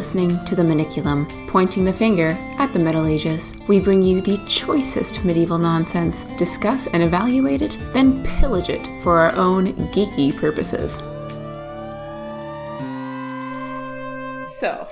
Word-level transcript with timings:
Listening 0.00 0.42
to 0.46 0.56
the 0.56 0.62
Maniculum, 0.62 1.28
pointing 1.46 1.84
the 1.84 1.92
finger 1.92 2.28
at 2.58 2.72
the 2.72 2.78
Middle 2.78 3.06
Ages. 3.06 3.60
We 3.68 3.80
bring 3.80 4.00
you 4.00 4.22
the 4.22 4.38
choicest 4.48 5.22
medieval 5.26 5.58
nonsense, 5.58 6.24
discuss 6.38 6.86
and 6.86 7.02
evaluate 7.02 7.60
it, 7.60 7.76
then 7.92 8.24
pillage 8.24 8.70
it 8.70 8.88
for 9.02 9.18
our 9.18 9.36
own 9.36 9.66
geeky 9.92 10.34
purposes. 10.34 10.94
So, 14.58 14.88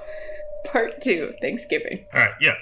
part 0.71 1.01
two 1.01 1.33
Thanksgiving. 1.41 2.05
All 2.13 2.21
right, 2.21 2.35
yes. 2.43 2.61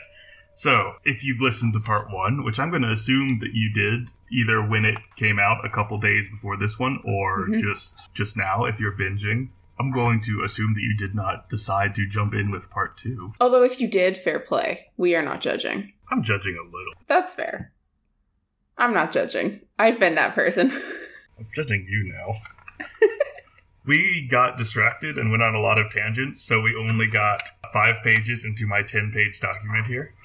So, 0.55 0.93
if 1.03 1.25
you've 1.25 1.41
listened 1.41 1.73
to 1.73 1.81
part 1.81 2.13
one, 2.13 2.45
which 2.45 2.61
I'm 2.61 2.71
going 2.71 2.83
to 2.83 2.93
assume 2.93 3.41
that 3.41 3.55
you 3.55 3.73
did, 3.73 4.09
either 4.31 4.65
when 4.65 4.85
it 4.85 4.99
came 5.17 5.41
out 5.41 5.65
a 5.67 5.69
couple 5.69 5.99
days 5.99 6.29
before 6.29 6.57
this 6.57 6.79
one, 6.79 7.01
or 7.05 7.49
Mhm. 7.49 7.61
just 7.61 7.93
just 8.15 8.37
now, 8.37 8.67
if 8.67 8.79
you're 8.79 8.97
binging, 8.97 9.49
I'm 9.79 9.93
going 9.93 10.23
to 10.23 10.43
assume 10.45 10.75
that 10.75 10.81
you 10.81 10.97
did 10.97 11.15
not 11.15 11.51
decide 11.51 11.95
to 11.97 12.09
jump 12.09 12.35
in 12.35 12.51
with 12.51 12.71
part 12.71 12.97
two. 12.97 13.33
Although, 13.41 13.63
if 13.63 13.81
you 13.81 13.89
did, 13.89 14.17
fair 14.17 14.41
play. 14.41 14.87
We 14.97 15.15
are 15.15 15.23
not 15.23 15.41
judging. 15.41 15.93
I'm 16.11 16.23
judging 16.23 16.57
a 16.57 16.65
little. 16.65 16.95
That's 17.07 17.35
fair. 17.35 17.73
I'm 18.79 18.95
not 18.95 19.13
judging. 19.13 19.61
I've 19.79 19.99
been 19.99 20.15
that 20.15 20.35
person. 20.35 20.71
I'm 21.39 21.47
judging 21.55 21.87
you 21.89 22.13
now. 22.13 22.35
we 23.87 24.27
got 24.31 24.57
distracted 24.57 25.19
and 25.19 25.31
went 25.31 25.43
on 25.43 25.55
a 25.55 25.61
lot 25.61 25.79
of 25.79 25.91
tangents, 25.91 26.43
so 26.43 26.61
we 26.61 26.75
only 26.75 27.07
got 27.07 27.43
five 27.73 27.97
pages 28.03 28.45
into 28.45 28.67
my 28.67 28.83
10 28.83 29.13
page 29.13 29.41
document 29.41 29.87
here. 29.87 30.15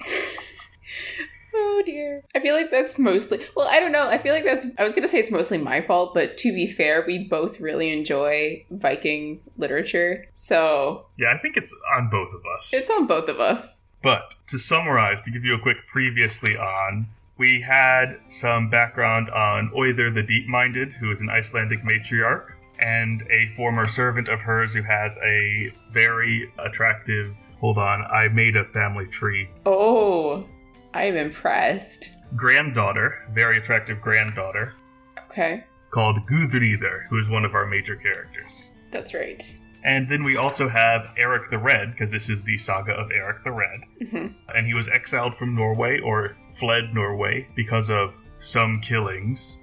Oh 1.54 1.82
dear. 1.84 2.22
I 2.34 2.40
feel 2.40 2.54
like 2.54 2.70
that's 2.70 2.98
mostly, 2.98 3.44
well, 3.56 3.68
I 3.68 3.80
don't 3.80 3.92
know. 3.92 4.08
I 4.08 4.18
feel 4.18 4.32
like 4.34 4.44
that's, 4.44 4.66
I 4.78 4.82
was 4.84 4.92
going 4.92 5.02
to 5.02 5.08
say 5.08 5.18
it's 5.18 5.30
mostly 5.30 5.58
my 5.58 5.80
fault, 5.82 6.14
but 6.14 6.36
to 6.38 6.52
be 6.52 6.66
fair, 6.66 7.04
we 7.06 7.26
both 7.28 7.60
really 7.60 7.92
enjoy 7.92 8.64
Viking 8.70 9.40
literature. 9.58 10.26
So 10.32 11.06
Yeah, 11.18 11.32
I 11.34 11.38
think 11.38 11.56
it's 11.56 11.74
on 11.96 12.08
both 12.10 12.32
of 12.34 12.40
us. 12.56 12.70
it's 12.72 12.90
on 12.90 13.06
both 13.06 13.28
of 13.28 13.40
us. 13.40 13.76
But 14.02 14.34
to 14.48 14.58
summarize, 14.58 15.22
to 15.22 15.30
give 15.30 15.44
you 15.44 15.54
a 15.54 15.60
quick 15.60 15.76
previously 15.88 16.56
on, 16.56 17.06
we 17.38 17.60
had 17.60 18.16
some 18.28 18.68
background 18.70 19.30
on 19.30 19.70
Oither 19.76 20.12
the 20.14 20.22
Deep 20.22 20.48
Minded, 20.48 20.92
who 20.92 21.10
is 21.10 21.20
an 21.20 21.28
Icelandic 21.30 21.82
matriarch, 21.82 22.52
and 22.80 23.22
a 23.30 23.46
former 23.56 23.86
servant 23.86 24.28
of 24.28 24.40
hers 24.40 24.74
who 24.74 24.82
has 24.82 25.16
a 25.24 25.72
very 25.92 26.52
attractive. 26.58 27.34
Hold 27.60 27.78
on, 27.78 28.02
I 28.02 28.26
made 28.28 28.56
a 28.56 28.64
family 28.64 29.06
tree. 29.06 29.48
Oh, 29.66 30.46
I 30.94 31.04
am 31.04 31.16
impressed. 31.16 32.10
Granddaughter, 32.36 33.26
very 33.32 33.58
attractive 33.58 34.00
granddaughter, 34.00 34.74
Okay. 35.30 35.64
called 35.90 36.26
Gudridr, 36.26 37.06
who 37.08 37.18
is 37.18 37.28
one 37.28 37.44
of 37.44 37.54
our 37.54 37.66
major 37.66 37.96
characters. 37.96 38.70
That's 38.90 39.14
right. 39.14 39.42
And 39.84 40.08
then 40.08 40.22
we 40.22 40.36
also 40.36 40.68
have 40.68 41.08
Eric 41.16 41.50
the 41.50 41.58
Red, 41.58 41.92
because 41.92 42.10
this 42.10 42.28
is 42.28 42.42
the 42.44 42.56
saga 42.56 42.92
of 42.92 43.10
Eric 43.10 43.42
the 43.44 43.50
Red. 43.50 43.80
hmm 44.10 44.26
and 44.54 44.66
he 44.66 44.74
was 44.74 44.88
exiled 44.88 45.34
from 45.36 45.54
Norway 45.54 45.98
or 46.00 46.36
fled 46.58 46.94
Norway 46.94 47.46
because 47.56 47.90
of 47.90 48.14
some 48.38 48.80
killings, 48.80 49.56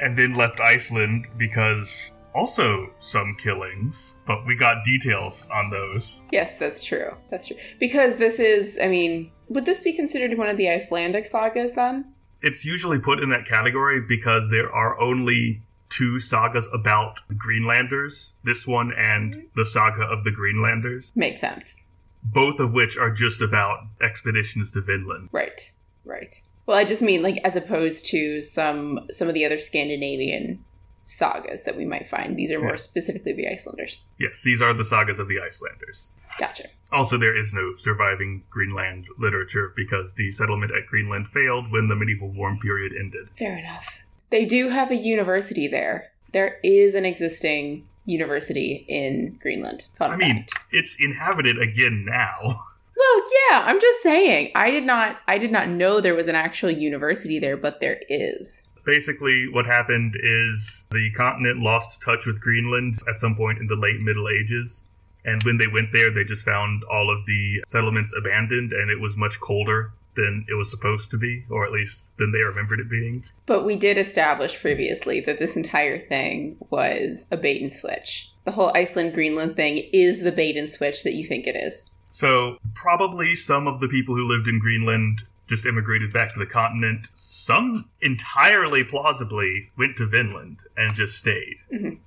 and 0.00 0.18
then 0.18 0.34
left 0.34 0.60
Iceland 0.60 1.26
because 1.36 2.12
also 2.34 2.90
some 3.00 3.36
killings. 3.38 4.14
But 4.26 4.46
we 4.46 4.54
got 4.56 4.84
details 4.84 5.46
on 5.52 5.70
those. 5.70 6.22
Yes, 6.30 6.56
that's 6.58 6.82
true. 6.82 7.10
That's 7.30 7.46
true. 7.48 7.56
Because 7.78 8.14
this 8.16 8.38
is, 8.38 8.78
I 8.82 8.88
mean, 8.88 9.30
would 9.48 9.64
this 9.64 9.80
be 9.80 9.92
considered 9.92 10.36
one 10.38 10.48
of 10.48 10.56
the 10.56 10.68
Icelandic 10.70 11.26
sagas 11.26 11.72
then? 11.74 12.12
It's 12.42 12.64
usually 12.64 12.98
put 12.98 13.20
in 13.22 13.30
that 13.30 13.46
category 13.46 14.00
because 14.00 14.48
there 14.50 14.72
are 14.72 14.98
only 15.00 15.62
two 15.90 16.20
sagas 16.20 16.68
about 16.72 17.18
Greenlanders 17.36 18.32
this 18.44 18.66
one 18.66 18.92
and 18.96 19.44
the 19.56 19.64
saga 19.64 20.04
of 20.04 20.22
the 20.24 20.30
Greenlanders, 20.30 21.10
Makes 21.16 21.40
sense. 21.40 21.74
both 22.22 22.60
of 22.60 22.72
which 22.72 22.96
are 22.96 23.10
just 23.10 23.42
about 23.42 23.80
expeditions 24.00 24.70
to 24.72 24.80
Vinland. 24.80 25.28
Right. 25.32 25.72
Right. 26.04 26.40
Well, 26.66 26.76
I 26.78 26.84
just 26.84 27.02
mean 27.02 27.22
like 27.22 27.38
as 27.44 27.56
opposed 27.56 28.06
to 28.06 28.40
some 28.40 29.00
some 29.10 29.26
of 29.28 29.34
the 29.34 29.44
other 29.44 29.58
Scandinavian 29.58 30.64
sagas 31.02 31.62
that 31.64 31.76
we 31.76 31.84
might 31.84 32.06
find. 32.08 32.36
These 32.36 32.52
are 32.52 32.60
more 32.60 32.70
Yeah. 32.70 32.76
specifically 32.76 33.32
the 33.32 33.48
Icelanders. 33.48 34.00
Yes, 34.18 34.42
these 34.42 34.60
are 34.60 34.74
the 34.74 34.84
sagas 34.84 35.18
of 35.18 35.28
the 35.28 35.40
Icelanders. 35.40 36.12
Gotcha. 36.38 36.64
Also, 36.92 37.16
there 37.16 37.36
is 37.36 37.54
no 37.54 37.74
surviving 37.76 38.42
Greenland 38.50 39.06
literature 39.18 39.72
because 39.76 40.14
the 40.14 40.30
settlement 40.30 40.72
at 40.72 40.86
Greenland 40.86 41.28
failed 41.28 41.70
when 41.72 41.88
the 41.88 41.96
medieval 41.96 42.28
warm 42.28 42.58
period 42.58 42.92
ended. 42.98 43.28
Fair 43.38 43.56
enough. 43.58 43.98
They 44.30 44.44
do 44.44 44.68
have 44.68 44.90
a 44.90 44.96
university 44.96 45.66
there. 45.68 46.10
There 46.32 46.58
is 46.62 46.94
an 46.94 47.04
existing 47.04 47.86
university 48.04 48.84
in 48.88 49.38
Greenland. 49.40 49.86
I 50.00 50.16
mean, 50.16 50.36
fact. 50.38 50.54
it's 50.72 50.96
inhabited 51.00 51.60
again 51.60 52.04
now. 52.04 52.64
Well, 52.96 53.24
yeah, 53.50 53.62
I'm 53.64 53.80
just 53.80 54.02
saying. 54.02 54.52
I 54.54 54.70
did 54.70 54.84
not 54.84 55.18
I 55.26 55.38
did 55.38 55.50
not 55.50 55.68
know 55.68 56.00
there 56.00 56.14
was 56.14 56.28
an 56.28 56.34
actual 56.34 56.70
university 56.70 57.38
there, 57.38 57.56
but 57.56 57.80
there 57.80 57.98
is. 58.10 58.64
Basically, 58.84 59.48
what 59.48 59.66
happened 59.66 60.16
is 60.22 60.86
the 60.90 61.10
continent 61.12 61.60
lost 61.60 62.02
touch 62.02 62.26
with 62.26 62.40
Greenland 62.40 62.98
at 63.08 63.18
some 63.18 63.34
point 63.34 63.58
in 63.58 63.66
the 63.66 63.76
late 63.76 64.00
Middle 64.00 64.28
Ages. 64.28 64.82
And 65.24 65.42
when 65.42 65.58
they 65.58 65.66
went 65.66 65.92
there, 65.92 66.10
they 66.10 66.24
just 66.24 66.44
found 66.44 66.82
all 66.84 67.14
of 67.14 67.26
the 67.26 67.62
settlements 67.68 68.14
abandoned, 68.16 68.72
and 68.72 68.90
it 68.90 68.98
was 68.98 69.16
much 69.16 69.38
colder 69.40 69.92
than 70.16 70.44
it 70.48 70.54
was 70.54 70.70
supposed 70.70 71.10
to 71.10 71.18
be, 71.18 71.44
or 71.50 71.64
at 71.64 71.72
least 71.72 72.16
than 72.16 72.32
they 72.32 72.40
remembered 72.40 72.80
it 72.80 72.90
being. 72.90 73.24
But 73.46 73.64
we 73.64 73.76
did 73.76 73.98
establish 73.98 74.60
previously 74.60 75.20
that 75.22 75.38
this 75.38 75.56
entire 75.56 75.98
thing 75.98 76.56
was 76.70 77.26
a 77.30 77.36
bait 77.36 77.62
and 77.62 77.72
switch. 77.72 78.30
The 78.44 78.50
whole 78.50 78.72
Iceland 78.74 79.14
Greenland 79.14 79.56
thing 79.56 79.88
is 79.92 80.20
the 80.20 80.32
bait 80.32 80.56
and 80.56 80.68
switch 80.68 81.04
that 81.04 81.14
you 81.14 81.24
think 81.24 81.46
it 81.46 81.56
is. 81.56 81.90
So, 82.12 82.58
probably 82.74 83.36
some 83.36 83.68
of 83.68 83.80
the 83.80 83.88
people 83.88 84.16
who 84.16 84.26
lived 84.26 84.48
in 84.48 84.58
Greenland 84.58 85.24
just 85.50 85.66
immigrated 85.66 86.12
back 86.12 86.32
to 86.32 86.38
the 86.38 86.46
continent. 86.46 87.08
Some 87.16 87.90
entirely 88.00 88.84
plausibly 88.84 89.68
went 89.76 89.96
to 89.96 90.06
Vinland 90.06 90.58
and 90.76 90.94
just 90.94 91.18
stayed. 91.18 91.56
Mhm. 91.72 91.98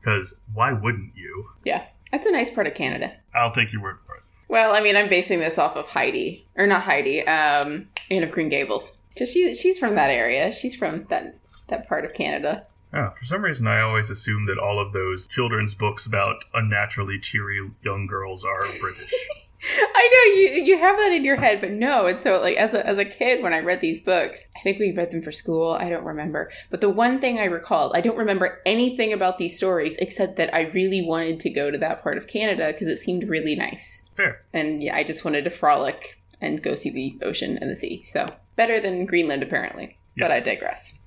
Because 0.00 0.34
why 0.52 0.72
wouldn't 0.72 1.16
you? 1.16 1.48
Yeah, 1.64 1.84
that's 2.10 2.26
a 2.26 2.32
nice 2.32 2.50
part 2.50 2.66
of 2.66 2.74
Canada. 2.74 3.14
I'll 3.34 3.52
take 3.52 3.72
your 3.72 3.82
word 3.82 3.98
for 4.04 4.16
it. 4.16 4.22
Well, 4.48 4.74
I 4.74 4.80
mean, 4.80 4.96
I'm 4.96 5.08
basing 5.08 5.38
this 5.38 5.58
off 5.58 5.76
of 5.76 5.86
Heidi, 5.86 6.44
or 6.56 6.66
not 6.66 6.82
Heidi, 6.82 7.24
um, 7.26 7.88
Anne 8.10 8.24
of 8.24 8.32
Green 8.32 8.48
Gables, 8.48 9.00
because 9.14 9.30
she 9.30 9.54
she's 9.54 9.78
from 9.78 9.94
that 9.94 10.10
area. 10.10 10.50
She's 10.52 10.74
from 10.74 11.04
that 11.08 11.36
that 11.68 11.86
part 11.86 12.04
of 12.04 12.14
Canada. 12.14 12.66
Yeah, 12.92 13.10
for 13.10 13.24
some 13.26 13.42
reason, 13.42 13.66
I 13.66 13.80
always 13.82 14.10
assume 14.10 14.46
that 14.46 14.58
all 14.58 14.80
of 14.80 14.92
those 14.92 15.28
children's 15.28 15.74
books 15.74 16.06
about 16.06 16.42
unnaturally 16.54 17.18
cheery 17.20 17.60
young 17.82 18.06
girls 18.06 18.44
are 18.44 18.64
British. 18.80 19.12
I 19.62 20.08
know 20.12 20.40
you 20.40 20.62
you 20.64 20.78
have 20.78 20.96
that 20.96 21.12
in 21.12 21.24
your 21.24 21.36
head, 21.36 21.60
but 21.60 21.72
no. 21.72 22.06
And 22.06 22.18
so, 22.18 22.40
like 22.40 22.56
as 22.56 22.74
a 22.74 22.86
as 22.86 22.98
a 22.98 23.04
kid, 23.04 23.42
when 23.42 23.52
I 23.52 23.58
read 23.58 23.80
these 23.80 23.98
books, 24.00 24.46
I 24.56 24.60
think 24.60 24.78
we 24.78 24.92
read 24.92 25.10
them 25.10 25.22
for 25.22 25.32
school. 25.32 25.72
I 25.72 25.88
don't 25.88 26.04
remember, 26.04 26.50
but 26.70 26.80
the 26.80 26.88
one 26.88 27.18
thing 27.18 27.38
I 27.38 27.44
recall, 27.44 27.92
I 27.94 28.00
don't 28.00 28.16
remember 28.16 28.60
anything 28.64 29.12
about 29.12 29.38
these 29.38 29.56
stories 29.56 29.96
except 29.98 30.36
that 30.36 30.54
I 30.54 30.70
really 30.70 31.02
wanted 31.02 31.40
to 31.40 31.50
go 31.50 31.70
to 31.70 31.78
that 31.78 32.02
part 32.02 32.18
of 32.18 32.28
Canada 32.28 32.68
because 32.72 32.88
it 32.88 32.96
seemed 32.96 33.28
really 33.28 33.56
nice. 33.56 34.08
Fair. 34.16 34.40
And 34.52 34.82
yeah, 34.82 34.96
I 34.96 35.02
just 35.02 35.24
wanted 35.24 35.44
to 35.44 35.50
frolic 35.50 36.20
and 36.40 36.62
go 36.62 36.74
see 36.74 36.90
the 36.90 37.18
ocean 37.26 37.58
and 37.60 37.70
the 37.70 37.76
sea. 37.76 38.04
So 38.04 38.32
better 38.56 38.80
than 38.80 39.06
Greenland, 39.06 39.42
apparently. 39.42 39.98
But 40.16 40.32
I 40.32 40.40
digress. 40.40 40.98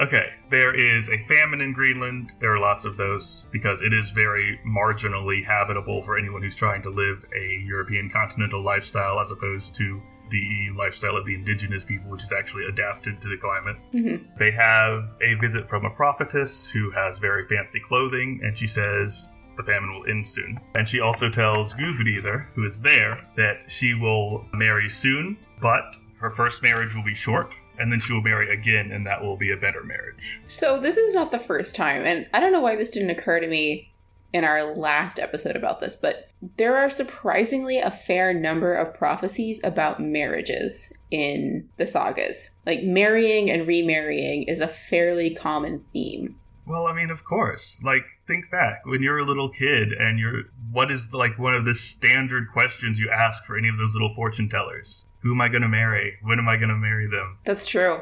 Okay, 0.00 0.30
there 0.50 0.74
is 0.74 1.08
a 1.10 1.18
famine 1.28 1.60
in 1.60 1.72
Greenland. 1.72 2.32
There 2.40 2.54
are 2.54 2.58
lots 2.58 2.84
of 2.84 2.96
those 2.96 3.44
because 3.52 3.82
it 3.82 3.92
is 3.92 4.10
very 4.10 4.58
marginally 4.66 5.44
habitable 5.44 6.02
for 6.02 6.18
anyone 6.18 6.42
who's 6.42 6.56
trying 6.56 6.82
to 6.82 6.90
live 6.90 7.24
a 7.36 7.62
European 7.66 8.10
continental 8.10 8.62
lifestyle 8.62 9.20
as 9.20 9.30
opposed 9.30 9.74
to 9.76 10.02
the 10.30 10.70
lifestyle 10.76 11.16
of 11.16 11.26
the 11.26 11.34
indigenous 11.34 11.84
people, 11.84 12.10
which 12.10 12.22
is 12.22 12.32
actually 12.32 12.64
adapted 12.64 13.20
to 13.20 13.28
the 13.28 13.36
climate. 13.36 13.76
hmm 13.92 14.16
They 14.38 14.50
have 14.50 15.10
a 15.20 15.34
visit 15.34 15.68
from 15.68 15.84
a 15.84 15.90
prophetess 15.90 16.68
who 16.68 16.90
has 16.90 17.18
very 17.18 17.46
fancy 17.46 17.78
clothing, 17.78 18.40
and 18.42 18.56
she 18.56 18.66
says 18.66 19.30
the 19.58 19.62
famine 19.62 19.90
will 19.90 20.06
end 20.06 20.26
soon. 20.26 20.58
And 20.74 20.88
she 20.88 21.00
also 21.00 21.28
tells 21.28 21.74
Gudridr, 21.74 22.46
who 22.54 22.64
is 22.64 22.80
there, 22.80 23.26
that 23.36 23.58
she 23.68 23.92
will 23.92 24.48
marry 24.54 24.88
soon, 24.88 25.36
but 25.60 25.96
her 26.18 26.30
first 26.30 26.62
marriage 26.62 26.94
will 26.94 27.04
be 27.04 27.14
short, 27.14 27.54
and 27.78 27.90
then 27.90 28.00
she 28.00 28.12
will 28.12 28.22
marry 28.22 28.52
again, 28.52 28.90
and 28.92 29.06
that 29.06 29.22
will 29.22 29.36
be 29.36 29.50
a 29.50 29.56
better 29.56 29.82
marriage. 29.82 30.40
So 30.46 30.80
this 30.80 30.96
is 30.96 31.14
not 31.14 31.30
the 31.30 31.38
first 31.38 31.74
time, 31.74 32.04
and 32.04 32.28
I 32.32 32.40
don't 32.40 32.52
know 32.52 32.60
why 32.60 32.76
this 32.76 32.90
didn't 32.90 33.10
occur 33.10 33.40
to 33.40 33.46
me 33.46 33.92
in 34.32 34.44
our 34.44 34.74
last 34.74 35.18
episode 35.18 35.56
about 35.56 35.80
this, 35.80 35.94
but 35.94 36.30
there 36.56 36.76
are 36.76 36.88
surprisingly 36.88 37.78
a 37.78 37.90
fair 37.90 38.32
number 38.32 38.74
of 38.74 38.94
prophecies 38.94 39.60
about 39.62 40.00
marriages 40.00 40.92
in 41.10 41.68
the 41.76 41.84
sagas. 41.84 42.50
Like 42.64 42.82
marrying 42.82 43.50
and 43.50 43.66
remarrying 43.66 44.44
is 44.44 44.60
a 44.60 44.68
fairly 44.68 45.34
common 45.34 45.84
theme. 45.92 46.36
Well, 46.66 46.86
I 46.86 46.94
mean, 46.94 47.10
of 47.10 47.24
course. 47.24 47.78
Like, 47.82 48.04
think 48.26 48.50
back 48.50 48.86
when 48.86 49.02
you're 49.02 49.18
a 49.18 49.24
little 49.26 49.50
kid, 49.50 49.92
and 49.92 50.18
you're 50.18 50.44
what 50.70 50.90
is 50.90 51.12
like 51.12 51.38
one 51.38 51.54
of 51.54 51.64
the 51.64 51.74
standard 51.74 52.48
questions 52.52 52.98
you 52.98 53.10
ask 53.10 53.44
for 53.44 53.58
any 53.58 53.68
of 53.68 53.76
those 53.76 53.92
little 53.92 54.14
fortune 54.14 54.48
tellers? 54.48 55.04
Who 55.22 55.32
am 55.32 55.40
I 55.40 55.48
going 55.48 55.62
to 55.62 55.68
marry? 55.68 56.14
When 56.22 56.38
am 56.38 56.48
I 56.48 56.56
going 56.56 56.68
to 56.68 56.76
marry 56.76 57.06
them? 57.08 57.38
That's 57.44 57.66
true. 57.66 58.00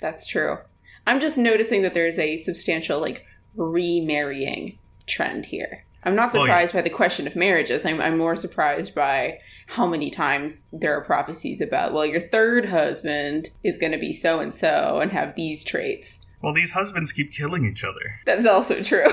That's 0.00 0.26
true. 0.26 0.58
I'm 1.06 1.20
just 1.20 1.38
noticing 1.38 1.82
that 1.82 1.94
there's 1.94 2.18
a 2.18 2.38
substantial 2.38 3.00
like 3.00 3.26
remarrying 3.56 4.78
trend 5.06 5.46
here. 5.46 5.84
I'm 6.04 6.16
not 6.16 6.34
oh, 6.34 6.38
Well, 6.38 6.46
surprised 6.46 6.74
yes. 6.74 6.78
by 6.78 6.82
the 6.82 6.94
question 6.94 7.26
of 7.26 7.36
marriages. 7.36 7.84
I'm, 7.84 8.00
I'm 8.00 8.18
more 8.18 8.34
surprised 8.34 8.94
by 8.94 9.38
how 9.68 9.86
many 9.86 10.10
times 10.10 10.64
there 10.72 10.96
are 10.96 11.04
prophecies 11.04 11.60
about, 11.60 11.92
well, 11.92 12.06
your 12.06 12.20
third 12.20 12.66
husband 12.66 13.50
is 13.62 13.78
going 13.78 13.92
to 13.92 13.98
be 13.98 14.12
so 14.12 14.40
and 14.40 14.54
so 14.54 14.98
and 15.00 15.12
have 15.12 15.36
these 15.36 15.62
traits. 15.62 16.20
Well, 16.42 16.52
these 16.52 16.72
husbands 16.72 17.12
keep 17.12 17.32
killing 17.32 17.64
each 17.64 17.84
other. 17.84 18.20
That's 18.26 18.46
also 18.46 18.82
true. 18.82 19.06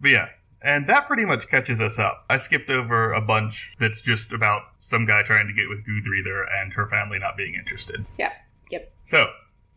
But 0.00 0.10
yeah, 0.10 0.28
and 0.62 0.88
that 0.88 1.06
pretty 1.06 1.24
much 1.24 1.48
catches 1.48 1.80
us 1.80 1.98
up. 1.98 2.24
I 2.30 2.36
skipped 2.38 2.70
over 2.70 3.12
a 3.12 3.20
bunch 3.20 3.74
that's 3.78 4.02
just 4.02 4.32
about 4.32 4.62
some 4.80 5.06
guy 5.06 5.22
trying 5.22 5.46
to 5.46 5.52
get 5.52 5.68
with 5.68 5.84
Gudridr 5.86 6.44
and 6.60 6.72
her 6.72 6.86
family 6.86 7.18
not 7.18 7.36
being 7.36 7.54
interested. 7.54 8.04
yeah. 8.18 8.32
Yep. 8.70 8.92
So, 9.06 9.26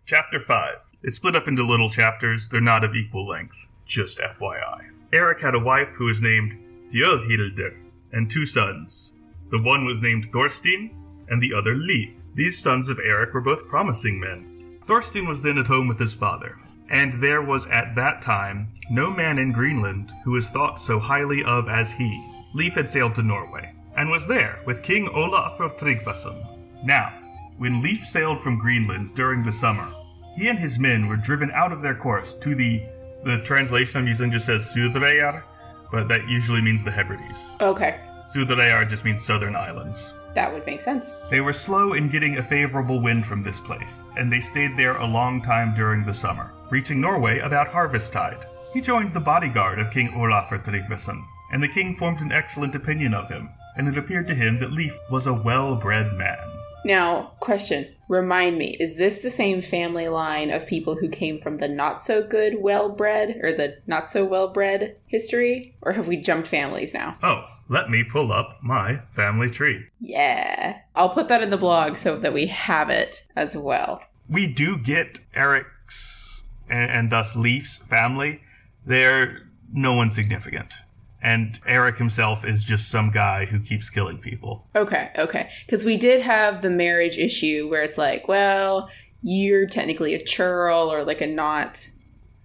chapter 0.07 0.39
5. 0.39 0.75
It's 1.03 1.17
split 1.17 1.35
up 1.35 1.47
into 1.47 1.63
little 1.63 1.89
chapters. 1.91 2.49
They're 2.49 2.59
not 2.59 2.83
of 2.83 2.95
equal 2.95 3.27
length. 3.27 3.67
Just 3.85 4.19
FYI. 4.19 4.89
Eric 5.13 5.39
had 5.41 5.53
a 5.55 5.59
wife 5.59 5.89
who 5.89 6.05
was 6.05 6.21
named 6.21 6.57
Theodhildur 6.91 7.75
and 8.11 8.29
two 8.29 8.45
sons. 8.45 9.11
The 9.51 9.61
one 9.61 9.85
was 9.85 10.01
named 10.01 10.29
Thorstein 10.31 10.91
and 11.29 11.41
the 11.41 11.53
other 11.53 11.75
Leif. 11.75 12.13
These 12.35 12.57
sons 12.57 12.89
of 12.89 12.99
Eric 12.99 13.33
were 13.33 13.41
both 13.41 13.67
promising 13.67 14.19
men. 14.19 14.79
Thorstein 14.87 15.27
was 15.27 15.41
then 15.41 15.57
at 15.59 15.67
home 15.67 15.87
with 15.87 15.99
his 15.99 16.13
father, 16.13 16.57
and 16.89 17.21
there 17.21 17.41
was 17.41 17.67
at 17.67 17.95
that 17.95 18.21
time 18.21 18.67
no 18.89 19.09
man 19.09 19.37
in 19.37 19.51
Greenland 19.51 20.11
who 20.23 20.31
was 20.31 20.49
thought 20.49 20.79
so 20.79 20.99
highly 20.99 21.43
of 21.43 21.69
as 21.69 21.91
he. 21.91 22.25
Leif 22.53 22.73
had 22.73 22.89
sailed 22.89 23.15
to 23.15 23.23
Norway, 23.23 23.73
and 23.95 24.09
was 24.09 24.27
there 24.27 24.59
with 24.65 24.83
King 24.83 25.07
Olaf 25.09 25.59
of 25.59 25.77
Tryggvason. 25.77 26.83
Now, 26.83 27.13
when 27.57 27.81
Leif 27.81 28.07
sailed 28.07 28.41
from 28.41 28.57
Greenland 28.57 29.15
during 29.15 29.43
the 29.43 29.51
summer, 29.51 29.91
he 30.35 30.47
and 30.47 30.57
his 30.57 30.79
men 30.79 31.07
were 31.07 31.17
driven 31.17 31.51
out 31.51 31.71
of 31.71 31.81
their 31.81 31.95
course 31.95 32.35
to 32.35 32.55
the 32.55 32.81
the 33.25 33.39
translation 33.39 33.99
I'm 33.99 34.07
using 34.07 34.31
just 34.31 34.45
says 34.45 34.71
Suðreyjar, 34.73 35.43
but 35.91 36.07
that 36.07 36.29
usually 36.29 36.61
means 36.61 36.85
the 36.85 36.91
Hebrides. 36.91 37.51
Okay. 37.59 37.99
Suðreyjar 38.33 38.89
just 38.89 39.03
means 39.03 39.25
southern 39.25 39.55
islands. 39.57 40.13
That 40.35 40.53
would 40.53 40.65
make 40.65 40.81
sense. 40.81 41.15
They 41.29 41.41
were 41.41 41.53
slow 41.53 41.93
in 41.93 42.09
getting 42.09 42.37
a 42.37 42.43
favorable 42.43 43.01
wind 43.01 43.25
from 43.25 43.43
this 43.43 43.59
place, 43.59 44.03
and 44.17 44.31
they 44.31 44.41
stayed 44.41 44.77
there 44.77 44.97
a 44.97 45.05
long 45.05 45.41
time 45.41 45.73
during 45.75 46.05
the 46.05 46.13
summer, 46.13 46.51
reaching 46.69 47.01
Norway 47.01 47.39
about 47.39 47.67
harvest 47.67 48.13
tide. 48.13 48.45
He 48.73 48.81
joined 48.81 49.13
the 49.13 49.19
bodyguard 49.19 49.79
of 49.79 49.91
King 49.91 50.09
Olafur 50.09 50.63
Tryggvason, 50.63 51.23
and 51.51 51.63
the 51.63 51.67
king 51.67 51.95
formed 51.97 52.21
an 52.21 52.31
excellent 52.31 52.75
opinion 52.75 53.13
of 53.13 53.29
him, 53.29 53.49
and 53.75 53.87
it 53.87 53.97
appeared 53.97 54.27
to 54.27 54.35
him 54.35 54.59
that 54.59 54.71
Leif 54.71 54.95
was 55.09 55.25
a 55.25 55.33
well-bred 55.33 56.13
man. 56.13 56.37
Now, 56.85 57.33
question. 57.39 57.87
Remind 58.07 58.57
me, 58.57 58.77
is 58.79 58.95
this 58.95 59.17
the 59.17 59.29
same 59.29 59.61
family 59.61 60.07
line 60.07 60.49
of 60.49 60.65
people 60.65 60.95
who 60.95 61.09
came 61.09 61.39
from 61.41 61.57
the 61.57 61.67
not 61.67 62.01
so 62.01 62.23
good 62.23 62.61
well 62.61 62.89
bred 62.89 63.39
or 63.43 63.51
the 63.51 63.77
not 63.85 64.09
so 64.09 64.23
well 64.23 64.47
bred 64.47 64.95
history? 65.07 65.75
Or 65.81 65.93
have 65.93 66.07
we 66.07 66.17
jumped 66.17 66.47
families 66.47 66.93
now? 66.93 67.17
Oh, 67.21 67.45
let 67.69 67.89
me 67.89 68.03
pull 68.03 68.33
up 68.33 68.57
my 68.61 68.99
family 69.11 69.49
tree. 69.49 69.85
Yeah. 69.99 70.79
I'll 70.95 71.13
put 71.13 71.27
that 71.29 71.43
in 71.43 71.51
the 71.51 71.57
blog 71.57 71.97
so 71.97 72.17
that 72.17 72.33
we 72.33 72.47
have 72.47 72.89
it 72.89 73.23
as 73.35 73.55
well. 73.55 74.01
We 74.27 74.47
do 74.47 74.77
get 74.77 75.19
Eric's 75.33 76.43
and, 76.67 76.91
and 76.91 77.11
thus 77.11 77.35
Leif's 77.35 77.77
family. 77.77 78.41
They're 78.85 79.43
no 79.71 79.93
one 79.93 80.09
significant. 80.09 80.73
And 81.21 81.59
Eric 81.65 81.97
himself 81.97 82.43
is 82.43 82.63
just 82.63 82.89
some 82.89 83.11
guy 83.11 83.45
who 83.45 83.59
keeps 83.59 83.89
killing 83.89 84.17
people. 84.17 84.65
Okay, 84.75 85.11
okay. 85.17 85.49
Because 85.65 85.85
we 85.85 85.97
did 85.97 86.21
have 86.21 86.61
the 86.61 86.69
marriage 86.69 87.17
issue 87.17 87.67
where 87.69 87.81
it's 87.81 87.97
like, 87.97 88.27
well, 88.27 88.89
you're 89.21 89.67
technically 89.67 90.15
a 90.15 90.23
churl 90.23 90.91
or 90.91 91.03
like 91.03 91.21
a 91.21 91.27
not, 91.27 91.85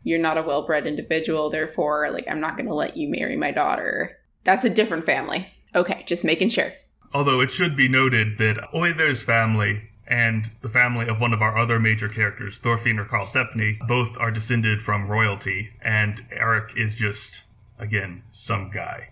you're 0.03 0.19
not 0.19 0.39
a 0.39 0.43
well 0.43 0.67
bred 0.67 0.87
individual, 0.87 1.51
therefore, 1.51 2.11
like, 2.11 2.27
I'm 2.29 2.41
not 2.41 2.57
going 2.57 2.67
to 2.67 2.75
let 2.75 2.97
you 2.97 3.09
marry 3.09 3.37
my 3.37 3.53
daughter. 3.53 4.19
That's 4.45 4.65
a 4.65 4.71
different 4.71 5.07
family. 5.07 5.49
Okay, 5.75 6.05
just 6.07 6.25
making 6.25 6.51
sure. 6.51 6.73
Although 7.13 7.41
it 7.41 7.51
should 7.51 7.77
be 7.77 7.89
noted 7.89 8.39
that 8.39 8.59
Oither's 8.73 9.23
family 9.23 9.91
and 10.07 10.51
the 10.61 10.69
family 10.69 11.09
of 11.09 11.21
one 11.21 11.33
of 11.33 11.41
our 11.43 11.57
other 11.57 11.81
major 11.81 12.09
characters, 12.09 12.59
Thorfinn 12.59 12.99
or 12.99 13.07
Karlsefni, 13.07 13.79
both 13.87 14.17
are 14.19 14.31
descended 14.31 14.83
from 14.83 15.09
royalty, 15.09 15.71
and 15.81 16.25
Eric 16.31 16.73
is 16.77 16.95
just, 16.95 17.45
again, 17.79 18.23
some 18.33 18.71
guy. 18.71 19.09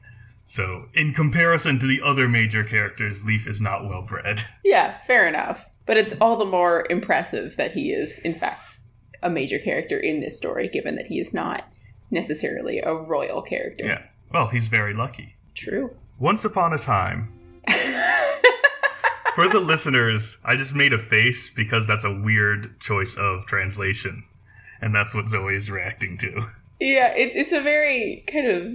So, 0.46 0.88
in 0.92 1.14
comparison 1.14 1.78
to 1.78 1.86
the 1.86 2.02
other 2.02 2.28
major 2.28 2.62
characters, 2.62 3.24
Leif 3.24 3.46
is 3.46 3.60
not 3.60 3.88
well 3.88 4.02
bred. 4.02 4.44
Yeah, 4.64 4.98
fair 4.98 5.26
enough. 5.26 5.66
But 5.86 5.96
it's 5.96 6.14
all 6.20 6.36
the 6.36 6.44
more 6.44 6.86
impressive 6.90 7.56
that 7.56 7.72
he 7.72 7.90
is, 7.90 8.18
in 8.20 8.34
fact, 8.34 8.60
a 9.22 9.30
major 9.30 9.58
character 9.58 9.98
in 9.98 10.20
this 10.20 10.36
story, 10.36 10.68
given 10.68 10.96
that 10.96 11.06
he 11.06 11.18
is 11.18 11.32
not 11.32 11.64
necessarily 12.10 12.80
a 12.80 12.94
royal 12.94 13.42
character. 13.42 13.86
Yeah. 13.86 14.02
Well, 14.32 14.48
he's 14.48 14.68
very 14.68 14.94
lucky. 14.94 15.36
True. 15.54 15.94
Once 16.18 16.44
upon 16.44 16.72
a 16.72 16.78
time, 16.78 17.32
for 19.34 19.48
the 19.48 19.60
listeners, 19.60 20.38
I 20.44 20.56
just 20.56 20.74
made 20.74 20.92
a 20.92 20.98
face 20.98 21.50
because 21.54 21.86
that's 21.86 22.04
a 22.04 22.12
weird 22.12 22.80
choice 22.80 23.14
of 23.16 23.46
translation. 23.46 24.24
And 24.80 24.94
that's 24.94 25.14
what 25.14 25.28
Zoe 25.28 25.54
is 25.54 25.70
reacting 25.70 26.18
to. 26.18 26.46
Yeah, 26.80 27.14
it, 27.14 27.32
it's 27.34 27.52
a 27.52 27.60
very 27.60 28.24
kind 28.26 28.46
of 28.48 28.72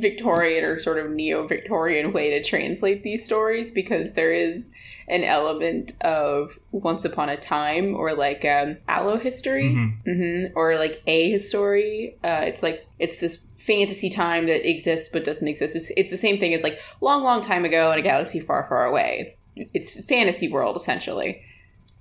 Victorian 0.00 0.64
or 0.64 0.78
sort 0.78 0.98
of 0.98 1.10
neo 1.10 1.46
Victorian 1.46 2.12
way 2.12 2.30
to 2.30 2.42
translate 2.42 3.02
these 3.02 3.24
stories 3.24 3.70
because 3.70 4.14
there 4.14 4.32
is 4.32 4.70
an 5.08 5.22
element 5.24 5.92
of 6.00 6.58
once 6.72 7.04
upon 7.04 7.28
a 7.28 7.36
time 7.36 7.94
or 7.94 8.14
like 8.14 8.44
um, 8.44 8.76
allo 8.88 9.16
history 9.18 9.74
Mhm. 9.74 10.02
hmm 10.04 10.46
or 10.56 10.76
like 10.76 11.02
a 11.06 11.30
history. 11.30 12.16
Uh, 12.24 12.42
it's 12.44 12.62
like 12.62 12.86
it's 12.98 13.18
this 13.18 13.36
fantasy 13.66 14.10
time 14.10 14.46
that 14.46 14.68
exists 14.68 15.08
but 15.12 15.24
doesn't 15.24 15.46
exist. 15.48 15.76
It's, 15.76 15.90
it's 15.96 16.10
the 16.10 16.16
same 16.16 16.38
thing 16.38 16.54
as 16.54 16.62
like 16.62 16.78
long, 17.00 17.22
long 17.22 17.40
time 17.40 17.64
ago 17.64 17.92
in 17.92 17.98
a 17.98 18.02
galaxy 18.02 18.40
far, 18.40 18.66
far 18.68 18.84
away. 18.86 19.18
It's 19.26 19.40
it's 19.74 20.06
fantasy 20.06 20.48
world 20.48 20.76
essentially. 20.76 21.42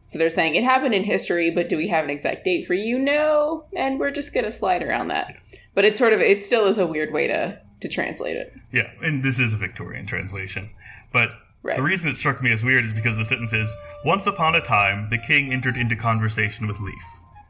So 0.05 0.17
they're 0.17 0.29
saying 0.29 0.55
it 0.55 0.63
happened 0.63 0.93
in 0.93 1.03
history, 1.03 1.51
but 1.51 1.69
do 1.69 1.77
we 1.77 1.87
have 1.87 2.03
an 2.03 2.09
exact 2.09 2.43
date 2.43 2.65
for 2.65 2.73
you? 2.73 2.97
No, 2.99 3.65
and 3.75 3.99
we're 3.99 4.11
just 4.11 4.33
gonna 4.33 4.51
slide 4.51 4.83
around 4.83 5.09
that. 5.09 5.35
But 5.75 5.85
it's 5.85 5.99
sort 5.99 6.13
of 6.13 6.19
it 6.19 6.43
still 6.43 6.65
is 6.65 6.77
a 6.79 6.87
weird 6.87 7.13
way 7.13 7.27
to 7.27 7.59
to 7.81 7.87
translate 7.87 8.35
it. 8.37 8.53
Yeah, 8.71 8.89
and 9.01 9.23
this 9.23 9.39
is 9.39 9.53
a 9.53 9.57
Victorian 9.57 10.05
translation. 10.05 10.69
But 11.13 11.29
Right. 11.63 11.77
the 11.77 11.83
reason 11.83 12.09
it 12.09 12.17
struck 12.17 12.41
me 12.41 12.51
as 12.51 12.63
weird 12.63 12.85
is 12.85 12.91
because 12.91 13.15
the 13.17 13.25
sentence 13.25 13.53
is 13.53 13.69
Once 14.03 14.25
upon 14.25 14.55
a 14.55 14.61
time, 14.61 15.07
the 15.11 15.17
king 15.19 15.53
entered 15.53 15.77
into 15.77 15.95
conversation 15.95 16.65
with 16.67 16.79
Leif. 16.79 16.95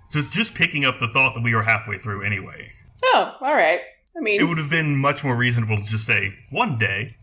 So 0.09 0.19
it's 0.19 0.29
just 0.29 0.53
picking 0.53 0.83
up 0.83 0.99
the 0.99 1.07
thought 1.07 1.33
that 1.33 1.43
we 1.43 1.55
were 1.55 1.63
halfway 1.63 1.97
through 1.97 2.23
anyway. 2.23 2.73
Oh, 3.05 3.37
all 3.39 3.53
right. 3.53 3.79
I 4.15 4.29
It 4.29 4.43
would 4.47 4.57
have 4.57 4.69
been 4.69 4.95
much 4.97 5.23
more 5.23 5.35
reasonable 5.35 5.77
to 5.77 5.83
just 5.83 6.05
say, 6.05 6.33
one 6.49 6.77
day, 6.77 7.15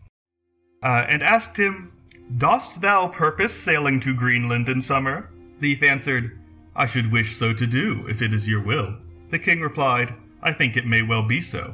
uh, 0.83 1.05
and 1.07 1.21
asked 1.23 1.57
him, 1.57 1.91
Dost 2.37 2.81
thou 2.81 3.07
purpose 3.07 3.53
sailing 3.53 3.99
to 4.01 4.13
Greenland 4.13 4.69
in 4.69 4.81
summer? 4.81 5.29
Leif 5.61 5.83
answered, 5.83 6.39
I 6.75 6.85
should 6.85 7.11
wish 7.11 7.35
so 7.37 7.53
to 7.53 7.67
do, 7.67 8.05
if 8.07 8.21
it 8.21 8.33
is 8.33 8.47
your 8.47 8.61
will. 8.63 8.95
The 9.31 9.39
king 9.39 9.61
replied, 9.61 10.13
I 10.41 10.53
think 10.53 10.77
it 10.77 10.85
may 10.85 11.01
well 11.01 11.23
be 11.23 11.41
so. 11.41 11.73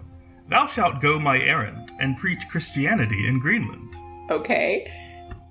Thou 0.49 0.67
shalt 0.67 1.01
go 1.01 1.19
my 1.19 1.39
errand, 1.39 1.91
and 1.99 2.17
preach 2.17 2.47
Christianity 2.49 3.27
in 3.27 3.39
Greenland. 3.39 3.95
okay, 4.31 4.91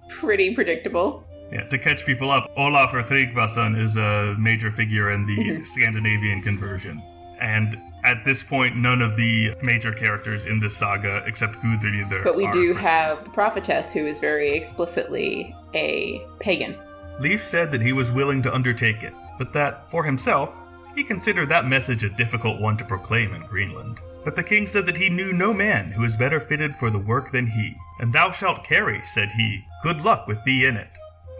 pretty 0.08 0.54
predictable. 0.54 1.24
Yeah, 1.52 1.64
to 1.68 1.78
catch 1.78 2.04
people 2.04 2.30
up, 2.30 2.54
Olafur 2.56 3.06
Tryggvason 3.06 3.78
is 3.82 3.96
a 3.96 4.34
major 4.38 4.72
figure 4.72 5.12
in 5.12 5.26
the 5.26 5.36
Mhm. 5.36 5.64
Scandinavian 5.64 6.42
conversion. 6.42 7.00
And 7.40 7.78
at 8.04 8.24
this 8.24 8.42
point, 8.42 8.76
none 8.76 9.00
of 9.00 9.16
the 9.16 9.54
major 9.62 9.92
characters 9.92 10.44
in 10.44 10.60
this 10.60 10.76
saga, 10.76 11.22
except 11.26 11.56
Gudridr, 11.56 12.22
But 12.22 12.36
we 12.36 12.50
do 12.50 12.74
have 12.74 13.24
the 13.24 13.30
prophetess, 13.30 13.92
who 13.92 14.06
is 14.06 14.20
very 14.20 14.50
explicitly 14.50 15.56
a 15.74 16.22
pagan. 16.38 16.76
Leif 17.18 17.46
said 17.46 17.72
that 17.72 17.80
he 17.80 17.92
was 17.92 18.12
willing 18.12 18.42
to 18.42 18.54
undertake 18.54 19.02
it, 19.02 19.14
but 19.38 19.52
that, 19.54 19.90
for 19.90 20.04
himself, 20.04 20.54
he 20.94 21.02
considered 21.02 21.48
that 21.48 21.66
message 21.66 22.04
a 22.04 22.10
difficult 22.10 22.60
one 22.60 22.76
to 22.76 22.84
proclaim 22.84 23.34
in 23.34 23.42
Greenland. 23.46 23.98
But 24.22 24.36
the 24.36 24.42
king 24.42 24.66
said 24.66 24.86
that 24.86 24.96
he 24.96 25.08
knew 25.08 25.32
no 25.32 25.52
man 25.52 25.90
who 25.90 26.04
is 26.04 26.16
better 26.16 26.40
fitted 26.40 26.76
for 26.76 26.90
the 26.90 26.98
work 26.98 27.32
than 27.32 27.46
he. 27.46 27.74
And 28.00 28.12
thou 28.12 28.30
shalt 28.32 28.64
carry, 28.64 29.02
said 29.12 29.30
he, 29.30 29.64
good 29.82 30.02
luck 30.02 30.26
with 30.26 30.42
thee 30.44 30.66
in 30.66 30.76
it. 30.76 30.90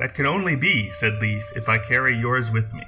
That 0.01 0.15
can 0.15 0.27
only 0.27 0.57
be, 0.57 0.91
said 0.93 1.15
Leif, 1.21 1.45
if 1.57 1.69
I 1.69 1.79
carry 1.79 2.17
yours 2.17 2.51
with 2.51 2.73
me. 2.73 2.83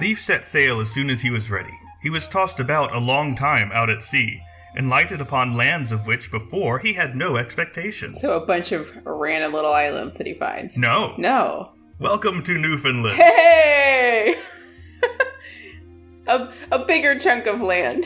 Leif 0.00 0.22
set 0.22 0.44
sail 0.44 0.80
as 0.80 0.90
soon 0.90 1.10
as 1.10 1.20
he 1.20 1.30
was 1.30 1.50
ready. 1.50 1.72
He 2.02 2.10
was 2.10 2.28
tossed 2.28 2.60
about 2.60 2.94
a 2.94 2.98
long 2.98 3.34
time 3.34 3.70
out 3.72 3.90
at 3.90 4.02
sea, 4.02 4.40
and 4.76 4.90
lighted 4.90 5.20
upon 5.20 5.56
lands 5.56 5.90
of 5.90 6.06
which 6.06 6.30
before 6.30 6.78
he 6.78 6.92
had 6.92 7.16
no 7.16 7.36
expectation. 7.36 8.14
So 8.14 8.36
a 8.36 8.46
bunch 8.46 8.72
of 8.72 8.94
random 9.04 9.54
little 9.54 9.72
islands 9.72 10.16
that 10.18 10.26
he 10.26 10.34
finds. 10.34 10.76
No. 10.76 11.14
No. 11.16 11.72
Welcome 11.98 12.42
to 12.44 12.58
Newfoundland. 12.58 13.16
Hey! 13.16 14.36
a, 16.26 16.52
a 16.70 16.84
bigger 16.84 17.18
chunk 17.18 17.46
of 17.46 17.62
land. 17.62 18.04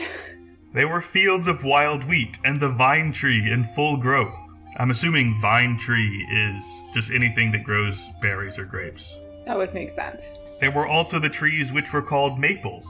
They 0.73 0.85
were 0.85 1.01
fields 1.01 1.47
of 1.47 1.65
wild 1.65 2.05
wheat 2.05 2.39
and 2.45 2.61
the 2.61 2.69
vine 2.69 3.11
tree 3.11 3.51
in 3.51 3.69
full 3.75 3.97
growth. 3.97 4.37
I'm 4.77 4.91
assuming 4.91 5.37
vine 5.41 5.77
tree 5.77 6.25
is 6.31 6.63
just 6.93 7.11
anything 7.11 7.51
that 7.51 7.65
grows 7.65 8.09
berries 8.21 8.57
or 8.57 8.63
grapes. 8.63 9.17
That 9.45 9.57
would 9.57 9.73
make 9.73 9.89
sense. 9.89 10.33
There 10.61 10.71
were 10.71 10.87
also 10.87 11.19
the 11.19 11.27
trees 11.27 11.73
which 11.73 11.91
were 11.91 12.01
called 12.01 12.39
maples, 12.39 12.87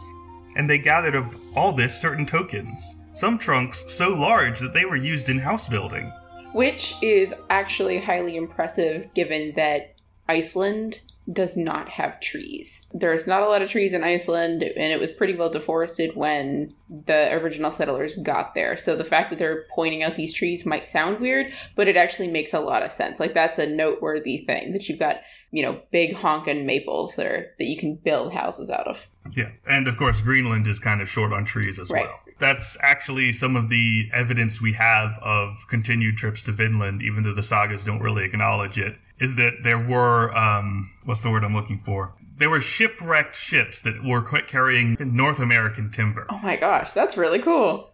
and 0.55 0.69
they 0.69 0.77
gathered 0.77 1.15
of 1.15 1.35
all 1.55 1.73
this 1.73 1.99
certain 1.99 2.25
tokens, 2.25 2.95
some 3.13 3.37
trunks 3.37 3.83
so 3.87 4.09
large 4.09 4.59
that 4.59 4.73
they 4.73 4.85
were 4.85 4.95
used 4.95 5.29
in 5.29 5.39
house 5.39 5.67
building. 5.67 6.11
Which 6.53 6.95
is 7.01 7.33
actually 7.49 7.99
highly 7.99 8.35
impressive 8.35 9.13
given 9.13 9.53
that 9.55 9.95
Iceland 10.27 11.01
does 11.31 11.55
not 11.55 11.87
have 11.87 12.19
trees. 12.19 12.87
There's 12.93 13.27
not 13.27 13.43
a 13.43 13.47
lot 13.47 13.61
of 13.61 13.69
trees 13.69 13.93
in 13.93 14.03
Iceland, 14.03 14.63
and 14.63 14.91
it 14.91 14.99
was 14.99 15.11
pretty 15.11 15.35
well 15.35 15.49
deforested 15.49 16.15
when 16.15 16.73
the 16.89 17.31
original 17.33 17.71
settlers 17.71 18.15
got 18.17 18.55
there. 18.55 18.75
So 18.75 18.95
the 18.95 19.05
fact 19.05 19.29
that 19.29 19.39
they're 19.39 19.65
pointing 19.73 20.03
out 20.03 20.15
these 20.15 20.33
trees 20.33 20.65
might 20.65 20.87
sound 20.87 21.19
weird, 21.19 21.53
but 21.75 21.87
it 21.87 21.95
actually 21.95 22.27
makes 22.27 22.53
a 22.53 22.59
lot 22.59 22.83
of 22.83 22.91
sense. 22.91 23.19
Like 23.19 23.33
that's 23.33 23.59
a 23.59 23.67
noteworthy 23.67 24.45
thing 24.45 24.73
that 24.73 24.89
you've 24.89 24.99
got, 24.99 25.21
you 25.51 25.61
know, 25.61 25.79
big 25.91 26.15
honkin' 26.15 26.65
maples 26.65 27.15
that 27.17 27.25
are 27.25 27.53
that 27.59 27.65
you 27.65 27.77
can 27.77 27.95
build 27.95 28.33
houses 28.33 28.69
out 28.69 28.87
of. 28.87 29.05
Yeah, 29.35 29.49
and 29.67 29.87
of 29.87 29.97
course 29.97 30.21
Greenland 30.21 30.67
is 30.67 30.79
kind 30.79 31.01
of 31.01 31.09
short 31.09 31.31
on 31.33 31.45
trees 31.45 31.77
as 31.79 31.89
Right. 31.89 32.05
well. 32.05 32.19
That's 32.39 32.75
actually 32.81 33.33
some 33.33 33.55
of 33.55 33.69
the 33.69 34.09
evidence 34.13 34.59
we 34.61 34.73
have 34.73 35.11
of 35.21 35.67
continued 35.69 36.17
trips 36.17 36.43
to 36.45 36.51
Vinland, 36.51 37.03
even 37.03 37.21
though 37.23 37.35
the 37.35 37.43
sagas 37.43 37.83
don't 37.85 37.99
really 38.01 38.23
acknowledge 38.25 38.79
it. 38.79 38.95
Is 39.19 39.35
that 39.35 39.57
there 39.63 39.77
were 39.77 40.35
um, 40.35 40.89
what's 41.03 41.21
the 41.21 41.29
word 41.29 41.43
I'm 41.43 41.53
looking 41.53 41.79
for? 41.85 42.13
There 42.37 42.49
were 42.49 42.61
shipwrecked 42.61 43.35
ships 43.35 43.81
that 43.81 44.03
were 44.03 44.23
carrying 44.23 44.97
North 44.99 45.37
American 45.37 45.91
timber. 45.91 46.25
Oh 46.31 46.39
my 46.39 46.55
gosh, 46.55 46.91
that's 46.93 47.15
really 47.15 47.39
cool. 47.39 47.91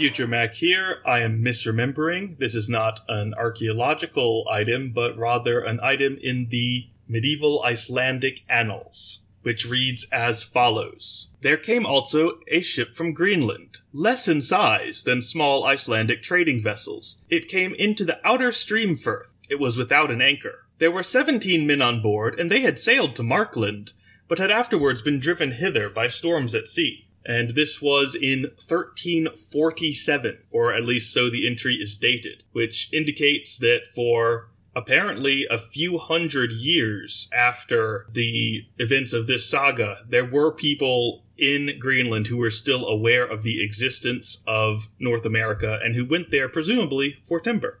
Future 0.00 0.26
Mac 0.26 0.54
here. 0.54 1.02
I 1.04 1.18
am 1.18 1.44
misremembering. 1.44 2.38
This 2.38 2.54
is 2.54 2.70
not 2.70 3.00
an 3.06 3.34
archaeological 3.34 4.48
item, 4.50 4.92
but 4.94 5.14
rather 5.18 5.60
an 5.60 5.78
item 5.82 6.16
in 6.22 6.48
the 6.48 6.86
medieval 7.06 7.62
Icelandic 7.62 8.40
annals, 8.48 9.18
which 9.42 9.66
reads 9.66 10.06
as 10.10 10.42
follows. 10.42 11.28
There 11.42 11.58
came 11.58 11.84
also 11.84 12.38
a 12.48 12.62
ship 12.62 12.94
from 12.94 13.12
Greenland, 13.12 13.80
less 13.92 14.26
in 14.26 14.40
size 14.40 15.02
than 15.02 15.20
small 15.20 15.66
Icelandic 15.66 16.22
trading 16.22 16.62
vessels. 16.62 17.18
It 17.28 17.48
came 17.48 17.74
into 17.74 18.06
the 18.06 18.26
outer 18.26 18.52
stream 18.52 18.96
firth. 18.96 19.28
It 19.50 19.60
was 19.60 19.76
without 19.76 20.10
an 20.10 20.22
anchor. 20.22 20.64
There 20.78 20.90
were 20.90 21.02
seventeen 21.02 21.66
men 21.66 21.82
on 21.82 22.00
board, 22.00 22.40
and 22.40 22.50
they 22.50 22.60
had 22.60 22.78
sailed 22.78 23.16
to 23.16 23.22
Markland, 23.22 23.92
but 24.28 24.38
had 24.38 24.50
afterwards 24.50 25.02
been 25.02 25.20
driven 25.20 25.52
hither 25.52 25.90
by 25.90 26.08
storms 26.08 26.54
at 26.54 26.68
sea 26.68 27.09
and 27.24 27.50
this 27.50 27.82
was 27.82 28.14
in 28.14 28.42
1347, 28.42 30.38
or 30.50 30.74
at 30.74 30.84
least 30.84 31.12
so 31.12 31.28
the 31.28 31.46
entry 31.46 31.76
is 31.76 31.96
dated, 31.96 32.42
which 32.52 32.88
indicates 32.92 33.56
that 33.58 33.80
for 33.94 34.48
apparently 34.74 35.46
a 35.50 35.58
few 35.58 35.98
hundred 35.98 36.52
years 36.52 37.28
after 37.32 38.06
the 38.12 38.64
events 38.78 39.12
of 39.12 39.26
this 39.26 39.48
saga, 39.48 39.98
there 40.08 40.24
were 40.24 40.52
people 40.52 41.24
in 41.36 41.70
Greenland 41.78 42.26
who 42.28 42.36
were 42.36 42.50
still 42.50 42.86
aware 42.86 43.24
of 43.24 43.42
the 43.42 43.64
existence 43.64 44.42
of 44.46 44.88
North 44.98 45.24
America 45.24 45.78
and 45.82 45.94
who 45.94 46.04
went 46.04 46.30
there 46.30 46.48
presumably 46.48 47.16
for 47.26 47.40
timber. 47.40 47.80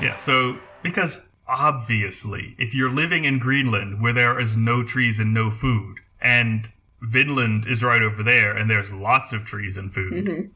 Yeah, 0.00 0.16
so 0.18 0.58
because 0.82 1.20
obviously, 1.48 2.54
if 2.58 2.74
you're 2.74 2.90
living 2.90 3.24
in 3.24 3.38
Greenland 3.38 4.00
where 4.00 4.12
there 4.12 4.38
is 4.38 4.56
no 4.56 4.82
trees 4.82 5.18
and 5.18 5.32
no 5.32 5.50
food, 5.50 5.96
and 6.20 6.70
Vinland 7.00 7.66
is 7.66 7.82
right 7.82 8.02
over 8.02 8.22
there 8.22 8.56
and 8.56 8.68
there's 8.70 8.92
lots 8.92 9.32
of 9.32 9.44
trees 9.44 9.76
and 9.76 9.92
food, 9.92 10.12
Mhm. 10.26 10.50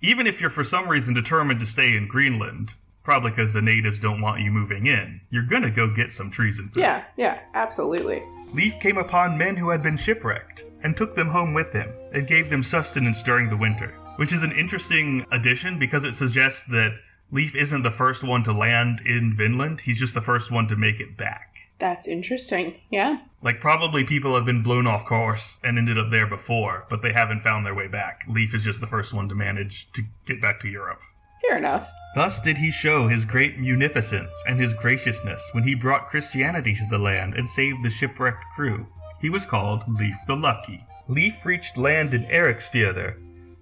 even 0.00 0.26
if 0.26 0.40
you're 0.40 0.50
for 0.50 0.64
some 0.64 0.88
reason 0.88 1.14
determined 1.14 1.60
to 1.60 1.66
stay 1.66 1.96
in 1.96 2.06
Greenland, 2.06 2.74
probably 3.02 3.30
because 3.30 3.52
the 3.52 3.62
natives 3.62 3.98
don't 4.00 4.20
want 4.20 4.42
you 4.42 4.50
moving 4.50 4.86
in, 4.86 5.20
you're 5.30 5.42
gonna 5.42 5.70
go 5.70 5.88
get 5.88 6.12
some 6.12 6.30
trees 6.30 6.58
and 6.58 6.72
food. 6.72 6.80
Yeah, 6.80 7.04
yeah, 7.16 7.38
absolutely. 7.54 8.22
Leif 8.52 8.78
came 8.80 8.98
upon 8.98 9.36
men 9.38 9.56
who 9.56 9.70
had 9.70 9.82
been 9.82 9.96
shipwrecked 9.96 10.64
and 10.82 10.96
took 10.96 11.14
them 11.16 11.28
home 11.28 11.54
with 11.54 11.72
him 11.72 11.88
and 12.12 12.26
gave 12.26 12.50
them 12.50 12.62
sustenance 12.62 13.22
during 13.22 13.48
the 13.50 13.56
winter, 13.56 13.94
which 14.16 14.32
is 14.32 14.42
an 14.42 14.52
interesting 14.52 15.24
addition 15.32 15.78
because 15.78 16.04
it 16.04 16.14
suggests 16.14 16.62
that 16.64 16.92
Leif 17.30 17.54
isn't 17.54 17.82
the 17.82 17.90
first 17.90 18.24
one 18.24 18.42
to 18.44 18.52
land 18.52 19.00
in 19.04 19.34
Vinland, 19.36 19.80
he's 19.80 19.98
just 19.98 20.14
the 20.14 20.20
first 20.20 20.50
one 20.50 20.66
to 20.68 20.76
make 20.76 20.98
it 20.98 21.16
back. 21.16 21.54
That's 21.78 22.08
interesting. 22.08 22.74
Yeah. 22.90 23.18
Like, 23.42 23.60
probably 23.60 24.02
people 24.02 24.34
have 24.34 24.44
been 24.44 24.62
blown 24.62 24.86
off 24.86 25.04
course 25.04 25.58
and 25.62 25.78
ended 25.78 25.98
up 25.98 26.10
there 26.10 26.26
before, 26.26 26.86
but 26.90 27.02
they 27.02 27.12
haven't 27.12 27.42
found 27.42 27.64
their 27.64 27.74
way 27.74 27.86
back. 27.86 28.24
Leif 28.28 28.54
is 28.54 28.64
just 28.64 28.80
the 28.80 28.86
first 28.86 29.12
one 29.12 29.28
to 29.28 29.34
manage 29.34 29.88
to 29.92 30.02
get 30.26 30.40
back 30.40 30.60
to 30.60 30.68
Europe. 30.68 31.00
Fair 31.42 31.58
enough. 31.58 31.88
Thus 32.14 32.40
did 32.40 32.56
he 32.56 32.72
show 32.72 33.06
his 33.06 33.24
great 33.24 33.60
munificence 33.60 34.34
and 34.48 34.58
his 34.58 34.74
graciousness 34.74 35.42
when 35.52 35.62
he 35.62 35.74
brought 35.74 36.08
Christianity 36.08 36.74
to 36.74 36.86
the 36.90 36.98
land 36.98 37.36
and 37.36 37.48
saved 37.48 37.84
the 37.84 37.90
shipwrecked 37.90 38.44
crew. 38.56 38.86
He 39.20 39.30
was 39.30 39.46
called 39.46 39.82
Leif 39.86 40.16
the 40.26 40.34
Lucky. 40.34 40.84
Leif 41.06 41.44
reached 41.44 41.76
land 41.76 42.14
in 42.14 42.24
Eriksfjörður 42.24 43.14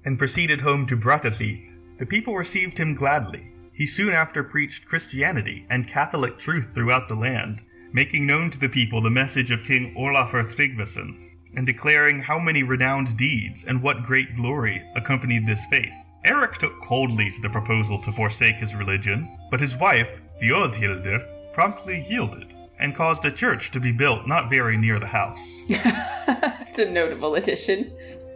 and 0.04 0.18
proceeded 0.18 0.60
home 0.60 0.86
to 0.86 0.96
Brattahlid. 0.96 1.72
The 1.98 2.06
people 2.06 2.34
received 2.34 2.78
him 2.78 2.94
gladly. 2.94 3.52
He 3.76 3.86
soon 3.86 4.14
after 4.14 4.42
preached 4.42 4.86
Christianity 4.86 5.66
and 5.68 5.86
Catholic 5.86 6.38
truth 6.38 6.70
throughout 6.74 7.08
the 7.08 7.14
land, 7.14 7.60
making 7.92 8.26
known 8.26 8.50
to 8.50 8.58
the 8.58 8.70
people 8.70 9.02
the 9.02 9.10
message 9.10 9.50
of 9.50 9.64
King 9.64 9.94
Olafur 9.98 10.50
Tryggvason, 10.50 11.28
and 11.54 11.66
declaring 11.66 12.22
how 12.22 12.38
many 12.38 12.62
renowned 12.62 13.18
deeds 13.18 13.64
and 13.64 13.82
what 13.82 14.06
great 14.06 14.34
glory 14.34 14.82
accompanied 14.96 15.46
this 15.46 15.62
faith. 15.66 15.92
Eric 16.24 16.56
took 16.56 16.80
coldly 16.80 17.30
to 17.30 17.40
the 17.42 17.50
proposal 17.50 18.00
to 18.00 18.12
forsake 18.12 18.54
his 18.54 18.74
religion, 18.74 19.38
but 19.50 19.60
his 19.60 19.76
wife, 19.76 20.08
Theodhildur, 20.40 21.52
promptly 21.52 22.06
yielded 22.08 22.54
and 22.78 22.96
caused 22.96 23.26
a 23.26 23.30
church 23.30 23.70
to 23.72 23.80
be 23.80 23.92
built 23.92 24.26
not 24.26 24.48
very 24.48 24.78
near 24.78 24.98
the 24.98 25.06
house. 25.06 25.60
it's 25.68 26.78
a 26.78 26.90
notable 26.90 27.34
addition. 27.34 27.92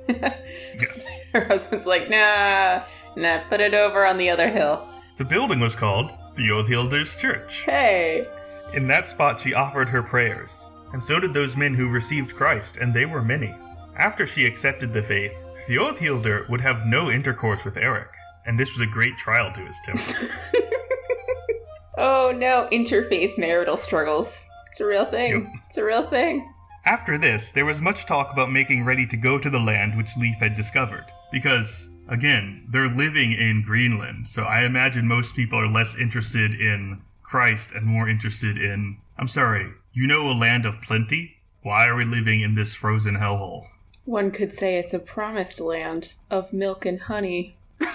Yes. 0.07 1.05
Her 1.33 1.47
husband's 1.47 1.87
like, 1.87 2.11
nah, 2.11 2.85
nah, 3.17 3.39
put 3.49 3.61
it 3.61 3.73
over 3.73 4.05
on 4.05 4.19
the 4.19 4.29
other 4.29 4.51
hill. 4.51 4.90
The 5.21 5.27
building 5.27 5.61
was 5.61 5.75
called 5.75 6.13
the 6.35 6.45
Theodhildur's 6.45 7.15
Church. 7.15 7.61
Hey. 7.67 8.27
In 8.73 8.89
that 8.89 9.07
spot, 9.07 9.39
she 9.39 9.53
offered 9.53 9.87
her 9.91 10.03
prayers, 10.03 10.51
and 10.95 11.03
so 11.03 11.21
did 11.21 11.35
those 11.35 11.59
men 11.59 11.75
who 11.75 11.91
received 11.91 12.35
Christ, 12.35 12.79
and 12.79 12.95
they 12.95 13.05
were 13.05 13.21
many. 13.21 13.55
After 13.99 14.27
she 14.27 14.47
accepted 14.47 14.95
the 14.95 15.03
faith, 15.03 15.33
Theodhildur 15.67 16.49
would 16.49 16.63
have 16.63 16.87
no 16.87 17.11
intercourse 17.11 17.67
with 17.67 17.77
Eric, 17.77 18.09
and 18.47 18.59
this 18.59 18.73
was 18.73 18.81
a 18.81 18.91
great 18.91 19.19
trial 19.19 19.53
to 19.53 19.61
his 19.61 19.77
temper. 19.85 20.35
Oh 21.99 22.33
no, 22.35 22.67
interfaith 22.73 23.37
marital 23.37 23.77
struggles. 23.77 24.41
It's 24.71 24.81
a 24.81 24.87
real 24.87 25.05
thing. 25.05 25.33
Yep. 25.33 25.53
It's 25.69 25.77
a 25.77 25.85
real 25.85 26.09
thing. 26.09 26.51
After 26.87 27.19
this, 27.19 27.51
there 27.51 27.67
was 27.67 27.83
much 27.83 28.07
talk 28.07 28.33
about 28.33 28.51
making 28.51 28.87
ready 28.87 29.07
to 29.09 29.19
go 29.19 29.39
to 29.39 29.51
the 29.51 29.59
land 29.59 29.99
which 29.99 30.17
Leif 30.17 30.39
had 30.39 30.57
discovered. 30.57 31.05
Because, 31.31 31.91
again, 32.11 32.67
they're 32.71 32.95
living 32.95 33.33
in 33.33 33.63
Greenland, 33.65 34.29
so 34.29 34.43
I 34.43 34.65
imagine 34.65 35.07
most 35.07 35.35
people 35.35 35.59
are 35.59 35.69
less 35.69 35.97
interested 35.97 36.53
in 36.61 37.01
Christ 37.23 37.71
and 37.73 37.87
more 37.87 38.09
interested 38.09 38.59
in, 38.59 38.99
I'm 39.17 39.29
sorry, 39.29 39.73
you 39.93 40.07
know 40.07 40.29
a 40.29 40.33
land 40.33 40.67
of 40.67 40.83
plenty? 40.83 41.37
Why 41.63 41.87
are 41.87 41.95
we 41.95 42.05
living 42.05 42.41
in 42.43 42.55
this 42.55 42.75
frozen 42.75 43.17
hellhole? 43.17 43.67
One 44.05 44.31
could 44.33 44.53
say 44.53 44.79
it's 44.79 44.93
a 44.95 44.99
promised 44.99 45.61
land 45.61 46.13
of 46.31 46.53
milk 46.53 46.85
and 46.85 47.01
honey. 47.01 47.57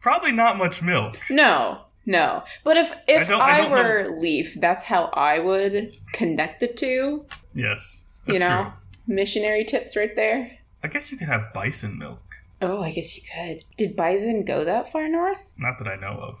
Probably 0.00 0.32
not 0.32 0.56
much 0.56 0.80
milk. 0.82 1.20
No, 1.28 1.82
no. 2.06 2.44
But 2.64 2.78
if 2.78 2.92
if 3.06 3.28
I 3.28 3.34
I, 3.34 3.58
I 3.60 3.68
were 3.68 4.16
Leif, 4.18 4.54
that's 4.54 4.84
how 4.84 5.10
I 5.12 5.40
would 5.40 5.94
connect 6.12 6.60
the 6.60 6.68
two. 6.68 7.26
Yes. 7.54 7.80
you 8.26 8.38
know, 8.38 8.62
true. 8.62 8.72
Missionary 9.10 9.64
tips 9.64 9.96
right 9.96 10.14
there. 10.16 10.50
I 10.82 10.88
guess 10.88 11.10
you 11.10 11.18
could 11.18 11.28
have 11.28 11.52
bison 11.52 11.98
milk. 11.98 12.22
Oh, 12.62 12.82
I 12.82 12.90
guess 12.92 13.16
you 13.16 13.22
could. 13.34 13.64
Did 13.76 13.96
bison 13.96 14.44
go 14.44 14.64
that 14.64 14.90
far 14.90 15.08
north? 15.08 15.52
Not 15.58 15.78
that 15.78 15.88
I 15.88 15.96
know 15.96 16.18
of. 16.20 16.36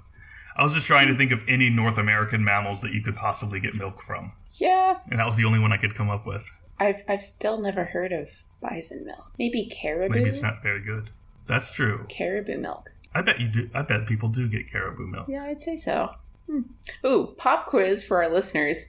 I 0.56 0.64
was 0.64 0.74
just 0.74 0.86
trying 0.86 1.08
to 1.08 1.16
think 1.16 1.32
of 1.32 1.40
any 1.48 1.70
North 1.70 1.96
American 1.98 2.44
mammals 2.44 2.80
that 2.82 2.92
you 2.92 3.02
could 3.02 3.16
possibly 3.16 3.60
get 3.60 3.74
milk 3.74 4.02
from, 4.02 4.32
Yeah, 4.54 4.98
and 5.10 5.18
that 5.18 5.26
was 5.26 5.36
the 5.36 5.44
only 5.44 5.58
one 5.58 5.72
I 5.72 5.76
could 5.78 5.94
come 5.94 6.10
up 6.10 6.26
with. 6.26 6.44
I've 6.78 7.02
I've 7.08 7.22
still 7.22 7.60
never 7.60 7.84
heard 7.84 8.12
of 8.12 8.28
bison 8.60 9.04
milk. 9.06 9.32
Maybe 9.38 9.66
caribou. 9.70 10.14
Maybe 10.16 10.28
it's 10.30 10.42
not 10.42 10.62
very 10.62 10.80
good. 10.82 11.10
That's 11.46 11.70
true. 11.70 12.04
caribou 12.08 12.58
milk. 12.58 12.90
I 13.14 13.22
bet 13.22 13.40
you 13.40 13.48
do. 13.48 13.70
I 13.74 13.82
bet 13.82 14.06
people 14.06 14.28
do 14.28 14.48
get 14.48 14.70
caribou 14.70 15.06
milk. 15.06 15.26
Yeah, 15.28 15.44
I'd 15.44 15.60
say 15.60 15.76
so. 15.76 16.10
Hmm. 16.46 16.60
Ooh, 17.06 17.34
pop 17.38 17.66
quiz 17.66 18.04
for 18.04 18.22
our 18.22 18.28
listeners 18.30 18.88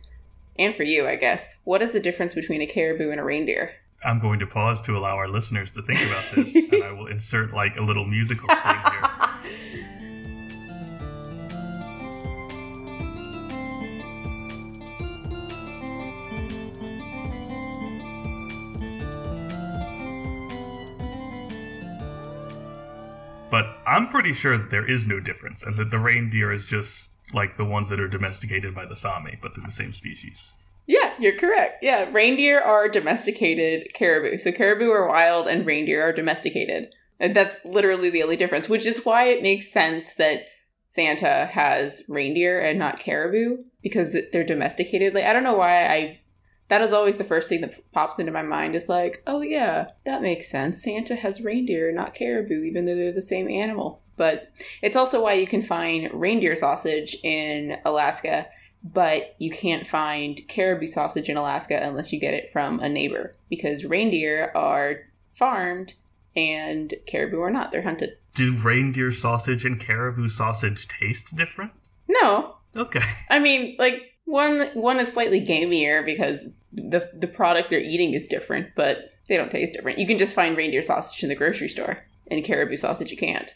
and 0.62 0.76
for 0.76 0.84
you, 0.84 1.08
I 1.08 1.16
guess. 1.16 1.46
What 1.64 1.82
is 1.82 1.92
the 1.92 2.00
difference 2.00 2.36
between 2.36 2.62
a 2.62 2.68
caribou 2.68 3.10
and 3.10 3.20
a 3.20 3.24
reindeer? 3.24 3.74
I'm 4.04 4.20
going 4.20 4.40
to 4.40 4.48
pause 4.48 4.82
to 4.84 4.98
allow 4.98 5.16
our 5.16 5.28
listeners 5.28 5.72
to 5.74 5.82
think 5.82 6.00
about 6.00 6.24
this, 6.36 6.56
and 6.72 6.84
I 6.84 6.92
will 6.92 7.08
insert 7.08 7.54
like 7.54 7.76
a 7.78 7.82
little 7.82 8.06
musical 8.06 8.50
sting 8.50 8.82
here. 8.92 9.08
But 23.50 23.78
I'm 23.86 24.08
pretty 24.08 24.34
sure 24.34 24.58
that 24.58 24.72
there 24.72 24.90
is 24.90 25.06
no 25.06 25.20
difference, 25.20 25.62
and 25.62 25.76
that 25.76 25.92
the 25.92 26.00
reindeer 26.00 26.54
is 26.54 26.66
just 26.66 27.10
like 27.34 27.58
the 27.58 27.66
ones 27.66 27.90
that 27.90 28.00
are 28.00 28.08
domesticated 28.08 28.74
by 28.74 28.86
the 28.86 28.96
Sami, 28.96 29.38
but 29.42 29.56
they're 29.56 29.66
the 29.66 29.72
same 29.72 29.94
species. 29.94 30.54
Yeah, 30.88 31.14
you're 31.20 31.38
correct. 31.38 31.84
Yeah, 31.84 32.10
reindeer 32.12 32.60
are 32.60 32.90
domesticated 32.90 33.94
caribou. 33.94 34.38
So 34.38 34.52
caribou 34.52 34.90
are 34.90 35.08
wild 35.08 35.48
and 35.48 35.66
reindeer 35.66 36.02
are 36.02 36.14
domesticated. 36.14 36.90
And 37.20 37.36
that's 37.36 37.58
literally 37.64 38.10
the 38.10 38.24
only 38.24 38.36
difference, 38.36 38.68
which 38.68 38.86
is 38.86 39.06
why 39.06 39.26
it 39.26 39.44
makes 39.44 39.72
sense 39.72 40.16
that 40.16 40.42
Santa 40.88 41.50
has 41.54 42.04
reindeer 42.10 42.60
and 42.60 42.78
not 42.78 43.00
caribou 43.00 43.64
because 43.82 44.16
they're 44.34 44.44
domesticated. 44.44 45.14
Like 45.14 45.26
I 45.26 45.34
don't 45.34 45.44
know 45.44 45.56
why 45.56 45.86
I 45.88 46.20
that 46.68 46.82
is 46.82 46.94
always 46.94 47.18
the 47.18 47.24
first 47.24 47.50
thing 47.50 47.62
that 47.62 47.92
pops 47.92 48.18
into 48.18 48.32
my 48.32 48.42
mind 48.42 48.76
is 48.76 48.90
like, 48.90 49.22
oh 49.28 49.42
yeah, 49.42 49.92
that 50.06 50.22
makes 50.22 50.50
sense. 50.50 50.82
Santa 50.82 51.16
has 51.16 51.42
reindeer, 51.42 51.92
not 51.92 52.14
caribou, 52.14 52.64
even 52.64 52.86
though 52.86 52.96
they're 52.96 53.12
the 53.12 53.22
same 53.22 53.50
animal. 53.50 54.02
But 54.22 54.52
it's 54.84 54.96
also 54.96 55.24
why 55.24 55.34
you 55.34 55.48
can 55.48 55.64
find 55.64 56.08
reindeer 56.14 56.54
sausage 56.54 57.18
in 57.24 57.78
Alaska, 57.86 58.46
but 58.84 59.36
you 59.40 59.50
can't 59.50 59.88
find 59.88 60.40
caribou 60.48 60.86
sausage 60.86 61.28
in 61.28 61.38
Alaska 61.38 61.80
unless 61.82 62.14
you 62.14 62.20
get 62.20 62.36
it 62.36 62.52
from 62.54 62.80
a 62.82 62.88
neighbor 62.88 63.36
because 63.50 63.84
reindeer 63.84 64.52
are 64.54 64.98
farmed 65.34 65.96
and 66.36 66.94
caribou 67.08 67.40
are 67.40 67.50
not. 67.50 67.72
They're 67.72 67.82
hunted. 67.82 68.12
Do 68.36 68.56
reindeer 68.58 69.12
sausage 69.12 69.66
and 69.66 69.80
caribou 69.80 70.30
sausage 70.30 70.88
taste 70.88 71.36
different? 71.36 71.74
No. 72.08 72.58
Okay. 72.76 73.02
I 73.32 73.40
mean, 73.40 73.76
like 73.80 74.04
one 74.26 74.70
one 74.76 75.00
is 75.00 75.12
slightly 75.12 75.42
gamier 75.42 76.06
because 76.06 76.46
the 76.72 77.10
the 77.18 77.28
product 77.28 77.72
they're 77.72 77.80
eating 77.80 78.14
is 78.14 78.28
different, 78.28 78.68
but 78.76 79.16
they 79.28 79.36
don't 79.36 79.50
taste 79.50 79.74
different. 79.74 79.98
You 79.98 80.06
can 80.06 80.20
just 80.20 80.36
find 80.36 80.56
reindeer 80.56 80.84
sausage 80.84 81.24
in 81.24 81.30
the 81.30 81.36
grocery 81.36 81.70
store, 81.70 82.06
and 82.30 82.44
caribou 82.44 82.76
sausage 82.76 83.10
you 83.10 83.18
can't. 83.18 83.52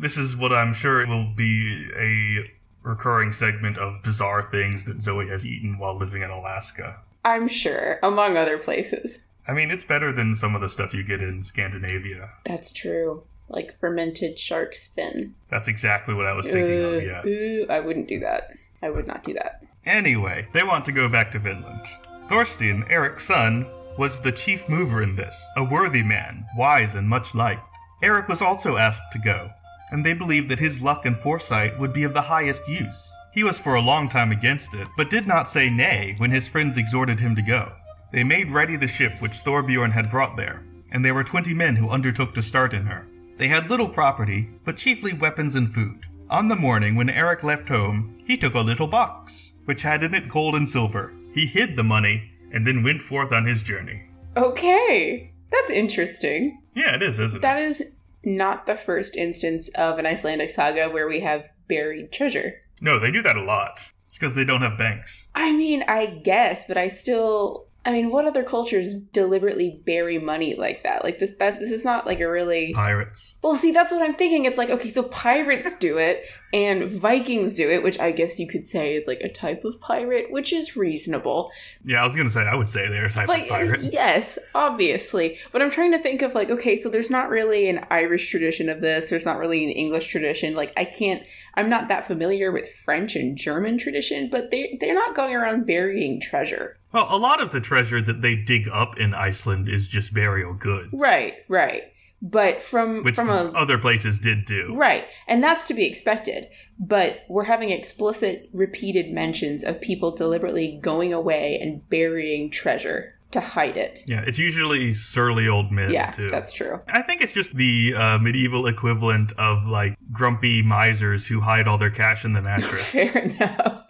This 0.00 0.16
is 0.16 0.36
what 0.36 0.52
I'm 0.52 0.74
sure 0.74 1.06
will 1.06 1.32
be 1.36 1.88
a 1.96 2.50
recurring 2.82 3.32
segment 3.32 3.78
of 3.78 4.02
bizarre 4.02 4.50
things 4.50 4.84
that 4.84 5.00
Zoe 5.00 5.28
has 5.28 5.46
eaten 5.46 5.78
while 5.78 5.96
living 5.96 6.22
in 6.22 6.30
Alaska. 6.30 6.96
I'm 7.24 7.46
sure, 7.48 7.98
among 8.02 8.36
other 8.36 8.58
places. 8.58 9.18
I 9.46 9.52
mean, 9.52 9.70
it's 9.70 9.84
better 9.84 10.12
than 10.12 10.34
some 10.34 10.54
of 10.54 10.60
the 10.60 10.68
stuff 10.68 10.94
you 10.94 11.02
get 11.02 11.22
in 11.22 11.42
Scandinavia. 11.42 12.30
That's 12.44 12.72
true. 12.72 13.22
Like 13.48 13.78
fermented 13.80 14.38
shark 14.38 14.74
fin. 14.74 15.34
That's 15.50 15.68
exactly 15.68 16.14
what 16.14 16.26
I 16.26 16.32
was 16.32 16.44
thinking 16.44 16.84
of, 16.84 17.02
yeah. 17.02 17.26
Ooh, 17.26 17.66
I 17.68 17.80
wouldn't 17.80 18.08
do 18.08 18.20
that. 18.20 18.50
I 18.82 18.90
would 18.90 19.06
not 19.06 19.24
do 19.24 19.34
that. 19.34 19.62
Anyway, 19.84 20.46
they 20.52 20.62
want 20.62 20.84
to 20.86 20.92
go 20.92 21.08
back 21.08 21.32
to 21.32 21.38
Vinland. 21.38 21.86
Thorstein, 22.28 22.84
Eric's 22.88 23.26
son, 23.26 23.66
was 23.98 24.20
the 24.20 24.32
chief 24.32 24.68
mover 24.68 25.02
in 25.02 25.16
this, 25.16 25.36
a 25.56 25.64
worthy 25.64 26.02
man, 26.02 26.46
wise 26.56 26.94
and 26.94 27.08
much 27.08 27.34
liked. 27.34 27.71
Eric 28.02 28.28
was 28.28 28.42
also 28.42 28.76
asked 28.76 29.12
to 29.12 29.18
go, 29.18 29.50
and 29.90 30.04
they 30.04 30.12
believed 30.12 30.48
that 30.50 30.58
his 30.58 30.82
luck 30.82 31.06
and 31.06 31.16
foresight 31.18 31.78
would 31.78 31.92
be 31.92 32.02
of 32.02 32.14
the 32.14 32.22
highest 32.22 32.66
use. 32.66 33.12
He 33.32 33.44
was 33.44 33.58
for 33.58 33.76
a 33.76 33.80
long 33.80 34.08
time 34.08 34.32
against 34.32 34.74
it, 34.74 34.88
but 34.96 35.10
did 35.10 35.26
not 35.26 35.48
say 35.48 35.70
nay 35.70 36.14
when 36.18 36.30
his 36.30 36.48
friends 36.48 36.76
exhorted 36.76 37.20
him 37.20 37.36
to 37.36 37.42
go. 37.42 37.72
They 38.12 38.24
made 38.24 38.50
ready 38.50 38.76
the 38.76 38.86
ship 38.86 39.20
which 39.20 39.42
Thorbjorn 39.44 39.92
had 39.92 40.10
brought 40.10 40.36
there, 40.36 40.64
and 40.90 41.04
there 41.04 41.14
were 41.14 41.24
twenty 41.24 41.54
men 41.54 41.76
who 41.76 41.88
undertook 41.88 42.34
to 42.34 42.42
start 42.42 42.74
in 42.74 42.84
her. 42.84 43.06
They 43.38 43.48
had 43.48 43.70
little 43.70 43.88
property, 43.88 44.50
but 44.64 44.76
chiefly 44.76 45.14
weapons 45.14 45.54
and 45.54 45.72
food. 45.72 46.04
On 46.28 46.48
the 46.48 46.56
morning 46.56 46.96
when 46.96 47.08
Eric 47.08 47.42
left 47.42 47.68
home, 47.68 48.18
he 48.26 48.36
took 48.36 48.54
a 48.54 48.60
little 48.60 48.86
box, 48.86 49.52
which 49.64 49.82
had 49.82 50.02
in 50.02 50.14
it 50.14 50.28
gold 50.28 50.54
and 50.54 50.68
silver. 50.68 51.12
He 51.34 51.46
hid 51.46 51.76
the 51.76 51.82
money, 51.82 52.30
and 52.52 52.66
then 52.66 52.82
went 52.82 53.00
forth 53.00 53.32
on 53.32 53.46
his 53.46 53.62
journey. 53.62 54.02
Okay, 54.36 55.31
that's 55.52 55.70
interesting. 55.70 56.60
Yeah, 56.74 56.94
it 56.96 57.02
is, 57.02 57.18
isn't 57.18 57.40
That 57.42 57.58
it? 57.58 57.64
is 57.64 57.82
not 58.24 58.66
the 58.66 58.76
first 58.76 59.16
instance 59.16 59.68
of 59.70 59.98
an 59.98 60.06
Icelandic 60.06 60.50
saga 60.50 60.88
where 60.88 61.06
we 61.08 61.20
have 61.20 61.48
buried 61.68 62.12
treasure. 62.12 62.60
No, 62.80 62.98
they 62.98 63.10
do 63.10 63.22
that 63.22 63.36
a 63.36 63.42
lot. 63.42 63.80
It's 64.08 64.18
because 64.18 64.34
they 64.34 64.44
don't 64.44 64.62
have 64.62 64.76
banks. 64.78 65.26
I 65.34 65.52
mean, 65.52 65.84
I 65.88 66.06
guess, 66.06 66.64
but 66.66 66.76
I 66.76 66.88
still. 66.88 67.66
I 67.84 67.90
mean, 67.90 68.10
what 68.10 68.26
other 68.26 68.44
cultures 68.44 68.94
deliberately 68.94 69.82
bury 69.84 70.18
money 70.18 70.54
like 70.54 70.84
that? 70.84 71.02
Like 71.02 71.18
this, 71.18 71.32
that, 71.40 71.58
this 71.58 71.72
is 71.72 71.84
not 71.84 72.06
like 72.06 72.20
a 72.20 72.30
really. 72.30 72.72
Pirates. 72.72 73.34
Well, 73.42 73.56
see, 73.56 73.72
that's 73.72 73.92
what 73.92 74.02
I'm 74.02 74.14
thinking. 74.14 74.44
It's 74.44 74.56
like, 74.56 74.70
okay, 74.70 74.88
so 74.88 75.02
pirates 75.02 75.74
do 75.74 75.98
it, 75.98 76.22
and 76.52 76.90
Vikings 76.92 77.54
do 77.54 77.68
it, 77.68 77.82
which 77.82 77.98
I 77.98 78.12
guess 78.12 78.38
you 78.38 78.46
could 78.46 78.66
say 78.66 78.94
is 78.94 79.08
like 79.08 79.20
a 79.20 79.28
type 79.28 79.64
of 79.64 79.80
pirate, 79.80 80.30
which 80.30 80.52
is 80.52 80.76
reasonable. 80.76 81.50
Yeah, 81.84 82.02
I 82.02 82.04
was 82.04 82.14
gonna 82.14 82.30
say 82.30 82.42
I 82.42 82.54
would 82.54 82.68
say 82.68 82.88
they're 82.88 83.06
a 83.06 83.10
type 83.10 83.28
Like, 83.28 83.44
of 83.44 83.48
pirate. 83.48 83.82
yes, 83.92 84.38
obviously. 84.54 85.38
But 85.50 85.60
I'm 85.60 85.70
trying 85.70 85.90
to 85.92 85.98
think 85.98 86.22
of 86.22 86.34
like, 86.34 86.50
okay, 86.50 86.80
so 86.80 86.88
there's 86.88 87.10
not 87.10 87.30
really 87.30 87.68
an 87.68 87.84
Irish 87.90 88.30
tradition 88.30 88.68
of 88.68 88.80
this. 88.80 89.10
There's 89.10 89.26
not 89.26 89.38
really 89.38 89.64
an 89.64 89.70
English 89.70 90.06
tradition. 90.06 90.54
Like, 90.54 90.72
I 90.76 90.84
can't. 90.84 91.22
I'm 91.54 91.68
not 91.68 91.88
that 91.88 92.06
familiar 92.06 92.52
with 92.52 92.72
French 92.84 93.16
and 93.16 93.36
German 93.36 93.76
tradition, 93.76 94.28
but 94.30 94.52
they 94.52 94.78
they're 94.80 94.94
not 94.94 95.16
going 95.16 95.34
around 95.34 95.66
burying 95.66 96.20
treasure. 96.20 96.78
Well, 96.92 97.06
a 97.10 97.16
lot 97.16 97.40
of 97.40 97.52
the 97.52 97.60
treasure 97.60 98.02
that 98.02 98.22
they 98.22 98.36
dig 98.36 98.68
up 98.68 98.98
in 98.98 99.14
Iceland 99.14 99.68
is 99.68 99.88
just 99.88 100.12
burial 100.14 100.54
goods. 100.54 100.90
Right, 100.92 101.34
right. 101.48 101.82
But 102.24 102.62
from 102.62 103.02
Which 103.02 103.16
from 103.16 103.30
a 103.30 103.50
other 103.56 103.78
places 103.78 104.20
did 104.20 104.44
do. 104.44 104.70
Right. 104.74 105.04
And 105.26 105.42
that's 105.42 105.66
to 105.66 105.74
be 105.74 105.86
expected. 105.86 106.46
But 106.78 107.20
we're 107.28 107.44
having 107.44 107.70
explicit, 107.70 108.48
repeated 108.52 109.12
mentions 109.12 109.64
of 109.64 109.80
people 109.80 110.14
deliberately 110.14 110.78
going 110.80 111.12
away 111.12 111.58
and 111.60 111.88
burying 111.90 112.50
treasure 112.50 113.14
to 113.32 113.40
hide 113.40 113.76
it. 113.76 114.04
Yeah, 114.06 114.22
it's 114.24 114.38
usually 114.38 114.92
surly 114.92 115.48
old 115.48 115.72
men 115.72 115.90
Yeah, 115.90 116.10
too. 116.12 116.28
that's 116.28 116.52
true. 116.52 116.80
I 116.88 117.02
think 117.02 117.22
it's 117.22 117.32
just 117.32 117.54
the 117.56 117.94
uh, 117.94 118.18
medieval 118.18 118.66
equivalent 118.66 119.32
of 119.38 119.66
like 119.66 119.96
grumpy 120.12 120.62
misers 120.62 121.26
who 121.26 121.40
hide 121.40 121.66
all 121.66 121.78
their 121.78 121.90
cash 121.90 122.24
in 122.24 122.34
the 122.34 122.42
mattress. 122.42 122.86
Fair 122.90 123.18
enough. 123.18 123.86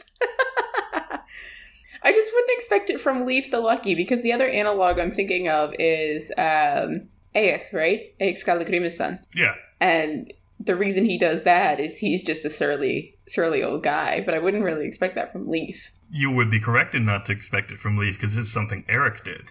I 2.04 2.12
just 2.12 2.32
wouldn't 2.32 2.50
expect 2.58 2.90
it 2.90 3.00
from 3.00 3.26
Leif 3.26 3.50
the 3.50 3.60
Lucky 3.60 3.94
because 3.94 4.22
the 4.22 4.32
other 4.32 4.48
analog 4.48 4.98
I'm 4.98 5.10
thinking 5.10 5.48
of 5.48 5.72
is 5.78 6.32
um, 6.38 7.08
Egil, 7.34 7.60
right? 7.72 8.12
Skallagrim's 8.20 8.96
son. 8.96 9.18
yeah, 9.34 9.54
And 9.80 10.32
the 10.60 10.76
reason 10.76 11.04
he 11.04 11.18
does 11.18 11.42
that 11.42 11.80
is 11.80 11.98
he's 11.98 12.22
just 12.22 12.44
a 12.44 12.50
surly, 12.50 13.16
surly 13.28 13.62
old 13.62 13.82
guy. 13.82 14.22
But 14.24 14.34
I 14.34 14.38
wouldn't 14.38 14.64
really 14.64 14.86
expect 14.86 15.14
that 15.14 15.32
from 15.32 15.48
Leif. 15.48 15.92
you 16.10 16.30
would 16.30 16.50
be 16.50 16.60
correct 16.60 16.94
in 16.94 17.04
not 17.04 17.26
to 17.26 17.32
expect 17.32 17.70
it 17.72 17.78
from 17.78 17.96
Leif 17.96 18.20
because 18.20 18.36
it's 18.36 18.52
something 18.52 18.84
Eric 18.88 19.24
did. 19.24 19.50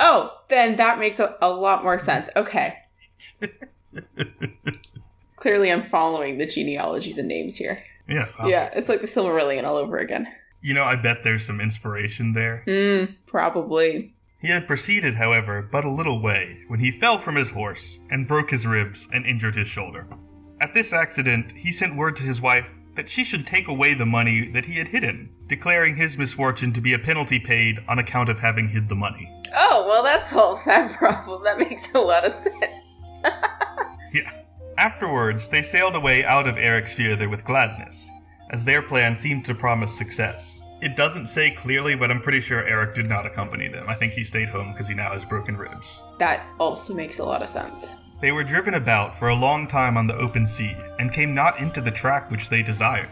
Oh, 0.00 0.36
then 0.48 0.76
that 0.76 0.98
makes 0.98 1.20
a, 1.20 1.36
a 1.40 1.50
lot 1.50 1.84
more 1.84 1.98
sense. 1.98 2.28
Okay. 2.36 2.76
Clearly, 5.36 5.72
I'm 5.72 5.82
following 5.82 6.38
the 6.38 6.46
genealogies 6.46 7.18
and 7.18 7.28
names 7.28 7.56
here. 7.56 7.82
Yes. 8.08 8.32
Yeah, 8.44 8.70
it's 8.74 8.88
like 8.88 9.00
the 9.00 9.06
Silmarillion 9.06 9.64
all 9.64 9.76
over 9.76 9.98
again. 9.98 10.26
You 10.62 10.74
know, 10.74 10.84
I 10.84 10.96
bet 10.96 11.24
there's 11.24 11.46
some 11.46 11.60
inspiration 11.60 12.32
there. 12.32 12.62
Hmm, 12.66 13.12
probably. 13.26 14.14
He 14.40 14.48
had 14.48 14.66
proceeded, 14.66 15.14
however, 15.14 15.68
but 15.70 15.84
a 15.84 15.90
little 15.90 16.20
way 16.20 16.58
when 16.68 16.80
he 16.80 16.90
fell 16.90 17.18
from 17.18 17.36
his 17.36 17.50
horse 17.50 17.98
and 18.10 18.26
broke 18.26 18.50
his 18.50 18.66
ribs 18.66 19.08
and 19.12 19.24
injured 19.26 19.56
his 19.56 19.68
shoulder. 19.68 20.06
At 20.60 20.74
this 20.74 20.92
accident, 20.92 21.52
he 21.52 21.72
sent 21.72 21.96
word 21.96 22.16
to 22.16 22.22
his 22.22 22.40
wife 22.40 22.66
that 22.94 23.08
she 23.08 23.24
should 23.24 23.46
take 23.46 23.68
away 23.68 23.94
the 23.94 24.06
money 24.06 24.50
that 24.52 24.64
he 24.64 24.74
had 24.78 24.88
hidden, 24.88 25.30
declaring 25.48 25.96
his 25.96 26.16
misfortune 26.16 26.72
to 26.72 26.80
be 26.80 26.92
a 26.92 26.98
penalty 26.98 27.38
paid 27.38 27.78
on 27.88 27.98
account 27.98 28.28
of 28.28 28.38
having 28.38 28.68
hid 28.68 28.88
the 28.88 28.94
money. 28.94 29.28
Oh, 29.56 29.86
well, 29.88 30.02
that 30.02 30.24
solves 30.24 30.64
that 30.64 30.92
problem. 30.98 31.42
That 31.44 31.58
makes 31.58 31.86
a 31.94 31.98
lot 31.98 32.26
of 32.26 32.32
sense. 32.32 32.56
Yeah. 34.12 34.30
Afterwards, 34.76 35.48
they 35.48 35.62
sailed 35.62 35.94
away 35.94 36.22
out 36.24 36.46
of 36.46 36.58
Eric's 36.58 36.92
Fjordur 36.92 37.30
with 37.30 37.44
gladness, 37.46 38.10
as 38.52 38.64
their 38.64 38.82
plan 38.82 39.16
seemed 39.16 39.44
to 39.46 39.54
promise 39.54 39.96
success. 39.96 40.62
It 40.80 40.96
doesn't 40.96 41.28
say 41.28 41.50
clearly, 41.52 41.94
but 41.94 42.10
I'm 42.10 42.20
pretty 42.20 42.40
sure 42.40 42.66
Eric 42.66 42.94
did 42.94 43.08
not 43.08 43.24
accompany 43.26 43.68
them. 43.68 43.88
I 43.88 43.94
think 43.94 44.12
he 44.12 44.24
stayed 44.24 44.48
home 44.48 44.72
because 44.72 44.88
he 44.88 44.94
now 44.94 45.12
has 45.12 45.24
broken 45.24 45.56
ribs. 45.56 46.00
That 46.18 46.44
also 46.58 46.92
makes 46.92 47.18
a 47.18 47.24
lot 47.24 47.42
of 47.42 47.48
sense. 47.48 47.92
They 48.20 48.32
were 48.32 48.44
driven 48.44 48.74
about 48.74 49.18
for 49.18 49.28
a 49.28 49.34
long 49.34 49.66
time 49.68 49.96
on 49.96 50.06
the 50.06 50.16
open 50.16 50.46
sea, 50.46 50.76
and 50.98 51.12
came 51.12 51.34
not 51.34 51.58
into 51.60 51.80
the 51.80 51.90
track 51.90 52.30
which 52.30 52.48
they 52.48 52.62
desired, 52.62 53.08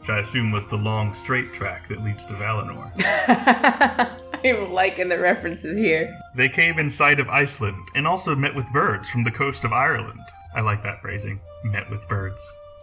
which 0.00 0.10
I 0.10 0.20
assume 0.20 0.50
was 0.52 0.66
the 0.66 0.76
long, 0.76 1.14
straight 1.14 1.52
track 1.54 1.88
that 1.88 2.02
leads 2.04 2.26
to 2.26 2.34
Valinor. 2.34 2.90
I'm 4.44 4.72
liking 4.72 5.08
the 5.08 5.18
references 5.18 5.78
here. 5.78 6.16
they 6.34 6.48
came 6.48 6.78
in 6.78 6.90
sight 6.90 7.20
of 7.20 7.28
Iceland, 7.28 7.88
and 7.94 8.06
also 8.06 8.34
met 8.34 8.54
with 8.54 8.72
birds 8.72 9.08
from 9.08 9.22
the 9.24 9.30
coast 9.30 9.64
of 9.64 9.72
Ireland. 9.72 10.20
I 10.54 10.60
like 10.60 10.82
that 10.82 11.00
phrasing. 11.00 11.40
Met 11.64 11.88
with 11.90 12.06
birds. 12.08 12.40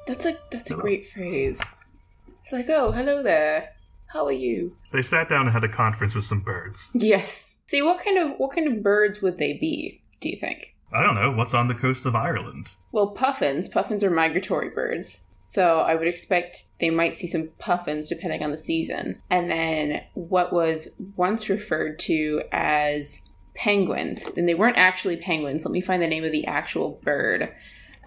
That's 0.07 0.25
a 0.25 0.37
that's 0.49 0.71
a 0.71 0.75
great 0.75 1.07
phrase. 1.07 1.61
It's 2.49 2.67
like, 2.67 2.75
oh, 2.75 2.91
hello 2.91 3.21
there. 3.21 3.75
How 4.07 4.25
are 4.25 4.31
you? 4.31 4.75
They 4.91 5.03
sat 5.03 5.29
down 5.29 5.41
and 5.41 5.51
had 5.51 5.63
a 5.63 5.69
conference 5.69 6.15
with 6.15 6.25
some 6.25 6.39
birds. 6.39 6.89
Yes. 6.95 7.53
See, 7.67 7.83
what 7.83 8.03
kind 8.03 8.17
of 8.17 8.39
what 8.39 8.55
kind 8.55 8.67
of 8.67 8.81
birds 8.81 9.21
would 9.21 9.37
they 9.37 9.53
be? 9.53 10.01
Do 10.19 10.29
you 10.29 10.35
think? 10.35 10.75
I 10.91 11.03
don't 11.03 11.13
know, 11.13 11.29
what's 11.29 11.53
on 11.53 11.67
the 11.67 11.75
coast 11.75 12.07
of 12.07 12.15
Ireland? 12.15 12.69
Well, 12.91 13.11
puffins. 13.11 13.67
Puffins 13.67 14.03
are 14.03 14.09
migratory 14.09 14.71
birds. 14.71 15.21
So 15.41 15.81
I 15.81 15.93
would 15.93 16.07
expect 16.07 16.63
they 16.79 16.89
might 16.89 17.15
see 17.15 17.27
some 17.27 17.49
puffins 17.59 18.09
depending 18.09 18.41
on 18.41 18.49
the 18.49 18.57
season. 18.57 19.21
And 19.29 19.51
then 19.51 20.01
what 20.15 20.51
was 20.51 20.89
once 21.15 21.49
referred 21.49 21.99
to 21.99 22.41
as 22.51 23.21
penguins, 23.53 24.25
and 24.25 24.49
they 24.49 24.55
weren't 24.55 24.79
actually 24.79 25.17
penguins. 25.17 25.65
Let 25.65 25.71
me 25.71 25.81
find 25.81 26.01
the 26.01 26.07
name 26.07 26.23
of 26.23 26.31
the 26.31 26.47
actual 26.47 26.99
bird. 27.03 27.53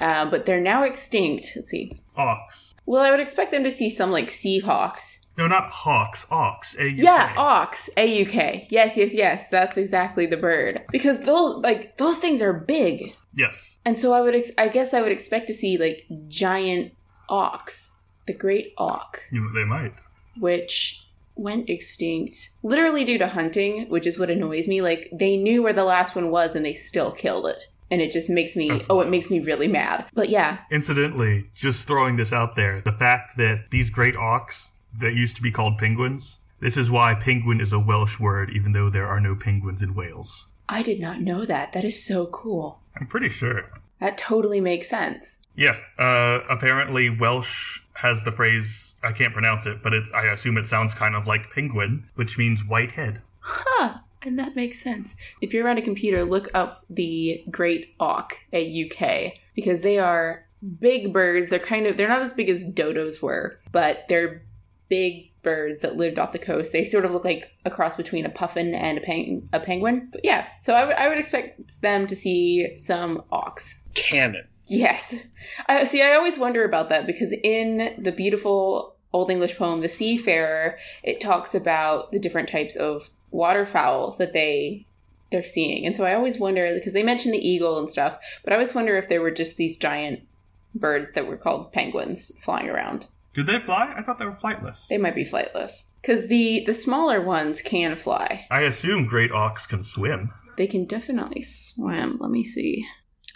Uh, 0.01 0.29
but 0.29 0.47
they're 0.47 0.61
now 0.61 0.83
extinct. 0.83 1.53
Let's 1.55 1.71
see. 1.71 1.93
Auks. 2.19 2.72
Well, 2.87 3.03
I 3.03 3.11
would 3.11 3.21
expect 3.21 3.51
them 3.53 3.65
to 3.65 3.71
see 3.71 3.89
some 3.91 4.11
like 4.11 4.29
Seahawks. 4.29 5.21
No, 5.39 5.47
not 5.47 5.71
hawks. 5.71 6.27
Auks. 6.31 6.77
A 6.79 6.91
Yeah, 6.91 7.33
auks, 7.37 7.89
A 7.97 8.19
U 8.21 8.27
K. 8.27 8.67
Yes, 8.71 8.97
yes, 8.97 9.15
yes. 9.15 9.45
That's 9.51 9.77
exactly 9.79 10.27
the 10.27 10.37
bird. 10.37 10.83
Because 10.91 11.21
those 11.21 11.63
like 11.63 11.97
those 11.97 12.19
things 12.19 12.43
are 12.43 12.53
big, 12.53 13.15
Yes. 13.35 13.77
and 13.87 13.99
so 13.99 14.13
I 14.13 14.21
would, 14.21 14.35
ex- 14.35 14.51
I 14.59 14.69
guess, 14.69 14.93
I 14.93 15.01
would 15.01 15.13
expect 15.13 15.47
to 15.47 15.55
see 15.55 15.79
like 15.79 16.05
giant 16.29 16.93
auks, 17.31 17.93
the 18.27 18.35
great 18.35 18.75
auk, 18.79 19.23
You, 19.31 19.51
they 19.55 19.65
might. 19.65 19.95
which 20.39 21.07
went 21.35 21.71
extinct 21.71 22.51
literally 22.63 23.05
due 23.05 23.17
to 23.17 23.27
hunting, 23.27 23.89
which 23.89 24.07
is 24.07 24.19
what 24.19 24.29
annoys 24.29 24.69
me. 24.69 24.83
Like 24.83 25.09
they 25.15 25.39
knew 25.39 25.63
where 25.63 25.73
the 25.73 25.85
last 25.85 26.15
one 26.15 26.31
was, 26.31 26.55
and 26.55 26.65
they 26.67 26.75
still 26.75 27.11
killed 27.11 27.47
it, 27.47 27.69
and 27.93 28.01
it 28.01 28.11
just 28.11 28.31
makes 28.31 28.57
me. 28.57 28.69
That's 28.69 28.87
oh, 28.89 29.01
it 29.01 29.11
makes 29.11 29.31
me 29.31 29.39
really 29.41 29.69
mad. 29.69 30.07
But 30.15 30.31
yeah, 30.31 30.59
Incidentally, 30.71 31.47
just 31.55 31.87
throwing 31.87 32.17
this 32.17 32.33
out 32.33 32.57
there, 32.57 32.81
the 32.81 32.93
fact 32.93 33.37
that 33.37 33.71
these 33.71 33.91
great 33.91 34.15
auks 34.15 34.71
that 34.99 35.13
used 35.13 35.37
to 35.37 35.43
be 35.43 35.51
called 35.51 35.77
penguins, 35.77 36.41
this 36.61 36.79
is 36.79 36.91
why 36.91 37.15
penguin 37.15 37.61
is 37.61 37.75
a 37.75 37.79
Welsh 37.79 38.19
word, 38.19 38.51
even 38.51 38.73
though 38.73 38.89
there 38.89 39.07
are 39.07 39.21
no 39.21 39.37
penguins 39.37 39.83
in 39.83 39.95
Wales. 39.95 40.47
I 40.71 40.83
did 40.83 41.01
not 41.01 41.21
know 41.21 41.45
that. 41.45 41.75
That 41.75 41.85
is 41.85 42.03
so 42.03 42.27
cool. 42.27 42.81
I'm 42.99 43.07
pretty 43.07 43.29
sure. 43.29 43.71
That 44.01 44.17
totally 44.17 44.61
makes 44.61 44.89
sense. 44.89 45.39
Yeah, 45.55 45.77
uh, 45.99 46.41
apparently 46.49 47.11
Welsh 47.11 47.81
has 47.93 48.23
the 48.23 48.33
phrase, 48.33 48.95
I 49.03 49.13
can't 49.13 49.35
pronounce 49.35 49.67
it, 49.67 49.83
but 49.83 49.93
it's, 49.93 50.11
I 50.13 50.25
assume 50.33 50.57
it 50.57 50.67
sounds 50.67 50.95
kind 50.95 51.15
of 51.15 51.27
like 51.27 51.51
penguin, 51.53 52.09
which 52.15 52.39
means 52.39 52.65
white 52.65 52.91
head. 52.91 53.21
Huh. 53.41 53.99
And 54.25 54.39
that 54.39 54.57
makes 54.57 54.81
sense. 54.81 55.17
If 55.41 55.53
you're 55.53 55.65
around 55.65 55.79
a 55.79 55.83
computer, 55.83 56.25
look 56.25 56.49
up 56.55 56.85
the 56.89 57.43
Great 57.51 57.95
Auk, 58.01 58.35
at 58.53 58.67
UK 58.67 59.35
because 59.55 59.81
they 59.81 59.99
are 59.99 60.47
big 60.81 61.13
birds. 61.13 61.49
They're 61.49 61.59
kind 61.59 61.87
of, 61.87 61.97
they're 61.97 62.09
not 62.09 62.23
as 62.23 62.33
big 62.33 62.49
as 62.49 62.65
dodos 62.65 63.21
were, 63.21 63.59
but 63.73 64.05
they're 64.09 64.43
big 64.89 65.33
birds 65.43 65.81
that 65.81 65.97
lived 65.97 66.19
off 66.19 66.33
the 66.33 66.39
coast. 66.39 66.73
They 66.73 66.85
sort 66.85 67.05
of 67.05 67.13
look 67.13 67.25
like 67.25 67.51
a 67.65 67.71
cross 67.71 67.97
between 67.97 68.25
a 68.25 68.31
puffin 68.31 68.75
and 68.75 68.99
a, 68.99 69.01
peng- 69.01 69.49
a 69.53 69.61
penguin. 69.61 70.09
But 70.13 70.25
yeah, 70.25 70.47
so 70.61 70.75
I 70.75 70.85
would 70.85 70.97
I 70.97 71.09
would 71.09 71.19
expect 71.19 71.81
them 71.81 72.07
to 72.07 72.17
see 72.17 72.77
some 72.79 73.23
auks. 73.33 73.83
Canon. 73.95 74.47
Yes. 74.67 75.17
I 75.67 75.85
see 75.85 76.03
I 76.03 76.15
always 76.15 76.39
wonder 76.39 76.65
about 76.65 76.89
that 76.91 77.07
because 77.07 77.35
in 77.43 77.95
the 77.99 78.13
beautiful 78.13 78.97
Old 79.13 79.31
English 79.31 79.57
poem 79.57 79.81
The 79.81 79.89
Seafarer, 79.89 80.79
it 81.03 81.21
talks 81.21 81.55
about 81.55 82.13
the 82.13 82.19
different 82.19 82.49
types 82.49 82.77
of 82.77 83.11
waterfowl 83.33 84.17
that 84.19 84.33
they 84.33 84.87
they're 85.31 85.43
seeing. 85.43 85.87
And 85.87 85.97
so 85.97 86.05
I 86.05 86.15
always 86.15 86.39
wonder 86.39 86.73
because 86.75 86.93
they 86.93 87.03
mentioned 87.03 87.35
the 87.35 87.49
eagle 87.49 87.79
and 87.79 87.89
stuff, 87.89 88.19
but 88.45 88.53
I 88.53 88.57
always 88.57 88.75
wonder 88.75 88.97
if 88.97 89.09
there 89.09 89.23
were 89.23 89.31
just 89.31 89.57
these 89.57 89.79
giant 89.79 90.21
birds 90.75 91.09
that 91.15 91.27
were 91.27 91.39
called 91.39 91.73
penguins 91.73 92.31
flying 92.43 92.69
around. 92.69 93.07
Did 93.35 93.47
they 93.47 93.59
fly? 93.61 93.95
I 93.97 94.03
thought 94.03 94.19
they 94.19 94.27
were 94.27 94.39
flightless. 94.45 94.87
They 94.89 94.99
might 94.99 95.15
be 95.15 95.25
flightless 95.25 95.91
cuz 96.03 96.27
the 96.27 96.63
the 96.67 96.75
smaller 96.75 97.23
ones 97.23 97.63
can 97.63 97.97
fly. 97.97 98.47
I 98.51 98.63
assume 98.63 99.07
great 99.07 99.31
auks 99.31 99.67
can 99.67 99.83
swim. 99.83 100.31
They 100.59 100.67
can 100.67 100.85
definitely 100.85 101.43
swim. 101.43 102.19
Let 102.21 102.31
me 102.31 102.45
see. 102.45 102.87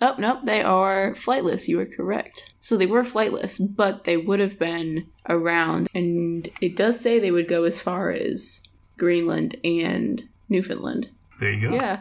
Oh, 0.03 0.15
nope, 0.19 0.41
they 0.45 0.63
are 0.63 1.15
flightless. 1.15 1.69
You 1.69 1.81
are 1.81 1.87
correct. 1.87 2.53
So 2.61 2.77
they 2.77 2.85
were 2.85 3.03
flightless, 3.03 3.59
but 3.75 4.05
they 4.05 4.19
would 4.19 4.41
have 4.41 4.59
been 4.59 5.07
around. 5.29 5.89
And 5.95 6.49
it 6.61 6.77
does 6.77 7.01
say 7.01 7.19
they 7.19 7.31
would 7.31 7.49
go 7.49 7.65
as 7.65 7.81
far 7.81 8.11
as 8.11 8.61
Greenland 8.99 9.57
and 9.65 10.23
Newfoundland. 10.49 11.09
There 11.41 11.53
you 11.53 11.69
go. 11.71 11.75
Yeah. 11.75 12.01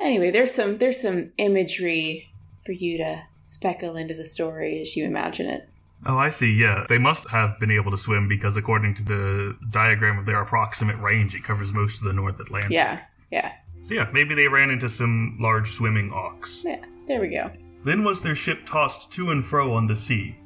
Anyway, 0.00 0.30
there's 0.30 0.52
some 0.52 0.78
there's 0.78 1.00
some 1.00 1.30
imagery 1.38 2.28
for 2.66 2.72
you 2.72 2.98
to 2.98 3.22
speckle 3.44 3.96
into 3.96 4.14
the 4.14 4.24
story 4.24 4.80
as 4.80 4.96
you 4.96 5.04
imagine 5.04 5.46
it. 5.48 5.68
Oh, 6.04 6.16
I 6.18 6.30
see. 6.30 6.52
Yeah, 6.52 6.84
they 6.88 6.98
must 6.98 7.28
have 7.28 7.58
been 7.60 7.70
able 7.70 7.92
to 7.92 7.96
swim 7.96 8.26
because, 8.26 8.56
according 8.56 8.94
to 8.96 9.04
the 9.04 9.56
diagram 9.70 10.18
of 10.18 10.26
their 10.26 10.42
approximate 10.42 10.98
range, 11.00 11.34
it 11.36 11.44
covers 11.44 11.72
most 11.72 11.98
of 11.98 12.04
the 12.04 12.12
North 12.12 12.40
Atlantic. 12.40 12.72
Yeah, 12.72 13.00
yeah, 13.30 13.52
So 13.84 13.94
yeah, 13.94 14.08
maybe 14.12 14.34
they 14.34 14.48
ran 14.48 14.70
into 14.70 14.88
some 14.88 15.36
large 15.40 15.70
swimming 15.70 16.10
auks. 16.10 16.64
yeah. 16.64 16.80
There 17.06 17.20
we 17.20 17.28
go. 17.28 17.50
Then 17.84 18.02
was 18.02 18.20
their 18.20 18.34
ship 18.34 18.66
tossed 18.66 19.12
to 19.12 19.30
and 19.30 19.44
fro 19.44 19.72
on 19.74 19.86
the 19.86 19.94
sea. 19.94 20.36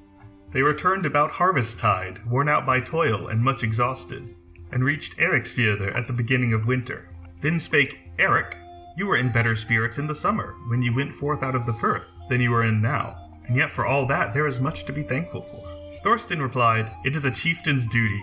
They 0.53 0.61
returned 0.63 1.07
about 1.07 1.31
harvest 1.31 1.79
tide, 1.79 2.25
worn 2.27 2.49
out 2.51 2.67
by 2.67 2.81
toil 2.81 3.29
and 3.29 3.43
much 3.43 3.63
exhausted, 3.63 4.35
and 4.73 4.85
reached 4.85 5.17
Eriksfjörður 5.19 5.97
at 5.97 6.07
the 6.07 6.13
beginning 6.13 6.53
of 6.53 6.67
winter. 6.67 7.09
Then 7.41 7.61
spake 7.61 7.99
Eric, 8.19 8.57
You 8.97 9.07
were 9.07 9.17
in 9.17 9.33
better 9.33 9.55
spirits 9.57 9.99
in 9.99 10.07
the 10.07 10.15
summer, 10.15 10.55
when 10.69 10.83
you 10.83 10.95
went 10.95 11.15
forth 11.15 11.43
out 11.43 11.55
of 11.55 11.67
the 11.67 11.75
firth, 11.75 12.07
than 12.29 12.41
you 12.41 12.53
are 12.55 12.65
in 12.65 12.81
now, 12.81 13.17
and 13.47 13.57
yet 13.57 13.71
for 13.71 13.87
all 13.87 14.07
that 14.07 14.35
there 14.35 14.47
is 14.47 14.61
much 14.61 14.85
to 14.87 14.93
be 14.93 15.03
thankful 15.03 15.43
for. 15.43 15.69
Thorstein 16.03 16.41
replied, 16.41 16.93
It 17.05 17.17
is 17.17 17.25
a 17.25 17.31
chieftain's 17.31 17.87
duty, 17.89 18.23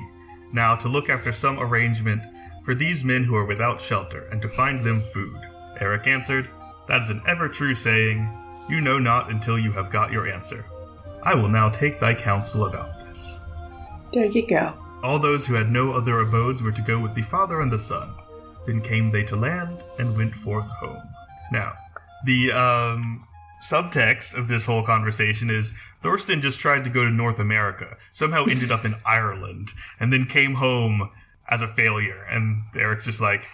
now 0.52 0.76
to 0.76 0.88
look 0.88 1.10
after 1.10 1.32
some 1.32 1.60
arrangement 1.60 2.24
for 2.66 2.76
these 2.76 3.04
men 3.04 3.24
who 3.24 3.36
are 3.36 3.46
without 3.46 3.82
shelter, 3.82 4.28
and 4.32 4.42
to 4.42 4.50
find 4.50 4.84
them 4.84 5.02
food. 5.14 5.38
Eric 5.80 6.08
answered, 6.08 6.50
That 6.88 7.02
is 7.02 7.10
an 7.10 7.22
ever 7.28 7.50
true 7.50 7.76
saying. 7.76 8.28
You 8.70 8.80
know 8.80 9.00
not 9.00 9.30
until 9.30 9.60
you 9.60 9.72
have 9.74 9.92
got 9.92 10.12
your 10.12 10.32
answer. 10.32 10.66
I 11.24 11.34
will 11.34 11.50
now 11.50 11.70
take 11.70 12.00
thy 12.00 12.14
counsel 12.14 12.66
about 12.66 13.06
this. 13.06 13.40
There 14.14 14.26
you 14.26 14.48
go. 14.48 14.74
All 15.04 15.20
those 15.20 15.46
who 15.46 15.54
had 15.54 15.70
no 15.72 15.92
other 15.94 16.22
abodes 16.22 16.62
were 16.64 16.72
to 16.72 16.82
go 16.82 16.98
with 17.00 17.14
the 17.14 17.22
Father 17.24 17.62
and 17.62 17.72
the 17.72 17.78
Son. 17.80 18.14
Then 18.66 18.82
came 18.82 19.12
they 19.12 19.24
to 19.24 19.36
land 19.36 19.84
and 20.00 20.16
went 20.16 20.34
forth 20.34 20.66
home. 20.66 21.04
Now, 21.52 21.74
the 22.26 22.52
um, 22.54 23.28
subtext 23.70 24.34
of 24.34 24.48
this 24.48 24.64
whole 24.66 24.84
conversation 24.84 25.50
is 25.50 25.74
Thorsten 26.02 26.42
just 26.42 26.60
tried 26.60 26.86
to 26.86 26.90
go 26.90 27.04
to 27.04 27.10
North 27.10 27.40
America, 27.40 27.98
somehow 28.14 28.46
ended 28.46 28.72
up 28.72 28.86
in 28.86 28.96
Ireland, 29.06 29.70
and 30.00 30.12
then 30.14 30.26
came 30.26 30.56
home 30.56 31.10
as 31.50 31.62
a 31.62 31.68
failure. 31.68 32.24
And 32.30 32.64
Eric's 32.76 33.04
just 33.06 33.20
like, 33.20 33.46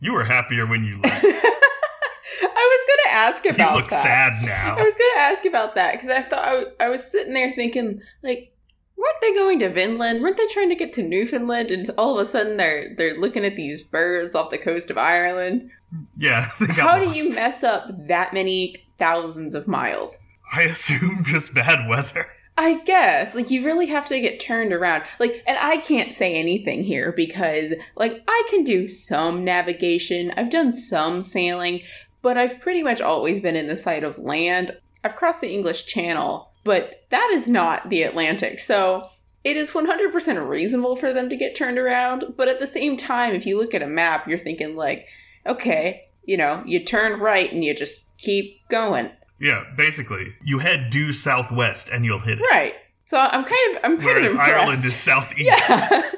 You 0.00 0.12
were 0.14 0.24
happier 0.24 0.66
when 0.66 0.84
you 0.84 1.00
left. 1.00 1.24
I 1.24 2.50
was 2.86 2.86
gonna 3.06 3.16
ask 3.16 3.44
You 3.44 3.50
about 3.52 3.76
look 3.76 3.88
that. 3.90 4.02
sad 4.02 4.44
now. 4.44 4.76
I 4.76 4.82
was 4.82 4.94
gonna 4.94 5.20
ask 5.32 5.44
about 5.44 5.74
that 5.76 5.92
because 5.92 6.08
I 6.08 6.22
thought 6.22 6.44
I, 6.44 6.52
w- 6.54 6.70
I 6.80 6.88
was 6.88 7.04
sitting 7.04 7.34
there 7.34 7.52
thinking 7.54 8.00
like, 8.22 8.52
weren't 8.98 9.20
they 9.20 9.34
going 9.34 9.58
to 9.60 9.70
Vinland? 9.70 10.22
Weren't 10.22 10.36
they 10.36 10.46
trying 10.48 10.68
to 10.68 10.74
get 10.74 10.92
to 10.94 11.02
Newfoundland? 11.02 11.70
And 11.70 11.88
all 11.96 12.18
of 12.18 12.26
a 12.26 12.30
sudden 12.30 12.56
they're 12.56 12.94
they're 12.96 13.18
looking 13.18 13.44
at 13.44 13.56
these 13.56 13.82
birds 13.82 14.34
off 14.34 14.50
the 14.50 14.58
coast 14.58 14.90
of 14.90 14.98
Ireland. 14.98 15.70
Yeah, 16.16 16.50
How 16.70 16.98
do 16.98 17.10
you 17.10 17.34
mess 17.34 17.62
up 17.62 17.88
that 18.08 18.34
many 18.34 18.84
thousands 18.98 19.54
of 19.54 19.68
miles? 19.68 20.18
I 20.52 20.62
assume 20.62 21.22
just 21.24 21.54
bad 21.54 21.88
weather. 21.88 22.26
I 22.56 22.80
guess 22.80 23.36
like 23.36 23.50
you 23.52 23.64
really 23.64 23.86
have 23.86 24.06
to 24.06 24.20
get 24.20 24.40
turned 24.40 24.72
around. 24.72 25.04
Like, 25.20 25.44
and 25.46 25.56
I 25.58 25.76
can't 25.76 26.12
say 26.12 26.34
anything 26.34 26.82
here 26.82 27.12
because 27.12 27.72
like 27.96 28.22
I 28.26 28.46
can 28.50 28.64
do 28.64 28.88
some 28.88 29.44
navigation. 29.44 30.32
I've 30.36 30.50
done 30.50 30.72
some 30.72 31.22
sailing, 31.22 31.82
but 32.20 32.36
I've 32.36 32.60
pretty 32.60 32.82
much 32.82 33.00
always 33.00 33.40
been 33.40 33.54
in 33.54 33.68
the 33.68 33.76
sight 33.76 34.02
of 34.02 34.18
land. 34.18 34.76
I've 35.04 35.14
crossed 35.14 35.40
the 35.40 35.52
English 35.52 35.86
Channel, 35.86 36.47
but 36.64 37.04
that 37.10 37.30
is 37.32 37.46
not 37.46 37.88
the 37.90 38.02
Atlantic. 38.02 38.58
So 38.58 39.08
it 39.44 39.56
is 39.56 39.70
100% 39.70 40.48
reasonable 40.48 40.96
for 40.96 41.12
them 41.12 41.28
to 41.28 41.36
get 41.36 41.54
turned 41.54 41.78
around. 41.78 42.34
But 42.36 42.48
at 42.48 42.58
the 42.58 42.66
same 42.66 42.96
time, 42.96 43.34
if 43.34 43.46
you 43.46 43.58
look 43.58 43.74
at 43.74 43.82
a 43.82 43.86
map, 43.86 44.26
you're 44.28 44.38
thinking 44.38 44.76
like, 44.76 45.06
okay, 45.46 46.02
you 46.24 46.36
know, 46.36 46.62
you 46.66 46.84
turn 46.84 47.20
right 47.20 47.50
and 47.52 47.64
you 47.64 47.74
just 47.74 48.06
keep 48.18 48.66
going. 48.68 49.10
Yeah, 49.40 49.64
basically, 49.76 50.34
you 50.44 50.58
head 50.58 50.90
due 50.90 51.12
southwest 51.12 51.88
and 51.90 52.04
you'll 52.04 52.18
hit 52.20 52.38
it. 52.40 52.44
Right. 52.50 52.74
So 53.06 53.18
I'm 53.18 53.44
kind 53.44 53.76
of 53.76 53.84
I'm 53.84 53.96
kind 53.96 54.04
Whereas 54.04 54.26
of 54.26 54.32
impressed. 54.32 54.52
Ireland 54.54 54.84
is 54.84 54.94
southeast. 54.94 55.40
Yeah. 55.68 56.02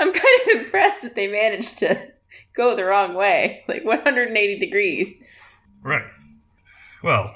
I'm 0.00 0.12
kind 0.12 0.40
of 0.50 0.64
impressed 0.64 1.02
that 1.02 1.14
they 1.14 1.26
managed 1.28 1.78
to 1.78 2.12
go 2.54 2.76
the 2.76 2.84
wrong 2.84 3.14
way, 3.14 3.64
like 3.68 3.84
180 3.84 4.58
degrees. 4.58 5.12
Right. 5.82 6.04
Well, 7.02 7.34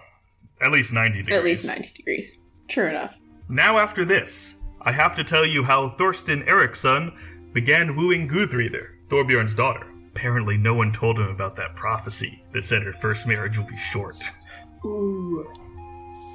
at 0.63 0.71
least 0.73 0.93
90 0.93 1.19
degrees. 1.23 1.37
At 1.39 1.45
least 1.45 1.65
90 1.67 1.93
degrees. 1.97 2.39
True 2.69 2.89
enough. 2.89 3.15
Now, 3.49 3.79
after 3.79 4.05
this, 4.05 4.55
I 4.83 4.93
have 4.93 5.15
to 5.17 5.25
tell 5.25 5.45
you 5.45 5.63
how 5.63 5.91
Thorsten 5.91 6.43
Eriksson 6.49 7.13
began 7.53 7.97
wooing 7.97 8.29
Gudrida, 8.29 8.87
Thorbjorn's 9.09 9.55
daughter. 9.55 9.87
Apparently, 10.15 10.57
no 10.57 10.75
one 10.75 10.93
told 10.93 11.19
him 11.19 11.29
about 11.29 11.57
that 11.57 11.75
prophecy 11.75 12.43
that 12.53 12.65
said 12.65 12.83
her 12.83 12.93
first 12.95 13.27
marriage 13.27 13.59
will 13.59 13.67
be 13.67 13.77
short. 13.77 14.17
Ooh. 14.85 15.47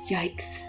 Yikes. 0.09 0.61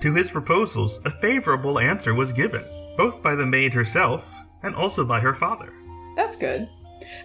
To 0.00 0.14
his 0.14 0.30
proposals, 0.30 1.00
a 1.04 1.10
favorable 1.10 1.78
answer 1.78 2.14
was 2.14 2.32
given, 2.32 2.64
both 2.96 3.22
by 3.22 3.34
the 3.34 3.46
maid 3.46 3.72
herself 3.74 4.24
and 4.62 4.74
also 4.74 5.04
by 5.04 5.20
her 5.20 5.34
father. 5.34 5.72
That's 6.16 6.36
good. 6.36 6.68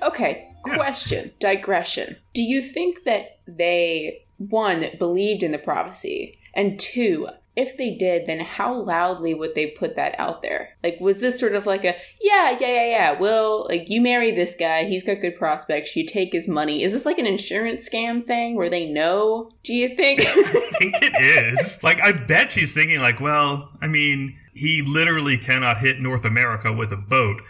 Okay, 0.02 0.48
Yeah. 0.66 0.76
question, 0.76 1.32
digression. 1.40 2.16
Do 2.34 2.44
you 2.44 2.62
think 2.62 3.04
that 3.06 3.40
they, 3.48 4.26
one, 4.50 4.86
believed 4.98 5.44
in 5.44 5.52
the 5.52 5.58
prophecy, 5.58 6.40
and 6.54 6.80
two, 6.80 7.28
if 7.56 7.76
they 7.78 7.92
did, 7.96 8.28
then 8.28 8.40
how 8.40 8.74
loudly 8.74 9.34
would 9.34 9.56
they 9.56 9.68
put 9.68 9.96
that 9.98 10.16
out 10.18 10.42
there? 10.42 10.70
Like, 10.84 10.98
was 11.02 11.18
this 11.18 11.38
sort 11.38 11.54
of 11.54 11.66
like 11.66 11.84
a, 11.84 11.96
yeah, 12.22 12.58
yeah, 12.60 12.68
yeah, 12.68 12.90
yeah, 12.90 13.20
well, 13.20 13.66
like, 13.68 13.90
you 13.90 14.02
marry 14.02 14.32
this 14.32 14.56
guy, 14.56 14.86
he's 14.86 15.04
got 15.04 15.20
good 15.20 15.38
prospects, 15.38 15.96
you 15.96 16.06
take 16.06 16.32
his 16.32 16.48
money. 16.48 16.84
Is 16.84 16.94
this 16.94 17.06
like 17.06 17.20
an 17.20 17.28
insurance 17.28 17.88
scam 17.88 18.26
thing 18.26 18.56
where 18.56 18.70
they 18.70 18.86
know? 18.90 19.52
Do 19.64 19.74
you 19.74 19.96
think? 19.96 20.22
I 20.26 20.72
think 20.80 20.96
it 21.02 21.60
is. 21.60 21.84
Like, 21.84 22.00
I 22.02 22.14
bet 22.14 22.54
she's 22.54 22.74
thinking, 22.74 23.02
like, 23.02 23.20
well, 23.20 23.70
I 23.82 23.88
mean, 23.88 24.38
he 24.54 24.82
literally 24.82 25.38
cannot 25.38 25.80
hit 25.80 26.00
North 26.00 26.24
America 26.24 26.72
with 26.72 26.94
a 26.94 26.98
boat, 26.98 27.42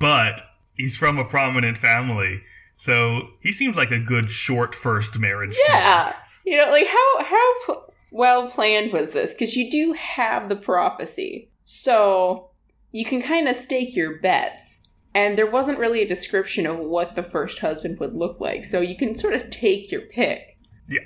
but 0.00 0.42
he's 0.74 0.96
from 0.96 1.18
a 1.18 1.24
prominent 1.24 1.78
family. 1.78 2.42
So 2.76 3.28
he 3.40 3.52
seems 3.52 3.76
like 3.76 3.92
a 3.92 4.00
good 4.00 4.28
short 4.30 4.74
first 4.74 5.16
marriage. 5.18 5.56
yeah. 5.68 6.14
You 6.44 6.58
know, 6.58 6.70
like, 6.70 6.86
how, 6.86 7.24
how 7.24 7.60
pl- 7.64 7.94
well 8.10 8.48
planned 8.48 8.92
was 8.92 9.12
this? 9.12 9.32
Because 9.32 9.56
you 9.56 9.70
do 9.70 9.92
have 9.92 10.48
the 10.48 10.56
prophecy. 10.56 11.50
So 11.64 12.50
you 12.92 13.04
can 13.04 13.22
kind 13.22 13.48
of 13.48 13.56
stake 13.56 13.96
your 13.96 14.20
bets. 14.20 14.82
And 15.14 15.38
there 15.38 15.50
wasn't 15.50 15.78
really 15.78 16.02
a 16.02 16.08
description 16.08 16.66
of 16.66 16.78
what 16.78 17.14
the 17.14 17.22
first 17.22 17.60
husband 17.60 18.00
would 18.00 18.14
look 18.14 18.40
like. 18.40 18.64
So 18.64 18.80
you 18.80 18.96
can 18.96 19.14
sort 19.14 19.34
of 19.34 19.48
take 19.50 19.90
your 19.90 20.02
pick. 20.02 20.58
Yeah. 20.88 21.00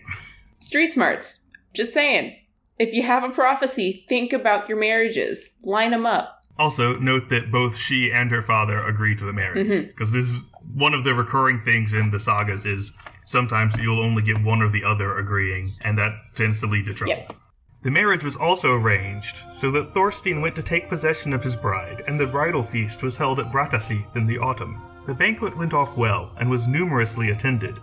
Street 0.60 0.92
smarts. 0.92 1.40
Just 1.74 1.92
saying. 1.92 2.36
If 2.78 2.94
you 2.94 3.02
have 3.02 3.24
a 3.24 3.30
prophecy, 3.30 4.04
think 4.08 4.32
about 4.32 4.68
your 4.68 4.78
marriages. 4.78 5.50
Line 5.62 5.90
them 5.90 6.06
up. 6.06 6.42
Also, 6.58 6.96
note 6.98 7.28
that 7.28 7.52
both 7.52 7.76
she 7.76 8.10
and 8.12 8.30
her 8.30 8.42
father 8.42 8.84
agree 8.86 9.14
to 9.14 9.24
the 9.24 9.32
marriage 9.32 9.66
mm-hmm. 9.66 9.86
because 9.88 10.10
this 10.10 10.26
is 10.26 10.44
one 10.74 10.92
of 10.92 11.04
the 11.04 11.14
recurring 11.14 11.62
things 11.64 11.92
in 11.92 12.10
the 12.10 12.18
sagas 12.18 12.66
is 12.66 12.90
sometimes 13.28 13.76
you'll 13.76 14.02
only 14.02 14.22
get 14.22 14.42
one 14.42 14.62
or 14.62 14.70
the 14.70 14.82
other 14.82 15.18
agreeing, 15.18 15.74
and 15.82 15.98
that 15.98 16.12
tends 16.34 16.60
to 16.60 16.66
lead 16.66 16.86
to 16.86 16.94
trouble. 16.94 17.12
Yep. 17.12 17.36
The 17.82 17.90
marriage 17.90 18.24
was 18.24 18.36
also 18.36 18.74
arranged 18.74 19.36
so 19.52 19.70
that 19.72 19.92
Thorstein 19.92 20.40
went 20.40 20.56
to 20.56 20.62
take 20.62 20.88
possession 20.88 21.32
of 21.34 21.44
his 21.44 21.54
bride, 21.54 22.02
and 22.06 22.18
the 22.18 22.26
bridal 22.26 22.62
feast 22.62 23.02
was 23.02 23.18
held 23.18 23.38
at 23.38 23.52
Brattahlid 23.52 24.16
in 24.16 24.26
the 24.26 24.38
autumn. 24.38 24.80
The 25.06 25.14
banquet 25.14 25.56
went 25.56 25.74
off 25.74 25.96
well 25.96 26.32
and 26.38 26.50
was 26.50 26.66
numerously 26.66 27.30
attended. 27.30 27.78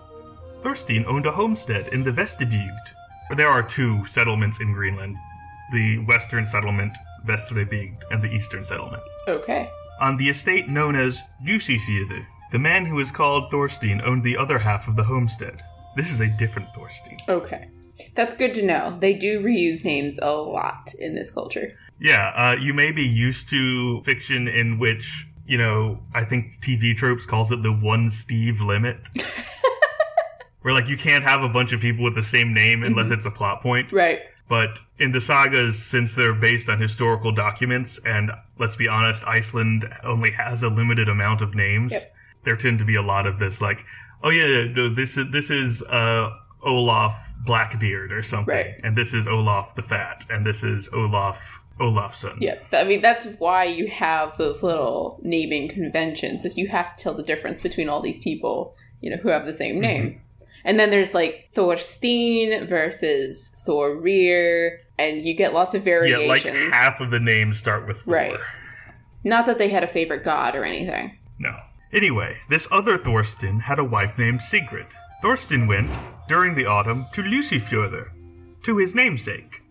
Thorstein 0.63 1.05
owned 1.05 1.27
a 1.27 1.31
homestead 1.31 1.89
in 1.89 2.03
the 2.03 2.12
Vestibygd. 2.12 2.93
There 3.38 3.47
are 3.47 3.63
two 3.63 4.05
settlements 4.05 4.60
in 4.60 4.73
Greenland 4.73 5.15
the 5.71 5.97
western 6.05 6.45
settlement, 6.45 6.95
Vestrebygd, 7.25 8.03
and 8.12 8.21
the 8.21 8.31
eastern 8.31 8.63
settlement. 8.65 9.01
Okay. 9.27 9.69
On 9.99 10.15
the 10.17 10.29
estate 10.29 10.69
known 10.69 10.95
as 10.95 11.19
Jusifjordur, 11.43 12.25
the 12.56 12.60
man 12.60 12.86
who 12.86 13.02
is 13.02 13.12
called 13.12 13.52
Thorstein 13.52 14.00
owned 14.06 14.24
the 14.24 14.38
other 14.38 14.58
half 14.58 14.88
of 14.88 14.96
the 14.96 15.04
homestead. 15.04 15.62
This 15.98 16.10
is 16.10 16.22
a 16.22 16.28
different 16.28 16.70
Thorstein. 16.74 17.18
Okay. 17.28 17.68
That's 18.13 18.34
good 18.34 18.54
to 18.54 18.65
know. 18.65 18.98
They 18.98 19.12
do 19.12 19.44
reuse 19.44 19.84
names 19.84 20.18
a 20.22 20.32
lot 20.32 20.94
in 20.98 21.15
this 21.15 21.30
culture. 21.30 21.78
Yeah, 22.00 22.32
uh, 22.34 22.56
you 22.58 22.74
may 22.74 22.94
be 22.94 23.04
used 23.04 23.50
to 23.50 24.02
fiction 24.04 24.48
in 24.48 24.80
which, 24.80 25.28
you 25.46 25.58
know, 25.58 26.00
I 26.13 26.24
think 26.24 26.62
TV 26.62 26.96
tropes 26.96 27.26
calls 27.26 27.52
it 27.52 27.62
the 27.62 27.74
one 27.74 28.10
Steve 28.10 28.62
limit. 28.62 29.00
Where, 30.62 30.74
like, 30.74 30.88
you 30.88 30.96
can't 30.96 31.26
have 31.26 31.44
a 31.44 31.50
bunch 31.50 31.74
of 31.74 31.82
people 31.82 32.06
with 32.06 32.15
the 32.15 32.24
same 32.24 32.54
name 32.54 32.84
unless 32.84 33.12
it's 33.12 33.26
a 33.26 33.32
plot 33.32 33.62
point. 33.62 33.91
Right. 33.91 34.22
But 34.48 34.80
in 34.98 35.12
the 35.12 35.20
sagas, 35.20 35.84
since 35.84 36.15
they're 36.15 36.34
based 36.34 36.70
on 36.70 36.80
historical 36.80 37.34
documents, 37.34 38.00
and 38.06 38.32
let's 38.58 38.78
be 38.78 38.88
honest, 38.88 39.28
Iceland 39.28 39.94
only 40.06 40.32
has 40.32 40.63
a 40.63 40.70
limited 40.70 41.10
amount 41.10 41.41
of 41.41 41.54
names, 41.54 41.91
Yep. 41.91 42.13
There 42.45 42.55
tend 42.55 42.79
to 42.79 42.86
be 42.86 42.95
a 42.95 43.01
lot 43.01 43.25
of 43.27 43.38
this, 43.39 43.60
like, 43.62 43.86
oh 44.23 44.29
yeah, 44.29 44.65
no, 44.73 44.88
this 44.93 45.17
is 45.17 45.25
this 45.31 45.49
is 45.51 45.81
uh, 45.84 46.29
Olaf 46.63 47.15
Blackbeard 47.45 48.12
or 48.12 48.23
something, 48.23 48.53
Right. 48.55 48.75
and 48.84 48.95
this 48.97 49.13
is 49.13 49.27
Olaf 49.27 49.75
the 49.75 49.84
Fat, 49.84 50.25
and 50.29 50.45
this 50.45 50.63
is 50.63 50.89
Olaf 50.93 51.62
Olafson. 51.79 52.38
Yeah. 52.39 52.55
I 52.71 52.86
mean, 52.86 53.01
that's 53.01 53.25
why 53.38 53.65
you 53.65 53.88
have 53.89 54.38
those 54.38 54.63
little 54.63 55.19
naming 55.23 55.67
conventions, 55.67 56.45
is 56.45 56.58
you 56.58 56.67
have 56.69 56.95
to 56.95 57.03
tell 57.03 57.13
the 57.13 57.21
difference 57.23 57.60
between 57.62 57.89
all 57.89 58.01
these 58.01 58.19
people, 58.19 58.75
you 59.01 59.10
know, 59.12 59.17
who 59.17 59.29
have 59.29 59.45
the 59.45 59.53
same 59.53 59.79
name. 59.79 60.21
And 60.63 60.79
then 60.79 60.89
there's 60.89 61.13
like 61.13 61.49
Thorstein 61.53 62.65
versus 62.67 63.55
Thorir, 63.67 64.77
and 64.97 65.23
you 65.27 65.36
get 65.36 65.53
lots 65.53 65.75
of 65.75 65.81
Yeah, 65.86 65.99
variations. 65.99 66.27
like 66.45 66.45
half 66.73 66.99
of 67.01 67.12
the 67.12 67.19
names 67.19 67.58
start 67.60 67.88
with 67.88 67.97
Thor. 68.01 68.13
Right. 68.15 68.39
Not 69.23 69.45
that 69.45 69.58
they 69.58 69.67
had 69.69 69.84
a 69.84 69.88
favorite 69.88 70.23
god 70.23 70.55
or 70.55 70.63
anything. 70.63 71.17
No. 71.38 71.55
Anyway, 71.95 72.38
this 72.49 72.67
other 72.71 72.97
Thorstein 72.97 73.58
had 73.58 73.79
a 73.79 73.84
wife 73.84 74.17
named 74.17 74.43
Sigrid. 74.43 74.88
Thorstein 75.21 75.65
went, 75.65 75.97
during 76.27 76.53
the 76.53 76.65
autumn, 76.65 77.05
to 77.13 77.21
Lucifjordur, 77.21 78.10
to 78.63 78.77
his 78.77 78.93
namesake, 78.93 79.62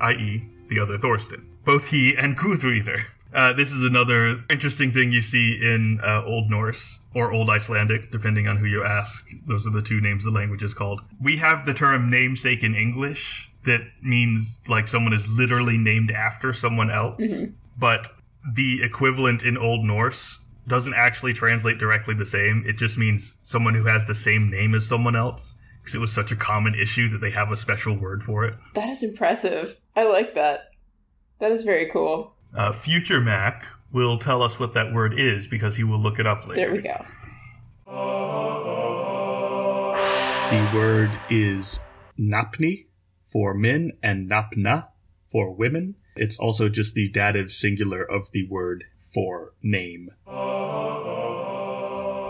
i.e., 0.00 0.48
the 0.70 0.80
other 0.80 0.96
Thorstein. 0.96 1.46
Both 1.66 1.88
he 1.88 2.16
and 2.16 2.38
Guthríðr. 2.38 3.04
Uh, 3.34 3.52
this 3.52 3.70
is 3.70 3.82
another 3.82 4.42
interesting 4.48 4.92
thing 4.92 5.12
you 5.12 5.20
see 5.20 5.60
in 5.60 6.00
uh, 6.02 6.24
Old 6.24 6.48
Norse 6.48 7.00
or 7.14 7.32
Old 7.32 7.50
Icelandic, 7.50 8.10
depending 8.10 8.48
on 8.48 8.56
who 8.56 8.64
you 8.64 8.82
ask. 8.82 9.28
Those 9.46 9.66
are 9.66 9.70
the 9.70 9.82
two 9.82 10.00
names 10.00 10.24
the 10.24 10.30
language 10.30 10.62
is 10.62 10.72
called. 10.72 11.02
We 11.20 11.36
have 11.36 11.66
the 11.66 11.74
term 11.74 12.08
namesake 12.08 12.62
in 12.62 12.74
English 12.74 13.50
that 13.66 13.82
means 14.02 14.58
like 14.68 14.88
someone 14.88 15.12
is 15.12 15.28
literally 15.28 15.76
named 15.76 16.12
after 16.12 16.54
someone 16.54 16.90
else, 16.90 17.22
but 17.78 18.08
the 18.54 18.82
equivalent 18.82 19.42
in 19.42 19.58
Old 19.58 19.84
Norse 19.84 20.38
doesn't 20.66 20.94
actually 20.94 21.34
translate 21.34 21.78
directly 21.78 22.14
the 22.14 22.24
same. 22.24 22.64
It 22.66 22.76
just 22.76 22.96
means 22.96 23.34
someone 23.42 23.74
who 23.74 23.84
has 23.84 24.06
the 24.06 24.14
same 24.14 24.50
name 24.50 24.74
as 24.74 24.86
someone 24.86 25.16
else 25.16 25.54
because 25.80 25.94
it 25.94 26.00
was 26.00 26.12
such 26.12 26.32
a 26.32 26.36
common 26.36 26.74
issue 26.74 27.08
that 27.10 27.18
they 27.18 27.30
have 27.30 27.52
a 27.52 27.56
special 27.56 27.94
word 27.94 28.22
for 28.22 28.44
it. 28.44 28.54
That 28.74 28.88
is 28.88 29.02
impressive. 29.02 29.76
I 29.94 30.04
like 30.04 30.34
that. 30.34 30.70
That 31.40 31.52
is 31.52 31.62
very 31.62 31.90
cool. 31.90 32.34
Uh, 32.56 32.72
Future 32.72 33.20
Mac 33.20 33.66
will 33.92 34.18
tell 34.18 34.42
us 34.42 34.58
what 34.58 34.74
that 34.74 34.92
word 34.92 35.18
is 35.18 35.46
because 35.46 35.76
he 35.76 35.84
will 35.84 36.00
look 36.00 36.18
it 36.18 36.26
up 36.26 36.46
later. 36.46 36.60
There 36.60 36.72
we 36.72 36.80
go. 36.80 37.04
The 40.50 40.70
word 40.74 41.10
is 41.30 41.80
napni 42.18 42.86
for 43.30 43.54
men 43.54 43.92
and 44.02 44.30
napna 44.30 44.88
for 45.30 45.52
women. 45.52 45.96
It's 46.16 46.38
also 46.38 46.68
just 46.68 46.94
the 46.94 47.08
dative 47.08 47.52
singular 47.52 48.02
of 48.02 48.30
the 48.30 48.46
word 48.48 48.84
for 49.14 49.52
name. 49.62 50.10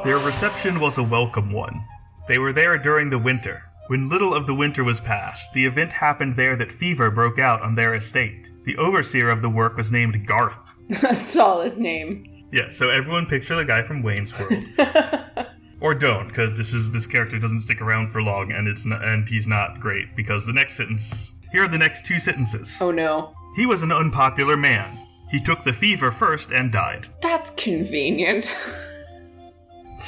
Their 0.05 0.19
reception 0.19 0.81
was 0.81 0.99
a 0.99 1.03
welcome 1.03 1.51
one. 1.51 1.83
They 2.29 2.39
were 2.39 2.53
there 2.53 2.77
during 2.77 3.09
the 3.09 3.19
winter. 3.19 3.63
When 3.89 4.09
little 4.09 4.35
of 4.35 4.47
the 4.47 4.55
winter 4.55 4.85
was 4.85 5.01
past, 5.01 5.53
the 5.55 5.65
event 5.65 5.93
happened 5.93 6.37
there 6.37 6.57
that 6.57 6.71
fever 6.73 7.11
broke 7.11 7.39
out 7.39 7.63
on 7.63 7.75
their 7.75 7.95
estate. 7.95 8.51
The 8.65 8.77
overseer 8.77 9.31
of 9.31 9.43
the 9.43 9.49
work 9.49 9.77
was 9.77 9.91
named 9.91 10.27
Garth. 10.27 10.73
A 11.09 11.17
solid 11.17 11.79
name. 11.79 12.47
Yes, 12.53 12.77
so 12.77 12.91
everyone 12.91 13.27
picture 13.27 13.57
the 13.57 13.65
guy 13.65 13.83
from 13.83 14.03
Wayne's 14.03 14.33
World. 14.39 14.65
or 15.81 15.95
don't, 15.95 16.29
because 16.29 16.57
this 16.57 16.73
is 16.73 16.91
this 16.93 17.07
character 17.07 17.39
doesn't 17.39 17.61
stick 17.61 17.81
around 17.81 18.11
for 18.11 18.23
long, 18.23 18.53
and 18.53 18.69
it's 18.69 18.85
not, 18.87 19.03
and 19.05 19.29
he's 19.29 19.47
not 19.47 19.81
great. 19.81 20.15
Because 20.17 20.47
the 20.47 20.53
next 20.53 20.77
sentence, 20.77 21.35
here 21.53 21.65
are 21.65 21.69
the 21.69 21.79
next 21.79 22.07
two 22.07 22.21
sentences. 22.21 22.75
oh 22.81 22.91
no. 22.91 23.35
He 23.57 23.67
was 23.67 23.83
an 23.83 23.93
unpopular 23.93 24.57
man. 24.57 24.99
He 25.31 25.41
took 25.41 25.65
the 25.65 25.73
fever 25.73 26.13
first 26.13 26.53
and 26.53 26.71
died. 26.71 27.09
That's 27.21 27.51
convenient. 27.53 28.57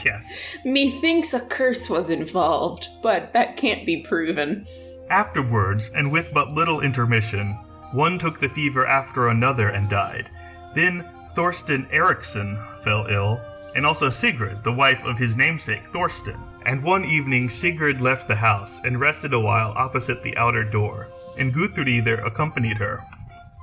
Yes. 0.04 0.56
Methinks 0.64 1.32
a 1.32 1.40
curse 1.40 1.88
was 1.88 2.10
involved, 2.10 2.88
but 3.02 3.32
that 3.32 3.56
can't 3.56 3.86
be 3.86 4.02
proven. 4.02 4.66
Afterwards, 5.10 5.90
and 5.94 6.10
with 6.10 6.30
but 6.34 6.50
little 6.50 6.80
intermission, 6.80 7.52
one 7.92 8.18
took 8.18 8.40
the 8.40 8.48
fever 8.48 8.86
after 8.86 9.28
another 9.28 9.68
and 9.68 9.88
died. 9.88 10.30
Then 10.74 11.08
Thorsten 11.34 11.86
Eriksson 11.90 12.58
fell 12.82 13.06
ill, 13.06 13.40
and 13.74 13.86
also 13.86 14.10
Sigrid, 14.10 14.64
the 14.64 14.72
wife 14.72 15.02
of 15.04 15.18
his 15.18 15.36
namesake 15.36 15.86
Thorsten. 15.92 16.40
And 16.64 16.82
one 16.82 17.04
evening 17.04 17.48
Sigrid 17.48 18.00
left 18.00 18.26
the 18.26 18.34
house 18.34 18.80
and 18.84 18.98
rested 18.98 19.32
a 19.32 19.40
while 19.40 19.72
opposite 19.76 20.22
the 20.22 20.36
outer 20.36 20.64
door, 20.64 21.08
and 21.38 21.54
Guthríðr 21.54 22.26
accompanied 22.26 22.78
her. 22.78 23.04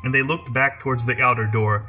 And 0.03 0.13
they 0.13 0.21
looked 0.21 0.53
back 0.53 0.79
towards 0.79 1.05
the 1.05 1.21
outer 1.21 1.45
door, 1.45 1.87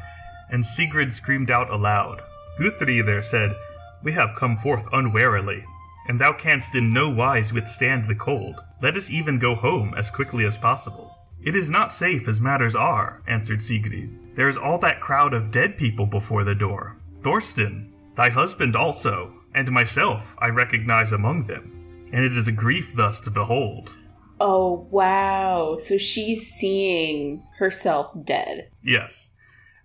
and 0.51 0.65
Sigrid 0.65 1.13
screamed 1.13 1.51
out 1.51 1.71
aloud. 1.71 2.23
Guthríðr 2.59 3.25
said, 3.25 3.57
We 4.03 4.13
have 4.13 4.37
come 4.37 4.57
forth 4.57 4.87
unwarily, 4.93 5.65
and 6.07 6.21
thou 6.21 6.33
canst 6.33 6.75
in 6.75 6.93
no 6.93 7.09
wise 7.11 7.53
withstand 7.53 8.09
the 8.09 8.15
cold. 8.15 8.61
Let 8.83 8.97
us 8.97 9.11
even 9.11 9.39
go 9.39 9.55
home 9.55 9.95
as 9.97 10.11
quickly 10.11 10.45
as 10.45 10.59
possible. 10.59 11.19
It 11.43 11.57
is 11.57 11.69
not 11.69 11.93
safe 11.93 12.29
as 12.29 12.41
matters 12.41 12.75
are, 12.75 13.23
answered 13.27 13.63
Sigrid. 13.63 14.37
There 14.37 14.49
is 14.49 14.57
all 14.57 14.79
that 14.79 15.01
crowd 15.01 15.35
of 15.35 15.51
dead 15.51 15.77
people 15.77 16.07
before 16.07 16.45
the 16.45 16.55
door. 16.55 16.97
Thorsten, 17.23 17.93
thy 18.15 18.29
husband 18.31 18.77
also, 18.77 19.33
and 19.55 19.71
myself 19.71 20.37
I 20.39 20.49
recognize 20.49 21.13
among 21.13 21.45
them, 21.45 22.07
and 22.13 22.25
it 22.25 22.37
is 22.37 22.49
a 22.49 22.53
grief 22.53 22.93
thus 22.95 23.21
to 23.21 23.31
behold. 23.31 23.97
Oh, 24.41 24.87
wow. 24.91 25.77
So 25.79 25.97
she's 25.99 26.47
seeing 26.51 27.43
herself 27.59 28.13
dead. 28.25 28.69
Yes. 28.83 29.13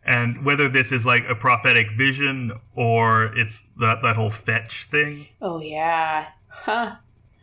And 0.03 0.43
whether 0.43 0.67
this 0.67 0.91
is 0.91 1.05
like 1.05 1.23
a 1.29 1.35
prophetic 1.35 1.87
vision 1.97 2.51
or 2.75 3.25
it's 3.37 3.63
that, 3.79 3.99
that 4.01 4.15
whole 4.15 4.31
fetch 4.31 4.85
thing. 4.85 5.27
Oh, 5.41 5.59
yeah. 5.61 6.27
Huh. 6.47 6.95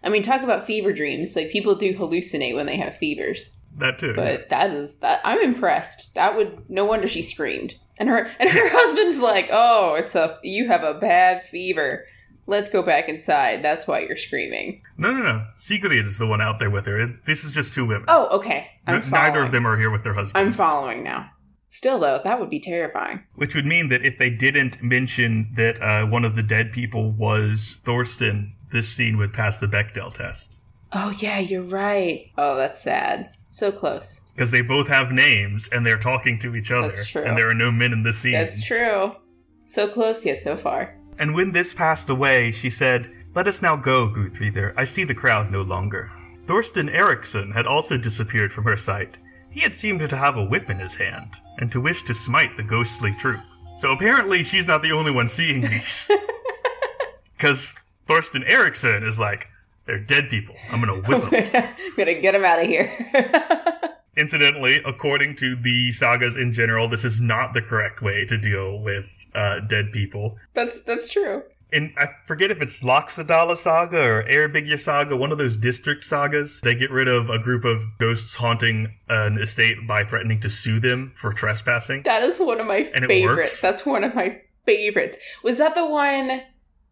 I 0.02 0.08
mean, 0.08 0.22
talk 0.22 0.42
about 0.42 0.66
fever 0.66 0.92
dreams. 0.92 1.36
Like, 1.36 1.50
people 1.50 1.74
do 1.74 1.94
hallucinate 1.96 2.54
when 2.54 2.66
they 2.66 2.76
have 2.76 2.96
fevers. 2.96 3.56
that 3.78 3.98
too. 3.98 4.14
But 4.14 4.48
that 4.48 4.70
is 4.70 4.94
that 4.96 5.20
I'm 5.24 5.40
impressed. 5.40 6.14
That 6.14 6.36
would 6.36 6.68
no 6.68 6.84
wonder 6.84 7.06
she 7.08 7.22
screamed. 7.22 7.76
And 7.98 8.08
her 8.08 8.30
and 8.38 8.50
her 8.50 8.68
husband's 8.72 9.18
like, 9.20 9.48
"Oh, 9.50 9.94
it's 9.94 10.14
a 10.14 10.38
you 10.42 10.66
have 10.68 10.82
a 10.82 10.94
bad 10.94 11.44
fever. 11.46 12.04
Let's 12.46 12.68
go 12.68 12.80
back 12.82 13.08
inside. 13.08 13.62
That's 13.62 13.86
why 13.86 14.00
you're 14.00 14.16
screaming." 14.16 14.82
no, 14.96 15.12
no, 15.12 15.20
no. 15.22 15.44
Sigrid 15.56 16.06
is 16.06 16.18
the 16.18 16.26
one 16.26 16.40
out 16.40 16.58
there 16.58 16.70
with 16.70 16.86
her. 16.86 16.98
It- 17.00 17.24
This 17.26 17.44
is 17.44 17.52
just 17.52 17.74
two 17.74 17.84
women. 17.86 18.04
Oh, 18.08 18.28
okay. 18.38 18.68
I'm 18.86 19.02
N- 19.02 19.10
Neither 19.10 19.42
of 19.42 19.50
them 19.52 19.66
are 19.66 19.76
here 19.76 19.90
with 19.90 20.04
their 20.04 20.14
husbands. 20.14 20.32
I'm 20.34 20.52
following 20.52 21.02
now. 21.02 21.30
Still 21.68 21.98
though, 21.98 22.20
that 22.24 22.40
would 22.40 22.48
be 22.48 22.60
terrifying. 22.60 23.20
Which 23.34 23.54
would 23.54 23.66
mean 23.66 23.88
that 23.90 24.04
if 24.04 24.16
they 24.18 24.30
didn't 24.30 24.82
mention 24.82 25.50
that 25.56 25.82
uh, 25.82 26.06
one 26.06 26.24
of 26.24 26.34
the 26.36 26.42
dead 26.42 26.72
people 26.72 27.10
was 27.12 27.80
Thorsten, 27.84 28.54
this 28.72 28.88
scene 28.88 29.18
would 29.18 29.32
pass 29.34 29.58
the 29.58 29.66
Bechdel 29.66 30.14
test. 30.14 30.56
Oh 30.92 31.12
yeah, 31.18 31.38
you're 31.40 31.64
right. 31.64 32.30
Oh, 32.38 32.56
that's 32.56 32.80
sad. 32.80 33.30
So 33.48 33.70
close. 33.72 34.22
Because 34.34 34.50
they 34.52 34.62
both 34.62 34.86
have 34.88 35.10
names 35.12 35.68
and 35.68 35.84
they're 35.84 35.98
talking 35.98 36.38
to 36.38 36.54
each 36.56 36.70
other. 36.70 36.88
That's 36.88 37.10
true. 37.10 37.24
And 37.24 37.36
there 37.36 37.50
are 37.50 37.54
no 37.54 37.70
men 37.72 37.92
in 37.92 38.02
the 38.04 38.12
scene. 38.12 38.32
That's 38.32 38.64
true. 38.64 39.12
So 39.64 39.88
close 39.88 40.24
yet 40.24 40.40
so 40.42 40.56
far. 40.56 40.96
And 41.18 41.34
when 41.34 41.52
this 41.52 41.72
passed 41.74 42.08
away, 42.08 42.52
she 42.52 42.70
said, 42.70 43.10
Let 43.34 43.48
us 43.48 43.62
now 43.62 43.76
go, 43.76 44.08
Gudridr. 44.08 44.74
I 44.76 44.84
see 44.84 45.04
the 45.04 45.14
crowd 45.14 45.50
no 45.50 45.62
longer. 45.62 46.10
Thorsten 46.46 46.88
Eriksson 46.88 47.50
had 47.50 47.66
also 47.66 47.96
disappeared 47.96 48.52
from 48.52 48.64
her 48.64 48.76
sight. 48.76 49.16
He 49.50 49.60
had 49.60 49.74
seemed 49.74 50.00
to 50.00 50.16
have 50.16 50.36
a 50.36 50.44
whip 50.44 50.68
in 50.70 50.78
his 50.78 50.94
hand, 50.94 51.30
and 51.58 51.72
to 51.72 51.80
wish 51.80 52.02
to 52.04 52.14
smite 52.14 52.56
the 52.56 52.62
ghostly 52.62 53.12
troop. 53.14 53.40
So 53.78 53.92
apparently 53.92 54.42
she's 54.44 54.66
not 54.66 54.82
the 54.82 54.92
only 54.92 55.10
one 55.10 55.28
seeing 55.28 55.60
these. 55.62 56.10
Because 57.36 57.74
Thorsten 58.06 58.44
Eriksson 58.44 59.06
is 59.06 59.18
like, 59.18 59.48
they're 59.84 59.98
dead 59.98 60.30
people. 60.30 60.54
I'm 60.70 60.80
gonna 60.80 60.94
whip 61.02 61.30
them. 61.30 61.50
I'm 61.54 61.96
Gonna 61.96 62.14
get 62.14 62.32
them 62.32 62.46
out 62.46 62.60
of 62.60 62.66
here. 62.66 62.90
Incidentally, 64.16 64.80
according 64.86 65.36
to 65.36 65.56
the 65.56 65.92
sagas 65.92 66.36
in 66.36 66.52
general, 66.52 66.88
this 66.88 67.04
is 67.04 67.20
not 67.20 67.52
the 67.52 67.60
correct 67.62 68.02
way 68.02 68.24
to 68.24 68.38
deal 68.38 68.78
with 68.78 69.26
uh, 69.34 69.60
dead 69.60 69.92
people. 69.92 70.36
that's 70.54 70.80
that's 70.80 71.08
true. 71.08 71.42
And 71.72 71.92
I 71.98 72.08
forget 72.26 72.50
if 72.52 72.62
it's 72.62 72.82
Laxdæla 72.82 73.58
Saga 73.58 74.00
or 74.00 74.22
Eyrbyggja 74.24 74.78
Saga, 74.78 75.16
one 75.16 75.32
of 75.32 75.38
those 75.38 75.58
district 75.58 76.04
sagas. 76.04 76.60
They 76.62 76.76
get 76.76 76.92
rid 76.92 77.08
of 77.08 77.28
a 77.28 77.40
group 77.40 77.64
of 77.64 77.82
ghosts 77.98 78.36
haunting 78.36 78.94
an 79.08 79.38
estate 79.38 79.76
by 79.86 80.04
threatening 80.04 80.40
to 80.42 80.48
sue 80.48 80.78
them 80.78 81.12
for 81.16 81.32
trespassing. 81.32 82.04
That 82.04 82.22
is 82.22 82.38
one 82.38 82.60
of 82.60 82.66
my 82.66 82.88
And 82.94 83.04
it 83.04 83.08
favorites. 83.08 83.60
That's 83.60 83.84
one 83.84 84.04
of 84.04 84.14
my 84.14 84.40
favorites. 84.64 85.16
Was 85.42 85.58
that 85.58 85.74
the 85.74 85.86
one 85.86 86.42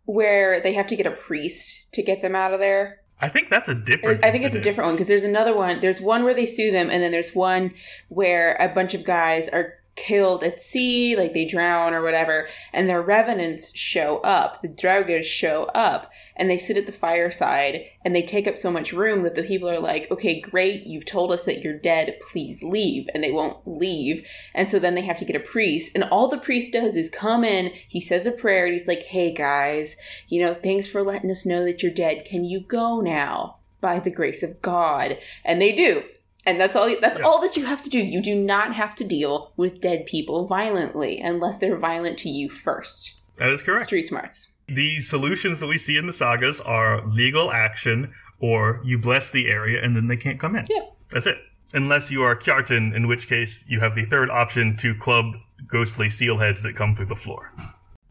where 0.06 0.60
they 0.60 0.72
have 0.72 0.88
to 0.88 0.96
get 0.96 1.06
a 1.06 1.12
priest 1.12 1.92
to 1.94 2.02
get 2.02 2.20
them 2.20 2.34
out 2.34 2.52
of 2.52 2.60
there? 2.60 3.00
I 3.20 3.28
think 3.28 3.48
that's 3.48 3.68
a 3.68 3.74
different. 3.74 4.24
I 4.24 4.30
think 4.30 4.44
it's 4.44 4.54
a 4.54 4.60
different 4.60 4.88
one 4.88 4.94
because 4.96 5.08
there's 5.08 5.24
another 5.24 5.54
one. 5.54 5.80
There's 5.80 6.00
one 6.00 6.24
where 6.24 6.34
they 6.34 6.46
sue 6.46 6.70
them, 6.70 6.90
and 6.90 7.02
then 7.02 7.12
there's 7.12 7.34
one 7.34 7.72
where 8.08 8.56
a 8.56 8.68
bunch 8.68 8.94
of 8.94 9.04
guys 9.04 9.48
are 9.48 9.74
killed 9.96 10.42
at 10.42 10.62
sea, 10.62 11.16
like 11.16 11.34
they 11.34 11.44
drown 11.44 11.94
or 11.94 12.02
whatever, 12.02 12.48
and 12.72 12.88
their 12.88 13.02
revenants 13.02 13.76
show 13.76 14.18
up. 14.18 14.62
The 14.62 14.68
Draugrs 14.68 15.24
show 15.24 15.64
up, 15.74 16.10
and 16.36 16.50
they 16.50 16.58
sit 16.58 16.76
at 16.76 16.86
the 16.86 16.92
fireside, 16.92 17.84
and 18.04 18.14
they 18.14 18.22
take 18.22 18.48
up 18.48 18.56
so 18.56 18.70
much 18.70 18.92
room 18.92 19.22
that 19.22 19.34
the 19.34 19.42
people 19.42 19.68
are 19.70 19.80
like, 19.80 20.10
"Okay, 20.10 20.40
great, 20.40 20.84
you've 20.84 21.04
told 21.04 21.32
us 21.32 21.44
that 21.44 21.62
you're 21.62 21.78
dead. 21.78 22.18
Please 22.20 22.62
leave," 22.62 23.08
and 23.14 23.22
they 23.22 23.30
won't 23.30 23.58
leave, 23.66 24.26
and 24.54 24.68
so 24.68 24.78
then 24.78 24.94
they 24.94 25.02
have 25.02 25.18
to 25.18 25.24
get 25.24 25.36
a 25.36 25.40
priest, 25.40 25.94
and 25.94 26.04
all 26.04 26.28
the 26.28 26.38
priest 26.38 26.72
does 26.72 26.96
is 26.96 27.08
come 27.08 27.44
in. 27.44 27.70
He 27.88 28.00
says 28.00 28.26
a 28.26 28.32
prayer, 28.32 28.64
and 28.64 28.72
he's 28.72 28.88
like, 28.88 29.04
"Hey 29.04 29.32
guys, 29.32 29.96
you 30.28 30.42
know, 30.42 30.54
thanks 30.54 30.86
for 30.86 31.02
letting 31.02 31.30
us 31.30 31.46
know 31.46 31.64
that 31.64 31.82
you're 31.82 31.92
dead. 31.92 32.24
Can 32.24 32.44
you 32.44 32.60
go 32.60 33.00
now 33.00 33.58
by 33.80 34.00
the 34.00 34.10
grace 34.10 34.42
of 34.42 34.60
God? 34.62 35.18
And 35.44 35.60
they 35.60 35.72
do. 35.72 36.04
And 36.46 36.60
that's 36.60 36.76
all 36.76 36.88
that's 37.00 37.18
Yeah. 37.18 37.24
all 37.24 37.40
that 37.40 37.56
you 37.56 37.64
have 37.64 37.82
to 37.82 37.90
do. 37.90 37.98
You 37.98 38.20
do 38.22 38.34
not 38.34 38.74
have 38.74 38.94
to 38.96 39.04
deal 39.04 39.52
with 39.56 39.80
dead 39.80 40.06
people 40.06 40.46
violently 40.46 41.20
unless 41.20 41.56
they're 41.56 41.76
violent 41.76 42.18
to 42.18 42.28
you 42.28 42.50
first. 42.50 43.20
That 43.36 43.48
is 43.50 43.62
correct. 43.62 43.86
Street 43.86 44.06
smarts. 44.06 44.48
The 44.68 45.00
solutions 45.00 45.60
that 45.60 45.66
we 45.66 45.78
see 45.78 45.96
in 45.96 46.06
the 46.06 46.12
sagas 46.12 46.60
are 46.60 47.06
legal 47.06 47.52
action, 47.52 48.12
or 48.40 48.80
you 48.84 48.98
bless 48.98 49.30
the 49.30 49.48
area 49.48 49.82
and 49.82 49.96
then 49.96 50.06
they 50.08 50.16
can't 50.16 50.40
come 50.40 50.56
in. 50.56 50.64
Yeah. 50.70 50.82
That's 51.10 51.26
it. 51.26 51.38
Unless 51.72 52.10
you 52.10 52.22
are 52.22 52.36
Kjartan, 52.36 52.94
in 52.94 53.08
which 53.08 53.28
case 53.28 53.64
you 53.68 53.80
have 53.80 53.94
the 53.94 54.04
third 54.04 54.30
option 54.30 54.76
to 54.78 54.94
club 54.94 55.34
ghostly 55.66 56.08
seal 56.08 56.38
heads 56.38 56.62
that 56.62 56.76
come 56.76 56.94
through 56.94 57.06
the 57.06 57.16
floor. 57.16 57.52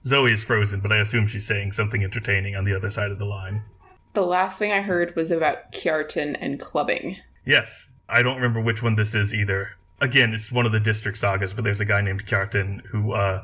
Zoe 0.05 0.33
is 0.33 0.43
frozen, 0.43 0.81
but 0.81 0.91
I 0.91 0.97
assume 0.97 1.27
she's 1.27 1.47
saying 1.47 1.71
something 1.71 2.03
entertaining 2.03 2.55
on 2.55 2.65
the 2.65 2.75
other 2.75 2.89
side 2.89 3.09
of 3.11 3.19
the 3.19 3.25
line. 3.25 3.61
The 4.13 4.21
last 4.25 4.57
thing 4.59 4.71
I 4.71 4.81
heard 4.81 5.15
was 5.15 5.31
about 5.31 5.71
Kjartan 5.71 6.37
and 6.41 6.59
clubbing. 6.59 7.17
Yes, 7.45 7.89
I 8.09 8.21
don't 8.21 8.35
remember 8.35 8.61
which 8.61 8.83
one 8.83 8.95
this 8.95 9.15
is 9.15 9.33
either. 9.33 9.71
Again, 10.01 10.33
it's 10.33 10.51
one 10.51 10.65
of 10.65 10.71
the 10.71 10.79
district 10.79 11.17
sagas, 11.17 11.53
but 11.53 11.63
there's 11.63 11.79
a 11.79 11.85
guy 11.85 12.01
named 12.01 12.25
Kjartan 12.25 12.85
who 12.87 13.13
uh, 13.13 13.43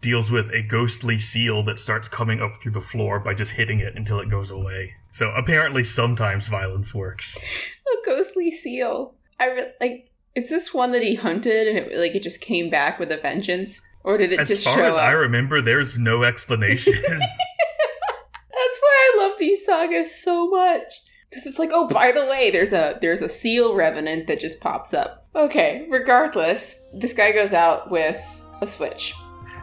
deals 0.00 0.30
with 0.30 0.50
a 0.50 0.62
ghostly 0.62 1.18
seal 1.18 1.62
that 1.64 1.80
starts 1.80 2.08
coming 2.08 2.40
up 2.42 2.60
through 2.60 2.72
the 2.72 2.80
floor 2.80 3.18
by 3.18 3.32
just 3.32 3.52
hitting 3.52 3.80
it 3.80 3.96
until 3.96 4.20
it 4.20 4.28
goes 4.30 4.50
away. 4.50 4.94
So 5.10 5.30
apparently, 5.30 5.82
sometimes 5.84 6.46
violence 6.48 6.94
works. 6.94 7.38
A 7.38 8.06
ghostly 8.06 8.50
seal. 8.50 9.14
I 9.40 9.46
re- 9.46 9.72
like. 9.80 10.10
Is 10.34 10.48
this 10.48 10.74
one 10.74 10.90
that 10.90 11.02
he 11.02 11.14
hunted 11.14 11.68
and 11.68 11.78
it 11.78 11.96
like 11.96 12.16
it 12.16 12.24
just 12.24 12.40
came 12.40 12.68
back 12.68 12.98
with 12.98 13.12
a 13.12 13.18
vengeance, 13.18 13.80
or 14.02 14.18
did 14.18 14.32
it 14.32 14.40
As 14.40 14.48
just 14.48 14.64
far 14.64 14.74
show 14.74 14.88
as 14.88 14.94
up? 14.94 15.00
I 15.00 15.12
remember, 15.12 15.60
there's 15.60 15.96
no 15.96 16.24
explanation. 16.24 16.94
That's 17.08 18.78
why 18.80 19.12
I 19.14 19.18
love 19.18 19.38
these 19.38 19.64
sagas 19.64 20.12
so 20.20 20.48
much. 20.48 20.92
Because 21.34 21.46
it's 21.46 21.58
like, 21.58 21.70
oh, 21.72 21.88
by 21.88 22.12
the 22.12 22.26
way, 22.26 22.50
there's 22.52 22.72
a 22.72 22.96
there's 23.00 23.20
a 23.20 23.28
seal 23.28 23.74
revenant 23.74 24.28
that 24.28 24.38
just 24.38 24.60
pops 24.60 24.94
up. 24.94 25.26
Okay, 25.34 25.84
regardless, 25.90 26.76
this 26.92 27.12
guy 27.12 27.32
goes 27.32 27.52
out 27.52 27.90
with 27.90 28.22
a 28.60 28.66
switch. 28.68 29.12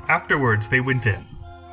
Afterwards, 0.10 0.68
they 0.68 0.82
went 0.82 1.06
in, 1.06 1.26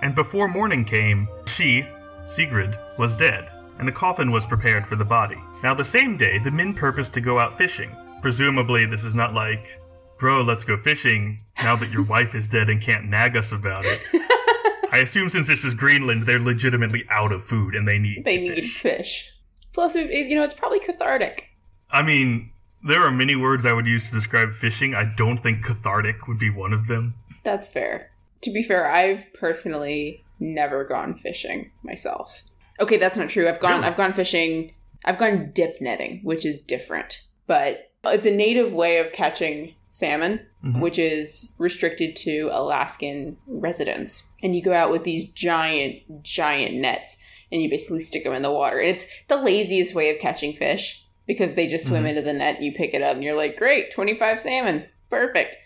and 0.03 0.15
before 0.15 0.47
morning 0.47 0.85
came, 0.85 1.27
she, 1.47 1.85
Sigrid, 2.27 2.79
was 2.97 3.17
dead, 3.17 3.51
and 3.81 3.89
a 3.89 3.93
coffin 3.93 4.31
was 4.31 4.47
prepared 4.47 4.87
for 4.87 4.95
the 4.95 5.05
body. 5.05 5.39
Now, 5.65 5.75
the 5.75 5.85
same 5.85 6.17
day, 6.17 6.39
the 6.39 6.51
men 6.53 6.75
purposed 6.75 7.13
to 7.15 7.21
go 7.21 7.41
out 7.41 7.59
fishing. 7.59 7.91
Presumably, 8.23 8.87
this 8.87 9.03
is 9.03 9.17
not 9.17 9.35
like, 9.35 9.81
bro, 10.21 10.43
let's 10.43 10.63
go 10.63 10.77
fishing 10.77 11.41
now 11.61 11.75
that 11.75 11.91
your 11.91 12.05
wife 12.05 12.37
is 12.37 12.49
dead 12.49 12.69
and 12.71 12.81
can't 12.81 13.07
nag 13.07 13.37
us 13.37 13.51
about 13.51 13.85
it. 13.85 14.01
I 14.93 14.99
assume 14.99 15.29
since 15.31 15.49
this 15.49 15.65
is 15.65 15.75
Greenland, 15.75 16.23
they're 16.25 16.39
legitimately 16.39 17.05
out 17.11 17.33
of 17.33 17.45
food 17.45 17.75
and 17.75 17.87
they 17.87 17.99
need 17.99 18.25
They 18.25 18.37
need 18.39 18.63
fish. 18.63 18.81
fish. 18.81 19.33
Plus, 19.73 19.95
it, 19.97 20.11
you 20.11 20.35
know, 20.35 20.43
it's 20.43 20.55
probably 20.55 20.81
cathartic. 20.81 21.47
I 21.91 22.03
mean, 22.03 22.51
there 22.87 23.01
are 23.05 23.11
many 23.11 23.37
words 23.37 23.65
I 23.67 23.73
would 23.73 23.87
use 23.87 24.09
to 24.09 24.15
describe 24.15 24.53
fishing. 24.53 24.95
I 24.95 25.05
don't 25.17 25.39
think 25.39 25.65
cathartic 25.65 26.27
would 26.29 26.39
be 26.39 26.51
one 26.51 26.73
of 26.73 26.87
them. 26.87 27.15
That's 27.45 27.69
fair. 27.69 28.11
To 28.43 28.51
be 28.53 28.63
fair, 28.63 28.91
I've 28.91 29.25
personally 29.35 30.25
never 30.41 30.85
gone 30.85 31.15
fishing 31.19 31.71
myself. 31.83 32.43
Okay, 32.81 32.97
that's 32.97 33.17
not 33.17 33.29
true. 33.29 33.49
I've 33.49 33.61
gone 33.61 33.81
Really? 33.81 33.85
I've 33.85 33.97
gone 33.97 34.13
fishing. 34.13 34.75
I've 35.05 35.19
gone 35.19 35.51
dip 35.53 35.81
netting, 35.81 36.21
which 36.23 36.45
is 36.47 36.61
different. 36.61 37.23
But 37.47 37.91
it's 38.05 38.27
a 38.27 38.31
native 38.31 38.73
way 38.73 38.99
of 38.99 39.13
catching 39.13 39.75
salmon, 39.89 40.47
Mhm. 40.65 40.81
which 40.81 40.99
is 40.99 41.53
restricted 41.59 42.15
to 42.17 42.49
Alaskan 42.53 43.37
residents. 43.47 44.23
And 44.43 44.55
you 44.55 44.63
go 44.63 44.73
out 44.73 44.91
with 44.93 45.03
these 45.05 45.29
giant 45.31 46.23
giant 46.23 46.77
nets 46.77 47.17
and 47.51 47.63
you 47.63 47.71
basically 47.71 48.01
stick 48.01 48.25
them 48.25 48.33
in 48.35 48.43
the 48.43 48.53
water. 48.53 48.79
And 48.79 48.91
it's 48.91 49.07
the 49.29 49.37
laziest 49.37 49.95
way 49.95 50.11
of 50.11 50.19
catching 50.21 50.55
fish 50.57 51.05
because 51.27 51.53
they 51.53 51.67
just 51.67 51.87
swim 51.87 52.05
Mhm. 52.05 52.09
into 52.11 52.23
the 52.23 52.33
net 52.33 52.57
and 52.57 52.65
you 52.65 52.73
pick 52.73 52.95
it 52.95 53.03
up 53.03 53.15
and 53.15 53.23
you're 53.25 53.37
like, 53.37 53.57
"Great, 53.57 53.91
25 53.93 54.41
salmon. 54.41 54.87
Perfect." 55.11 55.57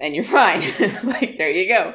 and 0.00 0.14
you're 0.14 0.24
fine. 0.40 0.60
like, 1.04 1.36
there 1.38 1.50
you 1.50 1.68
go. 1.68 1.94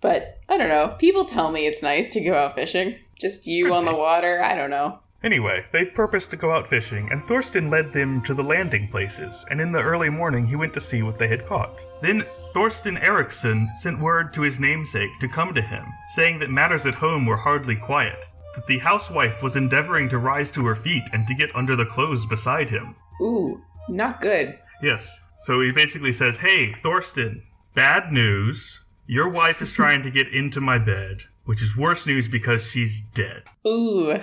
But 0.00 0.40
I 0.48 0.56
don't 0.56 0.70
know. 0.70 0.96
People 0.98 1.24
tell 1.24 1.52
me 1.52 1.66
it's 1.66 1.82
nice 1.82 2.12
to 2.14 2.20
go 2.20 2.34
out 2.34 2.54
fishing. 2.56 2.96
Just 3.20 3.46
you 3.46 3.66
Could 3.66 3.74
on 3.74 3.84
the 3.84 3.94
water. 3.94 4.42
I 4.42 4.56
don't 4.56 4.70
know. 4.70 4.98
Anyway, 5.22 5.64
they 5.72 5.84
purposed 5.84 6.30
to 6.32 6.36
go 6.36 6.50
out 6.50 6.68
fishing, 6.68 7.08
and 7.12 7.22
Thorsten 7.28 7.70
led 7.70 7.92
them 7.92 8.22
to 8.24 8.34
the 8.34 8.42
landing 8.42 8.88
places, 8.88 9.44
and 9.50 9.60
in 9.60 9.70
the 9.70 9.80
early 9.82 10.08
morning 10.10 10.46
he 10.46 10.56
went 10.56 10.74
to 10.74 10.80
see 10.80 11.02
what 11.02 11.16
they 11.18 11.28
had 11.28 11.46
caught. 11.46 11.78
Then 12.00 12.24
Thorsten 12.52 12.96
Eriksson 12.98 13.70
sent 13.78 14.00
word 14.00 14.34
to 14.34 14.42
his 14.42 14.58
namesake 14.58 15.10
to 15.20 15.28
come 15.28 15.54
to 15.54 15.62
him, 15.62 15.84
saying 16.16 16.40
that 16.40 16.50
matters 16.50 16.86
at 16.86 16.94
home 16.94 17.24
were 17.24 17.36
hardly 17.36 17.76
quiet, 17.76 18.26
that 18.54 18.66
the 18.66 18.78
housewife 18.78 19.42
was 19.42 19.56
endeavoring 19.56 20.08
to 20.10 20.18
rise 20.18 20.50
to 20.52 20.64
her 20.66 20.76
feet 20.76 21.04
and 21.12 21.26
to 21.26 21.34
get 21.34 21.54
under 21.54 21.76
the 21.76 21.86
clothes 21.86 22.26
beside 22.26 22.68
him. 22.68 22.94
Ooh, 23.20 23.60
not 23.88 24.20
good. 24.20 24.58
Yes, 24.82 25.20
so 25.42 25.60
he 25.60 25.72
basically 25.72 26.12
says, 26.12 26.36
Hey, 26.36 26.72
Thorsten, 26.82 27.42
bad 27.74 28.12
news. 28.12 28.80
Your 29.06 29.28
wife 29.28 29.60
is 29.60 29.72
trying 29.72 30.02
to 30.02 30.10
get 30.10 30.28
into 30.28 30.60
my 30.60 30.78
bed, 30.78 31.24
which 31.44 31.62
is 31.62 31.76
worse 31.76 32.06
news 32.06 32.28
because 32.28 32.62
she's 32.62 33.02
dead. 33.14 33.42
Ooh. 33.66 34.20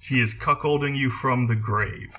She 0.00 0.20
is 0.20 0.34
cuckolding 0.34 0.96
you 0.96 1.10
from 1.10 1.46
the 1.46 1.54
grave. 1.54 2.08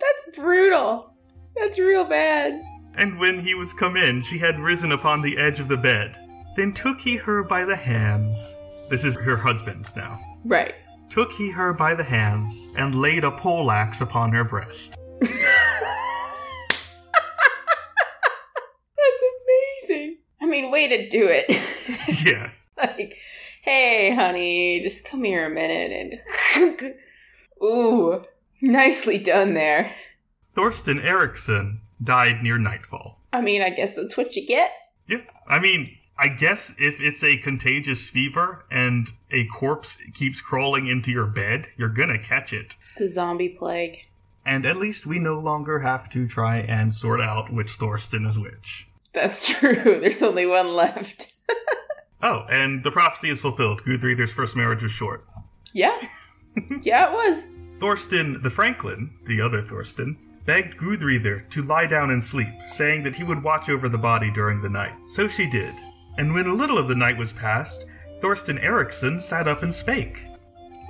That's 0.00 0.36
brutal. 0.36 1.12
That's 1.56 1.78
real 1.78 2.04
bad. 2.04 2.60
And 2.94 3.18
when 3.20 3.40
he 3.40 3.54
was 3.54 3.72
come 3.72 3.96
in, 3.96 4.22
she 4.22 4.38
had 4.38 4.58
risen 4.58 4.90
upon 4.90 5.22
the 5.22 5.38
edge 5.38 5.60
of 5.60 5.68
the 5.68 5.76
bed. 5.76 6.18
Then 6.58 6.72
took 6.72 7.00
he 7.00 7.14
her 7.14 7.44
by 7.44 7.64
the 7.64 7.76
hands. 7.76 8.36
This 8.90 9.04
is 9.04 9.16
her 9.18 9.36
husband 9.36 9.86
now. 9.94 10.20
Right. 10.44 10.74
took 11.08 11.30
he 11.30 11.50
her 11.50 11.72
by 11.72 11.94
the 11.94 12.02
hands, 12.02 12.52
and 12.74 13.00
laid 13.00 13.22
a 13.22 13.30
poleaxe 13.30 14.00
upon 14.00 14.32
her 14.32 14.42
breast. 14.42 14.96
That's 15.20 15.44
amazing. 19.86 20.16
I 20.40 20.46
mean, 20.46 20.72
way 20.72 20.88
to 20.88 21.08
do 21.08 21.28
it. 21.30 21.48
yeah. 22.26 22.50
like, 22.76 23.18
hey, 23.62 24.12
honey, 24.12 24.80
just 24.82 25.04
come 25.04 25.22
here 25.22 25.46
a 25.46 25.50
minute 25.50 26.20
and. 26.56 26.92
Ooh, 27.62 28.24
nicely 28.60 29.18
done 29.18 29.54
there. 29.54 29.94
Thorsten 30.56 30.98
Eriksson 30.98 31.82
died 32.02 32.42
near 32.42 32.58
nightfall. 32.58 33.22
I 33.32 33.42
mean, 33.42 33.62
I 33.62 33.70
guess 33.70 33.94
that's 33.94 34.16
what 34.16 34.34
you 34.34 34.44
get. 34.44 34.72
Yeah. 35.06 35.20
I 35.46 35.60
mean, 35.60 35.97
I 36.18 36.28
guess 36.28 36.72
if 36.78 37.00
it's 37.00 37.22
a 37.22 37.36
contagious 37.36 38.08
fever 38.08 38.64
and 38.70 39.08
a 39.30 39.46
corpse 39.46 39.98
keeps 40.14 40.40
crawling 40.40 40.88
into 40.88 41.12
your 41.12 41.26
bed, 41.26 41.68
you're 41.76 41.88
gonna 41.88 42.18
catch 42.18 42.52
it. 42.52 42.74
It's 42.92 43.02
a 43.02 43.08
zombie 43.08 43.50
plague. 43.50 43.98
And 44.44 44.66
at 44.66 44.78
least 44.78 45.06
we 45.06 45.18
no 45.18 45.38
longer 45.38 45.78
have 45.78 46.08
to 46.10 46.26
try 46.26 46.58
and 46.58 46.92
sort 46.92 47.20
out 47.20 47.52
which 47.52 47.72
Thorsten 47.72 48.26
is 48.26 48.38
which. 48.38 48.88
That's 49.12 49.48
true. 49.58 49.98
There's 50.00 50.22
only 50.22 50.46
one 50.46 50.68
left. 50.74 51.34
Oh, 52.20 52.44
and 52.50 52.82
the 52.82 52.90
prophecy 52.90 53.30
is 53.30 53.38
fulfilled. 53.40 53.82
Gudridr's 53.84 54.32
first 54.32 54.56
marriage 54.56 54.82
was 54.82 54.90
short. 54.90 55.24
Yeah. 55.72 55.96
yeah, 56.82 57.10
it 57.10 57.12
was. 57.12 57.44
Thorsten 57.78 58.42
the 58.42 58.50
Franklin, 58.50 59.12
the 59.26 59.40
other 59.40 59.62
Thorsten, 59.64 60.18
begged 60.44 60.76
Gudridr 60.78 61.48
to 61.50 61.62
lie 61.62 61.86
down 61.86 62.10
and 62.10 62.22
sleep, 62.22 62.48
saying 62.66 63.04
that 63.04 63.14
he 63.14 63.22
would 63.22 63.42
watch 63.44 63.68
over 63.68 63.88
the 63.88 63.98
body 63.98 64.32
during 64.32 64.60
the 64.60 64.68
night. 64.68 64.94
So 65.06 65.28
she 65.28 65.48
did. 65.48 65.74
And 66.18 66.34
when 66.34 66.46
a 66.46 66.52
little 66.52 66.76
of 66.76 66.88
the 66.88 66.94
night 66.94 67.16
was 67.16 67.32
past, 67.32 67.86
Thorsten 68.20 68.58
Eriksson 68.58 69.20
sat 69.20 69.48
up 69.48 69.62
and 69.62 69.72
spake. 69.72 70.18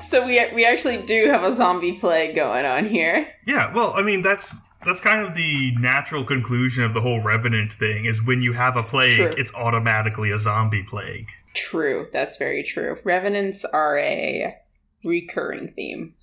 So 0.01 0.25
we 0.25 0.45
we 0.55 0.65
actually 0.65 1.03
do 1.03 1.27
have 1.27 1.43
a 1.43 1.55
zombie 1.55 1.99
plague 1.99 2.35
going 2.35 2.65
on 2.65 2.89
here. 2.89 3.29
Yeah, 3.47 3.73
well, 3.75 3.93
I 3.95 4.03
mean 4.03 4.23
that's 4.23 4.55
that's 4.85 5.01
kind 5.01 5.27
of 5.27 5.35
the 5.35 5.73
natural 5.77 6.25
conclusion 6.25 6.85
of 6.85 6.95
the 6.95 7.01
whole 7.01 7.21
revenant 7.21 7.73
thing 7.73 8.07
is 8.07 8.25
when 8.25 8.41
you 8.41 8.53
have 8.53 8.77
a 8.77 8.83
plague, 8.83 9.17
True. 9.17 9.35
it's 9.37 9.53
automatically 9.55 10.31
a 10.31 10.39
zombie 10.39 10.85
plague. 10.85 11.29
True. 11.55 12.07
That's 12.13 12.37
very 12.37 12.63
true. 12.63 12.99
Revenants 13.03 13.65
are 13.65 13.99
a 13.99 14.57
recurring 15.05 15.73
theme. 15.75 16.15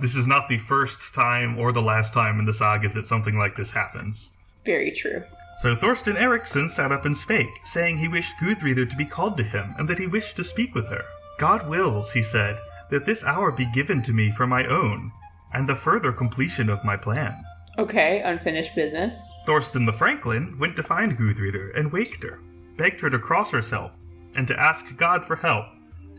This 0.00 0.14
is 0.14 0.26
not 0.26 0.48
the 0.48 0.58
first 0.58 1.12
time 1.12 1.58
or 1.58 1.72
the 1.72 1.82
last 1.82 2.14
time 2.14 2.38
in 2.38 2.46
the 2.46 2.54
sagas 2.54 2.94
that 2.94 3.06
something 3.06 3.36
like 3.36 3.56
this 3.56 3.70
happens. 3.70 4.32
Very 4.64 4.92
true. 4.92 5.22
So 5.60 5.74
Thorsten 5.74 6.16
Eriksson 6.16 6.68
sat 6.68 6.92
up 6.92 7.04
and 7.04 7.16
spake, 7.16 7.60
saying 7.64 7.98
he 7.98 8.08
wished 8.08 8.36
Gudridr 8.40 8.88
to 8.88 8.96
be 8.96 9.06
called 9.06 9.36
to 9.36 9.42
him, 9.42 9.74
and 9.78 9.88
that 9.88 9.98
he 9.98 10.06
wished 10.06 10.36
to 10.36 10.44
speak 10.44 10.74
with 10.74 10.88
her. 10.88 11.04
God 11.38 11.68
wills, 11.68 12.12
he 12.12 12.22
said, 12.22 12.58
that 12.90 13.06
this 13.06 13.24
hour 13.24 13.50
be 13.50 13.70
given 13.72 14.02
to 14.02 14.12
me 14.12 14.30
for 14.32 14.46
my 14.46 14.66
own, 14.66 15.10
and 15.52 15.68
the 15.68 15.74
further 15.74 16.12
completion 16.12 16.68
of 16.68 16.84
my 16.84 16.96
plan. 16.96 17.34
Okay, 17.78 18.20
unfinished 18.20 18.74
business. 18.74 19.20
Thorsten 19.46 19.84
the 19.84 19.92
Franklin 19.92 20.56
went 20.58 20.76
to 20.76 20.82
find 20.82 21.18
Gudridr 21.18 21.76
and 21.78 21.90
waked 21.90 22.22
her, 22.22 22.40
begged 22.76 23.00
her 23.00 23.10
to 23.10 23.18
cross 23.18 23.50
herself, 23.50 23.92
and 24.36 24.46
to 24.48 24.60
ask 24.60 24.84
God 24.96 25.24
for 25.24 25.36
help, 25.36 25.66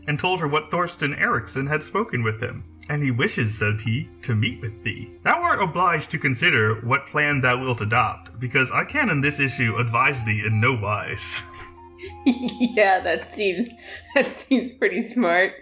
and 0.08 0.18
told 0.18 0.40
her 0.40 0.48
what 0.48 0.70
Thorsten 0.70 1.14
Eriksson 1.14 1.66
had 1.66 1.82
spoken 1.82 2.22
with 2.22 2.40
him. 2.40 2.64
And 2.88 3.02
he 3.02 3.10
wishes, 3.10 3.58
said 3.58 3.80
he, 3.80 4.08
to 4.22 4.34
meet 4.34 4.60
with 4.60 4.84
thee. 4.84 5.10
Thou 5.24 5.42
art 5.42 5.60
obliged 5.60 6.10
to 6.12 6.18
consider 6.18 6.76
what 6.86 7.06
plan 7.06 7.40
thou 7.40 7.60
wilt 7.60 7.80
adopt, 7.80 8.38
because 8.38 8.70
I 8.70 8.84
can 8.84 9.10
in 9.10 9.20
this 9.20 9.40
issue 9.40 9.76
advise 9.76 10.22
thee 10.24 10.44
in 10.46 10.60
no 10.60 10.72
wise. 10.74 11.42
yeah, 12.26 13.00
that 13.00 13.32
seems 13.32 13.68
that 14.14 14.36
seems 14.36 14.70
pretty 14.70 15.02
smart. 15.08 15.54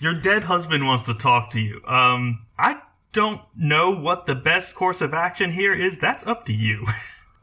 Your 0.00 0.14
dead 0.14 0.44
husband 0.44 0.86
wants 0.86 1.04
to 1.04 1.14
talk 1.14 1.50
to 1.50 1.60
you. 1.60 1.80
Um, 1.86 2.46
I 2.58 2.80
don't 3.12 3.40
know 3.56 3.90
what 3.90 4.26
the 4.26 4.36
best 4.36 4.76
course 4.76 5.00
of 5.00 5.12
action 5.12 5.50
here 5.50 5.74
is. 5.74 5.98
That's 5.98 6.24
up 6.26 6.46
to 6.46 6.52
you. 6.52 6.86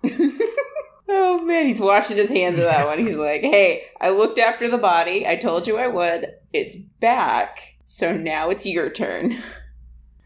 Oh 1.08 1.40
man, 1.40 1.68
he's 1.68 1.80
washing 1.80 2.18
his 2.18 2.30
hands 2.30 2.58
of 2.58 2.66
that 2.66 2.88
one. 2.88 3.06
He's 3.06 3.16
like, 3.16 3.42
"Hey, 3.42 3.84
I 4.02 4.10
looked 4.10 4.40
after 4.40 4.68
the 4.68 4.78
body. 4.78 5.26
I 5.28 5.36
told 5.36 5.68
you 5.68 5.78
I 5.78 5.88
would. 5.88 6.34
It's 6.52 6.76
back. 6.76 7.75
So 7.86 8.16
now 8.16 8.50
it's 8.50 8.66
your 8.66 8.90
turn." 8.90 9.42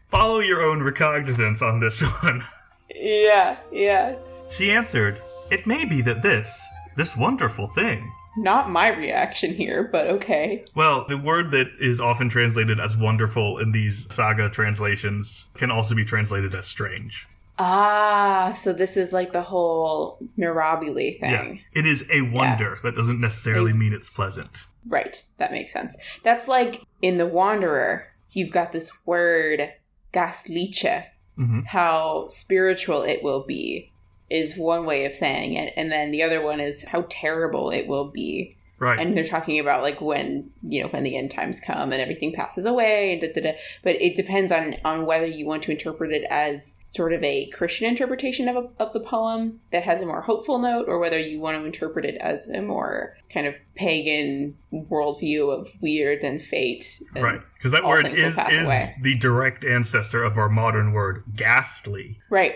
Follow 0.08 0.40
your 0.40 0.60
own 0.62 0.82
recognizance 0.82 1.62
on 1.62 1.78
this 1.78 2.00
one. 2.22 2.44
Yeah, 2.92 3.58
yeah. 3.70 4.16
She 4.50 4.72
answered, 4.72 5.22
It 5.50 5.66
may 5.68 5.84
be 5.84 6.02
that 6.02 6.22
this, 6.22 6.50
this 6.96 7.16
wonderful 7.16 7.68
thing. 7.68 8.10
Not 8.36 8.70
my 8.70 8.88
reaction 8.88 9.54
here, 9.54 9.88
but 9.92 10.06
okay. 10.08 10.64
Well, 10.74 11.04
the 11.08 11.18
word 11.18 11.50
that 11.52 11.68
is 11.80 12.00
often 12.00 12.28
translated 12.28 12.80
as 12.80 12.96
wonderful 12.96 13.58
in 13.58 13.70
these 13.72 14.06
saga 14.12 14.50
translations 14.50 15.46
can 15.54 15.70
also 15.70 15.94
be 15.94 16.04
translated 16.04 16.54
as 16.54 16.66
strange. 16.66 17.28
Ah, 17.58 18.52
so 18.56 18.72
this 18.72 18.96
is 18.96 19.12
like 19.12 19.32
the 19.32 19.42
whole 19.42 20.18
Mirabile 20.38 21.20
thing. 21.20 21.62
Yeah. 21.74 21.80
It 21.80 21.86
is 21.86 22.04
a 22.10 22.22
wonder. 22.22 22.78
That 22.82 22.96
doesn't 22.96 23.20
necessarily 23.20 23.72
A- 23.72 23.74
mean 23.74 23.92
it's 23.92 24.08
pleasant. 24.08 24.62
Right, 24.86 25.22
that 25.36 25.52
makes 25.52 25.72
sense. 25.72 25.96
That's 26.22 26.48
like 26.48 26.82
in 27.02 27.18
The 27.18 27.26
Wanderer, 27.26 28.08
you've 28.30 28.50
got 28.50 28.72
this 28.72 28.90
word, 29.06 29.72
gasliche, 30.12 31.06
hmm 31.36 31.60
how 31.66 32.26
spiritual 32.28 33.02
it 33.02 33.22
will 33.22 33.44
be 33.44 33.90
is 34.28 34.56
one 34.56 34.84
way 34.84 35.04
of 35.04 35.14
saying 35.14 35.54
it. 35.54 35.72
And 35.76 35.90
then 35.90 36.10
the 36.10 36.22
other 36.22 36.42
one 36.42 36.60
is 36.60 36.84
how 36.84 37.04
terrible 37.08 37.70
it 37.70 37.86
will 37.86 38.10
be. 38.10 38.56
Right. 38.80 38.98
And 38.98 39.14
they're 39.14 39.24
talking 39.24 39.60
about 39.60 39.82
like 39.82 40.00
when, 40.00 40.50
you 40.62 40.82
know, 40.82 40.88
when 40.88 41.04
the 41.04 41.14
end 41.14 41.30
times 41.30 41.60
come 41.60 41.92
and 41.92 42.00
everything 42.00 42.32
passes 42.32 42.64
away 42.64 43.12
and 43.12 43.20
da, 43.20 43.30
da, 43.30 43.52
da. 43.52 43.58
But 43.84 43.96
it 43.96 44.16
depends 44.16 44.50
on, 44.50 44.76
on 44.86 45.04
whether 45.04 45.26
you 45.26 45.44
want 45.44 45.62
to 45.64 45.70
interpret 45.70 46.12
it 46.12 46.24
as 46.30 46.78
sort 46.84 47.12
of 47.12 47.22
a 47.22 47.50
Christian 47.50 47.86
interpretation 47.90 48.48
of, 48.48 48.56
a, 48.56 48.82
of 48.82 48.94
the 48.94 49.00
poem 49.00 49.60
that 49.70 49.82
has 49.82 50.00
a 50.00 50.06
more 50.06 50.22
hopeful 50.22 50.58
note 50.58 50.88
or 50.88 50.98
whether 50.98 51.18
you 51.18 51.40
want 51.40 51.58
to 51.58 51.64
interpret 51.66 52.06
it 52.06 52.16
as 52.22 52.48
a 52.48 52.62
more 52.62 53.18
kind 53.28 53.46
of 53.46 53.54
pagan 53.74 54.56
worldview 54.72 55.52
of 55.52 55.68
weird 55.82 56.24
and 56.24 56.42
fate. 56.42 57.02
And 57.14 57.22
right. 57.22 57.40
Because 57.58 57.72
that 57.72 57.84
word 57.84 58.06
is, 58.06 58.18
is 58.18 58.38
away. 58.38 58.96
the 59.02 59.14
direct 59.16 59.62
ancestor 59.62 60.24
of 60.24 60.38
our 60.38 60.48
modern 60.48 60.92
word, 60.92 61.24
ghastly. 61.36 62.18
Right. 62.30 62.54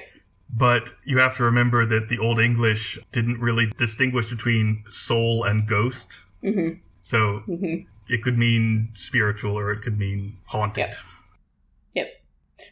But 0.51 0.95
you 1.05 1.19
have 1.19 1.37
to 1.39 1.45
remember 1.45 1.85
that 1.87 2.09
the 2.09 2.19
Old 2.19 2.39
English 2.39 2.99
didn't 3.13 3.41
really 3.41 3.73
distinguish 3.77 4.31
between 4.31 4.85
soul 4.91 5.45
and 5.45 5.67
ghost. 5.67 6.21
hmm 6.43 6.71
So 7.03 7.39
hmm 7.47 7.83
it 8.09 8.23
could 8.23 8.37
mean 8.39 8.91
spiritual 8.95 9.59
or 9.59 9.73
it 9.73 9.81
could 9.83 9.99
mean 9.99 10.37
haunted. 10.45 10.89
Yep. 10.89 10.95
Yep. 11.95 12.09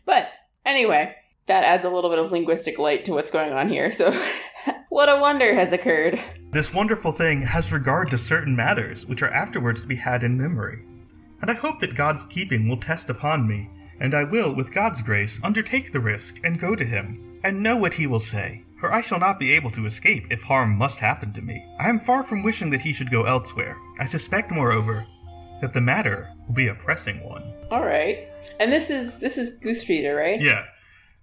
But 0.04 0.28
anyway, 0.66 1.14
that 1.46 1.64
adds 1.64 1.84
a 1.84 1.90
little 1.90 2.10
bit 2.10 2.18
of 2.18 2.30
linguistic 2.30 2.78
light 2.78 3.04
to 3.06 3.12
what's 3.12 3.30
going 3.30 3.52
on 3.52 3.68
here. 3.68 3.90
So, 3.90 4.14
what 4.90 5.08
a 5.08 5.20
wonder 5.20 5.54
has 5.54 5.72
occurred. 5.72 6.20
This 6.52 6.74
wonderful 6.74 7.12
thing 7.12 7.42
has 7.42 7.72
regard 7.72 8.10
to 8.10 8.18
certain 8.18 8.54
matters 8.54 9.06
which 9.06 9.22
are 9.22 9.32
afterwards 9.32 9.80
to 9.82 9.86
be 9.86 9.96
had 9.96 10.22
in 10.22 10.36
memory. 10.36 10.84
And 11.40 11.50
I 11.50 11.54
hope 11.54 11.80
that 11.80 11.96
God's 11.96 12.24
keeping 12.24 12.68
will 12.68 12.76
test 12.76 13.10
upon 13.10 13.48
me, 13.48 13.68
and 14.02 14.14
I 14.14 14.24
will, 14.24 14.52
with 14.52 14.74
God's 14.74 15.00
grace, 15.00 15.38
undertake 15.44 15.92
the 15.92 16.00
risk 16.00 16.40
and 16.42 16.60
go 16.60 16.74
to 16.74 16.84
him, 16.84 17.38
and 17.44 17.62
know 17.62 17.76
what 17.76 17.94
he 17.94 18.08
will 18.08 18.20
say. 18.20 18.64
For 18.80 18.92
I 18.92 19.00
shall 19.00 19.20
not 19.20 19.38
be 19.38 19.52
able 19.52 19.70
to 19.70 19.86
escape 19.86 20.26
if 20.28 20.42
harm 20.42 20.76
must 20.76 20.98
happen 20.98 21.32
to 21.34 21.40
me. 21.40 21.64
I 21.78 21.88
am 21.88 22.00
far 22.00 22.24
from 22.24 22.42
wishing 22.42 22.68
that 22.70 22.80
he 22.80 22.92
should 22.92 23.12
go 23.12 23.26
elsewhere. 23.26 23.76
I 24.00 24.06
suspect, 24.06 24.50
moreover, 24.50 25.06
that 25.60 25.72
the 25.72 25.80
matter 25.80 26.28
will 26.48 26.54
be 26.54 26.66
a 26.66 26.74
pressing 26.74 27.22
one. 27.22 27.44
All 27.70 27.84
right, 27.84 28.28
and 28.58 28.72
this 28.72 28.90
is 28.90 29.20
this 29.20 29.38
is 29.38 29.60
Gudridr, 29.60 30.16
right? 30.16 30.40
Yeah. 30.40 30.64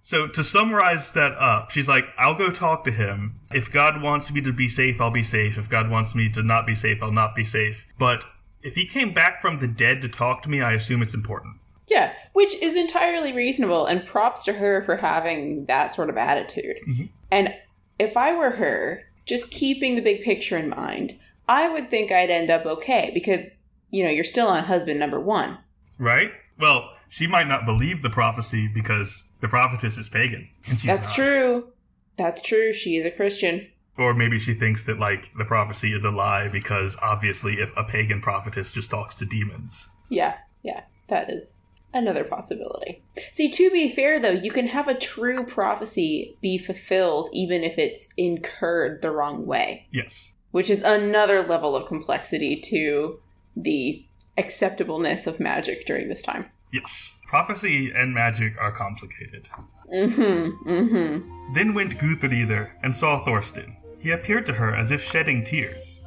So 0.02 0.26
to 0.28 0.42
summarize 0.42 1.12
that 1.12 1.32
up, 1.32 1.70
she's 1.72 1.86
like, 1.86 2.06
I'll 2.16 2.34
go 2.34 2.50
talk 2.50 2.84
to 2.86 2.90
him. 2.90 3.40
If 3.52 3.70
God 3.70 4.00
wants 4.00 4.32
me 4.32 4.40
to 4.40 4.52
be 4.54 4.66
safe, 4.66 4.98
I'll 4.98 5.10
be 5.10 5.22
safe. 5.22 5.58
If 5.58 5.68
God 5.68 5.90
wants 5.90 6.14
me 6.14 6.30
to 6.30 6.42
not 6.42 6.66
be 6.66 6.74
safe, 6.74 7.02
I'll 7.02 7.12
not 7.12 7.36
be 7.36 7.44
safe. 7.44 7.84
But 7.98 8.24
if 8.62 8.74
he 8.74 8.86
came 8.86 9.12
back 9.12 9.42
from 9.42 9.58
the 9.58 9.68
dead 9.68 10.00
to 10.00 10.08
talk 10.08 10.42
to 10.44 10.48
me, 10.48 10.62
I 10.62 10.72
assume 10.72 11.02
it's 11.02 11.12
important. 11.12 11.59
Yeah, 11.90 12.12
which 12.32 12.54
is 12.54 12.76
entirely 12.76 13.32
reasonable, 13.32 13.86
and 13.86 14.06
props 14.06 14.44
to 14.44 14.52
her 14.52 14.82
for 14.84 14.96
having 14.96 15.66
that 15.66 15.92
sort 15.92 16.08
of 16.08 16.16
attitude. 16.16 16.76
Mhm. 16.88 17.08
And 17.30 17.54
if 17.98 18.16
I 18.16 18.32
were 18.32 18.50
her, 18.50 19.02
just 19.26 19.50
keeping 19.50 19.96
the 19.96 20.02
big 20.02 20.22
picture 20.22 20.56
in 20.56 20.68
mind, 20.70 21.18
I 21.48 21.68
would 21.68 21.90
think 21.90 22.12
I'd 22.12 22.30
end 22.30 22.50
up 22.50 22.64
okay 22.64 23.10
because 23.12 23.54
you 23.90 24.04
know 24.04 24.10
you're 24.10 24.24
still 24.24 24.46
on 24.46 24.64
husband 24.64 25.00
number 25.00 25.20
one. 25.20 25.58
Right? 25.98 26.30
Well, 26.58 26.90
she 27.08 27.26
might 27.26 27.48
not 27.48 27.66
believe 27.66 28.02
the 28.02 28.10
prophecy 28.10 28.68
because 28.68 29.24
the 29.40 29.48
prophetess 29.48 29.98
is 29.98 30.08
pagan. 30.08 30.48
And 30.68 30.80
she's 30.80 30.86
That's 30.86 31.08
not. 31.08 31.14
true. 31.14 31.72
That's 32.16 32.40
true. 32.40 32.72
She 32.72 32.96
is 32.96 33.04
a 33.04 33.10
Christian. 33.10 33.66
Or 33.98 34.14
maybe 34.14 34.38
she 34.38 34.54
thinks 34.54 34.84
that, 34.84 34.98
like, 34.98 35.30
the 35.36 35.44
prophecy 35.44 35.92
is 35.92 36.04
a 36.04 36.10
lie 36.10 36.48
because 36.48 36.96
obviously 37.02 37.54
if 37.60 37.70
a 37.76 37.84
pagan 37.84 38.20
prophetess 38.20 38.70
just 38.70 38.90
talks 38.90 39.14
to 39.16 39.26
demons. 39.26 39.88
Yeah, 40.08 40.36
yeah, 40.62 40.82
that 41.08 41.30
is 41.30 41.62
another 41.92 42.24
possibility. 42.24 43.02
See, 43.32 43.50
to 43.50 43.70
be 43.70 43.88
fair 43.90 44.18
though, 44.20 44.30
you 44.30 44.50
can 44.50 44.68
have 44.68 44.88
a 44.88 44.94
true 44.98 45.44
prophecy 45.44 46.36
be 46.40 46.58
fulfilled 46.58 47.30
even 47.32 47.62
if 47.64 47.78
it's 47.78 48.08
incurred 48.16 49.02
the 49.02 49.10
wrong 49.10 49.46
way, 49.46 49.86
Yes. 49.92 50.32
which 50.50 50.70
is 50.70 50.82
another 50.82 51.42
level 51.42 51.74
of 51.76 51.88
complexity 51.88 52.56
to 52.60 53.18
the 53.56 54.04
acceptableness 54.38 55.26
of 55.26 55.40
magic 55.40 55.86
during 55.86 56.08
this 56.08 56.22
time. 56.22 56.46
Yes. 56.72 57.14
Prophecy 57.26 57.90
and 57.94 58.14
magic 58.14 58.54
are 58.60 58.72
complicated. 58.72 59.48
Mm-hmm. 59.92 60.68
Mm-hmm. 60.70 61.54
Then 61.54 61.74
went 61.74 61.98
Gudridr 61.98 62.70
and 62.82 62.94
saw 62.94 63.24
Thorsten. 63.24 63.76
He 63.98 64.10
appeared 64.12 64.46
to 64.46 64.54
her 64.54 64.74
as 64.74 64.90
if 64.90 65.02
shedding 65.02 65.44
tears. 65.44 65.99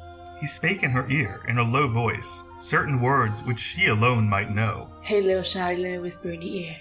He 0.44 0.48
spake 0.48 0.82
in 0.82 0.90
her 0.90 1.10
ear 1.10 1.40
in 1.48 1.56
a 1.56 1.62
low 1.62 1.88
voice, 1.88 2.42
certain 2.60 3.00
words 3.00 3.42
which 3.44 3.58
she 3.58 3.86
alone 3.86 4.28
might 4.28 4.54
know. 4.54 4.90
Hey, 5.00 5.22
little 5.22 5.42
shy, 5.42 5.74
let 5.74 6.02
whisper 6.02 6.32
in 6.32 6.40
the 6.40 6.66
ear. 6.66 6.76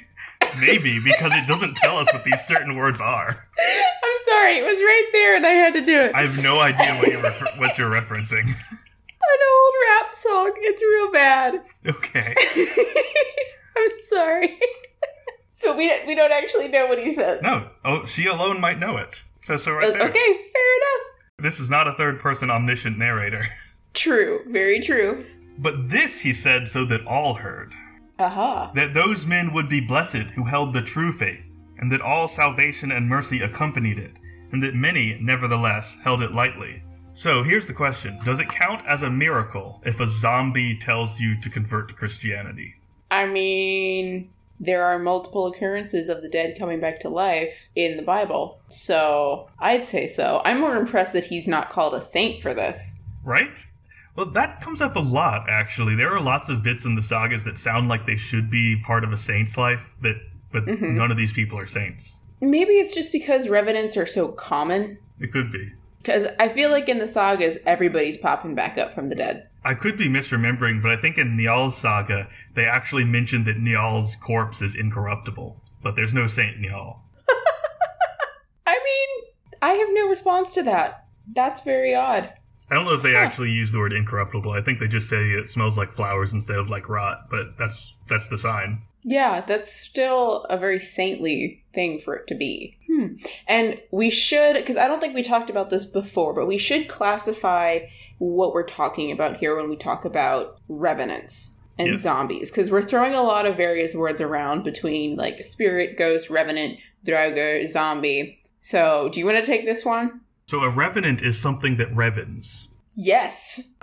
Maybe 0.58 0.98
because 1.00 1.32
it 1.36 1.46
doesn't 1.46 1.76
tell 1.76 1.98
us 1.98 2.10
what 2.14 2.24
these 2.24 2.40
certain 2.46 2.76
words 2.76 3.02
are. 3.02 3.28
I'm 3.58 4.18
sorry, 4.26 4.56
it 4.56 4.64
was 4.64 4.80
right 4.80 5.10
there, 5.12 5.36
and 5.36 5.46
I 5.46 5.50
had 5.50 5.74
to 5.74 5.82
do 5.82 6.00
it. 6.00 6.14
I 6.14 6.22
have 6.22 6.42
no 6.42 6.60
idea 6.60 6.94
what 6.94 7.08
you're 7.08 7.22
refer- 7.22 7.58
what 7.58 7.76
you're 7.76 7.90
referencing. 7.90 8.48
An 8.48 9.40
old 9.52 9.74
rap 9.90 10.14
song. 10.14 10.52
It's 10.56 10.82
real 10.82 11.12
bad. 11.12 11.62
Okay. 11.86 12.34
I'm 13.76 13.98
sorry. 14.08 14.58
so 15.52 15.76
we 15.76 15.92
we 16.06 16.14
don't 16.14 16.32
actually 16.32 16.68
know 16.68 16.86
what 16.86 17.04
he 17.04 17.14
says. 17.14 17.42
No. 17.42 17.68
Oh, 17.84 18.06
she 18.06 18.24
alone 18.28 18.62
might 18.62 18.78
know 18.78 18.96
it. 18.96 19.20
Says 19.42 19.62
so 19.62 19.72
right 19.72 19.90
uh, 19.90 19.92
there. 19.92 20.08
Okay, 20.08 20.26
fair 20.54 20.76
enough. 20.78 21.13
This 21.38 21.58
is 21.58 21.68
not 21.68 21.88
a 21.88 21.94
third 21.94 22.20
person 22.20 22.50
omniscient 22.50 22.96
narrator. 22.96 23.46
True, 23.92 24.40
very 24.48 24.80
true. 24.80 25.24
But 25.58 25.88
this 25.88 26.18
he 26.18 26.32
said 26.32 26.68
so 26.68 26.84
that 26.86 27.06
all 27.06 27.34
heard. 27.34 27.72
Aha. 28.18 28.70
that 28.74 28.94
those 28.94 29.26
men 29.26 29.52
would 29.52 29.68
be 29.68 29.80
blessed 29.80 30.30
who 30.34 30.44
held 30.44 30.72
the 30.72 30.82
true 30.82 31.12
faith, 31.12 31.44
and 31.78 31.90
that 31.92 32.00
all 32.00 32.28
salvation 32.28 32.92
and 32.92 33.08
mercy 33.08 33.42
accompanied 33.42 33.98
it, 33.98 34.12
and 34.52 34.62
that 34.62 34.74
many, 34.74 35.18
nevertheless, 35.20 35.96
held 36.02 36.22
it 36.22 36.32
lightly. 36.32 36.82
So 37.14 37.42
here's 37.42 37.66
the 37.66 37.72
question 37.72 38.18
Does 38.24 38.40
it 38.40 38.48
count 38.48 38.86
as 38.86 39.02
a 39.02 39.10
miracle 39.10 39.82
if 39.84 40.00
a 40.00 40.06
zombie 40.06 40.78
tells 40.78 41.20
you 41.20 41.40
to 41.40 41.50
convert 41.50 41.88
to 41.88 41.94
Christianity? 41.94 42.74
I 43.10 43.26
mean, 43.26 44.30
there 44.64 44.84
are 44.84 44.98
multiple 44.98 45.46
occurrences 45.46 46.08
of 46.08 46.22
the 46.22 46.28
dead 46.28 46.56
coming 46.58 46.80
back 46.80 47.00
to 47.00 47.08
life 47.08 47.68
in 47.74 47.96
the 47.96 48.02
Bible, 48.02 48.60
so 48.68 49.48
I'd 49.58 49.84
say 49.84 50.06
so. 50.06 50.40
I'm 50.44 50.60
more 50.60 50.76
impressed 50.76 51.12
that 51.12 51.24
he's 51.24 51.46
not 51.46 51.70
called 51.70 51.94
a 51.94 52.00
saint 52.00 52.42
for 52.42 52.54
this. 52.54 53.00
Right? 53.22 53.64
Well, 54.16 54.26
that 54.30 54.60
comes 54.60 54.80
up 54.80 54.96
a 54.96 55.00
lot, 55.00 55.46
actually. 55.50 55.96
There 55.96 56.14
are 56.14 56.20
lots 56.20 56.48
of 56.48 56.62
bits 56.62 56.84
in 56.84 56.94
the 56.94 57.02
sagas 57.02 57.44
that 57.44 57.58
sound 57.58 57.88
like 57.88 58.06
they 58.06 58.16
should 58.16 58.50
be 58.50 58.80
part 58.86 59.02
of 59.04 59.12
a 59.12 59.16
saint's 59.16 59.56
life, 59.56 59.82
that, 60.02 60.16
but 60.52 60.64
Mhm. 60.66 60.94
none 60.94 61.10
of 61.10 61.16
these 61.16 61.32
people 61.32 61.58
are 61.58 61.66
saints. 61.66 62.16
Maybe 62.40 62.74
it's 62.74 62.94
just 62.94 63.10
because 63.12 63.48
revenants 63.48 63.96
are 63.96 64.06
so 64.06 64.28
common. 64.28 64.98
It 65.18 65.32
could 65.32 65.50
be. 65.50 65.72
Because 66.02 66.26
I 66.38 66.48
feel 66.48 66.70
like 66.70 66.88
in 66.88 66.98
the 66.98 67.06
sagas, 67.06 67.58
everybody's 67.66 68.18
popping 68.18 68.54
back 68.54 68.76
up 68.78 68.92
from 68.94 69.08
the 69.08 69.14
dead. 69.14 69.48
I 69.64 69.74
could 69.74 69.96
be 69.96 70.08
misremembering, 70.08 70.82
but 70.82 70.90
I 70.90 70.96
think 70.96 71.16
in 71.18 71.36
Nial's 71.36 71.76
saga, 71.76 72.28
they 72.54 72.64
actually 72.66 73.04
mentioned 73.04 73.46
that 73.46 73.58
Nial's 73.58 74.14
corpse 74.16 74.60
is 74.62 74.74
incorruptible. 74.74 75.60
But 75.82 75.96
there's 75.96 76.14
no 76.14 76.26
Saint 76.26 76.60
Nial. 76.60 77.02
I 78.66 78.72
mean, 78.72 79.30
I 79.62 79.72
have 79.72 79.88
no 79.92 80.08
response 80.08 80.52
to 80.54 80.62
that. 80.64 81.06
That's 81.34 81.60
very 81.60 81.94
odd. 81.94 82.32
I 82.70 82.74
don't 82.74 82.84
know 82.86 82.94
if 82.94 83.02
they 83.02 83.12
Huh. 83.12 83.18
actually 83.18 83.50
use 83.50 83.72
the 83.72 83.78
word 83.78 83.92
incorruptible. 83.92 84.50
I 84.52 84.62
think 84.62 84.78
they 84.78 84.88
just 84.88 85.08
say 85.10 85.30
it 85.30 85.48
smells 85.48 85.76
like 85.76 85.92
flowers 85.92 86.32
instead 86.32 86.56
of 86.58 86.70
like 86.70 86.88
rot, 86.88 87.26
but 87.30 87.58
that's 87.58 87.94
that's 88.08 88.28
the 88.28 88.38
sign. 88.38 88.82
Yeah, 89.02 89.42
that's 89.46 89.70
still 89.70 90.44
a 90.48 90.56
very 90.56 90.80
saintly 90.80 91.62
thing 91.74 92.00
for 92.00 92.14
it 92.16 92.26
to 92.28 92.34
be. 92.34 92.78
Hmm. 92.86 93.16
And 93.46 93.78
we 93.90 94.08
should, 94.08 94.54
because 94.54 94.78
I 94.78 94.88
don't 94.88 94.98
think 94.98 95.14
we 95.14 95.22
talked 95.22 95.50
about 95.50 95.68
this 95.68 95.84
before, 95.84 96.32
but 96.32 96.46
we 96.46 96.56
should 96.56 96.88
classify 96.88 97.80
what 98.18 98.52
we're 98.52 98.62
talking 98.62 99.12
about 99.12 99.36
here 99.36 99.56
when 99.56 99.68
we 99.68 99.76
talk 99.76 100.04
about 100.04 100.58
revenants 100.68 101.52
and 101.78 101.88
Yes. 101.88 102.00
zombies, 102.02 102.50
because 102.50 102.70
we're 102.70 102.82
throwing 102.82 103.14
a 103.14 103.22
lot 103.22 103.46
of 103.46 103.56
various 103.56 103.94
words 103.94 104.20
around 104.20 104.62
between 104.62 105.16
like 105.16 105.42
spirit, 105.42 105.96
ghost, 105.98 106.30
revenant, 106.30 106.78
draugr, 107.06 107.66
zombie. 107.66 108.38
So, 108.58 109.08
do 109.12 109.20
you 109.20 109.26
want 109.26 109.42
to 109.44 109.46
take 109.50 109.66
this 109.66 109.84
one? 109.84 110.20
So 110.46 110.60
a 110.60 110.70
revenant 110.70 111.22
is 111.22 111.40
something 111.40 111.76
that 111.78 111.94
revens. 111.94 112.68
Yes. 112.96 113.62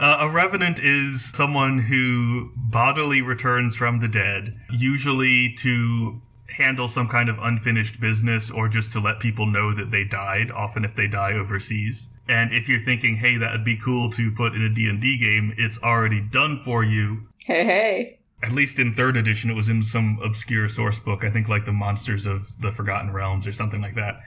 Uh, 0.00 0.18
a 0.20 0.28
revenant 0.30 0.78
is 0.78 1.24
someone 1.34 1.76
who 1.80 2.50
bodily 2.54 3.20
returns 3.20 3.74
from 3.74 3.98
the 3.98 4.06
dead, 4.06 4.56
usually 4.70 5.52
to 5.54 6.22
handle 6.48 6.88
some 6.88 7.08
kind 7.08 7.28
of 7.28 7.38
unfinished 7.38 8.00
business 8.00 8.50
or 8.50 8.68
just 8.68 8.92
to 8.92 9.00
let 9.00 9.20
people 9.20 9.46
know 9.46 9.74
that 9.74 9.90
they 9.90 10.04
died, 10.04 10.50
often 10.50 10.84
if 10.84 10.94
they 10.96 11.06
die 11.06 11.34
overseas. 11.34 12.08
And 12.28 12.52
if 12.52 12.68
you're 12.68 12.84
thinking, 12.84 13.16
hey, 13.16 13.36
that 13.38 13.52
would 13.52 13.64
be 13.64 13.76
cool 13.76 14.10
to 14.12 14.30
put 14.32 14.54
in 14.54 14.62
a 14.62 14.68
D&D 14.68 15.18
game, 15.18 15.54
it's 15.56 15.78
already 15.78 16.20
done 16.20 16.60
for 16.64 16.84
you. 16.84 17.28
hey, 17.44 17.64
hey. 17.64 18.14
At 18.40 18.52
least 18.52 18.78
in 18.78 18.94
third 18.94 19.16
edition, 19.16 19.50
it 19.50 19.54
was 19.54 19.68
in 19.68 19.82
some 19.82 20.20
obscure 20.22 20.68
source 20.68 21.00
book. 21.00 21.24
I 21.24 21.30
think 21.30 21.48
like 21.48 21.64
the 21.64 21.72
Monsters 21.72 22.24
of 22.24 22.52
the 22.60 22.70
Forgotten 22.70 23.12
Realms 23.12 23.48
or 23.48 23.52
something 23.52 23.80
like 23.80 23.96
that. 23.96 24.20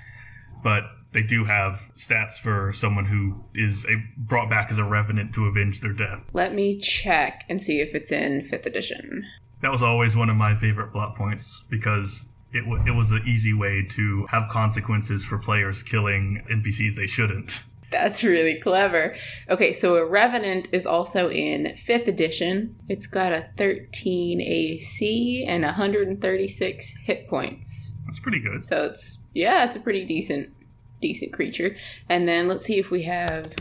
But 0.62 0.84
they 1.14 1.22
do 1.22 1.46
have 1.46 1.82
stats 1.98 2.34
for 2.34 2.74
someone 2.74 3.06
who 3.06 3.44
is 3.56 3.86
a, 3.86 4.04
brought 4.18 4.50
back 4.50 4.72
as 4.72 4.80
a 4.80 4.84
revenant 4.84 5.34
to 5.36 5.46
avenge 5.46 5.80
their 5.80 5.94
death. 5.94 6.20
Let 6.34 6.54
me 6.54 6.80
check 6.80 7.46
and 7.50 7.62
see 7.62 7.80
if 7.80 7.96
it's 7.96 8.12
in 8.12 8.48
5th 8.52 8.66
edition. 8.66 9.24
That 9.62 9.72
was 9.72 9.84
always 9.84 10.16
one 10.16 10.30
of 10.30 10.36
my 10.36 10.56
favorite 10.56 10.92
plot 10.92 11.16
points 11.16 11.64
because 11.70 12.26
it, 12.54 12.62
w- 12.62 12.84
it 12.86 12.92
was 12.92 13.12
an 13.12 13.24
easy 13.28 13.54
way 13.54 13.86
to 13.92 14.26
have 14.28 14.50
consequences 14.50 15.24
for 15.24 15.38
players 15.38 15.84
killing 15.84 16.44
NPCs 16.50 16.96
they 16.96 17.08
shouldn't. 17.08 17.62
That's 17.92 18.24
really 18.24 18.60
clever. 18.60 19.16
Okay, 19.50 19.74
so 19.74 19.98
a 19.98 20.06
Revenant 20.06 20.70
is 20.72 20.86
also 20.86 21.30
in 21.30 21.78
5th 21.88 22.08
edition. 22.08 22.76
It's 22.88 23.06
got 23.06 23.34
a 23.34 23.50
13 23.58 24.40
AC 24.42 25.46
and 25.48 25.64
136 25.64 26.94
hit 27.04 27.28
points. 27.28 27.92
That's 28.06 28.20
pretty 28.20 28.40
good. 28.40 28.64
So 28.64 28.86
it's 28.86 29.20
yeah, 29.34 29.66
it's 29.66 29.76
a 29.76 29.82
pretty 29.82 30.06
decent 30.06 30.54
decent 31.02 31.34
creature. 31.34 31.76
And 32.10 32.28
then 32.28 32.48
let's 32.48 32.66
see 32.66 32.80
if 32.80 32.92
we 32.92 33.04
have 33.04 33.54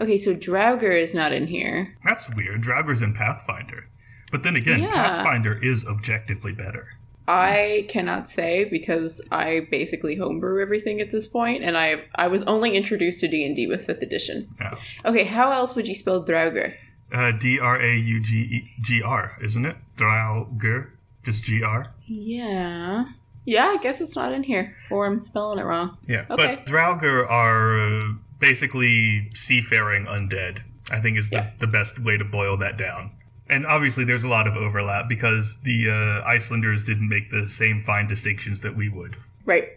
Okay, 0.00 0.16
so 0.16 0.32
Draugr 0.34 1.00
is 1.00 1.12
not 1.12 1.32
in 1.32 1.48
here. 1.48 1.96
That's 2.04 2.32
weird. 2.34 2.62
Draugur's 2.62 3.02
in 3.02 3.14
Pathfinder. 3.14 3.88
But 4.30 4.42
then 4.42 4.56
again, 4.56 4.80
Yeah. 4.80 4.92
Pathfinder 4.92 5.58
is 5.62 5.84
objectively 5.84 6.52
better. 6.52 6.88
I 7.26 7.86
cannot 7.90 8.28
say 8.30 8.64
because 8.64 9.20
I 9.30 9.66
basically 9.70 10.16
homebrew 10.16 10.62
everything 10.62 11.00
at 11.02 11.10
this 11.10 11.26
point, 11.26 11.62
and 11.62 11.76
I 11.76 12.04
I 12.14 12.28
was 12.28 12.42
only 12.44 12.74
introduced 12.74 13.20
to 13.20 13.28
D 13.28 13.44
and 13.44 13.54
D 13.54 13.66
with 13.66 13.84
fifth 13.84 14.00
edition. 14.02 14.46
Yeah. 14.60 14.74
Okay, 15.04 15.24
how 15.24 15.50
else 15.52 15.74
would 15.74 15.86
you 15.86 15.94
spell 15.94 16.24
Draugr? 16.24 16.72
Uh, 17.12 17.32
D 17.32 17.58
R 17.58 17.80
A 17.82 17.96
U 17.96 18.20
G 18.20 18.36
E 18.38 18.70
G 18.82 19.02
R, 19.02 19.36
isn't 19.42 19.66
it? 19.66 19.76
Draugr, 19.98 20.88
just 21.24 21.44
G 21.44 21.62
R. 21.62 21.92
Yeah, 22.06 23.04
yeah. 23.44 23.66
I 23.66 23.76
guess 23.78 24.00
it's 24.00 24.16
not 24.16 24.32
in 24.32 24.42
here, 24.42 24.74
or 24.90 25.04
I'm 25.06 25.20
spelling 25.20 25.58
it 25.58 25.64
wrong. 25.64 25.98
Yeah, 26.06 26.24
Okay. 26.30 26.56
but 26.56 26.66
Draugr 26.66 27.28
are 27.30 27.98
uh, 27.98 28.12
basically 28.40 29.30
seafaring 29.34 30.06
undead. 30.06 30.60
I 30.90 31.00
think 31.00 31.18
is 31.18 31.28
the, 31.28 31.36
Yeah. 31.36 31.50
the 31.58 31.66
best 31.66 31.98
way 31.98 32.16
to 32.16 32.24
boil 32.24 32.56
that 32.58 32.78
down. 32.78 33.10
And 33.50 33.66
obviously, 33.66 34.04
there's 34.04 34.24
a 34.24 34.28
lot 34.28 34.46
of 34.46 34.56
overlap 34.56 35.08
because 35.08 35.56
the 35.62 35.90
uh, 35.90 36.28
Icelanders 36.28 36.84
didn't 36.84 37.08
make 37.08 37.30
the 37.30 37.46
same 37.46 37.82
fine 37.82 38.06
distinctions 38.06 38.60
that 38.60 38.76
we 38.76 38.88
would. 38.88 39.16
Right, 39.44 39.68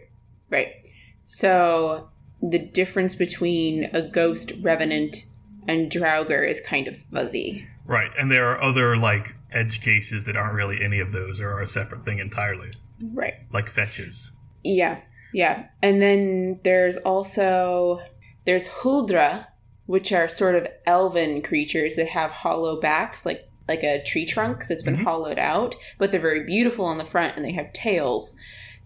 right. 0.50 0.74
So 1.26 2.10
the 2.42 2.58
difference 2.58 3.14
between 3.14 3.84
a 3.94 4.02
ghost 4.02 4.52
revenant 4.60 5.24
and 5.66 5.90
Draugr 5.90 6.48
is 6.48 6.60
kind 6.60 6.86
of 6.88 6.96
fuzzy. 7.12 7.66
Right, 7.86 8.10
and 8.18 8.30
there 8.30 8.50
are 8.50 8.62
other 8.62 8.96
like 8.96 9.34
edge 9.50 9.80
cases 9.80 10.24
that 10.24 10.36
aren't 10.36 10.54
really 10.54 10.82
any 10.84 11.00
of 11.00 11.12
those 11.12 11.40
or 11.40 11.50
are 11.52 11.62
a 11.62 11.66
separate 11.66 12.04
thing 12.04 12.18
entirely, 12.18 12.72
Right. 13.00 13.34
like 13.52 13.70
fetches. 13.70 14.32
Yeah, 14.62 15.00
yeah. 15.32 15.66
And 15.82 16.00
then 16.02 16.60
there's 16.64 16.96
also 16.98 18.00
there's 18.44 18.68
Huldra, 18.68 19.46
which 19.86 20.12
are 20.12 20.28
sort 20.28 20.54
of 20.56 20.66
elven 20.86 21.42
creatures 21.42 21.96
that 21.96 22.08
have 22.08 22.30
hollow 22.30 22.80
backs, 22.80 23.24
like 23.24 23.48
like 23.68 23.82
a 23.82 24.02
tree 24.04 24.26
trunk 24.26 24.66
that's 24.68 24.82
been 24.82 24.96
Mhm. 24.96 25.04
hollowed 25.04 25.38
out, 25.38 25.74
but 25.98 26.10
they're 26.12 26.20
very 26.20 26.44
beautiful 26.44 26.84
on 26.84 26.98
the 26.98 27.04
front 27.04 27.36
and 27.36 27.44
they 27.44 27.52
have 27.52 27.72
tails. 27.72 28.36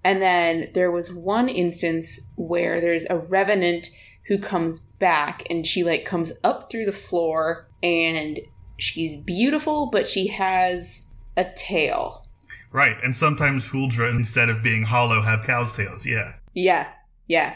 And 0.05 0.23
then 0.23 0.69
there 0.75 0.91
was 0.91 1.13
one 1.13 1.49
instance 1.49 2.21
where 2.37 2.81
there's 2.81 3.07
a 3.11 3.19
revenant 3.19 3.91
who 4.29 4.39
comes 4.39 4.79
back 4.79 5.43
and 5.51 5.67
she 5.67 5.83
like 5.85 6.05
comes 6.05 6.33
up 6.45 6.71
through 6.71 6.87
the 6.87 6.93
floor 6.93 7.69
and 7.83 8.39
she's 8.79 9.17
beautiful, 9.17 9.87
but 9.91 10.07
she 10.07 10.27
has 10.29 11.05
a 11.37 11.45
tail. 11.57 12.27
Right, 12.73 12.97
and 13.03 13.15
sometimes 13.17 13.67
Huldra, 13.67 14.11
instead 14.15 14.49
of 14.51 14.63
being 14.63 14.83
hollow, 14.83 15.23
have 15.23 15.45
cow's 15.47 15.75
tails. 15.77 16.05
Yeah, 16.05 16.33
Yeah, 16.55 16.89
yeah. 17.27 17.55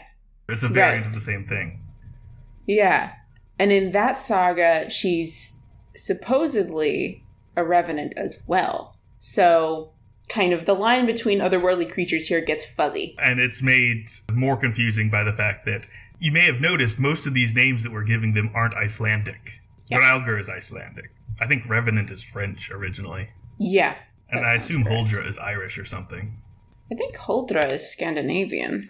it's 0.49 0.63
a 0.63 0.67
Right. 0.69 0.75
variant 0.75 1.07
of 1.07 1.15
the 1.15 1.21
same 1.21 1.47
thing. 1.47 1.81
Yeah. 2.67 3.13
And 3.59 3.71
in 3.73 3.93
that 3.93 4.17
saga, 4.17 4.89
she's 4.91 5.60
supposedly 5.95 7.25
a 7.57 7.65
revenant 7.65 8.15
as 8.17 8.43
well. 8.47 8.97
So, 9.19 9.93
kind 10.29 10.53
of 10.53 10.65
the 10.65 10.75
line 10.75 11.07
between 11.07 11.41
otherworldly 11.41 11.93
creatures 11.93 12.27
here 12.27 12.41
gets 12.41 12.65
fuzzy. 12.65 13.17
And 13.19 13.41
it's 13.41 13.61
made 13.61 14.09
more 14.33 14.57
confusing 14.57 15.11
by 15.11 15.25
the 15.25 15.33
fact 15.33 15.67
that 15.67 15.87
you 16.21 16.31
may 16.31 16.45
have 16.45 16.61
noticed 16.61 16.99
most 16.99 17.27
of 17.27 17.35
these 17.35 17.55
names 17.55 17.83
that 17.83 17.93
we're 17.93 18.05
giving 18.05 18.35
them 18.35 18.51
aren't 18.55 18.75
Icelandic. 18.75 19.61
Yes. 19.89 20.03
Draugr 20.03 20.41
is 20.41 20.49
Icelandic. 20.49 21.11
I 21.41 21.47
think 21.47 21.69
Revenant 21.69 22.11
is 22.11 22.23
French 22.23 22.71
originally. 22.71 23.31
Yeah. 23.59 23.97
And 24.31 24.47
I 24.47 24.55
assume 24.55 24.85
correct. 24.85 25.11
Huldra 25.11 25.29
is 25.29 25.39
Irish 25.39 25.79
or 25.79 25.85
something. 25.85 26.37
I 26.93 26.95
think 26.95 27.17
Huldra 27.17 27.73
is 27.73 27.91
Scandinavian. 27.91 28.89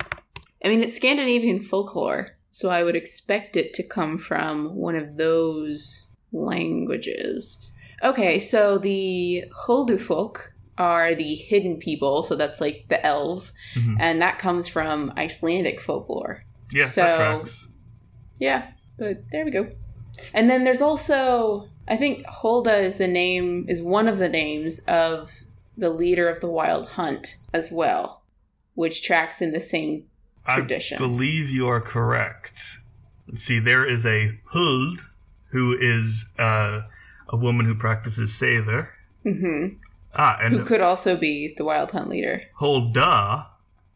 I 0.64 0.68
mean, 0.68 0.82
it's 0.82 0.96
Scandinavian 0.96 1.62
folklore, 1.62 2.36
so 2.50 2.68
I 2.68 2.82
would 2.82 2.96
expect 2.96 3.56
it 3.56 3.72
to 3.74 3.82
come 3.82 4.18
from 4.18 4.74
one 4.74 4.96
of 4.96 5.16
those 5.16 6.06
languages. 6.32 7.60
Okay, 8.02 8.38
so 8.38 8.78
the 8.78 9.44
Huldufolk 9.66 10.52
are 10.78 11.14
the 11.14 11.34
hidden 11.34 11.76
people, 11.76 12.22
so 12.22 12.34
that's 12.36 12.60
like 12.60 12.86
the 12.88 13.04
elves, 13.04 13.52
Mhm. 13.74 13.96
and 14.00 14.22
that 14.22 14.38
comes 14.38 14.66
from 14.66 15.12
Icelandic 15.16 15.80
folklore. 15.80 16.44
Yeah, 16.72 16.86
So-. 16.86 17.44
Yeah, 18.38 18.68
but 18.98 19.24
there 19.30 19.44
we 19.44 19.50
go. 19.50 19.68
And 20.32 20.48
then 20.48 20.64
there's 20.64 20.80
also, 20.80 21.68
I 21.88 21.96
think 21.96 22.24
Holda 22.24 22.76
is 22.78 22.96
the 22.96 23.08
name, 23.08 23.66
is 23.68 23.82
one 23.82 24.08
of 24.08 24.18
the 24.18 24.28
names 24.28 24.78
of 24.88 25.30
the 25.76 25.90
leader 25.90 26.28
of 26.28 26.40
the 26.40 26.48
Wild 26.48 26.86
Hunt 26.88 27.36
as 27.52 27.70
well, 27.70 28.22
which 28.74 29.02
tracks 29.02 29.42
in 29.42 29.52
the 29.52 29.60
same 29.60 30.04
tradition. 30.48 30.96
I 30.96 31.00
believe 31.00 31.50
you 31.50 31.68
are 31.68 31.80
correct. 31.80 32.54
See, 33.36 33.58
there 33.58 33.84
is 33.88 34.06
a 34.06 34.38
Huld, 34.52 35.00
who 35.50 35.76
is 35.78 36.24
uh, 36.38 36.80
a 37.28 37.36
woman 37.36 37.66
who 37.66 37.74
practices 37.74 38.30
Seidr. 38.30 38.88
hmm 39.22 39.66
Ah, 40.12 40.38
and 40.42 40.52
Who 40.54 40.64
could 40.64 40.80
also 40.80 41.16
be 41.16 41.54
the 41.56 41.64
Wild 41.64 41.92
Hunt 41.92 42.08
leader. 42.08 42.42
Hulda 42.58 43.46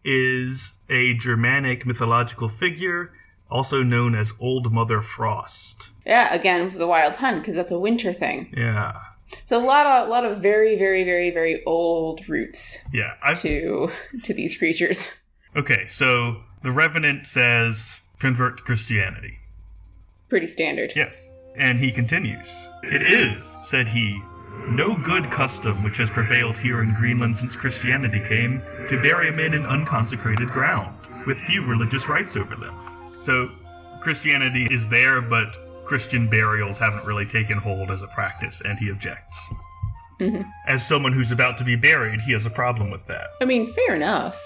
is 0.05 0.73
a 0.89 1.15
Germanic 1.15 1.85
mythological 1.87 2.49
figure, 2.49 3.13
also 3.51 3.83
known 3.83 4.15
as 4.15 4.33
Old 4.39 4.73
Mother 4.73 5.03
Frost. 5.03 5.89
Yeah, 6.07 6.33
again 6.33 6.71
for 6.71 6.79
the 6.79 6.87
Wild 6.87 7.17
Hunt 7.17 7.41
because 7.41 7.57
that's 7.57 7.73
a 7.73 7.79
winter 7.79 8.13
thing. 8.13 8.53
Yeah, 8.57 8.93
So 9.45 9.61
a 9.61 9.65
lot 9.65 9.87
of 9.87 10.07
a 10.07 10.11
lot 10.11 10.25
of 10.25 10.39
very 10.39 10.77
very 10.77 11.03
very 11.03 11.31
very 11.31 11.65
old 11.65 12.29
roots 12.29 12.85
yeah. 12.93 13.15
I, 13.23 13.35
to 13.35 13.91
to 14.23 14.33
these 14.35 14.57
creatures. 14.57 15.11
okay, 15.57 15.89
so 15.89 16.43
the 16.63 16.71
Revenant 16.71 17.27
says 17.27 17.97
convert 18.21 18.59
to 18.59 18.63
Christianity. 18.63 19.39
Pretty 20.29 20.47
standard. 20.47 20.93
Yes. 20.95 21.29
And 21.57 21.79
he 21.79 21.93
continues. 21.93 22.49
It 22.83 23.03
is, 23.03 23.43
said 23.63 23.89
he, 23.89 24.21
no 24.69 24.97
good 24.97 25.31
custom 25.31 25.83
which 25.85 25.99
has 25.99 26.11
prevailed 26.11 26.57
here 26.57 26.83
in 26.83 26.95
Greenland 26.95 27.37
since 27.37 27.55
Christianity 27.55 28.21
came 28.21 28.61
to 28.89 29.01
bury 29.01 29.31
men 29.31 29.55
in 29.55 29.65
unconsecrated 29.65 30.51
ground, 30.51 30.97
with 31.27 31.39
few 31.39 31.65
religious 31.65 32.09
rites 32.09 32.37
over 32.37 32.57
them. 32.57 32.75
So, 33.23 33.51
Christianity 34.01 34.67
is 34.71 34.89
there, 34.89 35.21
but 35.21 35.57
Christian 35.85 36.29
burials 36.29 36.79
haven't 36.79 37.05
really 37.05 37.27
taken 37.27 37.59
hold 37.59 37.91
as 37.91 38.03
a 38.03 38.07
practice, 38.09 38.63
and 38.65 38.79
he 38.79 38.91
objects. 38.91 39.51
Mhm. 40.21 40.45
As 40.67 40.87
someone 40.87 41.13
who's 41.13 41.33
about 41.33 41.59
to 41.59 41.65
be 41.65 41.77
buried, 41.77 42.21
he 42.21 42.33
has 42.33 42.47
a 42.47 42.51
problem 42.51 42.91
with 42.91 43.07
that. 43.07 43.29
I 43.41 43.45
mean, 43.45 43.67
fair 43.73 43.95
enough. 43.95 44.41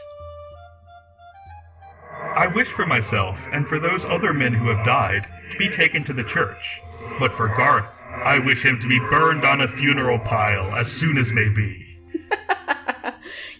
I 2.34 2.46
wish 2.46 2.68
for 2.68 2.86
myself, 2.86 3.38
and 3.52 3.66
for 3.66 3.78
those 3.78 4.04
other 4.04 4.32
men 4.32 4.52
who 4.52 4.68
have 4.68 4.84
died, 4.84 5.26
to 5.50 5.58
be 5.58 5.68
taken 5.68 6.04
to 6.04 6.12
the 6.12 6.24
church. 6.24 6.82
But 7.18 7.32
for 7.32 7.48
Garth, 7.48 8.02
I 8.24 8.38
wish 8.38 8.64
him 8.64 8.78
to 8.80 8.88
be 8.88 8.98
burned 8.98 9.44
on 9.44 9.60
a 9.60 9.68
funeral 9.68 10.18
pile 10.18 10.74
as 10.74 10.90
soon 10.90 11.18
as 11.18 11.32
may 11.32 11.48
be. 11.48 11.84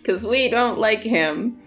Because 0.08 0.24
we 0.24 0.48
don't 0.48 0.78
like 0.78 1.02
him. 1.02 1.60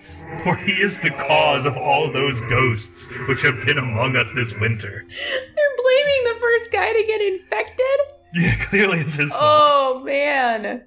For 0.43 0.55
he 0.55 0.72
is 0.72 0.99
the 0.99 1.11
cause 1.11 1.65
of 1.67 1.78
all 1.78 2.11
those 2.11 2.41
ghosts 2.41 3.05
which 3.28 3.43
have 3.43 3.63
been 3.65 3.78
among 3.78 4.15
us 4.15 4.32
this 4.34 4.51
winter. 4.55 5.05
They're 5.09 5.76
blaming 5.84 6.24
the 6.24 6.39
first 6.39 6.72
guy 6.72 6.91
to 6.91 7.03
get 7.05 7.22
infected? 7.22 7.86
Yeah, 8.34 8.55
clearly 8.65 9.01
it's 9.01 9.13
his 9.13 9.30
fault. 9.30 9.41
Oh 9.43 10.03
man. 10.03 10.84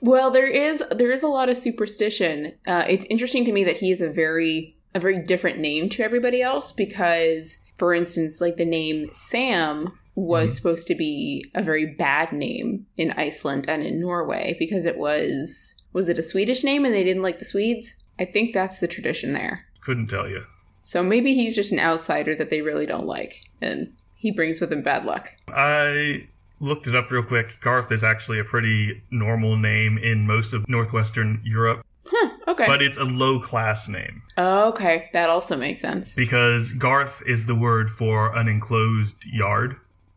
Well, 0.00 0.30
there 0.30 0.46
is 0.46 0.84
there 0.92 1.10
is 1.10 1.24
a 1.24 1.28
lot 1.28 1.48
of 1.48 1.56
superstition. 1.56 2.52
Uh, 2.66 2.84
it's 2.88 3.06
interesting 3.06 3.44
to 3.46 3.52
me 3.52 3.64
that 3.64 3.78
he 3.78 3.90
is 3.90 4.00
a 4.00 4.08
very 4.08 4.76
a 4.94 5.00
very 5.00 5.18
different 5.18 5.58
name 5.58 5.88
to 5.90 6.04
everybody 6.04 6.40
else 6.40 6.70
because, 6.70 7.58
for 7.78 7.92
instance, 7.94 8.40
like 8.40 8.56
the 8.56 8.64
name 8.64 9.08
Sam 9.12 9.98
was 10.16 10.50
Mhm. 10.50 10.56
supposed 10.56 10.86
to 10.88 10.94
be 10.94 11.44
a 11.54 11.62
very 11.62 11.86
bad 11.86 12.32
name 12.32 12.86
in 12.96 13.12
Iceland 13.12 13.66
and 13.68 13.82
in 13.82 14.00
Norway 14.00 14.56
because 14.58 14.86
it 14.86 14.96
was 14.98 15.74
was 15.92 16.08
it 16.08 16.18
a 16.18 16.22
Swedish 16.22 16.64
name 16.64 16.84
and 16.84 16.92
they 16.94 17.04
didn't 17.04 17.22
like 17.22 17.38
the 17.38 17.44
Swedes? 17.44 17.94
I 18.18 18.24
think 18.24 18.52
that's 18.52 18.80
the 18.80 18.88
tradition 18.88 19.32
there. 19.34 19.64
Couldn't 19.82 20.08
tell 20.08 20.28
you. 20.28 20.42
So 20.82 21.02
maybe 21.02 21.34
he's 21.34 21.54
just 21.54 21.72
an 21.72 21.78
outsider 21.80 22.34
that 22.34 22.48
they 22.50 22.60
really 22.62 22.86
don't 22.86 23.06
like, 23.06 23.40
and 23.62 23.92
he 24.16 24.30
brings 24.30 24.60
with 24.60 24.72
him 24.72 24.82
bad 24.82 25.04
luck. 25.04 25.30
I 25.48 26.26
looked 26.60 26.86
it 26.86 26.94
up 26.94 27.10
real 27.10 27.22
quick. 27.22 27.58
Garth 27.60 27.90
is 27.92 28.02
actually 28.04 28.38
a 28.38 28.44
pretty 28.44 29.02
normal 29.10 29.56
name 29.56 29.98
in 29.98 30.26
most 30.26 30.52
of 30.54 30.66
northwestern 30.68 31.40
Europe, 31.44 31.84
Huh. 32.06 32.30
Okay. 32.48 32.66
but 32.66 32.80
it's 32.82 32.96
a 32.98 33.04
low 33.04 33.38
class 33.40 33.88
name. 33.88 34.22
okay, 34.38 35.08
that 35.12 35.28
also 35.28 35.56
makes 35.56 35.80
sense. 35.80 36.14
because 36.14 36.72
Garth 36.72 37.22
is 37.26 37.46
the 37.46 37.54
word 37.54 37.90
for 37.90 38.34
an 38.36 38.48
enclosed 38.48 39.16
yard. 39.26 39.76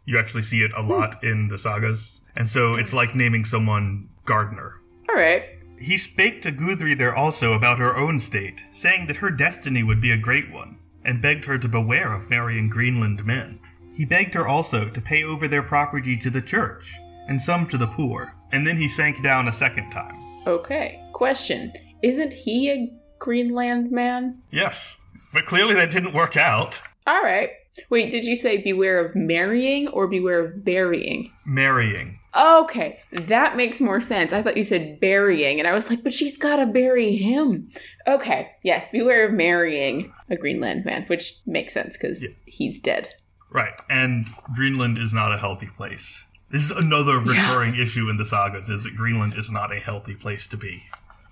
You 0.09 0.17
actually 0.17 0.41
see 0.41 0.63
it 0.63 0.71
a 0.75 0.81
hmm. 0.81 0.89
lot 0.89 1.23
in 1.23 1.49
the 1.49 1.57
sagas. 1.59 2.21
And 2.35 2.49
so 2.49 2.73
it's 2.73 2.93
like 2.93 3.13
naming 3.13 3.45
someone 3.45 4.09
gardener. 4.25 4.81
All 5.07 5.13
right. 5.13 5.43
He 5.77 5.99
spake 5.99 6.41
to 6.41 6.51
Gudridr 6.51 7.15
also 7.15 7.53
about 7.53 7.77
her 7.77 7.95
own 7.95 8.19
state, 8.19 8.59
saying 8.73 9.05
that 9.05 9.17
her 9.17 9.29
destiny 9.29 9.83
would 9.83 10.01
be 10.01 10.09
a 10.09 10.17
great 10.17 10.51
one, 10.51 10.79
and 11.05 11.21
begged 11.21 11.45
her 11.45 11.59
to 11.59 11.67
beware 11.67 12.11
of 12.11 12.27
marrying 12.27 12.69
Greenland 12.69 13.23
men. 13.23 13.59
He 13.93 14.03
begged 14.03 14.33
her 14.33 14.47
also 14.47 14.89
to 14.89 14.99
pay 14.99 15.23
over 15.23 15.47
their 15.47 15.61
property 15.61 16.17
to 16.17 16.31
the 16.31 16.41
church, 16.41 16.91
and 17.27 17.39
some 17.39 17.67
to 17.67 17.77
the 17.77 17.87
poor, 17.87 18.33
and 18.51 18.65
then 18.65 18.77
he 18.77 18.89
sank 18.89 19.21
down 19.21 19.47
a 19.47 19.53
second 19.53 19.91
time. 19.91 20.17
Okay. 20.47 20.99
Question: 21.13 21.71
Isn't 22.01 22.33
he 22.33 22.71
a 22.71 22.91
Greenland 23.19 23.91
man? 23.91 24.41
Yes, 24.49 24.97
but 25.31 25.45
clearly 25.45 25.75
that 25.75 25.91
didn't 25.91 26.13
work 26.13 26.35
out. 26.35 26.81
All 27.05 27.21
right. 27.21 27.51
Wait, 27.89 28.11
did 28.11 28.25
you 28.25 28.35
say 28.35 28.57
beware 28.57 29.03
of 29.05 29.15
marrying 29.15 29.87
or 29.89 30.07
beware 30.07 30.43
of 30.45 30.63
burying? 30.63 31.31
Marrying. 31.45 32.19
Okay, 32.35 32.99
that 33.11 33.57
makes 33.57 33.81
more 33.81 33.99
sense. 33.99 34.33
I 34.33 34.43
thought 34.43 34.55
you 34.57 34.63
said 34.63 34.99
burying, 34.99 35.57
and 35.59 35.67
I 35.67 35.73
was 35.73 35.89
like, 35.89 36.03
but 36.03 36.13
she's 36.13 36.37
gotta 36.37 36.67
bury 36.67 37.15
him. 37.15 37.69
Okay, 38.07 38.51
yes, 38.63 38.87
beware 38.89 39.25
of 39.27 39.33
marrying 39.33 40.13
a 40.29 40.35
Greenland 40.35 40.85
man, 40.85 41.05
which 41.07 41.35
makes 41.47 41.73
sense 41.73 41.97
because 41.97 42.21
Yeah. 42.21 42.29
he's 42.45 42.79
dead. 42.79 43.09
Right, 43.49 43.73
and 43.89 44.27
Greenland 44.55 44.99
is 44.99 45.11
not 45.11 45.33
a 45.33 45.39
healthy 45.39 45.69
place. 45.75 46.23
This 46.51 46.63
is 46.63 46.71
another 46.71 47.17
recurring 47.19 47.75
issue 47.75 48.09
in 48.09 48.17
the 48.17 48.25
sagas: 48.25 48.69
is 48.69 48.83
that 48.83 48.95
Greenland 48.95 49.33
is 49.35 49.49
not 49.49 49.75
a 49.75 49.79
healthy 49.79 50.13
place 50.13 50.47
to 50.49 50.57
be. 50.57 50.83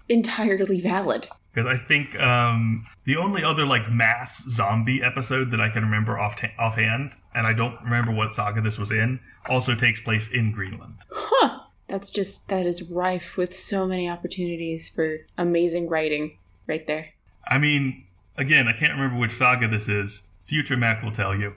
Entirely 0.10 0.80
valid. 0.82 1.28
Because 1.58 1.74
I 1.74 1.78
think 1.84 2.20
um, 2.20 2.86
the 3.05 3.18
only 3.18 3.43
other 3.43 3.66
like 3.66 3.91
mass 3.91 4.43
zombie 4.47 5.01
episode 5.01 5.49
that 5.49 5.60
I 5.60 5.70
can 5.70 5.82
remember 5.82 6.20
off 6.20 6.39
offhand, 6.60 7.14
and 7.34 7.47
I 7.47 7.53
don't 7.53 7.82
remember 7.82 8.12
what 8.12 8.32
saga 8.32 8.62
this 8.62 8.78
was 8.78 8.91
in, 8.91 9.20
also 9.49 9.74
takes 9.74 9.99
place 9.99 10.28
in 10.28 10.51
Greenland. 10.51 10.97
Huh. 11.10 11.62
That's 11.88 12.12
just, 12.12 12.47
that 12.49 12.68
is 12.68 12.84
rife 12.84 13.38
with 13.38 13.55
so 13.55 13.88
many 13.88 14.08
opportunities 14.08 14.88
for 14.88 15.18
amazing 15.39 15.89
writing 15.89 16.38
right 16.68 16.86
there. 16.86 17.08
I 17.47 17.58
mean, 17.58 18.05
again, 18.38 18.68
I 18.68 18.74
can't 18.74 18.91
remember 18.91 19.18
which 19.18 19.34
saga 19.34 19.68
this 19.68 19.89
is. 19.89 20.22
Future 20.45 20.78
Mac 20.78 21.01
will 21.01 21.12
tell 21.12 21.34
you. 21.36 21.55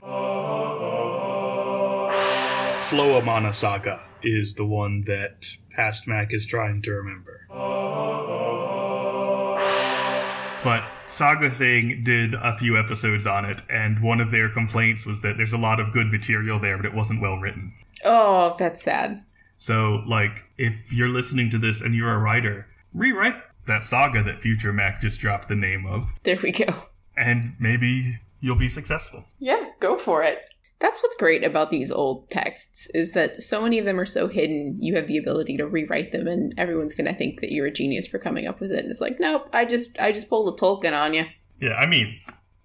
Flóamanna 2.89 3.53
Saga 3.53 4.01
is 4.23 4.55
the 4.55 4.65
one 4.65 5.03
that 5.05 5.45
Past 5.75 6.07
Mac 6.07 6.33
is 6.33 6.47
trying 6.47 6.81
to 6.81 6.91
remember. 6.91 7.45
But 10.63 10.83
Saga 11.07 11.49
Thing 11.49 12.03
did 12.03 12.35
a 12.35 12.55
few 12.57 12.77
episodes 12.77 13.25
on 13.25 13.45
it, 13.45 13.61
and 13.69 13.99
one 14.01 14.21
of 14.21 14.29
their 14.29 14.47
complaints 14.47 15.05
was 15.07 15.19
that 15.21 15.35
there's 15.37 15.53
a 15.53 15.57
lot 15.57 15.79
of 15.79 15.91
good 15.91 16.11
material 16.11 16.59
there, 16.59 16.77
but 16.77 16.85
it 16.85 16.93
wasn't 16.93 17.19
well 17.21 17.37
written. 17.37 17.73
Oh, 18.05 18.55
that's 18.59 18.83
sad. 18.83 19.23
So, 19.57 20.03
like, 20.07 20.43
if 20.59 20.73
you're 20.91 21.09
listening 21.09 21.49
to 21.51 21.57
this 21.57 21.81
and 21.81 21.95
you're 21.95 22.13
a 22.13 22.19
writer, 22.19 22.67
rewrite 22.93 23.35
that 23.67 23.83
saga 23.83 24.23
that 24.23 24.39
Future 24.39 24.71
Mac 24.73 25.01
just 25.01 25.19
dropped 25.19 25.49
the 25.49 25.55
name 25.55 25.85
of, 25.87 26.07
There 26.23 26.37
we 26.41 26.51
go. 26.51 26.73
and 27.17 27.53
maybe 27.59 28.19
you'll 28.39 28.55
be 28.55 28.69
successful. 28.69 29.23
Yeah, 29.39 29.65
go 29.79 29.97
for 29.97 30.21
it. 30.23 30.43
That's 30.81 31.01
what's 31.01 31.15
great 31.15 31.43
about 31.45 31.69
these 31.71 31.91
old 31.91 32.29
texts 32.31 32.89
is 32.93 33.11
that 33.13 33.41
so 33.41 33.61
many 33.61 33.77
of 33.79 33.85
them 33.85 33.99
are 33.99 34.05
so 34.05 34.27
hidden. 34.27 34.77
You 34.81 34.95
have 34.95 35.07
the 35.07 35.17
ability 35.19 35.55
to 35.57 35.67
rewrite 35.67 36.11
them, 36.11 36.27
and 36.27 36.53
everyone's 36.57 36.95
gonna 36.95 37.13
think 37.13 37.39
that 37.39 37.51
you're 37.51 37.67
a 37.67 37.71
genius 37.71 38.07
for 38.07 38.17
coming 38.19 38.47
up 38.47 38.59
with 38.59 38.71
it. 38.71 38.79
And 38.79 38.89
it's 38.89 38.99
like, 39.01 39.19
nope, 39.19 39.47
I 39.53 39.63
just 39.65 39.89
I 39.99 40.11
just 40.11 40.27
pulled 40.27 40.53
a 40.53 40.61
Tolkien 40.61 40.99
on 40.99 41.13
you. 41.13 41.25
Yeah, 41.61 41.75
I 41.75 41.85
mean, 41.85 42.19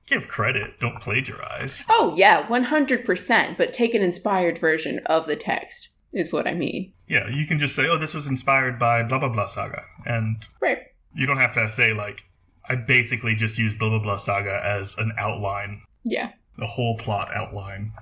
give 0.07 0.27
credit, 0.29 0.81
don't 0.81 1.01
plagiarize. 1.01 1.79
Oh 1.91 2.15
yeah, 2.17 2.49
one 2.49 2.65
hundred 2.65 3.05
percent. 3.05 3.59
But 3.59 3.73
take 3.75 3.95
an 3.95 4.03
inspired 4.03 4.59
version 4.59 5.01
of 5.07 5.27
the 5.27 5.37
text 5.37 5.91
is 6.13 6.33
what 6.33 6.47
I 6.47 6.55
mean. 6.55 6.93
Yeah, 7.09 7.29
you 7.29 7.47
can 7.47 7.59
just 7.59 7.77
say, 7.77 7.87
oh, 7.87 7.99
this 7.99 8.15
was 8.15 8.27
inspired 8.27 8.79
by 8.79 9.03
blah 9.03 9.19
blah 9.19 9.29
blah 9.29 9.47
saga, 9.49 9.83
and 10.07 10.37
Right. 10.63 10.79
you 11.15 11.27
don't 11.27 11.37
have 11.39 11.53
to 11.55 11.71
say, 11.73 11.93
like, 11.93 12.25
I 12.69 12.77
basically 12.77 13.35
just 13.35 13.59
used 13.59 13.79
blah 13.79 13.91
blah 13.91 13.99
blah 13.99 14.17
saga 14.17 14.63
as 14.65 14.95
an 14.97 15.13
outline, 15.19 15.83
Yeah. 16.05 16.31
A 16.61 16.67
whole 16.67 16.97
plot 16.99 17.29
outline. 17.35 17.93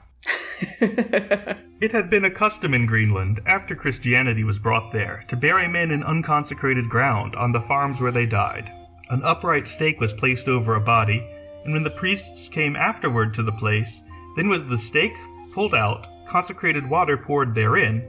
It 1.85 1.93
had 1.93 2.09
been 2.09 2.25
a 2.25 2.31
custom 2.31 2.73
in 2.73 2.87
Greenland, 2.87 3.41
after 3.45 3.77
Christianity 3.77 4.43
was 4.43 4.59
brought 4.59 4.91
there, 4.91 5.23
to 5.29 5.37
bury 5.37 5.69
men 5.69 5.91
in 5.91 6.03
unconsecrated 6.03 6.89
ground 6.89 7.37
on 7.37 7.53
the 7.53 7.61
farms 7.61 8.01
where 8.01 8.11
they 8.11 8.25
died. 8.25 8.73
An 9.11 9.23
upright 9.23 9.69
stake 9.69 10.01
was 10.01 10.15
placed 10.15 10.49
over 10.49 10.77
a 10.77 10.81
body, 10.81 11.23
and 11.65 11.75
when 11.75 11.83
the 11.83 11.91
priests 11.91 12.49
came 12.49 12.75
afterward 12.75 13.35
to 13.35 13.43
the 13.43 13.53
place, 13.53 14.03
then 14.35 14.49
was 14.49 14.65
the 14.65 14.79
stake 14.79 15.17
pulled 15.53 15.75
out, 15.75 16.07
consecrated 16.27 16.89
water 16.89 17.19
poured 17.19 17.55
therein, 17.55 18.03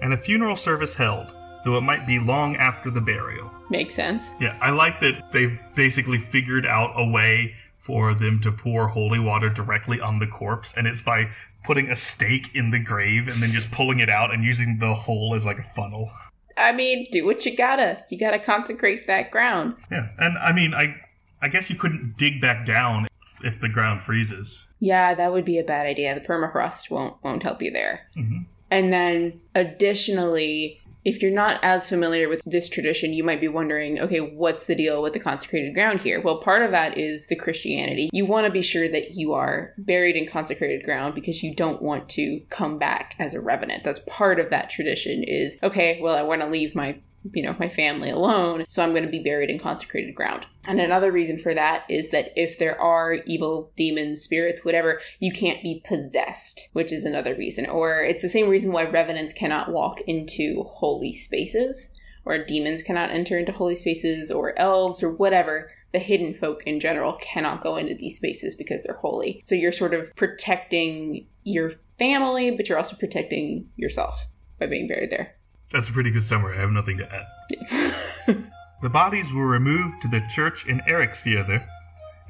and 0.00 0.12
a 0.12 0.16
funeral 0.16 0.54
service 0.54 0.94
held, 0.94 1.34
though 1.64 1.76
it 1.76 1.80
might 1.80 2.06
be 2.06 2.20
long 2.20 2.54
after 2.54 2.88
the 2.88 3.00
burial. 3.00 3.50
Makes 3.68 3.94
sense. 3.94 4.32
Yeah, 4.38 4.56
I 4.60 4.70
like 4.70 5.00
that 5.00 5.32
they've 5.32 5.58
basically 5.74 6.18
figured 6.18 6.66
out 6.66 6.92
a 6.94 7.04
way 7.04 7.56
for 7.88 8.12
them 8.12 8.38
to 8.42 8.52
pour 8.52 8.88
holy 8.88 9.18
water 9.18 9.48
directly 9.48 9.98
on 9.98 10.18
the 10.18 10.26
corpse, 10.26 10.74
and 10.76 10.86
it's 10.86 11.00
by 11.00 11.30
putting 11.64 11.90
a 11.90 11.96
stake 11.96 12.54
in 12.54 12.70
the 12.70 12.78
grave 12.78 13.28
and 13.28 13.42
then 13.42 13.50
just 13.50 13.70
pulling 13.72 13.98
it 13.98 14.10
out 14.10 14.32
and 14.32 14.44
using 14.44 14.78
the 14.78 14.94
hole 14.94 15.32
as 15.34 15.44
like 15.46 15.58
a 15.58 15.66
funnel. 15.74 16.10
I 16.58 16.72
mean, 16.72 17.08
do 17.10 17.24
what 17.24 17.46
you 17.46 17.56
gotta. 17.56 18.04
You 18.10 18.18
gotta 18.18 18.38
consecrate 18.38 19.06
that 19.06 19.30
ground. 19.30 19.76
Yeah, 19.90 20.08
and 20.18 20.36
I 20.36 20.52
mean, 20.52 20.74
I 20.74 20.96
I 21.40 21.48
guess 21.48 21.70
you 21.70 21.76
couldn't 21.76 22.16
dig 22.18 22.42
back 22.42 22.66
down 22.66 23.08
if 23.42 23.58
the 23.60 23.68
ground 23.68 24.02
freezes. 24.02 24.66
Yeah, 24.80 25.14
that 25.14 25.32
would 25.32 25.46
be 25.46 25.58
a 25.58 25.64
bad 25.64 25.86
idea. 25.86 26.14
The 26.14 26.20
permafrost 26.20 26.90
won't 26.90 27.16
won't 27.24 27.42
help 27.42 27.62
you 27.62 27.70
there. 27.70 28.02
hmm 28.14 28.42
And 28.70 28.92
then 28.92 29.40
additionally, 29.54 30.77
if 31.04 31.22
you're 31.22 31.30
not 31.30 31.60
as 31.62 31.88
familiar 31.88 32.28
with 32.28 32.42
this 32.44 32.68
tradition, 32.68 33.12
you 33.12 33.24
might 33.24 33.40
be 33.40 33.48
wondering, 33.48 33.98
okay, 33.98 34.20
what's 34.20 34.64
the 34.64 34.74
deal 34.74 35.02
with 35.02 35.12
the 35.12 35.20
consecrated 35.20 35.74
ground 35.74 36.00
here? 36.00 36.20
Well, 36.20 36.40
part 36.40 36.62
of 36.62 36.70
that 36.72 36.98
is 36.98 37.26
the 37.28 37.36
Christianity. 37.36 38.10
You 38.12 38.26
want 38.26 38.46
to 38.46 38.52
be 38.52 38.62
sure 38.62 38.88
that 38.88 39.12
you 39.12 39.32
are 39.32 39.74
buried 39.78 40.16
in 40.16 40.26
consecrated 40.26 40.84
ground 40.84 41.14
because 41.14 41.42
you 41.42 41.54
don't 41.54 41.82
want 41.82 42.08
to 42.10 42.40
come 42.50 42.78
back 42.78 43.14
as 43.18 43.34
a 43.34 43.40
revenant. 43.40 43.84
That's 43.84 44.00
part 44.00 44.40
of 44.40 44.50
that 44.50 44.70
tradition 44.70 45.22
is, 45.22 45.56
okay, 45.62 46.00
well, 46.02 46.16
I 46.16 46.22
want 46.22 46.42
to 46.42 46.48
leave 46.48 46.74
my 46.74 46.98
you 47.32 47.42
know, 47.42 47.54
my 47.58 47.68
family 47.68 48.10
alone, 48.10 48.64
so 48.68 48.82
I'm 48.82 48.92
going 48.92 49.04
to 49.04 49.10
be 49.10 49.22
buried 49.22 49.50
in 49.50 49.58
consecrated 49.58 50.14
ground. 50.14 50.46
And 50.66 50.80
another 50.80 51.10
reason 51.10 51.38
for 51.38 51.54
that 51.54 51.84
is 51.88 52.10
that 52.10 52.30
if 52.36 52.58
there 52.58 52.80
are 52.80 53.14
evil 53.26 53.72
demons, 53.76 54.22
spirits, 54.22 54.64
whatever, 54.64 55.00
you 55.18 55.32
can't 55.32 55.62
be 55.62 55.82
possessed, 55.86 56.68
which 56.72 56.92
is 56.92 57.04
another 57.04 57.34
reason. 57.34 57.66
Or 57.66 58.02
it's 58.02 58.22
the 58.22 58.28
same 58.28 58.48
reason 58.48 58.72
why 58.72 58.84
revenants 58.84 59.32
cannot 59.32 59.72
walk 59.72 60.00
into 60.02 60.62
holy 60.64 61.12
spaces, 61.12 61.90
or 62.24 62.44
demons 62.44 62.82
cannot 62.82 63.10
enter 63.10 63.38
into 63.38 63.52
holy 63.52 63.76
spaces, 63.76 64.30
or 64.30 64.58
elves, 64.58 65.02
or 65.02 65.10
whatever. 65.10 65.70
The 65.92 65.98
hidden 65.98 66.34
folk 66.34 66.62
in 66.66 66.80
general 66.80 67.14
cannot 67.14 67.62
go 67.62 67.76
into 67.76 67.94
these 67.94 68.16
spaces 68.16 68.54
because 68.54 68.82
they're 68.82 68.96
holy. 68.96 69.40
So 69.42 69.54
you're 69.54 69.72
sort 69.72 69.94
of 69.94 70.14
protecting 70.16 71.26
your 71.44 71.72
family, 71.98 72.50
but 72.50 72.68
you're 72.68 72.76
also 72.76 72.96
protecting 72.96 73.70
yourself 73.76 74.26
by 74.60 74.66
being 74.66 74.86
buried 74.86 75.10
there. 75.10 75.34
That's 75.70 75.88
a 75.88 75.92
pretty 75.92 76.10
good 76.10 76.22
summary. 76.22 76.56
I 76.56 76.60
have 76.60 76.70
nothing 76.70 76.98
to 76.98 77.08
add. 77.12 78.44
The 78.80 78.88
bodies 78.88 79.32
were 79.32 79.48
removed 79.48 80.02
to 80.02 80.08
the 80.08 80.22
church 80.32 80.64
in 80.66 80.78
Eriksfjörður, 80.88 81.66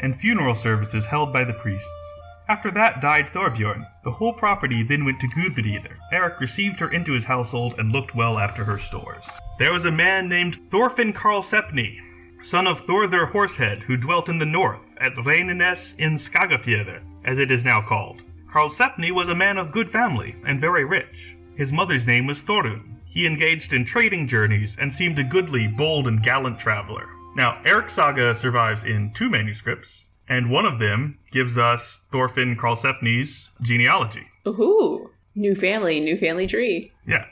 and 0.01 0.18
funeral 0.18 0.55
services 0.55 1.05
held 1.05 1.30
by 1.30 1.45
the 1.45 1.53
priests. 1.53 2.14
After 2.49 2.70
that 2.70 3.03
died 3.03 3.26
Thorbjorn. 3.26 3.86
The 4.03 4.11
whole 4.11 4.32
property 4.32 4.82
then 4.82 5.05
went 5.05 5.20
to 5.20 5.28
Gudridr. 5.28 5.95
Eric 6.11 6.41
received 6.41 6.80
her 6.80 6.91
into 6.91 7.12
his 7.12 7.26
household 7.26 7.74
and 7.78 7.93
looked 7.93 8.14
well 8.14 8.39
after 8.39 8.64
her 8.64 8.78
stores. 8.78 9.26
There 9.59 9.74
was 9.74 9.84
a 9.84 9.91
man 9.91 10.30
named 10.30 10.59
Thorfinn 10.70 11.12
Karlsefni, 11.12 11.99
son 12.41 12.66
of 12.66 12.80
Thorður 12.86 13.30
Horsehead, 13.30 13.82
who 13.82 13.99
dwelt 13.99 14.30
in 14.30 14.39
the 14.39 14.47
north, 14.47 14.97
at 15.03 15.12
Reynines 15.16 15.95
in 15.99 16.14
Skagafjörður, 16.14 17.03
as 17.26 17.39
it 17.39 17.51
is 17.51 17.62
now 17.62 17.82
called. 17.82 18.22
Karlsefni 18.51 19.11
was 19.11 19.28
a 19.28 19.34
man 19.34 19.59
of 19.59 19.70
good 19.70 19.91
family 19.91 20.34
and 20.47 20.62
very 20.62 20.86
rich. 20.86 21.36
His 21.57 21.72
mother's 21.72 22.07
name 22.07 22.26
was 22.26 22.43
Thorun. 22.43 22.95
He 23.09 23.26
engaged 23.26 23.72
in 23.72 23.84
trading 23.84 24.28
journeys 24.28 24.76
and 24.78 24.92
seemed 24.92 25.18
a 25.18 25.24
goodly, 25.24 25.66
bold, 25.66 26.06
and 26.06 26.22
gallant 26.22 26.59
traveler. 26.59 27.09
Now, 27.34 27.61
Eric's 27.64 27.94
saga 27.94 28.34
survives 28.34 28.84
in 28.84 29.12
two 29.14 29.30
manuscripts, 29.30 30.06
and 30.28 30.50
one 30.50 30.66
of 30.66 30.78
them 30.78 31.18
gives 31.30 31.56
us 31.56 32.00
Thorfinn 32.12 32.56
Karlsefni's 32.56 33.50
genealogy. 33.62 34.26
Ooh, 34.46 35.11
new 35.34 35.54
family, 35.54 36.00
new 36.00 36.18
family 36.18 36.46
tree. 36.46 36.92
Yeah. 37.06 37.24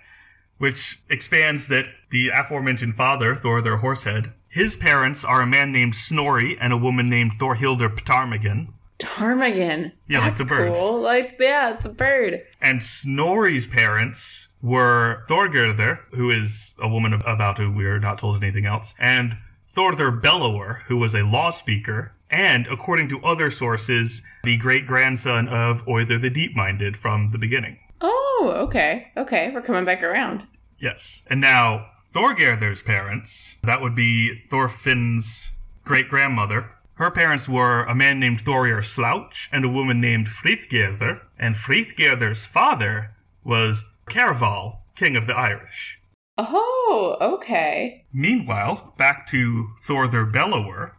Which 0.58 1.00
expands 1.10 1.68
that 1.68 1.86
the 2.10 2.30
aforementioned 2.30 2.94
father, 2.94 3.34
Thorður 3.34 3.80
Horsehead, 3.80 4.32
his 4.48 4.76
parents 4.76 5.24
are 5.24 5.42
a 5.42 5.46
man 5.46 5.72
named 5.72 5.94
Snorri 5.94 6.56
and 6.58 6.72
a 6.72 6.78
woman 6.78 7.10
named 7.10 7.32
Thorhildr 7.38 7.94
Ptarmigan. 7.94 8.72
Ptarmigan. 8.98 9.92
Yeah, 10.08 10.20
like 10.20 10.28
That's 10.28 10.38
the 10.38 10.44
bird. 10.46 10.72
Cool. 10.72 11.02
Like 11.02 11.36
yeah, 11.38 11.74
it's 11.74 11.84
a 11.84 11.90
bird. 11.90 12.42
And 12.62 12.82
Snorri's 12.82 13.66
parents 13.66 14.45
were 14.62 15.24
Thorgerder, 15.28 16.00
who 16.12 16.30
is 16.30 16.74
a 16.80 16.88
woman 16.88 17.12
about 17.12 17.59
who 17.59 17.70
we 17.70 17.84
are 17.86 18.00
not 18.00 18.18
told 18.18 18.42
anything 18.42 18.66
else, 18.66 18.94
and 18.98 19.36
Thorder 19.74 20.11
Bellower, 20.11 20.82
who 20.86 20.96
was 20.96 21.14
a 21.14 21.22
law 21.22 21.50
speaker, 21.50 22.12
and 22.30 22.66
according 22.66 23.09
to 23.11 23.22
other 23.22 23.50
sources, 23.50 24.22
the 24.42 24.57
great 24.57 24.86
grandson 24.86 25.48
of 25.48 25.84
Oither 25.86 26.20
the 26.20 26.30
Deep 26.30 26.57
Minded 26.57 26.96
from 26.96 27.30
the 27.30 27.38
beginning. 27.38 27.78
Oh, 28.00 28.52
okay, 28.68 29.09
okay. 29.16 29.50
We're 29.52 29.62
coming 29.62 29.84
back 29.84 30.02
around. 30.02 30.46
Yes. 30.78 31.22
And 31.28 31.40
now, 31.40 31.86
Thorgerder's 32.14 32.82
parents, 32.82 33.54
that 33.62 33.80
would 33.80 33.94
be 33.94 34.42
Thorfinn's 34.50 35.50
great 35.84 36.09
grandmother. 36.09 36.70
Her 36.94 37.11
parents 37.11 37.48
were 37.48 37.84
a 37.84 37.94
man 37.94 38.18
named 38.18 38.44
Thorir 38.44 38.82
Slouch 38.82 39.50
and 39.52 39.64
a 39.64 39.68
woman 39.68 40.00
named 40.00 40.28
Frithgerder, 40.28 41.20
and 41.38 41.54
Frithgerder's 41.54 42.46
father 42.46 43.14
was 43.44 43.84
Kjarval, 44.09 44.78
king 44.94 45.16
of 45.16 45.26
the 45.26 45.34
Irish. 45.36 45.98
Oh, 46.38 47.16
okay. 47.20 48.04
Meanwhile, 48.12 48.94
back 48.98 49.26
to 49.28 49.68
Thorder 49.86 50.30
Bellower, 50.30 50.96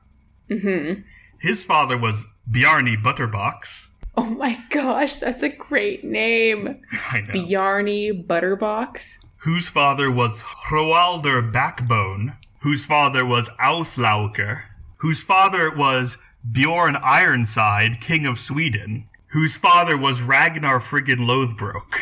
Mm-hmm. 0.49 1.01
his 1.39 1.63
father 1.65 1.97
was 1.97 2.25
Bjarni 2.49 2.95
Butterbox. 3.03 3.87
Oh 4.15 4.29
my 4.29 4.57
gosh, 4.69 5.17
that's 5.17 5.43
a 5.43 5.49
great 5.49 6.03
name. 6.05 6.81
I 7.11 7.19
know. 7.21 7.33
Bjarni 7.33 8.25
Butterbox. 8.25 9.17
whose 9.41 9.67
father 9.69 10.09
was 10.09 10.41
Hroalder 10.41 11.51
Backbone, 11.51 12.35
whose 12.61 12.85
father 12.85 13.25
was 13.25 13.49
Auslauker, 13.61 14.61
whose 14.97 15.21
father 15.21 15.69
was 15.69 16.17
Bjorn 16.49 16.95
Ironside, 16.95 17.99
king 18.01 18.25
of 18.25 18.39
Sweden, 18.39 19.07
whose 19.27 19.57
father 19.57 19.97
was 19.97 20.21
Ragnar 20.21 20.79
friggin' 20.79 21.27
Lothbrok. 21.27 21.99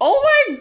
Oh 0.00 0.46
my 0.48 0.56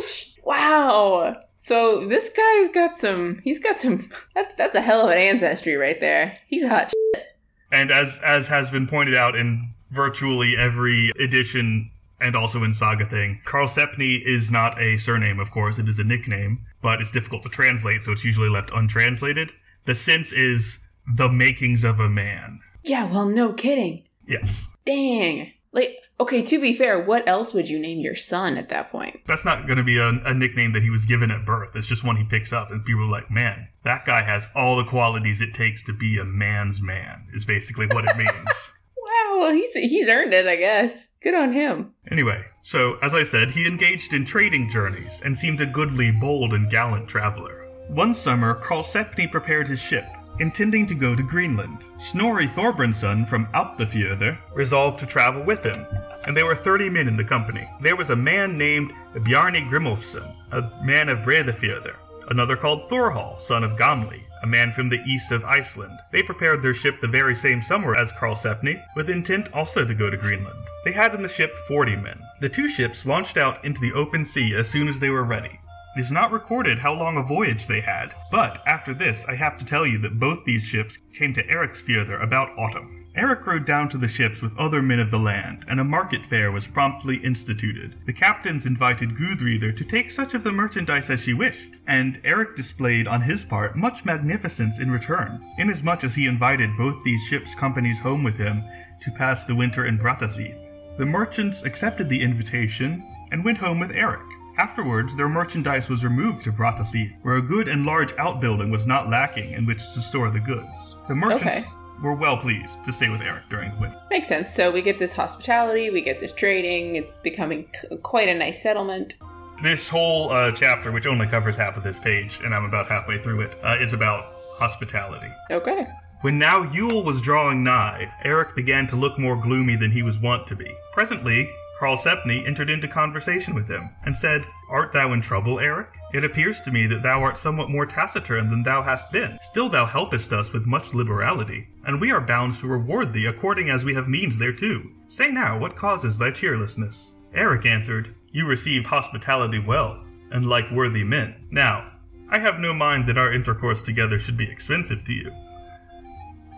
gosh! 0.00 0.34
Wow. 0.44 1.36
So 1.56 2.06
this 2.06 2.30
guy's 2.30 2.68
got 2.70 2.94
some. 2.94 3.40
He's 3.44 3.58
got 3.58 3.78
some. 3.78 4.08
That's 4.34 4.54
that's 4.54 4.74
a 4.76 4.80
hell 4.80 5.04
of 5.04 5.10
an 5.10 5.18
ancestry 5.18 5.76
right 5.76 6.00
there. 6.00 6.38
He's 6.48 6.66
hot. 6.66 6.92
Shit. 7.14 7.24
And 7.72 7.90
as 7.90 8.20
as 8.24 8.46
has 8.46 8.70
been 8.70 8.86
pointed 8.86 9.14
out 9.14 9.34
in 9.34 9.74
virtually 9.90 10.56
every 10.56 11.10
edition 11.18 11.90
and 12.20 12.34
also 12.34 12.62
in 12.62 12.72
Saga 12.72 13.06
thing, 13.06 13.40
Karlsefni 13.44 14.22
is 14.24 14.50
not 14.50 14.80
a 14.80 14.96
surname, 14.98 15.38
of 15.38 15.50
course, 15.50 15.78
it 15.78 15.88
is 15.88 15.98
a 15.98 16.04
nickname, 16.04 16.64
but 16.82 17.00
it's 17.00 17.10
difficult 17.10 17.42
to 17.42 17.48
translate, 17.50 18.02
so 18.02 18.12
it's 18.12 18.24
usually 18.24 18.48
left 18.48 18.70
untranslated. 18.74 19.52
The 19.84 19.94
sense 19.94 20.32
is 20.32 20.78
the 21.16 21.28
makings 21.28 21.84
of 21.84 22.00
a 22.00 22.08
man. 22.08 22.60
Yeah. 22.84 23.04
Well, 23.06 23.26
no 23.26 23.52
kidding. 23.52 24.04
Yes. 24.26 24.66
Dang. 24.84 25.52
Like, 25.76 25.98
okay. 26.18 26.42
To 26.42 26.60
be 26.60 26.72
fair, 26.72 26.98
what 27.00 27.28
else 27.28 27.52
would 27.54 27.68
you 27.68 27.78
name 27.78 27.98
your 28.00 28.16
son 28.16 28.56
at 28.56 28.70
that 28.70 28.90
point? 28.90 29.20
That's 29.26 29.44
not 29.44 29.66
going 29.66 29.76
to 29.76 29.84
be 29.84 29.98
a, 29.98 30.08
a 30.08 30.34
nickname 30.34 30.72
that 30.72 30.82
he 30.82 30.90
was 30.90 31.04
given 31.04 31.30
at 31.30 31.44
birth. 31.46 31.76
It's 31.76 31.86
just 31.86 32.02
one 32.02 32.16
he 32.16 32.24
picks 32.24 32.52
up, 32.52 32.70
and 32.70 32.84
people 32.84 33.04
are 33.04 33.10
like, 33.10 33.30
man, 33.30 33.68
that 33.84 34.04
guy 34.06 34.22
has 34.22 34.48
all 34.56 34.76
the 34.76 34.84
qualities 34.84 35.40
it 35.40 35.54
takes 35.54 35.84
to 35.84 35.92
be 35.92 36.18
a 36.18 36.24
man's 36.24 36.80
man, 36.82 37.26
is 37.34 37.44
basically 37.44 37.86
what 37.86 38.08
it 38.08 38.16
means. 38.16 38.72
Wow. 38.96 39.38
Well, 39.38 39.52
he's 39.52 39.74
he's 39.74 40.08
earned 40.08 40.32
it, 40.32 40.46
I 40.48 40.56
guess. 40.56 41.06
Good 41.22 41.34
on 41.34 41.52
him. 41.52 41.92
anyway, 42.10 42.44
so 42.62 42.96
as 43.02 43.14
I 43.14 43.22
said, 43.24 43.50
he 43.50 43.66
engaged 43.66 44.12
in 44.14 44.24
trading 44.24 44.70
journeys 44.70 45.20
and 45.24 45.36
seemed 45.36 45.60
a 45.60 45.66
goodly, 45.66 46.10
bold, 46.10 46.52
and 46.54 46.70
gallant 46.70 47.08
traveler. 47.08 47.68
One 47.88 48.14
summer, 48.14 48.60
Karlsefni 48.62 49.30
prepared 49.30 49.68
his 49.68 49.80
ship, 49.80 50.06
intending 50.38 50.86
to 50.86 50.94
go 50.94 51.14
to 51.14 51.22
Greenland. 51.22 51.84
Snorri 51.98 52.48
Thorbrandsson 52.48 53.28
from 53.28 53.46
Alptafjörður 53.46 54.38
resolved 54.54 54.98
to 55.00 55.06
travel 55.06 55.42
with 55.42 55.62
him, 55.62 55.86
and 56.26 56.36
there 56.36 56.46
were 56.46 56.54
30 56.54 56.90
men 56.90 57.08
in 57.08 57.16
the 57.16 57.24
company. 57.24 57.68
There 57.80 57.96
was 57.96 58.10
a 58.10 58.16
man 58.16 58.58
named 58.58 58.92
Bjarni 59.14 59.68
Grimolfsson, 59.68 60.34
a 60.52 60.84
man 60.84 61.08
of 61.08 61.18
Breiðafjörður, 61.18 61.96
another 62.30 62.56
called 62.56 62.88
Thorhall, 62.88 63.40
son 63.40 63.64
of 63.64 63.78
Gamli, 63.78 64.22
a 64.42 64.46
man 64.46 64.72
from 64.72 64.88
the 64.88 65.02
east 65.06 65.32
of 65.32 65.44
Iceland. 65.44 65.98
They 66.12 66.22
prepared 66.22 66.62
their 66.62 66.74
ship 66.74 67.00
the 67.00 67.08
very 67.08 67.34
same 67.34 67.62
summer 67.62 67.96
as 67.96 68.12
Karlsefni, 68.12 68.82
with 68.94 69.10
intent 69.10 69.52
also 69.52 69.84
to 69.84 69.94
go 69.94 70.10
to 70.10 70.16
Greenland. 70.16 70.58
They 70.84 70.92
had 70.92 71.14
in 71.14 71.22
the 71.22 71.28
ship 71.28 71.54
40 71.66 71.96
men. 71.96 72.20
The 72.40 72.48
two 72.48 72.68
ships 72.68 73.06
launched 73.06 73.36
out 73.36 73.64
into 73.64 73.80
the 73.80 73.92
open 73.92 74.24
sea 74.24 74.54
as 74.54 74.68
soon 74.68 74.88
as 74.88 75.00
they 75.00 75.10
were 75.10 75.24
ready. 75.24 75.58
It 75.96 76.00
is 76.00 76.12
not 76.12 76.30
recorded 76.30 76.78
how 76.78 76.92
long 76.92 77.16
a 77.16 77.22
voyage 77.22 77.66
they 77.66 77.80
had, 77.80 78.14
but 78.30 78.62
after 78.66 78.92
this, 78.92 79.24
I 79.26 79.34
have 79.34 79.56
to 79.56 79.64
tell 79.64 79.86
you 79.86 79.96
that 80.00 80.20
both 80.20 80.44
these 80.44 80.62
ships 80.62 80.98
came 81.14 81.32
to 81.32 81.46
Eriksfjörður 81.46 82.22
about 82.22 82.50
autumn. 82.58 83.06
Eric 83.14 83.46
rode 83.46 83.64
down 83.64 83.88
to 83.88 83.96
the 83.96 84.06
ships 84.06 84.42
with 84.42 84.54
other 84.58 84.82
men 84.82 85.00
of 85.00 85.10
the 85.10 85.18
land, 85.18 85.64
and 85.68 85.80
a 85.80 85.84
market 85.84 86.20
fair 86.28 86.52
was 86.52 86.66
promptly 86.66 87.16
instituted. 87.24 87.94
The 88.04 88.12
captains 88.12 88.66
invited 88.66 89.16
Gudridr 89.16 89.74
to 89.74 89.84
take 89.84 90.10
such 90.10 90.34
of 90.34 90.42
the 90.44 90.52
merchandise 90.52 91.08
as 91.08 91.20
she 91.20 91.32
wished, 91.32 91.70
and 91.86 92.20
Eric 92.24 92.56
displayed 92.56 93.08
on 93.08 93.22
his 93.22 93.42
part 93.42 93.74
much 93.74 94.04
magnificence 94.04 94.78
in 94.78 94.90
return, 94.90 95.42
inasmuch 95.56 96.04
as 96.04 96.14
he 96.14 96.26
invited 96.26 96.76
both 96.76 97.02
these 97.04 97.22
ships' 97.22 97.54
companies 97.54 97.98
home 97.98 98.22
with 98.22 98.36
him 98.36 98.62
to 99.02 99.10
pass 99.12 99.44
the 99.44 99.54
winter 99.54 99.86
in 99.86 99.96
Brattahlid. 99.96 100.98
The 100.98 101.06
merchants 101.06 101.62
accepted 101.62 102.10
the 102.10 102.20
invitation 102.20 103.02
and 103.32 103.42
went 103.42 103.56
home 103.56 103.80
with 103.80 103.92
Eric. 103.92 104.20
Afterwards, 104.58 105.14
their 105.16 105.28
merchandise 105.28 105.90
was 105.90 106.02
removed 106.04 106.42
to 106.44 106.52
Brattahlid, 106.52 107.12
where 107.22 107.36
a 107.36 107.42
good 107.42 107.68
and 107.68 107.84
large 107.84 108.14
outbuilding 108.18 108.70
was 108.70 108.86
not 108.86 109.10
lacking 109.10 109.52
in 109.52 109.66
which 109.66 109.92
to 109.94 110.00
store 110.00 110.30
the 110.30 110.40
goods. 110.40 110.96
The 111.08 111.14
merchants 111.14 111.42
Okay. 111.44 111.64
were 112.02 112.14
well 112.14 112.38
pleased 112.38 112.82
to 112.84 112.92
stay 112.92 113.08
with 113.10 113.20
Eric 113.20 113.44
during 113.50 113.70
the 113.74 113.80
winter. 113.80 114.00
Makes 114.10 114.28
sense. 114.28 114.50
So 114.54 114.70
we 114.70 114.80
get 114.80 114.98
this 114.98 115.12
hospitality, 115.14 115.90
we 115.90 116.00
get 116.00 116.18
this 116.20 116.32
trading. 116.32 116.96
It's 116.96 117.12
becoming 117.22 117.68
c- 117.80 117.96
quite 117.98 118.28
a 118.30 118.34
nice 118.34 118.62
settlement. 118.62 119.16
This 119.62 119.88
whole 119.88 120.30
uh, 120.30 120.52
chapter, 120.52 120.90
which 120.92 121.06
only 121.06 121.26
covers 121.26 121.56
half 121.56 121.76
of 121.76 121.82
this 121.82 121.98
page, 121.98 122.40
and 122.44 122.54
I'm 122.54 122.64
about 122.64 122.88
halfway 122.88 123.22
through 123.22 123.42
it, 123.42 123.56
uh, 123.62 123.76
is 123.80 123.92
about 123.92 124.34
hospitality. 124.58 125.30
Okay. 125.50 125.86
When 126.22 126.38
now 126.38 126.62
Yule 126.72 127.02
was 127.04 127.20
drawing 127.20 127.62
nigh, 127.62 128.10
Eric 128.24 128.54
began 128.56 128.86
to 128.88 128.96
look 128.96 129.18
more 129.18 129.36
gloomy 129.36 129.76
than 129.76 129.90
he 129.90 130.02
was 130.02 130.18
wont 130.18 130.46
to 130.48 130.56
be. 130.56 130.70
Presently, 130.92 131.48
Karlsefni 131.80 132.46
entered 132.46 132.70
into 132.70 132.88
conversation 132.88 133.54
with 133.54 133.68
him, 133.68 133.90
and 134.04 134.16
said, 134.16 134.46
Art 134.70 134.92
thou 134.92 135.12
in 135.12 135.20
trouble, 135.20 135.60
Eric? 135.60 135.88
It 136.14 136.24
appears 136.24 136.60
to 136.62 136.70
me 136.70 136.86
that 136.86 137.02
thou 137.02 137.22
art 137.22 137.36
somewhat 137.36 137.70
more 137.70 137.86
taciturn 137.86 138.50
than 138.50 138.62
thou 138.62 138.82
hast 138.82 139.12
been. 139.12 139.38
Still 139.42 139.68
thou 139.68 139.84
helpest 139.84 140.32
us 140.32 140.52
with 140.52 140.66
much 140.66 140.94
liberality, 140.94 141.68
and 141.84 142.00
we 142.00 142.10
are 142.10 142.20
bound 142.20 142.54
to 142.54 142.66
reward 142.66 143.12
thee 143.12 143.26
according 143.26 143.70
as 143.70 143.84
we 143.84 143.94
have 143.94 144.08
means 144.08 144.38
thereto. 144.38 144.82
Say 145.08 145.30
now, 145.30 145.58
what 145.58 145.76
causes 145.76 146.16
thy 146.16 146.30
cheerlessness? 146.30 147.12
Eric 147.34 147.66
answered, 147.66 148.14
You 148.32 148.46
receive 148.46 148.86
hospitality 148.86 149.58
well, 149.58 150.02
and 150.30 150.48
like 150.48 150.70
worthy 150.72 151.04
men. 151.04 151.34
Now, 151.50 151.92
I 152.30 152.38
have 152.38 152.58
no 152.58 152.72
mind 152.72 153.06
that 153.08 153.18
our 153.18 153.32
intercourse 153.32 153.82
together 153.82 154.18
should 154.18 154.36
be 154.36 154.50
expensive 154.50 155.04
to 155.04 155.12
you. 155.12 155.30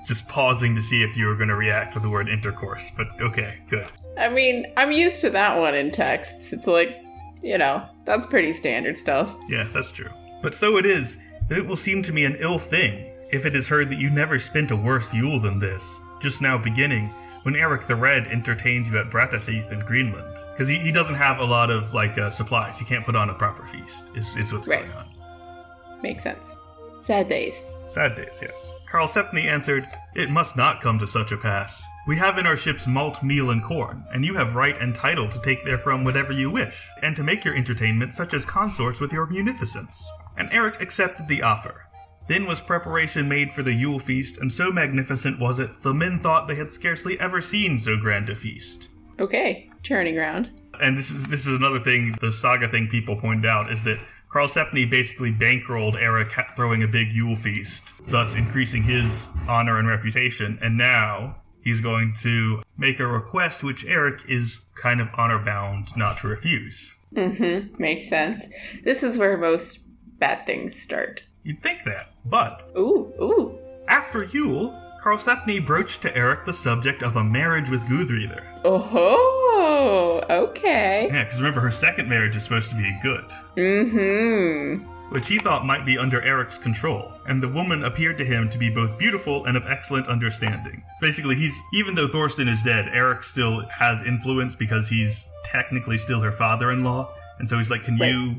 Just 0.07 0.27
pausing 0.29 0.75
to 0.75 0.83
see 0.83 1.03
if 1.03 1.17
you 1.17 1.27
were 1.27 1.35
going 1.35 1.51
to 1.51 1.57
react 1.57 1.93
to 1.93 2.01
the 2.01 2.09
word 2.09 2.29
intercourse, 2.29 2.91
but 2.97 3.09
okay, 3.21 3.61
good. 3.69 3.87
I 4.19 4.29
mean, 4.29 4.67
I'm 4.77 4.93
used 4.93 5.21
to 5.23 5.31
that 5.31 5.59
one 5.59 5.75
in 5.75 5.91
texts. 5.91 6.53
It's 6.53 6.67
like, 6.67 7.01
you 7.43 7.57
know, 7.59 7.87
that's 8.05 8.27
pretty 8.27 8.53
standard 8.53 8.99
stuff. 8.99 9.35
Yeah, 9.49 9.69
that's 9.73 9.93
true. 9.93 10.11
But 10.43 10.55
so 10.55 10.77
it 10.77 10.87
is 10.87 11.17
that 11.49 11.59
it 11.59 11.67
will 11.67 11.77
seem 11.77 12.03
to 12.05 12.13
me 12.13 12.25
an 12.25 12.37
ill 12.41 12.59
thing 12.59 13.13
if 13.31 13.47
it 13.47 13.55
is 13.55 13.69
heard 13.69 13.91
that 13.91 13.99
you 13.99 14.11
never 14.11 14.39
spent 14.39 14.71
a 14.71 14.77
worse 14.77 15.13
Yule 15.13 15.39
than 15.41 15.59
this, 15.59 15.99
just 16.21 16.41
now 16.43 16.57
beginning, 16.59 17.09
when 17.43 17.55
Eric 17.57 17.87
the 17.87 17.95
Red 17.97 18.27
entertained 18.29 18.87
you 18.87 18.99
at 18.99 19.11
Brattahlid 19.11 19.71
in 19.73 19.81
Greenland. 19.81 20.35
Because 20.53 20.69
he, 20.69 20.79
he 20.79 20.91
doesn't 20.91 21.15
have 21.15 21.39
a 21.39 21.45
lot 21.45 21.71
of, 21.71 21.95
like, 21.95 22.19
uh, 22.19 22.31
supplies. 22.31 22.79
He 22.79 22.85
can't 22.85 23.05
put 23.07 23.15
on 23.15 23.31
a 23.31 23.35
proper 23.35 23.67
feast, 23.69 24.05
is, 24.17 24.35
is 24.37 24.53
what's 24.53 24.67
Right. 24.67 24.81
going 24.81 24.93
on. 24.93 26.01
Makes 26.03 26.23
sense. 26.25 26.55
Sad 27.01 27.29
days. 27.29 27.65
Sad 27.89 28.17
days, 28.17 28.39
yes. 28.43 28.71
Karlsefni 28.91 29.45
answered, 29.45 29.87
It 30.15 30.31
must 30.31 30.57
not 30.57 30.83
come 30.83 30.99
to 30.99 31.07
such 31.07 31.33
a 31.33 31.37
pass. 31.37 31.85
We 32.09 32.17
have 32.17 32.39
in 32.39 32.47
our 32.47 32.57
ships 32.57 32.87
malt, 32.87 33.23
meal, 33.23 33.51
and 33.51 33.63
corn, 33.63 34.03
and 34.15 34.25
you 34.25 34.35
have 34.35 34.55
right 34.55 34.81
and 34.81 34.95
title 34.95 35.29
to 35.29 35.39
take 35.43 35.63
therefrom 35.63 36.05
whatever 36.05 36.33
you 36.33 36.51
wish, 36.51 36.87
and 37.03 37.15
to 37.15 37.23
make 37.23 37.45
your 37.45 37.55
entertainment 37.55 38.15
such 38.15 38.33
as 38.33 38.47
consorts 38.47 38.99
with 38.99 39.13
your 39.13 39.27
munificence. 39.27 40.03
And 40.39 40.49
Eric 40.51 40.81
accepted 40.81 41.29
the 41.29 41.43
offer. 41.43 41.85
Then 42.27 42.47
was 42.47 42.63
preparation 42.63 43.29
made 43.29 43.53
for 43.53 43.63
the 43.63 43.75
Yule 43.75 43.99
feast, 43.99 44.39
and 44.39 44.51
so 44.51 44.73
magnificent 44.73 45.39
was 45.39 45.59
it, 45.59 45.83
the 45.83 45.93
men 45.93 46.19
thought 46.21 46.49
they 46.49 46.55
had 46.55 46.73
scarcely 46.73 47.21
ever 47.21 47.43
seen 47.43 47.79
so 47.79 47.95
grand 47.99 48.31
a 48.31 48.35
feast. 48.35 48.89
Okay. 49.21 49.69
Turning 49.83 50.17
around. 50.17 50.49
And 50.81 50.97
this 50.97 51.11
is 51.11 51.27
this 51.27 51.41
is 51.41 51.49
another 51.49 51.81
thing, 51.81 52.17
the 52.23 52.33
saga 52.33 52.71
thing 52.71 52.89
people 52.89 53.17
point 53.17 53.45
out 53.45 53.71
is 53.71 53.85
that 53.85 53.99
Karlsefni 54.33 54.89
basically 54.89 55.31
bankrolled 55.31 56.01
Eric 56.01 56.33
throwing 56.57 56.85
a 56.85 56.89
big 56.89 57.13
Yule 57.13 57.37
feast, 57.37 57.85
thus 58.07 58.35
increasing 58.35 58.83
his 58.83 59.11
honor 59.47 59.79
and 59.79 59.87
reputation. 59.87 60.59
And 60.63 60.79
now 60.79 61.37
he's 61.69 61.81
going 61.81 62.15
to 62.23 62.63
make 62.79 62.99
a 62.99 63.07
request 63.07 63.63
which 63.63 63.85
Eric 63.85 64.23
is 64.27 64.61
kind 64.75 65.01
of 65.01 65.09
honor 65.17 65.39
bound 65.39 65.89
not 65.97 66.19
to 66.19 66.29
refuse. 66.29 66.95
Mm-hmm. 67.15 67.81
Makes 67.81 68.09
sense. 68.09 68.47
This 68.85 69.03
is 69.03 69.19
where 69.19 69.37
most 69.37 69.81
bad 70.19 70.47
things 70.47 70.75
start. 70.75 71.25
You'd 71.43 71.63
think 71.63 71.85
that, 71.85 72.13
but 72.25 72.71
Ooh, 72.77 73.13
ooh. 73.21 73.59
after 73.89 74.25
Yule, 74.25 74.75
Karlsefni 75.03 75.65
broached 75.65 76.03
to 76.03 76.17
Eric 76.17 76.45
the 76.45 76.53
subject 76.53 77.03
of 77.03 77.17
a 77.17 77.25
marriage 77.25 77.71
with 77.71 77.81
Gudridr. 77.83 78.43
Oh, 78.65 80.23
okay. 80.29 81.09
Yeah, 81.11 81.25
because 81.25 81.39
remember 81.39 81.61
her 81.61 81.71
second 81.71 82.09
marriage 82.09 82.35
is 82.37 82.43
supposed 82.43 82.71
to 82.71 82.77
be 82.77 82.99
good. 83.03 83.25
Mm-hmm. 83.57 84.98
Which 85.11 85.29
he 85.29 85.39
thought 85.39 85.65
might 85.67 85.87
be 85.87 85.97
under 85.99 86.21
Eric's 86.23 86.59
control, 86.59 87.13
and 87.27 87.43
the 87.43 87.49
woman 87.49 87.85
appeared 87.85 88.19
to 88.19 88.25
him 88.25 88.49
to 88.51 88.59
be 88.59 88.69
both 88.69 88.99
beautiful 88.99 89.47
and 89.47 89.57
of 89.57 89.67
excellent 89.67 90.07
understanding. 90.09 90.83
Basically, 91.01 91.35
he's 91.35 91.55
even 91.73 91.95
though 91.95 92.09
Thorsten 92.09 92.49
is 92.49 92.63
dead, 92.63 92.89
Eric 92.93 93.25
still 93.25 93.67
has 93.69 94.03
influence 94.03 94.55
because 94.55 94.89
he's 94.89 95.27
technically 95.45 95.99
still 95.99 96.21
her 96.21 96.33
father-in-law, 96.33 97.13
and 97.39 97.49
so 97.49 97.59
he's 97.59 97.71
like, 97.71 97.85
"Can 97.85 97.97
Right. 97.99 98.13
you 98.13 98.37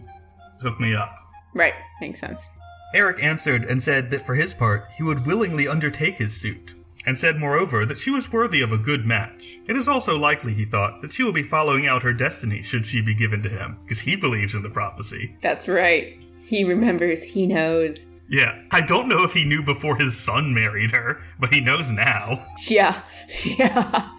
hook 0.62 0.80
me 0.80 0.94
up?" 0.96 1.16
Right. 1.56 1.74
Makes 2.02 2.20
sense. 2.20 2.48
Eric 2.94 3.18
answered 3.22 3.66
and 3.66 3.82
said 3.82 4.10
that 4.12 4.26
for 4.26 4.36
his 4.36 4.54
part 4.54 4.86
he 4.98 5.04
would 5.04 5.26
willingly 5.26 5.68
undertake 5.68 6.18
his 6.18 6.40
suit, 6.40 6.74
and 7.06 7.18
said 7.18 7.38
moreover 7.40 7.86
that 7.86 8.00
she 8.00 8.10
was 8.12 8.32
worthy 8.32 8.62
of 8.62 8.72
a 8.72 8.78
good 8.78 9.06
match. 9.06 9.58
It 9.68 9.76
is 9.76 9.88
also 9.88 10.18
likely, 10.18 10.54
he 10.54 10.66
thought, 10.66 11.02
that 11.02 11.14
she 11.14 11.24
will 11.24 11.32
be 11.32 11.44
following 11.44 11.88
out 11.88 12.04
her 12.04 12.14
destiny 12.14 12.62
should 12.62 12.86
she 12.86 13.02
be 13.02 13.14
given 13.16 13.42
to 13.44 13.50
him, 13.50 13.78
because 13.84 14.00
he 14.02 14.16
believes 14.16 14.54
in 14.56 14.62
the 14.64 14.70
prophecy. 14.70 15.36
That's 15.42 15.68
right. 15.68 16.20
He 16.50 16.64
remembers. 16.64 17.22
He 17.22 17.46
knows. 17.46 18.08
Yeah, 18.28 18.60
I 18.72 18.82
don't 18.82 19.08
know 19.08 19.24
if 19.24 19.34
he 19.34 19.44
knew 19.46 19.62
before 19.62 19.96
his 19.96 20.18
son 20.18 20.52
married 20.54 20.90
her, 20.92 21.22
but 21.40 21.54
he 21.54 21.62
knows 21.62 21.92
now. 21.92 22.44
Yeah. 22.68 23.02
Yeah. 23.46 24.10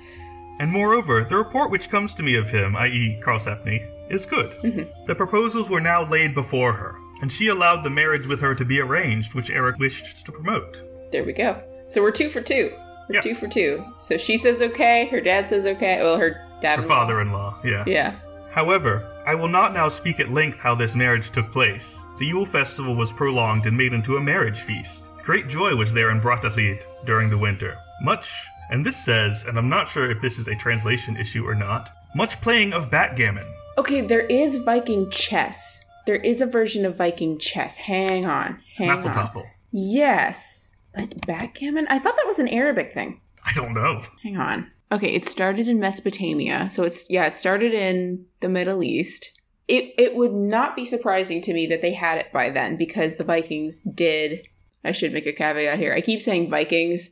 And 0.61 0.71
moreover, 0.71 1.25
the 1.25 1.37
report 1.37 1.71
which 1.71 1.89
comes 1.91 2.15
to 2.15 2.23
me 2.23 2.37
of 2.37 2.51
him, 2.51 2.77
i.e., 2.77 3.19
Karlsefni, 3.25 3.81
is 4.13 4.27
good. 4.27 4.51
Mm-hmm. 4.63 5.07
The 5.07 5.15
proposals 5.15 5.69
were 5.71 5.81
now 5.81 6.05
laid 6.07 6.35
before 6.35 6.73
her, 6.75 6.97
and 7.23 7.33
she 7.33 7.49
allowed 7.49 7.83
the 7.83 7.91
marriage 7.91 8.27
with 8.27 8.39
her 8.41 8.55
to 8.55 8.65
be 8.65 8.79
arranged, 8.81 9.35
which 9.35 9.51
Eric 9.51 9.79
wished 9.79 10.25
to 10.27 10.33
promote. 10.33 10.77
There 11.13 11.25
we 11.25 11.33
go. 11.33 11.61
So 11.89 12.03
we're 12.03 12.11
two 12.13 12.29
for 12.29 12.43
two. 12.43 12.71
We're 13.09 13.17
Yeah. 13.17 13.21
two 13.23 13.35
for 13.35 13.49
two. 13.49 13.85
So 13.99 14.17
she 14.19 14.37
says 14.37 14.61
okay. 14.61 15.07
Her 15.07 15.21
dad 15.21 15.49
says 15.49 15.65
okay. 15.67 15.97
Well, 16.03 16.19
her 16.19 16.47
dad. 16.61 16.81
Her 16.81 16.87
father-in-law, 16.87 17.61
yeah. 17.65 17.85
Yeah. 17.87 18.15
However, 18.51 19.07
I 19.27 19.35
will 19.35 19.49
not 19.49 19.73
now 19.73 19.89
speak 19.89 20.21
at 20.21 20.31
length 20.31 20.59
how 20.59 20.75
this 20.75 20.95
marriage 20.95 21.31
took 21.31 21.51
place. 21.53 21.99
The 22.21 22.27
Yule 22.27 22.45
festival 22.45 22.95
was 22.95 23.15
prolonged 23.15 23.65
and 23.65 23.75
made 23.75 23.95
into 23.95 24.19
a 24.19 24.21
marriage 24.21 24.61
feast. 24.61 25.07
Great 25.23 25.49
joy 25.49 25.75
was 25.75 25.95
there 25.95 26.11
in 26.11 26.21
Brattahlid 26.21 26.83
during 27.07 27.31
the 27.31 27.39
winter. 27.39 27.79
Much, 28.03 28.31
and 28.71 28.85
this 28.85 29.03
says, 29.03 29.45
and 29.45 29.57
I'm 29.57 29.71
not 29.71 29.89
sure 29.89 30.11
if 30.11 30.21
this 30.21 30.39
is 30.39 30.47
a 30.47 30.55
translation 30.55 31.17
issue 31.17 31.49
or 31.49 31.55
not, 31.55 31.89
much 32.15 32.39
playing 32.43 32.75
of 32.75 32.91
backgammon. 32.91 33.47
Okay. 33.79 34.03
There 34.03 34.27
is 34.27 34.59
Viking 34.59 35.09
chess. 35.11 35.83
There 36.05 36.17
is 36.17 36.43
a 36.43 36.47
version 36.47 36.85
of 36.85 36.99
Viking 36.99 37.39
chess. 37.39 37.79
Hang 37.79 38.27
on. 38.27 38.61
Hang 38.77 38.91
on. 38.91 39.03
Hnefatafl. 39.03 39.47
Yes. 39.71 40.75
But 40.95 41.27
backgammon? 41.27 41.87
I 41.89 41.99
thought 41.99 42.19
that 42.19 42.27
was 42.27 42.39
an 42.39 42.49
Arabic 42.49 42.93
thing. 42.93 43.19
I 43.47 43.55
don't 43.55 43.73
know. 43.73 44.03
Hang 44.23 44.37
on. 44.37 44.71
Okay, 44.93 45.15
it 45.15 45.25
started 45.25 45.69
in 45.69 45.81
Mesopotamia. 45.81 46.69
So 46.69 46.83
it's 46.83 47.09
yeah, 47.09 47.25
it 47.25 47.35
started 47.35 47.73
in 47.73 48.27
the 48.41 48.51
Middle 48.51 48.85
East. 48.85 49.33
It 49.71 49.95
it 49.97 50.17
would 50.17 50.33
not 50.35 50.75
be 50.75 50.85
surprising 50.85 51.41
to 51.43 51.55
me 51.55 51.67
that 51.69 51.81
they 51.81 51.93
had 51.93 52.19
it 52.19 52.33
by 52.33 52.51
then 52.51 52.77
because 52.77 53.17
the 53.17 53.25
Vikings 53.25 53.83
did 53.83 54.47
I 54.85 54.93
should 54.93 55.13
make 55.13 55.27
a 55.27 55.33
caveat 55.33 55.79
here. 55.79 55.95
I 55.95 56.01
keep 56.01 56.23
saying 56.23 56.51
Vikings, 56.51 57.11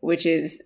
which 0.00 0.26
is 0.26 0.62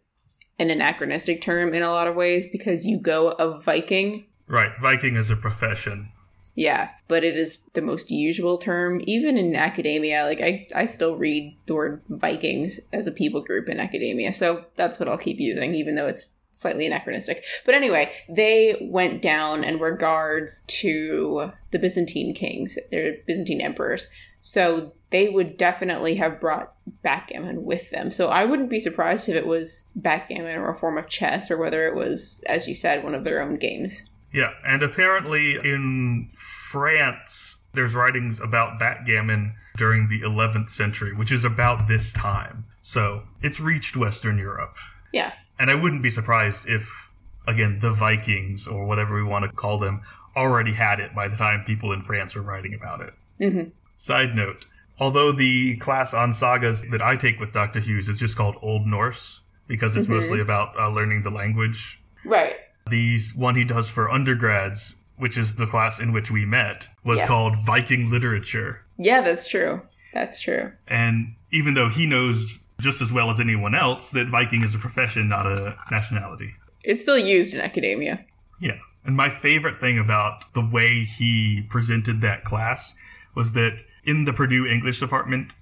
an 0.58 0.70
anachronistic 0.70 1.40
term 1.40 1.74
in 1.74 1.82
a 1.82 1.90
lot 1.90 2.06
of 2.06 2.14
ways 2.14 2.46
because 2.50 2.86
you 2.86 2.98
go 2.98 3.32
a 3.32 3.60
Viking. 3.60 4.24
Right, 4.46 4.70
Viking 4.80 5.16
is 5.16 5.30
a 5.30 5.36
profession. 5.36 6.10
Yeah, 6.54 6.90
but 7.08 7.24
it 7.24 7.36
is 7.36 7.58
the 7.72 7.82
most 7.82 8.10
usual 8.12 8.58
term 8.58 9.00
even 9.04 9.36
in 9.36 9.56
academia. 9.56 10.24
Like 10.24 10.40
I 10.40 10.66
I 10.74 10.86
still 10.86 11.16
read 11.16 11.58
the 11.66 11.74
word 11.74 12.02
Vikings 12.08 12.78
as 12.92 13.06
a 13.06 13.12
people 13.12 13.42
group 13.42 13.68
in 13.68 13.80
academia. 13.80 14.32
So 14.32 14.64
that's 14.76 14.98
what 15.00 15.08
I'll 15.08 15.18
keep 15.18 15.40
using 15.40 15.74
even 15.74 15.96
though 15.96 16.06
it's 16.06 16.36
slightly 16.54 16.86
anachronistic. 16.86 17.44
But 17.64 17.74
anyway, 17.74 18.12
they 18.28 18.76
went 18.80 19.22
down 19.22 19.64
and 19.64 19.80
were 19.80 19.96
guards 19.96 20.64
to 20.68 21.52
the 21.70 21.78
Byzantine 21.78 22.34
kings, 22.34 22.78
their 22.90 23.16
Byzantine 23.26 23.60
emperors. 23.60 24.08
So 24.40 24.92
they 25.10 25.28
would 25.28 25.56
definitely 25.56 26.16
have 26.16 26.40
brought 26.40 26.74
backgammon 27.02 27.64
with 27.64 27.90
them. 27.90 28.10
So 28.10 28.28
I 28.28 28.44
wouldn't 28.44 28.68
be 28.68 28.78
surprised 28.78 29.28
if 29.28 29.36
it 29.36 29.46
was 29.46 29.88
backgammon 29.96 30.58
or 30.58 30.70
a 30.70 30.76
form 30.76 30.98
of 30.98 31.08
chess 31.08 31.50
or 31.50 31.56
whether 31.56 31.86
it 31.86 31.94
was, 31.94 32.42
as 32.46 32.68
you 32.68 32.74
said, 32.74 33.02
one 33.02 33.14
of 33.14 33.24
their 33.24 33.40
own 33.40 33.56
games. 33.56 34.04
Yeah, 34.32 34.50
and 34.66 34.82
apparently 34.82 35.54
in 35.54 36.30
France, 36.36 37.56
there's 37.72 37.94
writings 37.94 38.40
about 38.40 38.78
backgammon 38.78 39.54
during 39.76 40.08
the 40.08 40.20
11th 40.20 40.70
century, 40.70 41.14
which 41.14 41.32
is 41.32 41.44
about 41.44 41.88
this 41.88 42.12
time. 42.12 42.64
So 42.82 43.22
it's 43.42 43.60
reached 43.60 43.96
Western 43.96 44.36
Europe. 44.36 44.76
Yeah. 45.12 45.32
And 45.58 45.70
I 45.70 45.74
wouldn't 45.74 46.02
be 46.02 46.10
surprised 46.10 46.66
if, 46.66 47.10
again, 47.46 47.78
the 47.80 47.92
Vikings, 47.92 48.66
or 48.66 48.86
whatever 48.86 49.14
we 49.14 49.22
want 49.22 49.44
to 49.44 49.52
call 49.56 49.78
them, 49.78 50.02
already 50.36 50.72
had 50.74 50.98
it 51.00 51.14
by 51.14 51.28
the 51.28 51.36
time 51.36 51.62
people 51.64 51.92
in 51.92 52.02
France 52.02 52.34
were 52.34 52.42
writing 52.42 52.74
about 52.74 53.00
it. 53.00 53.14
hmm 53.38 53.68
Side 53.96 54.34
note 54.34 54.66
although 55.00 55.32
the 55.32 55.76
class 55.78 56.14
on 56.14 56.32
sagas 56.32 56.82
that 56.92 57.02
I 57.02 57.16
take 57.16 57.40
with 57.40 57.52
Dr. 57.52 57.80
Hughes 57.80 58.08
is 58.08 58.16
just 58.16 58.36
called 58.36 58.54
Old 58.62 58.86
Norse, 58.86 59.40
because 59.66 59.96
it's 59.96 60.06
Mhm. 60.06 60.10
mostly 60.10 60.40
about 60.40 60.78
uh, 60.78 60.88
learning 60.88 61.22
the 61.24 61.30
language, 61.30 61.98
Right. 62.24 62.54
the 62.88 63.18
one 63.34 63.56
he 63.56 63.64
does 63.64 63.90
for 63.90 64.08
undergrads, 64.08 64.94
which 65.16 65.36
is 65.36 65.56
the 65.56 65.66
class 65.66 65.98
in 65.98 66.12
which 66.12 66.30
we 66.30 66.44
met, 66.44 66.86
was 67.02 67.18
Yes. 67.18 67.26
called 67.28 67.54
Viking 67.66 68.08
Literature. 68.08 68.82
Yeah, 68.96 69.20
that's 69.22 69.48
true. 69.48 69.82
That's 70.12 70.40
true. 70.40 70.70
And 70.86 71.34
even 71.50 71.74
though 71.74 71.88
he 71.88 72.06
knows 72.06 72.60
just 72.80 73.00
as 73.00 73.12
well 73.12 73.30
as 73.30 73.40
anyone 73.40 73.74
else 73.74 74.10
that 74.10 74.28
Viking 74.28 74.62
is 74.62 74.74
a 74.74 74.78
profession, 74.78 75.28
not 75.28 75.46
a 75.46 75.76
nationality. 75.90 76.54
It's 76.82 77.02
still 77.02 77.18
used 77.18 77.54
in 77.54 77.60
academia. 77.60 78.24
Yeah. 78.60 78.78
And 79.04 79.16
my 79.16 79.28
favorite 79.30 79.80
thing 79.80 79.98
about 79.98 80.52
the 80.54 80.64
way 80.64 81.04
he 81.04 81.62
presented 81.70 82.20
that 82.22 82.44
class 82.44 82.94
was 83.34 83.52
that 83.52 83.82
in 84.04 84.24
the 84.24 84.32
Purdue 84.32 84.66
English 84.66 85.00
department, 85.00 85.52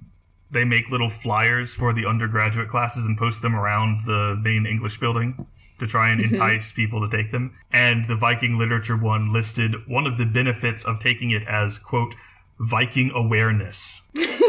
they 0.50 0.64
make 0.64 0.90
little 0.90 1.10
flyers 1.10 1.74
for 1.74 1.92
the 1.92 2.06
undergraduate 2.06 2.68
classes 2.68 3.06
and 3.06 3.16
post 3.18 3.40
them 3.42 3.54
around 3.56 4.04
the 4.04 4.38
main 4.42 4.66
English 4.66 4.98
building 5.00 5.46
to 5.80 5.86
try 5.86 6.10
and 6.10 6.20
Mhm. 6.20 6.32
entice 6.34 6.70
people 6.72 7.06
to 7.08 7.16
take 7.16 7.32
them. 7.32 7.52
And 7.72 8.06
the 8.06 8.14
Viking 8.16 8.58
literature 8.58 8.96
one 8.96 9.32
listed 9.32 9.74
one 9.88 10.06
of 10.06 10.18
the 10.18 10.26
benefits 10.26 10.84
of 10.84 10.98
taking 11.00 11.30
it 11.30 11.42
as, 11.48 11.78
quote, 11.78 12.14
Viking 12.60 13.10
awareness. 13.14 14.02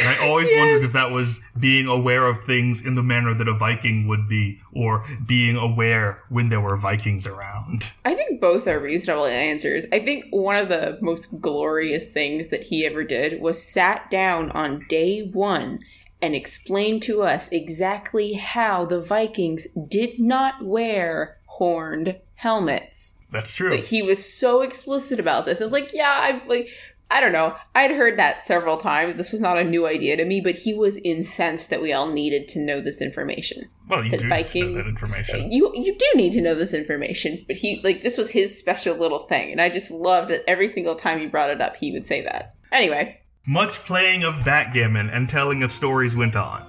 And 0.00 0.08
I 0.08 0.26
always 0.26 0.48
wondered 0.56 0.84
if 0.84 0.92
that 0.92 1.10
was 1.10 1.38
being 1.58 1.86
aware 1.86 2.26
of 2.26 2.44
things 2.44 2.80
in 2.80 2.94
the 2.94 3.02
manner 3.02 3.34
that 3.34 3.48
a 3.48 3.54
Viking 3.54 4.08
would 4.08 4.28
be, 4.28 4.58
or 4.72 5.04
being 5.26 5.56
aware 5.56 6.18
when 6.28 6.48
there 6.48 6.60
were 6.60 6.76
Vikings 6.76 7.26
around. 7.26 7.90
I 8.04 8.14
think 8.14 8.40
both 8.40 8.66
are 8.66 8.80
reasonable 8.80 9.26
answers. 9.26 9.84
I 9.92 10.00
think 10.00 10.26
one 10.30 10.56
of 10.56 10.68
the 10.68 10.98
most 11.00 11.40
glorious 11.40 12.10
things 12.10 12.48
that 12.48 12.62
he 12.62 12.86
ever 12.86 13.04
did 13.04 13.40
was 13.40 13.62
sat 13.62 14.10
down 14.10 14.50
on 14.52 14.86
day 14.88 15.28
one 15.28 15.80
and 16.22 16.34
explained 16.34 17.02
to 17.02 17.22
us 17.22 17.48
exactly 17.50 18.34
how 18.34 18.86
the 18.86 19.00
Vikings 19.00 19.66
did 19.88 20.18
not 20.18 20.64
wear 20.64 21.36
horned 21.46 22.16
helmets. 22.36 23.18
That's 23.30 23.52
true. 23.52 23.70
Like 23.70 23.84
he 23.84 24.02
was 24.02 24.24
so 24.24 24.62
explicit 24.62 25.18
about 25.18 25.46
this. 25.46 25.60
And 25.60 25.72
like, 25.72 25.92
yeah, 25.92 26.18
I'm 26.22 26.48
like 26.48 26.68
I 27.12 27.20
don't 27.20 27.32
know. 27.32 27.54
I'd 27.74 27.90
heard 27.90 28.18
that 28.18 28.44
several 28.44 28.78
times. 28.78 29.18
This 29.18 29.32
was 29.32 29.40
not 29.40 29.58
a 29.58 29.64
new 29.64 29.86
idea 29.86 30.16
to 30.16 30.24
me, 30.24 30.40
but 30.40 30.54
he 30.54 30.72
was 30.72 30.96
incensed 30.98 31.68
that 31.68 31.82
we 31.82 31.92
all 31.92 32.10
needed 32.10 32.48
to 32.48 32.58
know 32.58 32.80
this 32.80 33.02
information. 33.02 33.68
well, 33.88 34.02
you 34.02 34.10
that 34.10 34.20
do 34.20 34.28
need 34.28 34.48
to 34.48 34.64
know 34.64 34.74
that 34.78 34.88
information. 34.88 35.52
You 35.52 35.72
you 35.74 35.94
do 35.96 36.06
need 36.14 36.32
to 36.32 36.40
know 36.40 36.54
this 36.54 36.72
information, 36.72 37.44
but 37.46 37.56
he 37.56 37.80
like 37.84 38.00
this 38.00 38.16
was 38.16 38.30
his 38.30 38.56
special 38.56 38.96
little 38.96 39.26
thing, 39.26 39.52
and 39.52 39.60
I 39.60 39.68
just 39.68 39.90
loved 39.90 40.30
that 40.30 40.42
every 40.48 40.68
single 40.68 40.94
time 40.94 41.20
he 41.20 41.26
brought 41.26 41.50
it 41.50 41.60
up, 41.60 41.76
he 41.76 41.92
would 41.92 42.06
say 42.06 42.22
that. 42.22 42.54
Anyway, 42.72 43.20
Much 43.46 43.74
playing 43.84 44.24
of 44.24 44.44
backgammon 44.44 45.10
and 45.10 45.28
telling 45.28 45.62
of 45.62 45.70
stories 45.70 46.16
went 46.16 46.36
on, 46.36 46.66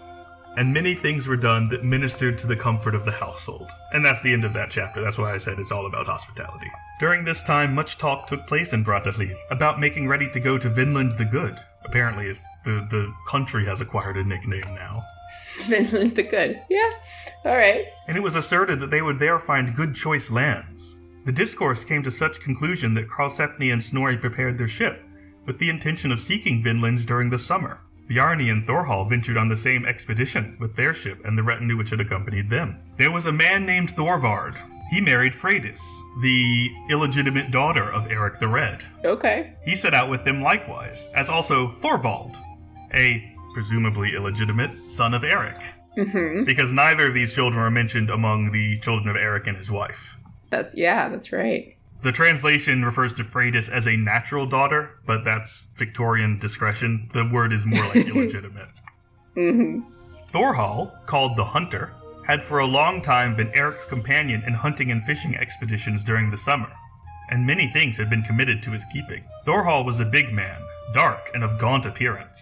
and 0.58 0.74
many 0.74 0.94
things 0.94 1.26
were 1.26 1.38
done 1.38 1.70
that 1.70 1.86
ministered 1.86 2.38
to 2.40 2.48
the 2.48 2.56
comfort 2.56 2.96
of 2.96 3.06
the 3.06 3.12
household. 3.12 3.70
And 3.94 4.04
that's 4.04 4.22
the 4.24 4.34
end 4.34 4.44
of 4.44 4.54
that 4.54 4.72
chapter. 4.72 5.02
That's 5.02 5.18
why 5.18 5.34
I 5.34 5.38
said 5.38 5.60
it's 5.60 5.72
all 5.72 5.86
about 5.86 6.08
hospitality. 6.08 6.70
During 7.04 7.26
this 7.26 7.44
time, 7.44 7.76
much 7.76 7.98
talk 7.98 8.28
took 8.28 8.48
place 8.48 8.72
in 8.72 8.86
Brattahlid 8.86 9.36
about 9.52 9.78
making 9.78 10.08
ready 10.08 10.30
to 10.30 10.40
go 10.40 10.58
to 10.58 10.70
Vinland 10.70 11.18
the 11.18 11.26
Good. 11.26 11.60
Apparently, 11.84 12.28
it's 12.28 12.46
the, 12.64 12.88
the 12.90 13.14
country 13.28 13.66
has 13.66 13.82
acquired 13.82 14.16
a 14.16 14.24
nickname 14.24 14.74
now. 14.74 15.04
Vinland 15.64 16.16
the 16.16 16.24
Good. 16.24 16.62
Yeah, 16.70 16.90
all 17.44 17.58
right. 17.58 17.84
and 18.08 18.16
it 18.16 18.22
was 18.22 18.36
asserted 18.36 18.80
that 18.80 18.90
they 18.90 19.02
would 19.02 19.20
there 19.20 19.38
find 19.38 19.76
good 19.76 19.94
choice 19.94 20.32
lands. 20.32 20.96
The 21.26 21.34
discourse 21.34 21.84
came 21.84 22.04
to 22.04 22.10
such 22.10 22.40
conclusion 22.40 22.94
that 22.94 23.10
Karlsefni 23.10 23.74
and 23.74 23.84
Snorri 23.84 24.16
prepared 24.16 24.58
their 24.58 24.70
ship, 24.70 25.04
with 25.46 25.60
the 25.60 25.70
intention 25.70 26.10
of 26.10 26.22
seeking 26.22 26.64
Vinland 26.64 27.06
during 27.06 27.30
the 27.30 27.38
summer. 27.38 27.82
Bjarni 28.10 28.50
and 28.50 28.66
Thorhall 28.66 29.10
ventured 29.10 29.36
on 29.36 29.50
the 29.50 29.58
same 29.58 29.86
expedition 29.86 30.56
with 30.58 30.74
their 30.78 30.94
ship 30.94 31.20
and 31.26 31.38
the 31.38 31.44
retinue 31.44 31.76
which 31.76 31.90
had 31.90 32.00
accompanied 32.00 32.50
them. 32.50 32.80
There 32.98 33.12
was 33.12 33.26
a 33.26 33.32
man 33.34 33.66
named 33.66 33.92
Thorvard. 33.92 34.56
He 34.94 35.02
married 35.02 35.34
Freydis, 35.34 35.80
the 36.22 36.70
illegitimate 36.88 37.50
daughter 37.50 37.92
of 37.92 38.12
Eric 38.12 38.40
the 38.40 38.48
Red. 38.48 38.84
Okay. 39.04 39.54
He 39.66 39.76
set 39.76 39.96
out 39.96 40.08
with 40.08 40.24
them 40.24 40.44
likewise, 40.44 41.10
as 41.16 41.30
also 41.30 41.72
Thorvald, 41.82 42.38
a 42.94 43.36
presumably 43.56 44.14
illegitimate 44.16 44.70
son 44.92 45.16
of 45.16 45.24
Eric, 45.24 45.60
Mm-hmm. 45.98 46.44
because 46.44 46.72
neither 46.72 47.08
of 47.08 47.16
these 47.16 47.34
children 47.34 47.60
are 47.62 47.72
mentioned 47.72 48.12
among 48.12 48.52
the 48.52 48.80
children 48.82 49.08
of 49.10 49.16
Eric 49.16 49.48
and 49.48 49.58
his 49.58 49.72
wife. 49.72 50.16
That's 50.52 50.78
yeah, 50.78 51.10
that's 51.10 51.32
right. 51.32 51.76
The 52.04 52.12
translation 52.12 52.86
refers 52.86 53.14
to 53.16 53.24
Freydis 53.24 53.70
as 53.72 53.88
a 53.88 53.96
natural 53.98 54.46
daughter, 54.46 54.92
but 55.08 55.24
that's 55.24 55.70
Victorian 55.76 56.38
discretion. 56.38 57.10
The 57.14 57.26
word 57.34 57.52
is 57.52 57.66
more 57.66 57.84
like 57.86 57.96
illegitimate. 58.08 58.70
Mm-hmm. 59.36 59.80
Thorhall, 60.32 60.92
called 61.08 61.36
the 61.38 61.46
Hunter, 61.46 61.94
had 62.26 62.44
for 62.44 62.60
a 62.60 62.66
long 62.66 63.02
time 63.02 63.36
been 63.36 63.52
Eric's 63.54 63.86
companion 63.86 64.44
in 64.48 64.54
hunting 64.54 64.92
and 64.92 65.04
fishing 65.04 65.36
expeditions 65.36 66.04
during 66.04 66.30
the 66.32 66.38
summer, 66.38 66.72
and 67.30 67.46
many 67.46 67.70
things 67.72 67.98
had 67.98 68.10
been 68.10 68.24
committed 68.24 68.62
to 68.64 68.72
his 68.72 68.86
keeping. 68.92 69.24
Thorhall 69.46 69.86
was 69.86 70.00
a 70.00 70.06
big 70.06 70.32
man, 70.34 70.62
dark 70.94 71.30
and 71.34 71.44
of 71.44 71.60
gaunt 71.60 71.86
appearance, 71.86 72.42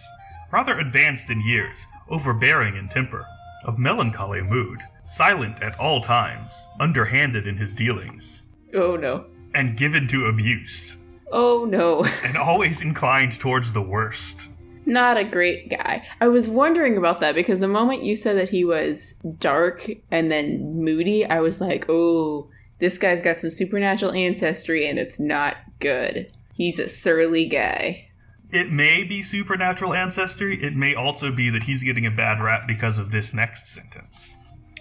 rather 0.52 0.78
advanced 0.78 1.30
in 1.30 1.40
years, 1.40 1.78
overbearing 2.08 2.76
in 2.76 2.88
temper, 2.88 3.24
of 3.64 3.78
melancholy 3.78 4.42
mood, 4.42 4.80
silent 5.04 5.62
at 5.62 5.78
all 5.78 6.00
times, 6.00 6.52
underhanded 6.80 7.46
in 7.46 7.56
his 7.56 7.74
dealings, 7.74 8.42
Oh 8.74 8.96
no. 8.96 9.26
and 9.54 9.76
given 9.76 10.06
to 10.08 10.26
abuse, 10.26 10.96
Oh 11.30 11.64
no. 11.64 12.04
and 12.24 12.36
always 12.36 12.82
inclined 12.82 13.38
towards 13.40 13.72
the 13.72 13.82
worst. 13.82 14.48
Not 14.84 15.16
a 15.16 15.24
great 15.24 15.70
guy. 15.70 16.04
I 16.20 16.28
was 16.28 16.50
wondering 16.50 16.96
about 16.96 17.20
that 17.20 17.34
because 17.34 17.60
the 17.60 17.68
moment 17.68 18.02
you 18.02 18.16
said 18.16 18.36
that 18.36 18.48
he 18.48 18.64
was 18.64 19.14
dark 19.38 19.88
and 20.10 20.30
then 20.30 20.82
moody, 20.82 21.24
I 21.24 21.40
was 21.40 21.60
like, 21.60 21.86
oh, 21.88 22.48
this 22.78 22.98
guy's 22.98 23.22
got 23.22 23.36
some 23.36 23.50
supernatural 23.50 24.12
ancestry 24.12 24.88
and 24.88 24.98
it's 24.98 25.20
not 25.20 25.56
good. 25.78 26.30
He's 26.54 26.78
a 26.78 26.88
surly 26.88 27.46
guy. 27.46 28.08
It 28.50 28.70
may 28.70 29.04
be 29.04 29.22
supernatural 29.22 29.94
ancestry. 29.94 30.62
It 30.62 30.76
may 30.76 30.94
also 30.94 31.30
be 31.30 31.48
that 31.50 31.62
he's 31.62 31.82
getting 31.82 32.06
a 32.06 32.10
bad 32.10 32.42
rap 32.42 32.66
because 32.66 32.98
of 32.98 33.10
this 33.10 33.32
next 33.32 33.68
sentence. 33.68 34.34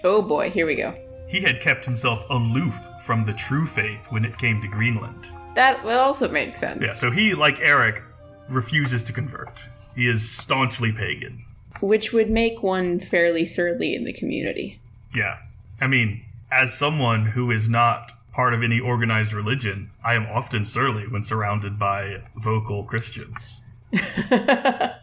Oh 0.03 0.21
boy, 0.21 0.49
here 0.49 0.65
we 0.65 0.75
go. 0.75 0.93
He 1.27 1.39
had 1.41 1.61
kept 1.61 1.85
himself 1.85 2.25
aloof 2.29 2.75
from 3.05 3.23
the 3.23 3.33
true 3.33 3.65
faith 3.65 4.01
when 4.09 4.25
it 4.25 4.37
came 4.37 4.61
to 4.61 4.67
Greenland. 4.67 5.29
That 5.55 5.83
will 5.85 5.99
also 5.99 6.27
make 6.29 6.57
sense. 6.57 6.81
Yeah, 6.85 6.93
so 6.93 7.11
he, 7.11 7.33
like 7.33 7.59
Eric, 7.61 8.03
refuses 8.49 9.03
to 9.03 9.13
convert. 9.13 9.61
He 9.95 10.07
is 10.07 10.29
staunchly 10.29 10.91
pagan. 10.91 11.45
Which 11.79 12.13
would 12.13 12.29
make 12.29 12.61
one 12.61 12.99
fairly 12.99 13.45
surly 13.45 13.95
in 13.95 14.03
the 14.03 14.13
community. 14.13 14.79
Yeah. 15.15 15.37
I 15.79 15.87
mean, 15.87 16.23
as 16.51 16.73
someone 16.73 17.25
who 17.25 17.49
is 17.51 17.67
not 17.67 18.11
part 18.33 18.53
of 18.53 18.63
any 18.63 18.79
organized 18.79 19.33
religion, 19.33 19.89
I 20.03 20.13
am 20.15 20.25
often 20.27 20.65
surly 20.65 21.07
when 21.07 21.23
surrounded 21.23 21.77
by 21.79 22.21
vocal 22.35 22.83
Christians. 22.83 23.61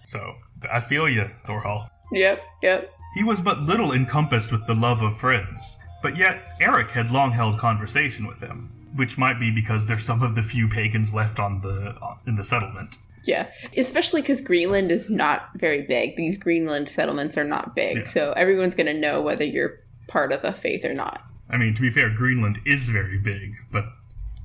So, 0.09 0.37
I 0.73 0.81
feel 0.81 1.07
you, 1.07 1.31
Thorhall. 1.47 1.91
yep, 2.11 2.43
yep. 2.63 2.91
He 3.15 3.23
was 3.25 3.41
but 3.41 3.61
little 3.61 3.93
encompassed 3.93 4.51
with 4.51 4.67
the 4.67 4.75
love 4.75 5.03
of 5.03 5.19
friends, 5.19 5.77
but 6.03 6.17
yet 6.17 6.57
Eric 6.63 6.89
had 6.89 7.11
long 7.11 7.33
held 7.33 7.59
conversation 7.59 8.27
with 8.27 8.41
him, 8.41 8.71
which 8.97 9.19
might 9.19 9.39
be 9.39 9.51
because 9.51 9.87
they're 9.87 9.99
some 10.01 10.23
of 10.23 10.35
the 10.35 10.43
few 10.43 10.67
pagans 10.67 11.13
left 11.13 11.39
on 11.39 11.61
the 11.61 11.95
in 12.27 12.37
the 12.37 12.45
settlement. 12.45 12.97
Yeah, 13.29 13.47
especially 13.77 14.23
because 14.23 14.41
Greenland 14.41 14.91
is 14.91 15.11
not 15.11 15.51
very 15.57 15.83
big. 15.83 16.17
These 16.17 16.39
Greenland 16.39 16.89
settlements 16.89 17.37
are 17.37 17.45
not 17.45 17.77
big, 17.77 17.97
Yeah. 17.99 18.05
so 18.07 18.33
everyone's 18.33 18.75
going 18.75 18.87
to 18.87 18.95
know 18.95 19.21
whether 19.23 19.45
you're 19.45 19.81
part 20.09 20.33
of 20.33 20.41
the 20.43 20.53
faith 20.53 20.85
or 20.85 20.95
not. 20.95 21.21
I 21.51 21.59
mean, 21.59 21.75
to 21.75 21.83
be 21.83 21.91
fair, 21.91 22.09
Greenland 22.11 22.59
is 22.67 22.89
very 22.89 23.19
big, 23.19 23.55
but 23.71 23.85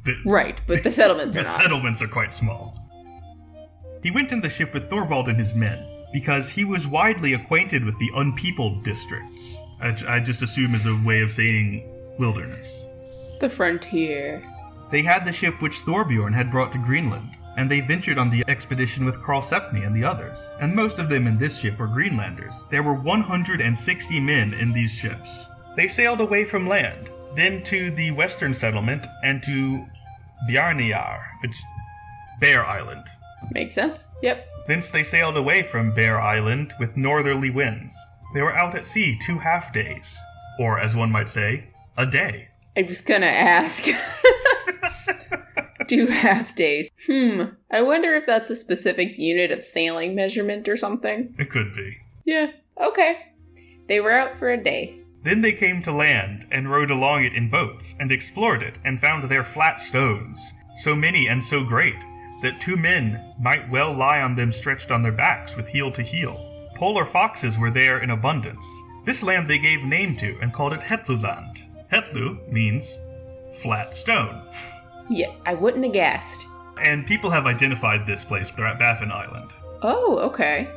the, 0.05 0.15
Right, 0.25 0.61
but 0.67 0.83
the 0.83 0.91
settlements 0.91 1.33
the 1.35 1.41
are 1.41 1.45
not. 1.45 1.61
settlements 1.61 2.01
are 2.01 2.07
quite 2.07 2.35
small. 2.35 2.77
He 4.03 4.11
went 4.11 4.33
in 4.33 4.41
the 4.41 4.49
ship 4.49 4.73
with 4.73 4.89
Thorvald 4.89 5.29
and 5.29 5.39
his 5.39 5.53
men 5.55 5.79
because 6.11 6.49
he 6.49 6.65
was 6.65 6.85
widely 6.85 7.33
acquainted 7.33 7.85
with 7.85 7.97
the 7.99 8.11
unpeopled 8.15 8.83
districts. 8.83 9.57
I, 9.81 9.95
I 10.07 10.19
just 10.19 10.41
assume 10.41 10.75
is 10.75 10.85
a 10.85 10.95
way 11.05 11.21
of 11.21 11.33
saying 11.33 11.89
wilderness. 12.19 12.85
the 13.39 13.49
frontier. 13.49 14.43
They 14.91 15.01
had 15.01 15.25
the 15.25 15.31
ship 15.31 15.61
which 15.61 15.79
Thorbjorn 15.85 16.33
had 16.33 16.51
brought 16.51 16.71
to 16.73 16.77
Greenland, 16.77 17.37
and 17.57 17.69
they 17.69 17.79
ventured 17.81 18.17
on 18.17 18.29
the 18.29 18.43
expedition 18.47 19.05
with 19.05 19.21
Karlsefni 19.21 19.85
and 19.85 19.95
the 19.95 20.03
others. 20.03 20.53
And 20.59 20.75
most 20.75 20.99
of 20.99 21.09
them 21.09 21.27
in 21.27 21.37
this 21.37 21.57
ship 21.57 21.77
were 21.79 21.87
Greenlanders. 21.87 22.65
There 22.69 22.83
were 22.83 22.93
160 22.95 24.19
men 24.19 24.53
in 24.53 24.71
these 24.73 24.91
ships. 24.91 25.47
They 25.75 25.87
sailed 25.87 26.21
away 26.21 26.45
from 26.45 26.67
land, 26.67 27.09
then 27.35 27.63
to 27.65 27.91
the 27.91 28.11
western 28.11 28.53
settlement 28.53 29.07
and 29.23 29.41
to 29.43 29.85
Bjarniar, 30.49 31.21
which 31.41 31.55
Bear 32.39 32.65
Island. 32.65 33.05
Makes 33.51 33.75
sense. 33.75 34.07
Yep. 34.21 34.47
Thence 34.67 34.89
they 34.89 35.03
sailed 35.03 35.37
away 35.37 35.63
from 35.63 35.93
Bear 35.93 36.19
Island 36.21 36.73
with 36.79 36.95
northerly 36.95 37.49
winds. 37.49 37.93
They 38.33 38.41
were 38.41 38.55
out 38.55 38.75
at 38.75 38.87
sea 38.87 39.19
two 39.25 39.37
half 39.37 39.73
days. 39.73 40.15
or 40.59 40.79
as 40.79 40.95
one 40.95 41.11
might 41.11 41.29
say, 41.29 41.65
a 41.97 42.05
day. 42.05 42.47
I 42.77 42.83
was 42.83 43.01
gonna 43.01 43.25
ask. 43.25 43.85
Two 45.87 46.07
half 46.07 46.55
days. 46.55 46.89
Hmm. 47.05 47.43
I 47.71 47.81
wonder 47.81 48.13
if 48.15 48.25
that's 48.25 48.49
a 48.49 48.55
specific 48.55 49.17
unit 49.17 49.51
of 49.51 49.63
sailing 49.63 50.15
measurement 50.15 50.67
or 50.67 50.77
something. 50.77 51.35
It 51.37 51.49
could 51.49 51.75
be. 51.75 51.97
Yeah. 52.25 52.51
Okay. 52.79 53.33
They 53.87 53.99
were 53.99 54.11
out 54.11 54.37
for 54.39 54.51
a 54.51 54.61
day. 54.61 54.99
Then 55.23 55.41
they 55.41 55.53
came 55.53 55.81
to 55.83 55.91
land 55.91 56.47
and 56.51 56.69
rowed 56.69 56.91
along 56.91 57.23
it 57.23 57.33
in 57.33 57.49
boats 57.49 57.95
and 57.99 58.11
explored 58.11 58.61
it 58.61 58.75
and 58.83 58.99
found 58.99 59.29
there 59.29 59.45
flat 59.45 59.79
stones, 59.79 60.39
so 60.81 60.95
many 60.95 61.27
and 61.27 61.41
so 61.43 61.63
great 61.63 61.95
that 62.41 62.59
two 62.59 62.75
men 62.75 63.33
might 63.39 63.69
well 63.69 63.93
lie 63.95 64.21
on 64.21 64.35
them 64.35 64.51
stretched 64.51 64.91
on 64.91 65.01
their 65.01 65.13
backs 65.13 65.55
with 65.55 65.65
heel 65.67 65.91
to 65.91 66.01
heel. 66.03 66.37
Polar 66.75 67.05
foxes 67.05 67.57
were 67.57 67.71
there 67.71 68.03
in 68.03 68.09
abundance. 68.09 68.65
This 69.05 69.23
land 69.23 69.49
they 69.49 69.59
gave 69.59 69.83
name 69.83 70.17
to 70.17 70.37
and 70.41 70.53
called 70.53 70.73
it 70.73 70.81
Helluland. 70.81 71.61
Hellu 71.91 72.45
means 72.51 72.99
flat 73.61 73.95
stone. 73.95 74.43
Yeah, 75.09 75.31
I 75.45 75.53
wouldn't 75.53 75.83
have 75.83 75.93
guessed. 75.93 76.45
And 76.83 77.05
people 77.05 77.29
have 77.29 77.45
identified 77.45 78.05
this 78.05 78.23
place 78.23 78.49
at 78.49 78.79
Baffin 78.79 79.11
Island. 79.11 79.51
Oh, 79.81 80.17
okay. 80.19 80.69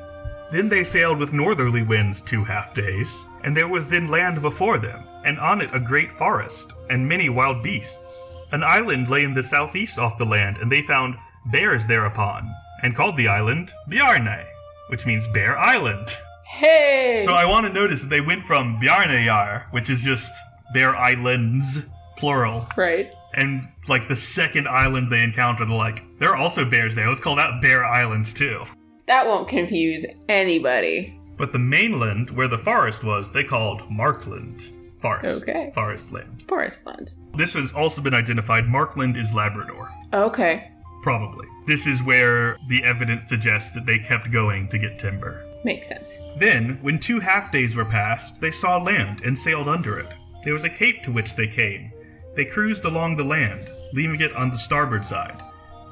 Then 0.53 0.69
they 0.69 0.85
sailed 0.85 1.19
with 1.19 1.33
northerly 1.33 1.83
winds 1.83 2.21
two 2.21 2.45
half 2.45 2.75
days, 2.75 3.25
and 3.43 3.57
there 3.57 3.69
was 3.69 3.89
then 3.89 4.09
land 4.09 4.41
before 4.43 4.79
them, 4.79 5.03
and 5.25 5.39
on 5.39 5.61
it 5.61 5.71
a 5.73 5.81
great 5.81 6.13
forest, 6.13 6.73
and 6.89 7.09
many 7.09 7.29
wild 7.29 7.63
beasts. 7.63 8.23
An 8.53 8.63
island 8.63 9.09
lay 9.09 9.25
in 9.25 9.35
the 9.35 9.43
southeast 9.43 9.99
off 9.99 10.19
the 10.19 10.25
land, 10.25 10.59
and 10.59 10.71
they 10.71 10.83
found 10.83 11.17
bears 11.47 11.87
thereupon, 11.87 12.49
and 12.83 12.95
called 12.95 13.17
the 13.17 13.29
island 13.29 13.73
Bjarne, 13.89 14.45
which 14.89 15.07
means 15.07 15.27
Bear 15.29 15.59
Island. 15.59 16.17
Hey! 16.45 17.23
So 17.27 17.33
I 17.33 17.45
want 17.45 17.67
to 17.67 17.73
notice 17.73 18.03
that 18.03 18.11
they 18.11 18.21
went 18.21 18.45
from 18.45 18.81
Bjarneyar, 18.81 19.65
which 19.73 19.91
is 19.91 20.01
just 20.01 20.33
Bear 20.73 20.95
Islands, 20.97 21.81
plural, 22.17 22.69
right. 22.77 23.11
and 23.35 23.69
like 23.89 24.09
the 24.09 24.17
second 24.17 24.69
island 24.69 25.11
they 25.11 25.23
encountered, 25.23 25.69
they're 25.69 25.77
like, 25.77 26.05
there 26.19 26.31
are 26.31 26.37
also 26.37 26.65
bears 26.65 26.95
there. 26.95 27.09
Let's 27.09 27.21
call 27.21 27.37
that 27.37 27.61
Bear 27.61 27.85
Islands 27.85 28.33
too. 28.33 28.65
That 29.07 29.27
won't 29.27 29.49
confuse 29.49 30.05
anybody. 30.29 31.21
But 31.37 31.53
the 31.53 31.59
mainland, 31.59 32.31
where 32.31 32.49
the 32.49 32.59
forest 32.59 33.05
was, 33.05 33.31
they 33.31 33.45
called 33.45 33.91
Markland. 33.91 34.73
Forest. 35.01 35.43
Okay. 35.43 35.71
Forest 35.75 36.11
land. 36.11 36.45
Forestland. 36.49 37.13
This 37.37 37.53
has 37.53 37.73
also 37.73 38.01
been 38.01 38.15
identified. 38.15 38.67
Markland 38.67 39.17
is 39.17 39.35
Labrador. 39.35 39.91
Okay. 40.13 40.73
Probably. 41.03 41.47
This 41.67 41.87
is 41.87 42.03
where 42.03 42.57
the 42.69 42.83
evidence 42.83 43.29
suggests 43.29 43.73
that 43.73 43.87
they 43.87 43.99
kept 43.99 44.33
going 44.33 44.69
to 44.69 44.79
get 44.79 44.99
timber. 44.99 45.45
Makes 45.65 45.89
sense. 45.89 46.19
Then, 46.39 46.79
when 46.81 46.99
two 46.99 47.21
half 47.21 47.53
days 47.53 47.77
were 47.77 47.85
passed, 47.85 48.41
they 48.41 48.51
saw 48.51 48.79
land 48.79 49.23
and 49.23 49.39
sailed 49.39 49.69
under 49.69 49.99
it. 49.99 50.09
There 50.43 50.55
was 50.55 50.65
a 50.65 50.71
cape 50.71 51.03
to 51.05 51.13
which 51.13 51.37
they 51.37 51.47
came. 51.47 51.93
They 52.35 52.45
cruised 52.45 52.85
along 52.85 53.17
the 53.17 53.25
land, 53.25 53.71
leaving 53.93 54.21
it 54.21 54.35
on 54.35 54.51
the 54.51 54.59
starboard 54.59 55.05
side. 55.05 55.43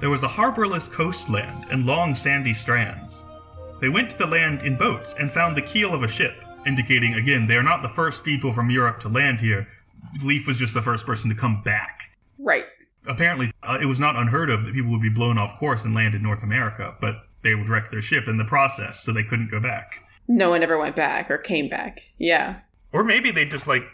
There 0.01 0.11
was 0.11 0.23
a 0.23 0.29
harborless 0.29 0.91
coastland 0.91 1.67
and 1.71 1.87
long 1.87 2.15
sandy 2.15 2.55
strands. 2.55 3.23
They 3.81 3.89
went 3.89 4.11
to 4.11 4.19
the 4.19 4.27
land 4.27 4.63
in 4.63 4.77
boats 4.77 5.15
and 5.19 5.33
found 5.33 5.57
the 5.57 5.63
keel 5.63 5.95
of 5.95 6.03
a 6.03 6.09
ship, 6.09 6.35
indicating 6.67 7.15
again 7.15 7.47
they 7.47 7.57
are 7.57 7.63
not 7.63 7.83
the 7.83 7.89
first 7.91 8.25
people 8.25 8.53
from 8.53 8.71
Europe 8.71 9.01
to 9.01 9.09
land 9.09 9.41
here. 9.41 9.67
Leif 10.23 10.47
was 10.47 10.59
just 10.59 10.75
the 10.75 10.83
first 10.83 11.07
person 11.07 11.31
to 11.31 11.37
come 11.37 11.63
back. 11.63 12.01
Right. 12.39 12.65
Apparently, 13.07 13.53
uh, 13.63 13.79
it 13.81 13.87
was 13.87 14.01
not 14.01 14.17
unheard 14.17 14.51
of 14.51 14.65
that 14.65 14.75
people 14.75 14.91
would 14.91 15.03
be 15.03 15.09
blown 15.11 15.39
off 15.39 15.59
course 15.59 15.85
and 15.85 15.95
land 15.95 16.15
in 16.15 16.23
North 16.23 16.43
America, 16.43 16.95
but 17.01 17.17
they 17.43 17.55
would 17.55 17.69
wreck 17.69 17.91
their 17.91 18.03
ship 18.03 18.27
in 18.29 18.39
the 18.39 18.45
process, 18.45 19.03
so 19.03 19.13
they 19.13 19.23
couldn't 19.23 19.51
go 19.51 19.61
back. 19.61 19.99
No 20.29 20.49
one 20.51 20.63
ever 20.63 20.79
went 20.79 20.97
back 20.97 21.31
or 21.31 21.39
came 21.39 21.69
back. 21.69 22.03
Yeah. 22.19 22.61
Or 22.93 23.05
maybe 23.05 23.31
they 23.31 23.45
just 23.45 23.67
like 23.67 23.85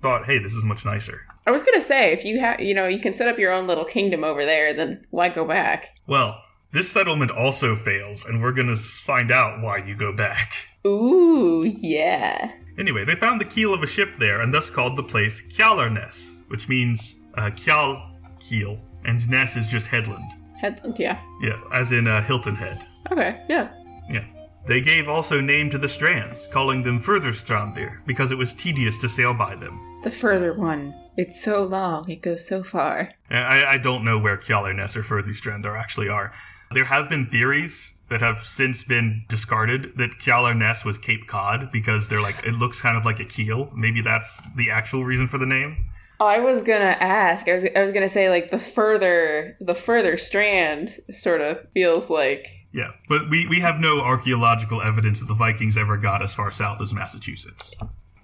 thought, 0.00 0.24
"Hey, 0.24 0.38
this 0.38 0.54
is 0.54 0.64
much 0.64 0.84
nicer." 0.84 1.26
I 1.46 1.50
was 1.50 1.62
gonna 1.62 1.80
say, 1.80 2.12
if 2.12 2.24
you 2.24 2.40
have, 2.40 2.60
you 2.60 2.74
know, 2.74 2.86
you 2.86 3.00
can 3.00 3.12
set 3.12 3.28
up 3.28 3.38
your 3.38 3.52
own 3.52 3.66
little 3.66 3.84
kingdom 3.84 4.24
over 4.24 4.44
there, 4.44 4.72
then 4.72 5.06
why 5.10 5.28
go 5.28 5.44
back? 5.44 5.90
Well, 6.06 6.40
this 6.72 6.90
settlement 6.90 7.30
also 7.30 7.76
fails, 7.76 8.24
and 8.24 8.42
we're 8.42 8.52
gonna 8.52 8.76
find 8.76 9.30
out 9.30 9.62
why 9.62 9.78
you 9.78 9.94
go 9.94 10.12
back. 10.12 10.52
Ooh, 10.86 11.64
yeah. 11.64 12.50
Anyway, 12.78 13.04
they 13.04 13.14
found 13.14 13.40
the 13.40 13.44
keel 13.44 13.72
of 13.74 13.82
a 13.82 13.86
ship 13.86 14.16
there, 14.18 14.40
and 14.40 14.52
thus 14.52 14.70
called 14.70 14.96
the 14.96 15.02
place 15.02 15.42
Kjalarnes, 15.42 16.40
which 16.48 16.68
means 16.68 17.16
uh, 17.36 17.50
Kjal 17.50 18.10
keel, 18.40 18.78
and 19.04 19.28
Ness 19.28 19.56
is 19.56 19.66
just 19.66 19.86
headland. 19.86 20.32
Headland, 20.60 20.98
yeah. 20.98 21.20
Yeah, 21.42 21.60
as 21.72 21.92
in 21.92 22.06
uh, 22.06 22.22
Hilton 22.22 22.56
Head. 22.56 22.84
Okay, 23.12 23.42
yeah. 23.48 23.70
Yeah. 24.10 24.24
They 24.66 24.80
gave 24.80 25.08
also 25.08 25.40
name 25.40 25.70
to 25.70 25.78
the 25.78 25.88
strands, 25.88 26.46
calling 26.46 26.82
them 26.82 26.98
Further 26.98 27.32
Furtherstrandir, 27.32 27.98
because 28.06 28.32
it 28.32 28.38
was 28.38 28.54
tedious 28.54 28.96
to 28.98 29.08
sail 29.10 29.34
by 29.34 29.54
them. 29.54 29.78
The 30.02 30.10
further 30.10 30.54
one. 30.54 30.94
It's 31.16 31.42
so 31.42 31.62
long, 31.62 32.10
it 32.10 32.22
goes 32.22 32.46
so 32.46 32.62
far. 32.62 33.12
I, 33.30 33.64
I 33.64 33.78
don't 33.78 34.04
know 34.04 34.18
where 34.18 34.36
Kjalarnes 34.36 34.96
or 34.96 35.02
Furtherstrandir 35.02 35.78
actually 35.78 36.08
are. 36.08 36.32
There 36.72 36.84
have 36.84 37.08
been 37.08 37.26
theories 37.26 37.92
that 38.10 38.20
have 38.20 38.42
since 38.42 38.84
been 38.84 39.24
discarded 39.28 39.96
that 39.96 40.18
Kjalarnes 40.18 40.84
was 40.84 40.98
Cape 40.98 41.26
Cod 41.28 41.70
because 41.72 42.08
they're 42.08 42.20
like 42.20 42.44
it 42.44 42.52
looks 42.52 42.80
kind 42.80 42.96
of 42.96 43.04
like 43.04 43.20
a 43.20 43.24
keel. 43.24 43.70
Maybe 43.74 44.02
that's 44.02 44.40
the 44.56 44.70
actual 44.70 45.04
reason 45.04 45.28
for 45.28 45.38
the 45.38 45.46
name. 45.46 45.90
I 46.20 46.40
was 46.40 46.62
gonna 46.62 46.96
ask. 47.00 47.48
I 47.48 47.54
was 47.54 47.64
I 47.76 47.80
was 47.80 47.92
gonna 47.92 48.08
say 48.08 48.28
like 48.30 48.50
the 48.50 48.58
further 48.58 49.56
the 49.60 49.74
further 49.74 50.16
strand 50.16 50.90
sort 51.10 51.40
of 51.40 51.58
feels 51.74 52.10
like 52.10 52.46
Yeah, 52.72 52.90
but 53.08 53.30
we, 53.30 53.46
we 53.48 53.60
have 53.60 53.80
no 53.80 54.00
archaeological 54.00 54.82
evidence 54.82 55.20
that 55.20 55.26
the 55.26 55.34
Vikings 55.34 55.76
ever 55.76 55.96
got 55.96 56.22
as 56.22 56.32
far 56.32 56.50
south 56.50 56.80
as 56.80 56.92
Massachusetts. 56.92 57.72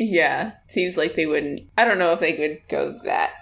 Yeah. 0.01 0.53
Seems 0.69 0.97
like 0.97 1.15
they 1.15 1.27
wouldn't. 1.27 1.63
I 1.79 1.85
don't 1.85 1.99
know 1.99 2.13
if 2.13 2.21
they 2.21 2.37
would 2.39 2.61
go 2.69 2.99
that 3.05 3.33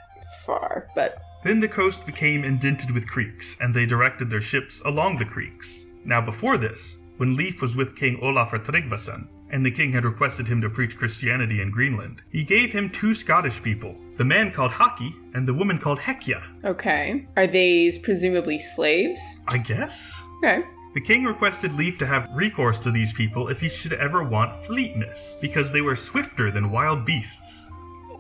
far, 0.45 0.89
but 0.95 1.19
Then 1.45 1.61
the 1.61 1.69
coast 1.69 2.05
became 2.05 2.45
indented 2.45 2.91
with 2.91 3.09
creeks, 3.09 3.57
and 3.61 3.75
they 3.75 3.87
directed 3.87 4.29
their 4.29 4.41
ships 4.43 4.83
along 4.85 5.17
the 5.19 5.25
creeks. 5.25 5.87
Now, 6.05 6.21
before 6.21 6.59
this, 6.59 6.99
when 7.19 7.37
Leif 7.37 7.63
was 7.63 7.77
with 7.77 7.97
King 7.97 8.19
Olafur 8.23 8.65
Tryggvason, 8.65 9.29
and 9.51 9.65
the 9.65 9.71
king 9.71 9.93
had 9.93 10.05
requested 10.05 10.47
him 10.47 10.61
to 10.61 10.69
preach 10.69 10.97
Christianity 10.99 11.63
in 11.63 11.71
Greenland, 11.71 12.23
he 12.31 12.45
gave 12.45 12.71
him 12.73 12.91
two 12.91 13.15
Scottish 13.15 13.63
people, 13.63 13.95
the 14.17 14.25
man 14.25 14.51
called 14.51 14.73
Haki 14.73 15.15
and 15.35 15.47
the 15.49 15.55
woman 15.55 15.79
called 15.79 15.99
Hekja. 15.99 16.43
okay. 16.65 17.27
Are 17.37 17.47
these 17.47 17.99
presumably 17.99 18.59
slaves? 18.59 19.21
I 19.49 19.59
guess? 19.59 20.13
Okay. 20.45 20.63
The 20.95 21.01
king 21.01 21.25
requested 21.25 21.73
Leif 21.75 21.99
to 21.99 22.07
have 22.07 22.29
recourse 22.35 22.81
to 22.81 22.91
these 22.91 23.13
people 23.13 23.49
if 23.49 23.61
he 23.61 23.69
should 23.69 23.93
ever 23.93 24.23
want 24.23 24.65
fleetness, 24.67 25.37
because 25.41 25.71
they 25.71 25.83
were 25.83 25.97
swifter 25.97 26.51
than 26.51 26.71
wild 26.73 27.05
beasts. 27.05 27.67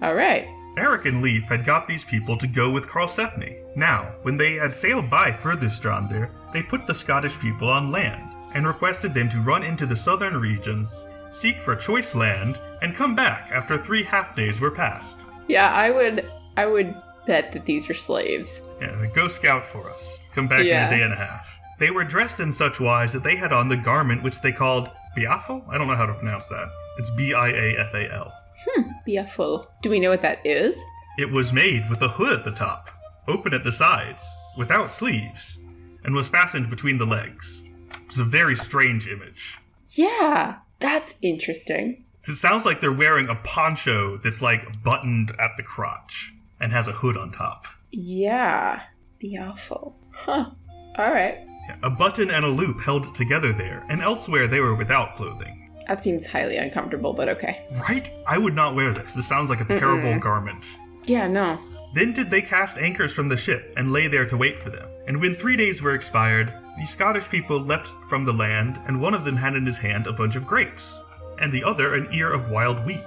All 0.02 0.14
right. 0.14 0.46
Eric 0.76 1.06
and 1.06 1.22
Leif 1.22 1.44
had 1.44 1.64
got 1.64 1.88
these 1.88 2.04
people 2.04 2.36
to 2.38 2.46
go 2.46 2.70
with 2.70 2.86
Karlsefni. 2.86 3.56
Now, 3.74 4.12
when 4.22 4.36
they 4.36 4.54
had 4.54 4.76
sailed 4.76 5.10
by 5.10 5.32
Furtherstrandir, 5.32 6.30
they 6.52 6.62
put 6.62 6.86
the 6.86 6.94
Scottish 6.94 7.36
people 7.40 7.68
on 7.68 7.90
land 7.90 8.32
and 8.54 8.66
requested 8.66 9.12
them 9.12 9.28
to 9.30 9.38
run 9.40 9.62
into 9.64 9.86
the 9.86 9.96
southern 9.96 10.36
regions, 10.36 11.04
seek 11.30 11.60
for 11.60 11.74
choice 11.74 12.14
land, 12.14 12.60
and 12.80 12.94
come 12.94 13.16
back 13.16 13.50
after 13.52 13.76
three 13.82 14.04
half 14.04 14.36
days 14.36 14.60
were 14.60 14.70
passed. 14.70 15.20
Yeah, 15.48 15.72
I 15.72 15.90
would. 15.90 16.30
I 16.56 16.66
would 16.66 16.94
bet 17.26 17.50
that 17.52 17.66
these 17.66 17.90
are 17.90 17.94
slaves. 17.94 18.62
Yeah, 18.80 19.06
go 19.14 19.26
scout 19.28 19.66
for 19.66 19.90
us. 19.90 20.18
Come 20.34 20.46
back 20.46 20.64
Yeah. 20.64 20.86
in 20.88 20.94
a 20.94 20.96
day 20.96 21.02
and 21.02 21.12
a 21.12 21.16
half. 21.16 21.57
They 21.78 21.90
were 21.90 22.04
dressed 22.04 22.40
in 22.40 22.52
such 22.52 22.80
wise 22.80 23.12
that 23.12 23.22
they 23.22 23.36
had 23.36 23.52
on 23.52 23.68
the 23.68 23.76
garment 23.76 24.22
which 24.22 24.40
they 24.40 24.52
called 24.52 24.90
biafal. 25.16 25.68
I 25.68 25.78
don't 25.78 25.86
know 25.86 25.96
how 25.96 26.06
to 26.06 26.14
pronounce 26.14 26.48
that. 26.48 26.68
It's 26.98 27.10
B 27.10 27.34
I 27.34 27.48
A 27.48 27.78
F 27.78 27.94
A 27.94 28.12
L. 28.12 28.32
Hmm, 28.66 28.82
beautiful. 29.04 29.70
Do 29.82 29.90
we 29.90 30.00
know 30.00 30.10
what 30.10 30.20
that 30.22 30.44
is? 30.44 30.82
It 31.18 31.30
was 31.30 31.52
made 31.52 31.88
with 31.88 32.02
a 32.02 32.08
hood 32.08 32.40
at 32.40 32.44
the 32.44 32.50
top, 32.50 32.90
open 33.28 33.54
at 33.54 33.64
the 33.64 33.72
sides, 33.72 34.22
without 34.56 34.90
sleeves, 34.90 35.58
and 36.04 36.14
was 36.14 36.28
fastened 36.28 36.68
between 36.70 36.98
the 36.98 37.06
legs. 37.06 37.62
It's 38.06 38.18
a 38.18 38.24
very 38.24 38.56
strange 38.56 39.06
image. 39.06 39.58
Yeah, 39.90 40.56
that's 40.80 41.14
interesting. 41.22 42.04
It 42.24 42.36
sounds 42.36 42.64
like 42.64 42.80
they're 42.80 42.92
wearing 42.92 43.28
a 43.28 43.36
poncho 43.36 44.16
that's 44.18 44.42
like 44.42 44.82
buttoned 44.82 45.30
at 45.38 45.52
the 45.56 45.62
crotch 45.62 46.32
and 46.60 46.72
has 46.72 46.88
a 46.88 46.92
hood 46.92 47.16
on 47.16 47.32
top. 47.32 47.66
Yeah, 47.90 48.82
beautiful. 49.18 49.96
Huh. 50.10 50.50
All 50.98 51.12
right. 51.12 51.38
A 51.82 51.90
button 51.90 52.30
and 52.30 52.44
a 52.44 52.48
loop 52.48 52.80
held 52.80 53.14
together 53.14 53.52
there, 53.52 53.84
and 53.88 54.02
elsewhere 54.02 54.46
they 54.46 54.60
were 54.60 54.74
without 54.74 55.16
clothing. 55.16 55.70
That 55.86 56.02
seems 56.02 56.26
highly 56.26 56.56
uncomfortable, 56.56 57.14
but 57.14 57.28
okay. 57.30 57.64
Right? 57.80 58.10
I 58.26 58.36
would 58.38 58.54
not 58.54 58.74
wear 58.74 58.92
this. 58.92 59.14
This 59.14 59.26
sounds 59.26 59.48
like 59.48 59.60
a 59.60 59.64
terrible 59.64 60.10
Mm-mm. 60.10 60.20
garment. 60.20 60.64
Yeah, 61.06 61.26
no. 61.26 61.58
Then 61.94 62.12
did 62.12 62.30
they 62.30 62.42
cast 62.42 62.76
anchors 62.76 63.12
from 63.12 63.28
the 63.28 63.36
ship 63.36 63.72
and 63.76 63.92
lay 63.92 64.08
there 64.08 64.26
to 64.26 64.36
wait 64.36 64.58
for 64.58 64.68
them. 64.68 64.86
And 65.06 65.20
when 65.20 65.34
three 65.34 65.56
days 65.56 65.80
were 65.80 65.94
expired, 65.94 66.52
the 66.78 66.84
Scottish 66.84 67.28
people 67.30 67.58
leapt 67.58 67.88
from 68.10 68.24
the 68.24 68.32
land, 68.32 68.78
and 68.86 69.00
one 69.00 69.14
of 69.14 69.24
them 69.24 69.36
had 69.36 69.56
in 69.56 69.64
his 69.64 69.78
hand 69.78 70.06
a 70.06 70.12
bunch 70.12 70.36
of 70.36 70.46
grapes, 70.46 71.02
and 71.40 71.50
the 71.50 71.64
other 71.64 71.94
an 71.94 72.12
ear 72.12 72.32
of 72.32 72.50
wild 72.50 72.84
wheat. 72.84 73.02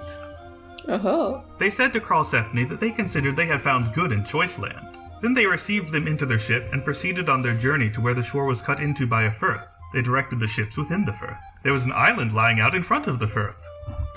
Oh. 0.88 1.44
They 1.58 1.70
said 1.70 1.92
to 1.92 2.00
Karlsefni 2.00 2.68
that 2.68 2.80
they 2.80 2.90
considered 2.90 3.36
they 3.36 3.46
had 3.46 3.62
found 3.62 3.94
good 3.94 4.10
and 4.10 4.26
choice 4.26 4.58
land. 4.58 4.91
Then 5.22 5.34
they 5.34 5.46
received 5.46 5.92
them 5.92 6.08
into 6.08 6.26
their 6.26 6.38
ship 6.38 6.68
and 6.72 6.84
proceeded 6.84 7.28
on 7.28 7.42
their 7.42 7.56
journey 7.56 7.88
to 7.90 8.00
where 8.00 8.12
the 8.12 8.24
shore 8.24 8.44
was 8.44 8.60
cut 8.60 8.80
into 8.80 9.06
by 9.06 9.22
a 9.22 9.32
firth, 9.32 9.66
They 9.94 10.02
directed 10.02 10.40
the 10.40 10.48
ships 10.48 10.76
within 10.76 11.04
the 11.04 11.12
Firth. 11.12 11.36
There 11.62 11.72
was 11.72 11.84
an 11.84 11.92
island 11.92 12.32
lying 12.32 12.60
out 12.60 12.74
in 12.74 12.82
front 12.82 13.06
of 13.06 13.18
the 13.18 13.28
Firth. 13.28 13.62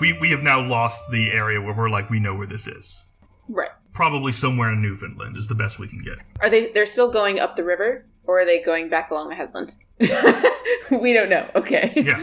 We, 0.00 0.14
we 0.14 0.30
have 0.30 0.42
now 0.42 0.66
lost 0.66 1.02
the 1.10 1.30
area 1.30 1.60
where 1.60 1.74
we're 1.74 1.90
like, 1.90 2.10
we 2.10 2.18
know 2.18 2.34
where 2.34 2.46
this 2.46 2.66
is. 2.66 3.08
Right. 3.48 3.70
Probably 3.92 4.32
somewhere 4.32 4.72
in 4.72 4.82
Newfoundland 4.82 5.36
is 5.36 5.48
the 5.48 5.54
best 5.54 5.78
we 5.78 5.86
can 5.88 6.02
get. 6.02 6.18
Are 6.40 6.50
they? 6.50 6.72
They're 6.72 6.86
still 6.86 7.10
going 7.10 7.38
up 7.38 7.56
the 7.56 7.64
river, 7.64 8.04
or 8.24 8.40
are 8.40 8.44
they 8.44 8.60
going 8.60 8.88
back 8.88 9.10
along 9.10 9.28
the 9.28 9.34
headland? 9.36 9.72
we 11.00 11.12
don't 11.12 11.30
know. 11.30 11.48
Okay. 11.54 11.92
yeah, 11.96 12.22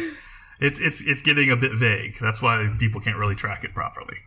it's 0.59 0.79
it's 0.79 1.01
it's 1.01 1.21
getting 1.23 1.49
a 1.49 1.55
bit 1.55 1.71
vague. 1.73 2.17
That's 2.21 2.41
why 2.41 2.69
people 2.77 3.01
can't 3.01 3.17
really 3.17 3.35
track 3.35 3.63
it 3.63 3.73
properly. 3.73 4.17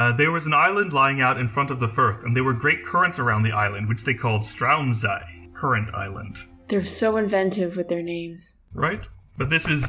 Uh, 0.00 0.12
there 0.12 0.32
was 0.32 0.46
an 0.46 0.54
island 0.54 0.94
lying 0.94 1.20
out 1.20 1.38
in 1.38 1.46
front 1.46 1.70
of 1.70 1.78
the 1.78 1.86
Firth, 1.86 2.24
and 2.24 2.34
there 2.34 2.42
were 2.42 2.54
great 2.54 2.86
currents 2.86 3.18
around 3.18 3.42
the 3.42 3.52
island, 3.52 3.86
which 3.86 4.02
they 4.02 4.14
called 4.14 4.40
Straumsey, 4.40 5.52
Current 5.52 5.94
Island. 5.94 6.38
They're 6.68 6.86
so 6.86 7.18
inventive 7.18 7.76
with 7.76 7.88
their 7.88 8.00
names. 8.02 8.56
Right? 8.72 9.06
But 9.36 9.50
this 9.50 9.68
is 9.68 9.84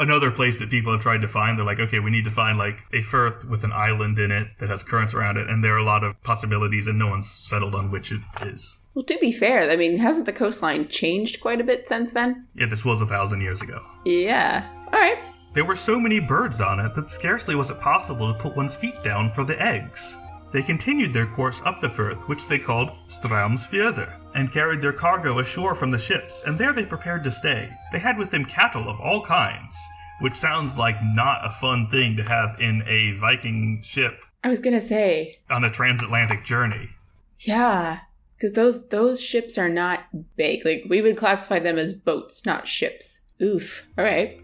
another 0.00 0.32
place 0.32 0.58
that 0.58 0.68
people 0.68 0.92
have 0.92 1.00
tried 1.00 1.20
to 1.20 1.28
find. 1.28 1.56
They're 1.56 1.64
like, 1.64 1.78
okay, 1.78 2.00
we 2.00 2.10
need 2.10 2.24
to 2.24 2.30
find 2.32 2.58
like 2.58 2.78
a 2.92 3.02
firth 3.02 3.44
with 3.44 3.62
an 3.62 3.70
island 3.70 4.18
in 4.18 4.32
it 4.32 4.48
that 4.58 4.68
has 4.68 4.82
currents 4.82 5.14
around 5.14 5.36
it, 5.36 5.48
and 5.48 5.62
there 5.62 5.74
are 5.76 5.78
a 5.78 5.84
lot 5.84 6.02
of 6.02 6.20
possibilities, 6.24 6.88
and 6.88 6.98
no 6.98 7.06
one's 7.06 7.30
settled 7.30 7.76
on 7.76 7.92
which 7.92 8.10
it 8.10 8.22
is. 8.42 8.76
Well, 8.94 9.04
to 9.04 9.16
be 9.18 9.30
fair, 9.30 9.70
I 9.70 9.76
mean, 9.76 9.96
hasn't 9.96 10.26
the 10.26 10.32
coastline 10.32 10.88
changed 10.88 11.40
quite 11.40 11.60
a 11.60 11.64
bit 11.64 11.86
since 11.86 12.14
then? 12.14 12.48
Yeah, 12.56 12.66
this 12.66 12.84
was 12.84 13.00
a 13.00 13.06
thousand 13.06 13.42
years 13.42 13.62
ago. 13.62 13.80
Yeah. 14.04 14.68
All 14.92 14.98
right. 14.98 15.18
There 15.56 15.64
were 15.64 15.74
so 15.74 15.98
many 15.98 16.20
birds 16.20 16.60
on 16.60 16.80
it 16.80 16.94
that 16.96 17.10
scarcely 17.10 17.54
was 17.54 17.70
it 17.70 17.80
possible 17.80 18.30
to 18.30 18.38
put 18.38 18.54
one's 18.54 18.76
feet 18.76 19.02
down 19.02 19.32
for 19.32 19.42
the 19.42 19.58
eggs. 19.58 20.14
They 20.52 20.60
continued 20.60 21.14
their 21.14 21.28
course 21.28 21.62
up 21.64 21.80
the 21.80 21.88
firth, 21.88 22.28
which 22.28 22.46
they 22.46 22.58
called 22.58 22.90
Straumsfjörður, 23.08 24.16
and 24.34 24.52
carried 24.52 24.82
their 24.82 24.92
cargo 24.92 25.38
ashore 25.38 25.74
from 25.74 25.90
the 25.90 25.98
ships, 25.98 26.42
and 26.44 26.58
there 26.58 26.74
they 26.74 26.84
prepared 26.84 27.24
to 27.24 27.30
stay. 27.30 27.70
They 27.90 27.98
had 27.98 28.18
with 28.18 28.30
them 28.30 28.44
cattle 28.44 28.86
of 28.86 29.00
all 29.00 29.24
kinds, 29.24 29.74
which 30.20 30.36
sounds 30.36 30.76
like 30.76 31.02
not 31.02 31.46
a 31.46 31.56
fun 31.58 31.88
thing 31.90 32.18
to 32.18 32.22
have 32.22 32.60
in 32.60 32.82
a 32.86 33.12
Viking 33.18 33.80
ship 33.82 34.20
I 34.44 34.48
was 34.48 34.60
gonna 34.60 34.78
say, 34.78 35.38
on 35.48 35.64
a 35.64 35.70
transatlantic 35.70 36.44
journey. 36.44 36.90
yeah, 37.38 38.00
because 38.36 38.52
those 38.54 38.86
those 38.88 39.22
ships 39.22 39.56
are 39.56 39.70
not 39.70 40.00
big. 40.36 40.66
Like 40.66 40.84
we 40.86 41.00
would 41.00 41.16
classify 41.16 41.60
them 41.60 41.78
as 41.78 41.94
boats, 41.94 42.44
not 42.44 42.68
ships. 42.68 43.22
Oof. 43.40 43.86
All 43.96 44.04
right. 44.04 44.38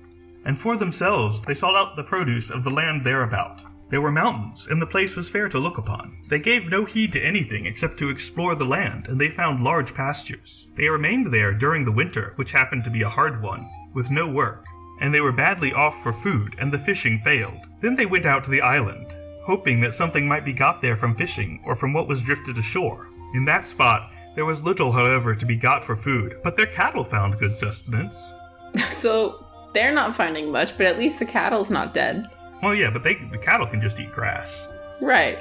And 0.45 0.61
for 0.61 0.77
themselves 0.77 1.43
they 1.43 1.55
sought 1.55 1.77
out 1.77 1.97
the 1.97 2.03
produce 2.03 2.51
of 2.51 2.65
the 2.65 2.71
land 2.71 3.05
thereabout. 3.05 3.61
There 3.93 4.01
were 4.01 4.11
mountains, 4.11 4.69
and 4.69 4.81
the 4.81 4.87
place 4.87 5.17
was 5.17 5.29
fair 5.29 5.51
to 5.51 5.59
look 5.59 5.77
upon. 5.77 6.17
They 6.31 6.39
gave 6.39 6.71
no 6.71 6.87
heed 6.87 7.13
to 7.13 7.23
anything 7.23 7.67
except 7.67 7.99
to 7.99 8.09
explore 8.09 8.55
the 8.55 8.65
land, 8.65 9.09
and 9.09 9.21
they 9.21 9.29
found 9.29 9.63
large 9.63 9.93
pastures. 9.93 10.69
They 10.77 10.89
remained 10.89 11.27
there 11.27 11.53
during 11.53 11.85
the 11.85 11.93
winter, 11.93 12.33
which 12.37 12.53
happened 12.53 12.85
to 12.85 12.91
be 12.91 13.03
a 13.03 13.09
hard 13.11 13.43
one, 13.43 13.69
with 13.93 14.11
no 14.11 14.27
work, 14.27 14.65
and 15.03 15.13
they 15.13 15.21
were 15.21 15.31
badly 15.31 15.75
off 15.75 16.03
for 16.03 16.13
food, 16.13 16.57
and 16.59 16.73
the 16.73 16.79
fishing 16.79 17.19
failed. 17.19 17.67
Then 17.83 17.95
they 17.95 18.07
went 18.07 18.25
out 18.25 18.45
to 18.45 18.51
the 18.51 18.63
island, 18.63 19.13
hoping 19.45 19.79
that 19.81 19.93
something 19.93 20.27
might 20.27 20.47
be 20.47 20.55
got 20.55 20.81
there 20.81 20.97
from 20.97 21.15
fishing, 21.15 21.63
or 21.67 21.75
from 21.75 21.93
what 21.93 22.09
was 22.09 22.23
drifted 22.23 22.57
ashore. 22.57 23.09
In 23.35 23.45
that 23.45 23.67
spot, 23.67 24.11
there 24.35 24.47
was 24.47 24.63
little, 24.63 24.93
however, 24.93 25.35
to 25.35 25.45
be 25.45 25.57
got 25.57 25.85
for 25.85 25.97
food, 25.97 26.39
but 26.43 26.57
their 26.57 26.65
cattle 26.65 27.05
found 27.05 27.39
good 27.39 27.55
sustenance. 27.55 28.33
So 28.91 29.42
they're 29.73 29.93
not 29.93 30.17
finding 30.17 30.51
much, 30.51 30.77
but 30.77 30.87
at 30.87 30.99
least 30.99 31.19
the 31.19 31.25
cattle's 31.25 31.71
not 31.71 31.95
dead. 31.95 32.29
Well, 32.63 32.75
yeah, 32.75 32.91
but 32.91 33.03
they, 33.03 33.15
the 33.31 33.39
cattle 33.39 33.67
can 33.67 33.81
just 33.81 33.99
eat 33.99 34.13
grass. 34.13 34.69
Right. 35.01 35.39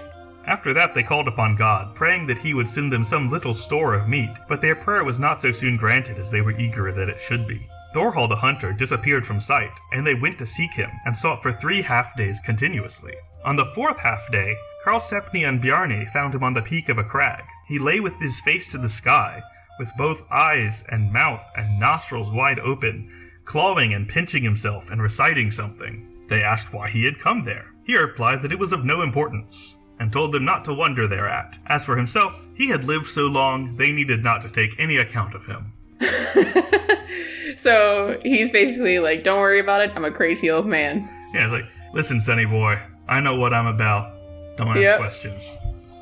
After 0.48 0.74
that, 0.74 0.96
they 0.96 1.04
called 1.04 1.28
upon 1.28 1.56
God, 1.56 1.94
praying 1.94 2.26
that 2.28 2.40
He 2.40 2.56
would 2.56 2.68
send 2.68 2.92
them 2.92 3.06
some 3.06 3.30
little 3.30 3.54
store 3.54 3.94
of 3.94 4.08
meat, 4.10 4.32
but 4.48 4.62
their 4.62 4.76
prayer 4.76 5.04
was 5.04 5.20
not 5.20 5.40
so 5.40 5.52
soon 5.52 5.78
granted 5.78 6.18
as 6.18 6.32
they 6.32 6.42
were 6.42 6.60
eager 6.60 6.92
that 6.92 7.10
it 7.10 7.22
should 7.22 7.48
be. 7.48 7.68
Thorhall 7.94 8.28
the 8.28 8.36
hunter 8.36 8.72
disappeared 8.72 9.28
from 9.28 9.42
sight, 9.42 9.74
and 9.92 10.08
they 10.08 10.16
went 10.16 10.40
to 10.40 10.48
seek 10.48 10.72
him, 10.72 10.90
and 11.06 11.16
sought 11.16 11.44
for 11.44 11.52
three 11.52 11.82
half 11.82 12.16
days 12.16 12.40
continuously. 12.40 13.14
On 13.44 13.56
the 13.56 13.66
fourth 13.76 13.98
half 13.98 14.32
day, 14.32 14.56
Karlsefni 14.86 15.48
and 15.48 15.62
Bjarni 15.62 16.12
found 16.12 16.34
him 16.34 16.44
on 16.44 16.54
the 16.54 16.62
peak 16.62 16.90
of 16.90 16.98
a 16.98 17.04
crag. 17.04 17.44
He 17.68 17.78
lay 17.78 18.00
with 18.00 18.14
his 18.20 18.40
face 18.42 18.68
to 18.70 18.78
the 18.78 18.90
sky, 18.90 19.44
with 19.78 19.92
both 19.98 20.24
eyes 20.32 20.84
and 20.90 21.12
mouth 21.12 21.44
and 21.56 21.80
nostrils 21.80 22.32
wide 22.32 22.60
open, 22.60 23.21
clawing 23.46 23.94
and 23.94 24.08
pinching 24.08 24.44
himself 24.44 24.92
and 24.92 25.02
reciting 25.02 25.52
something. 25.52 26.08
They 26.30 26.44
asked 26.44 26.74
why 26.74 26.90
he 26.90 27.04
had 27.04 27.20
come 27.20 27.44
there. 27.44 27.68
He 27.84 27.98
replied 27.98 28.42
that 28.42 28.52
it 28.52 28.60
was 28.60 28.72
of 28.74 28.86
no 28.86 29.02
importance, 29.02 29.76
and 30.00 30.12
told 30.12 30.32
them 30.32 30.46
not 30.46 30.64
to 30.66 30.74
wonder 30.74 31.08
thereat. 31.08 31.58
As 31.68 31.84
for 31.84 31.96
himself, 31.98 32.34
he 32.56 32.68
had 32.70 32.84
lived 32.86 33.08
so 33.08 33.24
long 33.24 33.76
they 33.76 33.92
needed 33.92 34.24
not 34.24 34.42
to 34.44 34.50
take 34.50 34.80
any 34.80 34.98
account 34.98 35.36
of 35.36 35.46
him. 35.46 35.74
so 37.58 38.20
he's 38.24 38.52
basically 38.52 39.00
like, 39.00 39.24
don't 39.24 39.40
worry 39.40 39.60
about 39.60 39.82
it. 39.82 39.92
I'm 39.96 40.06
a 40.06 40.12
crazy 40.12 40.50
old 40.50 40.66
man. 40.66 41.08
Yeah, 41.34 41.44
it's 41.44 41.52
like, 41.52 41.66
listen, 41.94 42.20
sonny 42.22 42.46
boy, 42.46 42.80
I 43.08 43.20
know 43.20 43.36
what 43.36 43.54
I'm 43.54 43.68
about. 43.68 44.14
Don't 44.58 44.68
ask 44.70 44.80
Yep. 44.80 45.00
questions. 45.00 45.56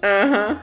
Uh 0.04 0.28
huh. 0.28 0.62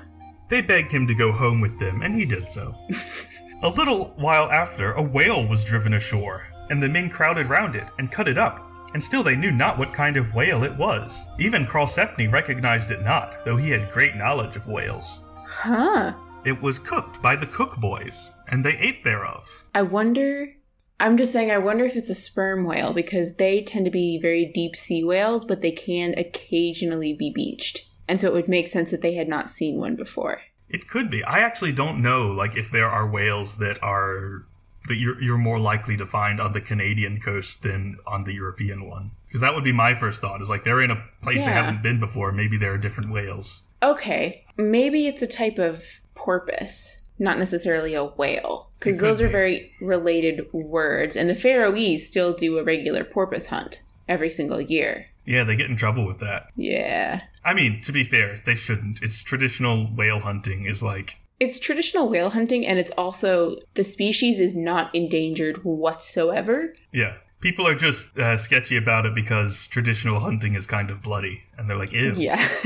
They 0.49 0.61
begged 0.61 0.93
him 0.93 1.07
to 1.09 1.15
go 1.15 1.33
home 1.33 1.61
with 1.61 1.79
them, 1.79 2.03
and 2.03 2.15
he 2.15 2.25
did 2.25 2.51
so. 2.51 2.75
a 3.63 3.69
little 3.69 4.15
while 4.17 4.51
after, 4.51 4.93
a 4.93 5.03
whale 5.03 5.47
was 5.47 5.65
driven 5.65 5.95
ashore, 5.95 6.47
and 6.71 6.83
the 6.83 6.89
men 6.89 7.09
crowded 7.11 7.49
round 7.49 7.77
it 7.77 7.89
and 7.99 8.11
cut 8.11 8.29
it 8.29 8.39
up. 8.39 8.63
And 8.95 9.03
still 9.03 9.23
they 9.23 9.37
knew 9.37 9.51
not 9.51 9.79
what 9.79 9.93
kind 9.93 10.17
of 10.17 10.35
whale 10.35 10.63
it 10.65 10.77
was. 10.77 11.29
Even 11.39 11.67
Karlsefni 11.67 12.33
recognized 12.33 12.91
it 12.91 13.03
not, 13.03 13.45
though 13.45 13.57
he 13.57 13.71
had 13.71 13.93
great 13.93 14.17
knowledge 14.17 14.57
of 14.57 14.69
whales. 14.69 15.21
Huh. 15.47 16.15
It 16.45 16.63
was 16.63 16.79
cooked 16.79 17.21
by 17.21 17.37
the 17.37 17.47
cook 17.47 17.77
boys, 17.77 18.31
and 18.49 18.65
they 18.65 18.79
ate 18.79 19.03
thereof. 19.05 19.65
I 19.75 19.83
wonder. 19.83 20.55
I'm 20.99 21.17
just 21.17 21.33
saying, 21.33 21.51
I 21.51 21.59
wonder 21.59 21.85
if 21.85 21.95
it's 21.95 22.09
a 22.09 22.15
sperm 22.15 22.65
whale 22.65 22.95
because 22.95 23.35
they 23.35 23.63
tend 23.63 23.85
to 23.85 23.91
be 23.91 24.19
very 24.19 24.47
deep 24.47 24.75
sea 24.77 25.05
whales, 25.05 25.45
but 25.45 25.61
they 25.61 25.73
can 25.73 26.15
occasionally 26.17 27.13
be 27.13 27.31
beached. 27.31 27.87
And 28.09 28.21
so 28.21 28.29
it 28.29 28.33
would 28.33 28.49
make 28.49 28.69
sense 28.69 28.93
that 28.93 29.03
they 29.03 29.15
had 29.15 29.29
not 29.29 29.51
seen 29.51 29.79
one 29.79 29.97
before. 29.97 30.41
It 30.69 30.89
could 30.89 31.11
be. 31.11 31.23
I 31.25 31.41
actually 31.41 31.73
don't 31.73 32.01
know, 32.01 32.29
like, 32.29 32.57
if 32.57 32.71
there 32.71 32.89
are 32.89 33.11
whales 33.11 33.59
that 33.59 33.83
are 33.83 34.47
that 34.89 34.97
you're 34.97 35.21
you're 35.23 35.39
more 35.39 35.59
likely 35.59 35.97
to 35.97 36.07
find 36.07 36.41
on 36.41 36.53
the 36.53 36.61
Canadian 36.61 37.21
coast 37.21 37.63
than 37.63 37.97
on 38.07 38.25
the 38.25 38.33
European 38.33 38.89
one. 38.89 39.11
Because 39.27 39.41
that 39.41 39.55
would 39.55 39.65
be 39.65 39.73
my 39.73 39.95
first 39.95 40.21
thought. 40.21 40.41
Is 40.41 40.49
like 40.49 40.65
they're 40.65 40.81
in 40.81 40.91
a 40.91 41.05
place 41.23 41.39
they 41.39 41.43
haven't 41.43 41.83
been 41.83 42.01
before. 42.01 42.33
Maybe 42.33 42.57
there 42.57 42.73
are 42.73 42.79
different 42.79 43.13
whales. 43.13 43.63
Okay, 43.83 44.45
maybe 44.57 45.07
it's 45.07 45.23
a 45.23 45.27
type 45.27 45.59
of 45.59 45.85
porpoise, 46.15 47.03
not 47.19 47.39
necessarily 47.39 47.95
a 47.95 48.05
whale, 48.05 48.71
because 48.79 48.99
those 48.99 49.21
are 49.21 49.29
very 49.29 49.73
related 49.81 50.47
words. 50.53 51.17
And 51.17 51.29
the 51.29 51.35
Faroese 51.35 52.09
still 52.09 52.33
do 52.33 52.59
a 52.59 52.65
regular 52.65 53.05
porpoise 53.05 53.47
hunt 53.47 53.83
every 54.09 54.31
single 54.31 54.61
year. 54.61 55.07
Yeah, 55.27 55.45
they 55.45 55.57
get 55.57 55.69
in 55.69 55.77
trouble 55.77 56.07
with 56.07 56.21
that. 56.21 56.51
Yeah. 56.57 57.21
I 57.45 57.53
mean, 57.53 57.83
to 57.83 57.93
be 57.93 58.05
fair, 58.05 58.41
they 58.47 58.55
shouldn't. 58.55 59.03
It's 59.03 59.23
traditional 59.23 59.87
whale 59.87 60.21
hunting 60.21 60.67
is 60.67 60.83
like 60.83 61.17
It's 61.39 61.59
traditional 61.59 62.09
whale 62.09 62.31
hunting, 62.31 62.67
and 62.67 62.79
it's 62.79 62.91
also 62.93 63.57
the 63.75 63.85
species 63.85 64.41
is 64.41 64.55
not 64.55 64.95
endangered 64.95 65.65
whatsoever. 65.65 66.75
yeah. 66.93 67.15
People 67.43 67.69
are 67.69 67.75
just 67.75 68.19
uh, 68.19 68.39
sketchy 68.39 68.79
about 68.79 69.05
it 69.05 69.15
because 69.15 69.67
traditional 69.69 70.19
hunting 70.21 70.55
is 70.55 70.67
kind 70.67 70.91
of 70.91 71.03
bloody, 71.03 71.43
and 71.57 71.69
they're 71.69 71.77
like, 71.77 71.93
"Ew." 71.93 72.15
Yeah. 72.17 72.37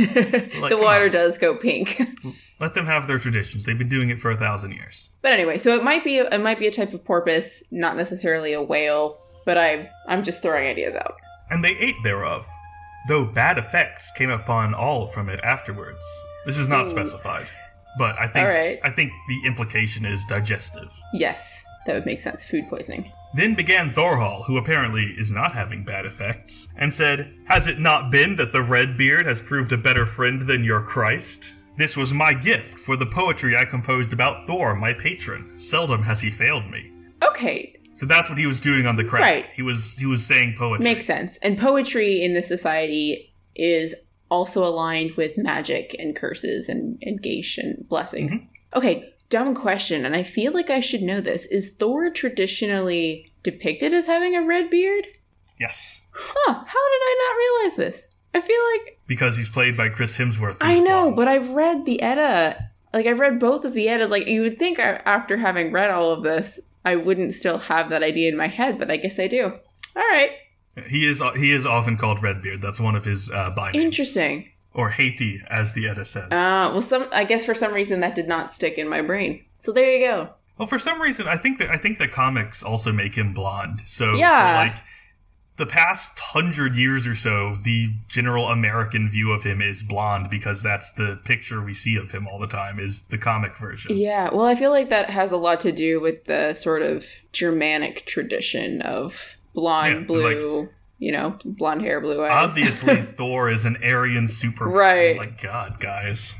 Like, 0.60 0.70
the 0.70 0.78
water 0.80 1.06
on. 1.06 1.10
does 1.10 1.38
go 1.38 1.56
pink. 1.56 2.01
Let 2.60 2.74
them 2.74 2.86
have 2.86 3.09
their 3.09 3.18
traditions. 3.18 3.64
They've 3.64 3.76
been 3.76 3.88
doing 3.88 4.10
it 4.10 4.20
for 4.20 4.30
a 4.30 4.36
thousand 4.38 4.72
years. 4.72 5.10
but 5.22 5.32
anyway, 5.32 5.59
so 5.59 5.74
it 5.74 5.82
might 5.82 6.05
be 6.05 6.18
it 6.18 6.40
might 6.40 6.60
be 6.60 6.68
a 6.68 6.70
type 6.70 6.94
of 6.94 7.05
porpoise, 7.05 7.64
not 7.72 7.97
necessarily 7.97 8.52
a 8.52 8.62
whale, 8.62 9.18
but 9.44 9.59
I 9.59 9.90
I'm 10.06 10.22
just 10.22 10.40
throwing 10.40 10.66
ideas 10.68 10.94
out. 10.94 11.16
and 11.51 11.64
they 11.64 11.76
ate 11.80 11.97
thereof, 12.05 12.47
though 13.09 13.24
bad 13.24 13.59
effects 13.59 14.10
came 14.16 14.30
upon 14.30 14.72
all 14.72 15.09
from 15.09 15.28
it 15.28 15.40
afterwards. 15.42 16.01
This 16.47 16.59
is 16.59 16.68
not 16.68 16.86
Ooh. 16.86 16.90
specified, 16.90 17.48
but 17.98 18.18
I 18.18 18.28
think 18.28 18.46
right. 18.48 18.78
I 18.84 18.90
think 18.90 19.12
the 19.28 19.46
implication 19.46 20.04
is 20.04 20.24
digestive. 20.26 20.88
Yes, 21.12 21.64
that 21.86 21.94
would 21.94 22.06
make 22.06 22.20
sense. 22.20 22.44
Food 22.44 22.68
poisoning. 22.68 23.12
Then 23.34 23.54
began 23.54 23.92
Thorhall, 23.92 24.44
who 24.44 24.56
apparently 24.56 25.14
is 25.16 25.30
not 25.30 25.52
having 25.52 25.84
bad 25.84 26.04
effects, 26.04 26.66
and 26.76 26.92
said, 26.92 27.32
Has 27.44 27.68
it 27.68 27.78
not 27.78 28.10
been 28.10 28.34
that 28.36 28.52
the 28.52 28.62
red 28.62 28.96
beard 28.96 29.24
has 29.26 29.40
proved 29.40 29.72
a 29.72 29.78
better 29.78 30.04
friend 30.04 30.42
than 30.42 30.64
your 30.64 30.80
Christ? 30.82 31.52
This 31.78 31.96
was 31.96 32.12
my 32.12 32.32
gift 32.34 32.78
for 32.80 32.96
the 32.96 33.06
poetry 33.06 33.56
I 33.56 33.64
composed 33.64 34.12
about 34.12 34.46
Thor, 34.46 34.74
my 34.74 34.92
patron. 34.92 35.58
Seldom 35.58 36.02
has 36.02 36.20
he 36.20 36.30
failed 36.30 36.68
me. 36.68 36.90
Okay, 37.22 37.76
So 37.94 38.04
that's 38.06 38.28
what 38.28 38.38
he 38.38 38.46
was 38.46 38.60
doing 38.60 38.86
on 38.86 38.96
the 38.96 39.04
crag. 39.04 39.22
Right. 39.22 39.46
He 39.54 39.62
was 39.62 39.96
he 39.96 40.06
was 40.06 40.24
saying 40.26 40.56
poetry. 40.58 40.82
makes 40.84 41.04
sense. 41.06 41.38
And 41.42 41.56
poetry 41.58 42.22
in 42.22 42.34
this 42.34 42.48
society 42.48 43.32
is 43.54 43.94
also 44.31 44.65
aligned 44.65 45.12
with 45.16 45.36
magic 45.36 45.94
and 45.98 46.15
curses 46.16 46.69
and, 46.69 46.98
and 47.02 47.23
geish 47.23 47.59
and 47.59 47.89
blessings. 47.89 48.32
Mhm. 48.32 48.47
Okay, 48.74 49.12
dumb 49.28 49.55
question, 49.55 50.05
and 50.05 50.15
I 50.15 50.23
feel 50.23 50.52
like 50.52 50.70
I 50.70 50.81
should 50.81 51.02
know 51.02 51.20
this. 51.20 51.47
Is 51.47 51.70
Thor 51.74 52.11
traditionally 52.11 53.32
depicted 53.43 53.93
as 53.94 54.07
having 54.07 54.36
a 54.36 54.43
red 54.47 54.70
beard? 54.70 55.07
yes. 55.59 55.97
Huh, 56.12 56.52
how 56.52 56.62
did 56.65 56.66
I 57.02 57.16
not 57.28 57.36
realize 57.39 57.77
this? 57.77 58.09
I 58.35 58.40
feel 58.40 58.59
like 58.74 58.98
Because 59.07 59.36
he's 59.36 59.48
played 59.48 59.77
by 59.77 59.89
Chris 59.89 60.16
Hemsworth. 60.16 60.57
I 60.61 60.78
know, 60.81 61.02
blonde. 61.05 61.16
but 61.16 61.28
I've 61.28 61.51
read 61.52 61.86
the 61.86 62.01
Edda. 62.02 62.70
Like 62.93 63.07
I've 63.07 63.20
read 63.20 63.39
both 63.39 63.65
of 63.65 63.73
the 63.73 63.89
Eddas. 63.89 64.11
Like 64.11 64.27
you 64.28 64.43
would 64.43 64.59
think 64.59 64.78
I- 64.81 65.01
after 65.07 65.36
having 65.36 65.73
read 65.73 65.90
all 65.90 66.11
of 66.12 66.23
this 66.24 66.59
I 66.85 66.97
wouldn't 66.97 67.32
still 67.35 67.59
have 67.59 67.90
that 67.90 68.02
idea 68.02 68.28
in 68.31 68.36
my 68.36 68.48
head, 68.48 68.78
but 68.78 68.90
I 68.90 68.97
guess 68.97 69.19
I 69.19 69.28
do. 69.28 69.44
All 69.97 70.02
right. 70.11 70.31
He 70.88 71.06
is 71.06 71.20
he 71.36 71.52
is 71.52 71.66
often 71.66 71.97
called 71.97 72.22
Redbeard. 72.22 72.62
That's 72.62 72.80
one 72.80 72.94
of 72.97 73.05
his 73.05 73.30
uh, 73.30 73.51
by 73.51 73.72
names. 73.72 73.84
Interesting. 73.84 74.48
Or 74.72 74.90
heiti, 74.90 75.38
as 75.51 75.72
the 75.72 75.88
Edda 75.88 76.05
says. 76.05 76.24
Uh, 76.30 76.70
well, 76.72 76.80
some 76.80 77.09
I 77.12 77.24
guess 77.24 77.44
for 77.44 77.55
some 77.55 77.74
reason 77.74 78.01
that 78.01 78.14
did 78.14 78.28
not 78.28 78.55
stick 78.55 78.78
in 78.78 78.88
my 78.88 79.02
brain. 79.02 79.44
So 79.59 79.72
there 79.72 79.90
you 79.92 80.06
go. 80.06 80.30
well, 80.59 80.68
for 80.68 80.78
some 80.78 81.01
reason, 81.02 81.26
I 81.26 81.36
think 81.36 81.59
that 81.59 81.70
I 81.70 81.76
think 81.76 81.98
the 81.98 82.06
comics 82.09 82.62
also 82.62 82.92
make 82.92 83.16
him 83.16 83.34
blonde. 83.34 83.82
So, 83.86 84.14
Yeah. 84.14 84.56
like 84.56 84.76
the 85.56 85.66
past 85.66 86.16
hundred 86.18 86.76
years 86.76 87.06
or 87.06 87.14
so, 87.16 87.56
the 87.64 87.90
general 88.09 88.48
American 88.48 89.10
view 89.10 89.32
of 89.32 89.42
him 89.42 89.60
is 89.60 89.82
blonde 89.82 90.30
because 90.30 90.62
that's 90.62 90.92
the 90.92 91.18
picture 91.24 91.62
we 91.62 91.74
see 91.74 91.97
of 91.97 92.10
him 92.12 92.26
all 92.28 92.38
the 92.38 92.47
time. 92.47 92.78
Is 92.78 93.02
the 93.10 93.18
comic 93.18 93.56
version? 93.59 93.94
Yeah, 93.97 94.30
well, 94.32 94.47
I 94.47 94.55
feel 94.55 94.70
like 94.70 94.88
that 94.90 95.10
has 95.10 95.32
a 95.32 95.36
lot 95.36 95.60
to 95.60 95.72
do 95.72 96.01
with 96.01 96.24
the 96.26 96.55
sort 96.55 96.80
of 96.82 97.05
Germanic 97.32 98.06
tradition 98.06 98.80
of 98.82 99.36
blonde, 99.55 100.01
Yeah, 100.01 100.06
blue, 100.06 100.68
you 100.98 101.12
know, 101.12 101.39
blonde 101.44 101.82
hair, 101.82 102.01
blue 102.01 102.22
eyes. 102.24 102.31
Obviously, 102.32 103.02
Thor 103.16 103.51
is 103.51 103.64
an 103.64 103.77
Aryan 103.82 104.28
Superman. 104.28 104.74
Right. 104.74 105.16
Oh 105.16 105.24
my 105.24 105.31
God, 105.43 105.81
guys. 105.81 106.35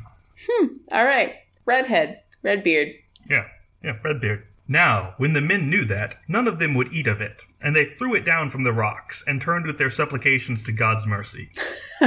Hmm. 0.49 0.67
All 0.91 1.05
right, 1.05 1.35
redhead, 1.67 2.21
red 2.43 2.63
beard. 2.63 2.95
Yeah, 3.29 3.47
yeah, 3.85 3.97
Redbeard. 4.03 4.47
Now, 4.69 5.15
when 5.19 5.33
the 5.33 5.41
men 5.41 5.69
knew 5.69 5.85
that, 5.87 6.15
none 6.29 6.47
of 6.47 6.61
them 6.61 6.75
would 6.75 6.93
eat 6.93 7.09
of 7.09 7.21
it, 7.21 7.43
and 7.61 7.75
they 7.75 7.87
threw 7.99 8.15
it 8.15 8.25
down 8.25 8.51
from 8.51 8.63
the 8.63 8.73
rocks 8.73 9.25
and 9.27 9.43
turned 9.43 9.67
with 9.67 9.79
their 9.79 9.91
supplications 9.91 10.63
to 10.65 10.73
God's 10.73 11.07
mercy. 11.07 11.51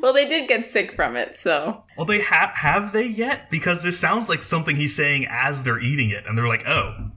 well, 0.00 0.12
they 0.12 0.28
did 0.28 0.48
get 0.48 0.64
sick 0.64 0.94
from 0.94 1.16
it, 1.16 1.34
so 1.34 1.82
Well, 1.96 2.06
they 2.06 2.20
ha- 2.20 2.52
have 2.54 2.92
they 2.92 3.04
yet? 3.06 3.50
Because 3.50 3.82
this 3.82 3.98
sounds 3.98 4.28
like 4.28 4.42
something 4.42 4.76
he's 4.76 4.94
saying 4.94 5.26
as 5.28 5.62
they're 5.62 5.80
eating 5.80 6.10
it, 6.10 6.24
and 6.26 6.38
they're 6.38 6.48
like, 6.48 6.64
"Oh, 6.68 6.94
whoop." 6.98 7.12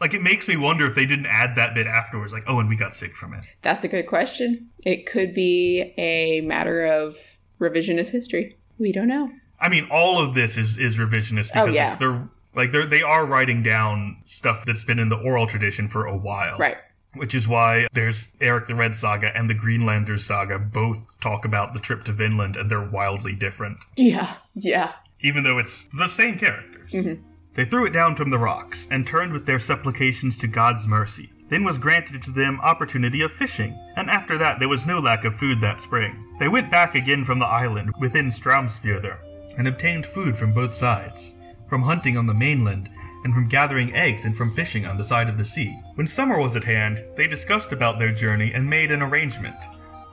Like 0.00 0.14
it 0.14 0.22
makes 0.22 0.46
me 0.48 0.56
wonder 0.56 0.86
if 0.86 0.94
they 0.94 1.06
didn't 1.06 1.26
add 1.26 1.56
that 1.56 1.74
bit 1.74 1.86
afterwards, 1.86 2.32
like, 2.32 2.44
"Oh, 2.46 2.58
and 2.60 2.68
we 2.68 2.76
got 2.76 2.94
sick 2.94 3.16
from 3.16 3.34
it." 3.34 3.44
that's 3.62 3.84
a 3.84 3.88
good 3.88 4.06
question. 4.06 4.68
It 4.84 5.06
could 5.06 5.34
be 5.34 5.92
a 5.98 6.40
matter 6.42 6.84
of 6.86 7.16
revisionist 7.60 8.10
history. 8.12 8.56
We 8.78 8.92
don't 8.92 9.08
know. 9.08 9.30
I 9.60 9.68
mean, 9.68 9.88
all 9.90 10.18
of 10.18 10.34
this 10.34 10.56
is 10.56 10.78
is 10.78 10.98
revisionist 10.98 11.50
Oh, 11.54 11.62
because 11.64 11.74
yeah. 11.74 11.88
it's 11.90 11.98
they're 11.98 12.28
like 12.54 12.70
they're 12.72 12.86
they 12.86 13.02
are 13.02 13.26
writing 13.26 13.62
down 13.62 14.18
stuff 14.26 14.64
that's 14.64 14.84
been 14.84 14.98
in 14.98 15.08
the 15.08 15.16
oral 15.16 15.46
tradition 15.46 15.88
for 15.88 16.06
a 16.06 16.16
while, 16.16 16.58
Right. 16.58 16.76
Which 17.14 17.34
is 17.34 17.48
why 17.48 17.88
there's 17.94 18.30
Eric 18.40 18.68
the 18.68 18.74
Red 18.74 18.94
saga 18.94 19.34
and 19.36 19.48
the 19.50 19.54
Greenlanders 19.54 20.24
saga 20.26 20.58
both 20.58 20.98
talk 21.20 21.44
about 21.44 21.72
the 21.74 21.80
trip 21.80 22.04
to 22.04 22.12
Vinland, 22.12 22.54
and 22.54 22.70
they're 22.70 22.88
wildly 22.88 23.32
different. 23.34 23.78
Yeah. 23.96 24.34
Yeah. 24.54 24.92
even 25.20 25.42
though 25.42 25.58
it's 25.58 25.86
the 25.98 26.06
same 26.06 26.38
characters. 26.38 26.92
Mhm. 26.92 27.18
They 27.54 27.64
threw 27.64 27.86
it 27.86 27.92
down 27.92 28.16
from 28.16 28.30
the 28.30 28.38
rocks 28.38 28.86
and 28.90 29.06
turned 29.06 29.32
with 29.32 29.46
their 29.46 29.58
supplications 29.58 30.38
to 30.38 30.46
God's 30.46 30.86
mercy. 30.86 31.30
Then 31.48 31.64
was 31.64 31.78
granted 31.78 32.22
to 32.24 32.30
them 32.30 32.60
opportunity 32.60 33.22
of 33.22 33.32
fishing, 33.32 33.78
and 33.96 34.10
after 34.10 34.36
that 34.38 34.58
there 34.58 34.68
was 34.68 34.86
no 34.86 34.98
lack 34.98 35.24
of 35.24 35.36
food 35.36 35.60
that 35.60 35.80
spring. 35.80 36.36
They 36.38 36.48
went 36.48 36.70
back 36.70 36.94
again 36.94 37.24
from 37.24 37.38
the 37.38 37.46
island 37.46 37.92
within 37.98 38.28
Straumsfjörður 38.28 39.16
and 39.56 39.66
obtained 39.66 40.06
food 40.06 40.36
from 40.36 40.52
both 40.52 40.74
sides, 40.74 41.34
from 41.68 41.82
hunting 41.82 42.16
on 42.16 42.26
the 42.26 42.34
mainland, 42.34 42.90
and 43.24 43.34
from 43.34 43.48
gathering 43.48 43.94
eggs 43.94 44.24
and 44.24 44.36
from 44.36 44.54
fishing 44.54 44.86
on 44.86 44.96
the 44.96 45.04
side 45.04 45.28
of 45.28 45.36
the 45.36 45.44
sea. 45.44 45.76
When 45.96 46.06
summer 46.06 46.38
was 46.38 46.54
at 46.54 46.64
hand, 46.64 47.02
they 47.16 47.26
discussed 47.26 47.72
about 47.72 47.98
their 47.98 48.12
journey 48.12 48.52
and 48.52 48.68
made 48.68 48.92
an 48.92 49.02
arrangement. 49.02 49.56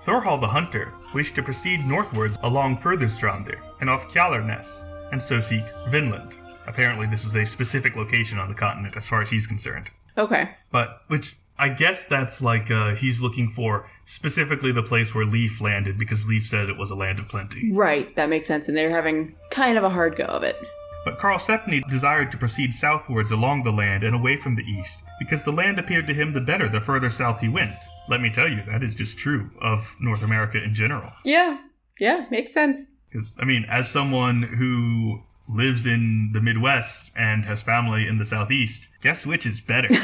Thorhall 0.03 0.39
the 0.39 0.47
hunter 0.47 0.93
wished 1.13 1.35
to 1.35 1.43
proceed 1.43 1.85
northwards 1.85 2.37
along 2.43 2.77
Furtherstrandir 2.77 3.59
and 3.81 3.89
off 3.89 4.07
Kjalarnes, 4.07 4.83
and 5.11 5.21
so 5.21 5.39
seek 5.39 5.65
Vinland. 5.89 6.35
Apparently, 6.67 7.07
this 7.07 7.25
is 7.25 7.35
a 7.35 7.45
specific 7.45 7.95
location 7.95 8.37
on 8.39 8.49
the 8.49 8.55
continent 8.55 8.95
as 8.97 9.07
far 9.07 9.21
as 9.21 9.29
he's 9.29 9.47
concerned. 9.47 9.89
Okay. 10.17 10.49
But, 10.71 11.01
which 11.07 11.35
I 11.57 11.69
guess 11.69 12.05
that's 12.05 12.41
like 12.41 12.69
uh, 12.71 12.95
he's 12.95 13.21
looking 13.21 13.49
for 13.49 13.89
specifically 14.05 14.71
the 14.71 14.83
place 14.83 15.15
where 15.15 15.25
Leif 15.25 15.61
landed 15.61 15.97
because 15.97 16.25
Leif 16.25 16.47
said 16.47 16.69
it 16.69 16.77
was 16.77 16.91
a 16.91 16.95
land 16.95 17.19
of 17.19 17.27
plenty. 17.27 17.71
Right. 17.71 18.13
That 18.15 18.29
makes 18.29 18.47
sense. 18.47 18.67
And 18.67 18.77
they're 18.77 18.89
having 18.89 19.35
kind 19.51 19.77
of 19.77 19.83
a 19.83 19.89
hard 19.89 20.15
go 20.15 20.25
of 20.25 20.43
it. 20.43 20.57
But 21.05 21.19
Karlsefni 21.19 21.87
desired 21.89 22.31
to 22.31 22.37
proceed 22.37 22.73
southwards 22.73 23.31
along 23.31 23.63
the 23.63 23.71
land 23.71 24.03
and 24.03 24.15
away 24.15 24.37
from 24.37 24.55
the 24.55 24.63
east, 24.63 25.03
because 25.19 25.43
the 25.43 25.51
land 25.51 25.77
appeared 25.77 26.07
to 26.07 26.15
him 26.15 26.33
the 26.33 26.41
better 26.41 26.67
the 26.67 26.81
further 26.81 27.11
south 27.11 27.39
he 27.39 27.47
went. 27.47 27.75
Let 28.09 28.21
me 28.21 28.31
tell 28.31 28.49
you, 28.49 28.63
that 28.67 28.81
is 28.81 28.95
just 28.95 29.15
true 29.17 29.51
of 29.61 29.85
North 30.01 30.23
America 30.23 30.61
in 30.63 30.73
general. 30.73 31.11
Yeah. 31.23 31.59
Yeah. 31.99 32.25
Makes 32.31 32.53
sense. 32.53 32.79
Because, 33.11 33.35
I 33.39 33.45
mean, 33.45 33.65
as 33.69 33.87
someone 33.87 34.41
who 34.41 35.21
lives 35.47 35.85
in 35.85 36.31
the 36.33 36.41
Midwest 36.41 37.11
and 37.15 37.45
has 37.45 37.61
family 37.61 38.07
in 38.07 38.17
the 38.17 38.25
Southeast, 38.25 38.87
guess 39.01 39.25
which 39.25 39.45
is 39.45 39.61
better? 39.61 39.93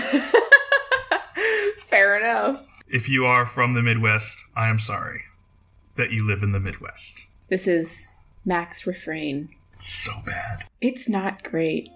Fair 1.83 2.17
enough. 2.19 2.65
if 2.87 3.09
you 3.09 3.25
are 3.25 3.45
from 3.45 3.73
the 3.73 3.81
Midwest, 3.81 4.37
I 4.55 4.69
am 4.69 4.79
sorry 4.79 5.21
that 5.97 6.11
you 6.11 6.25
live 6.25 6.41
in 6.43 6.51
the 6.51 6.59
Midwest. 6.59 7.25
This 7.49 7.67
is 7.67 8.11
Max 8.45 8.87
Refrain. 8.87 9.49
It's 9.73 9.89
so 9.89 10.13
bad. 10.25 10.63
It's 10.79 11.09
not 11.09 11.43
great. 11.43 11.89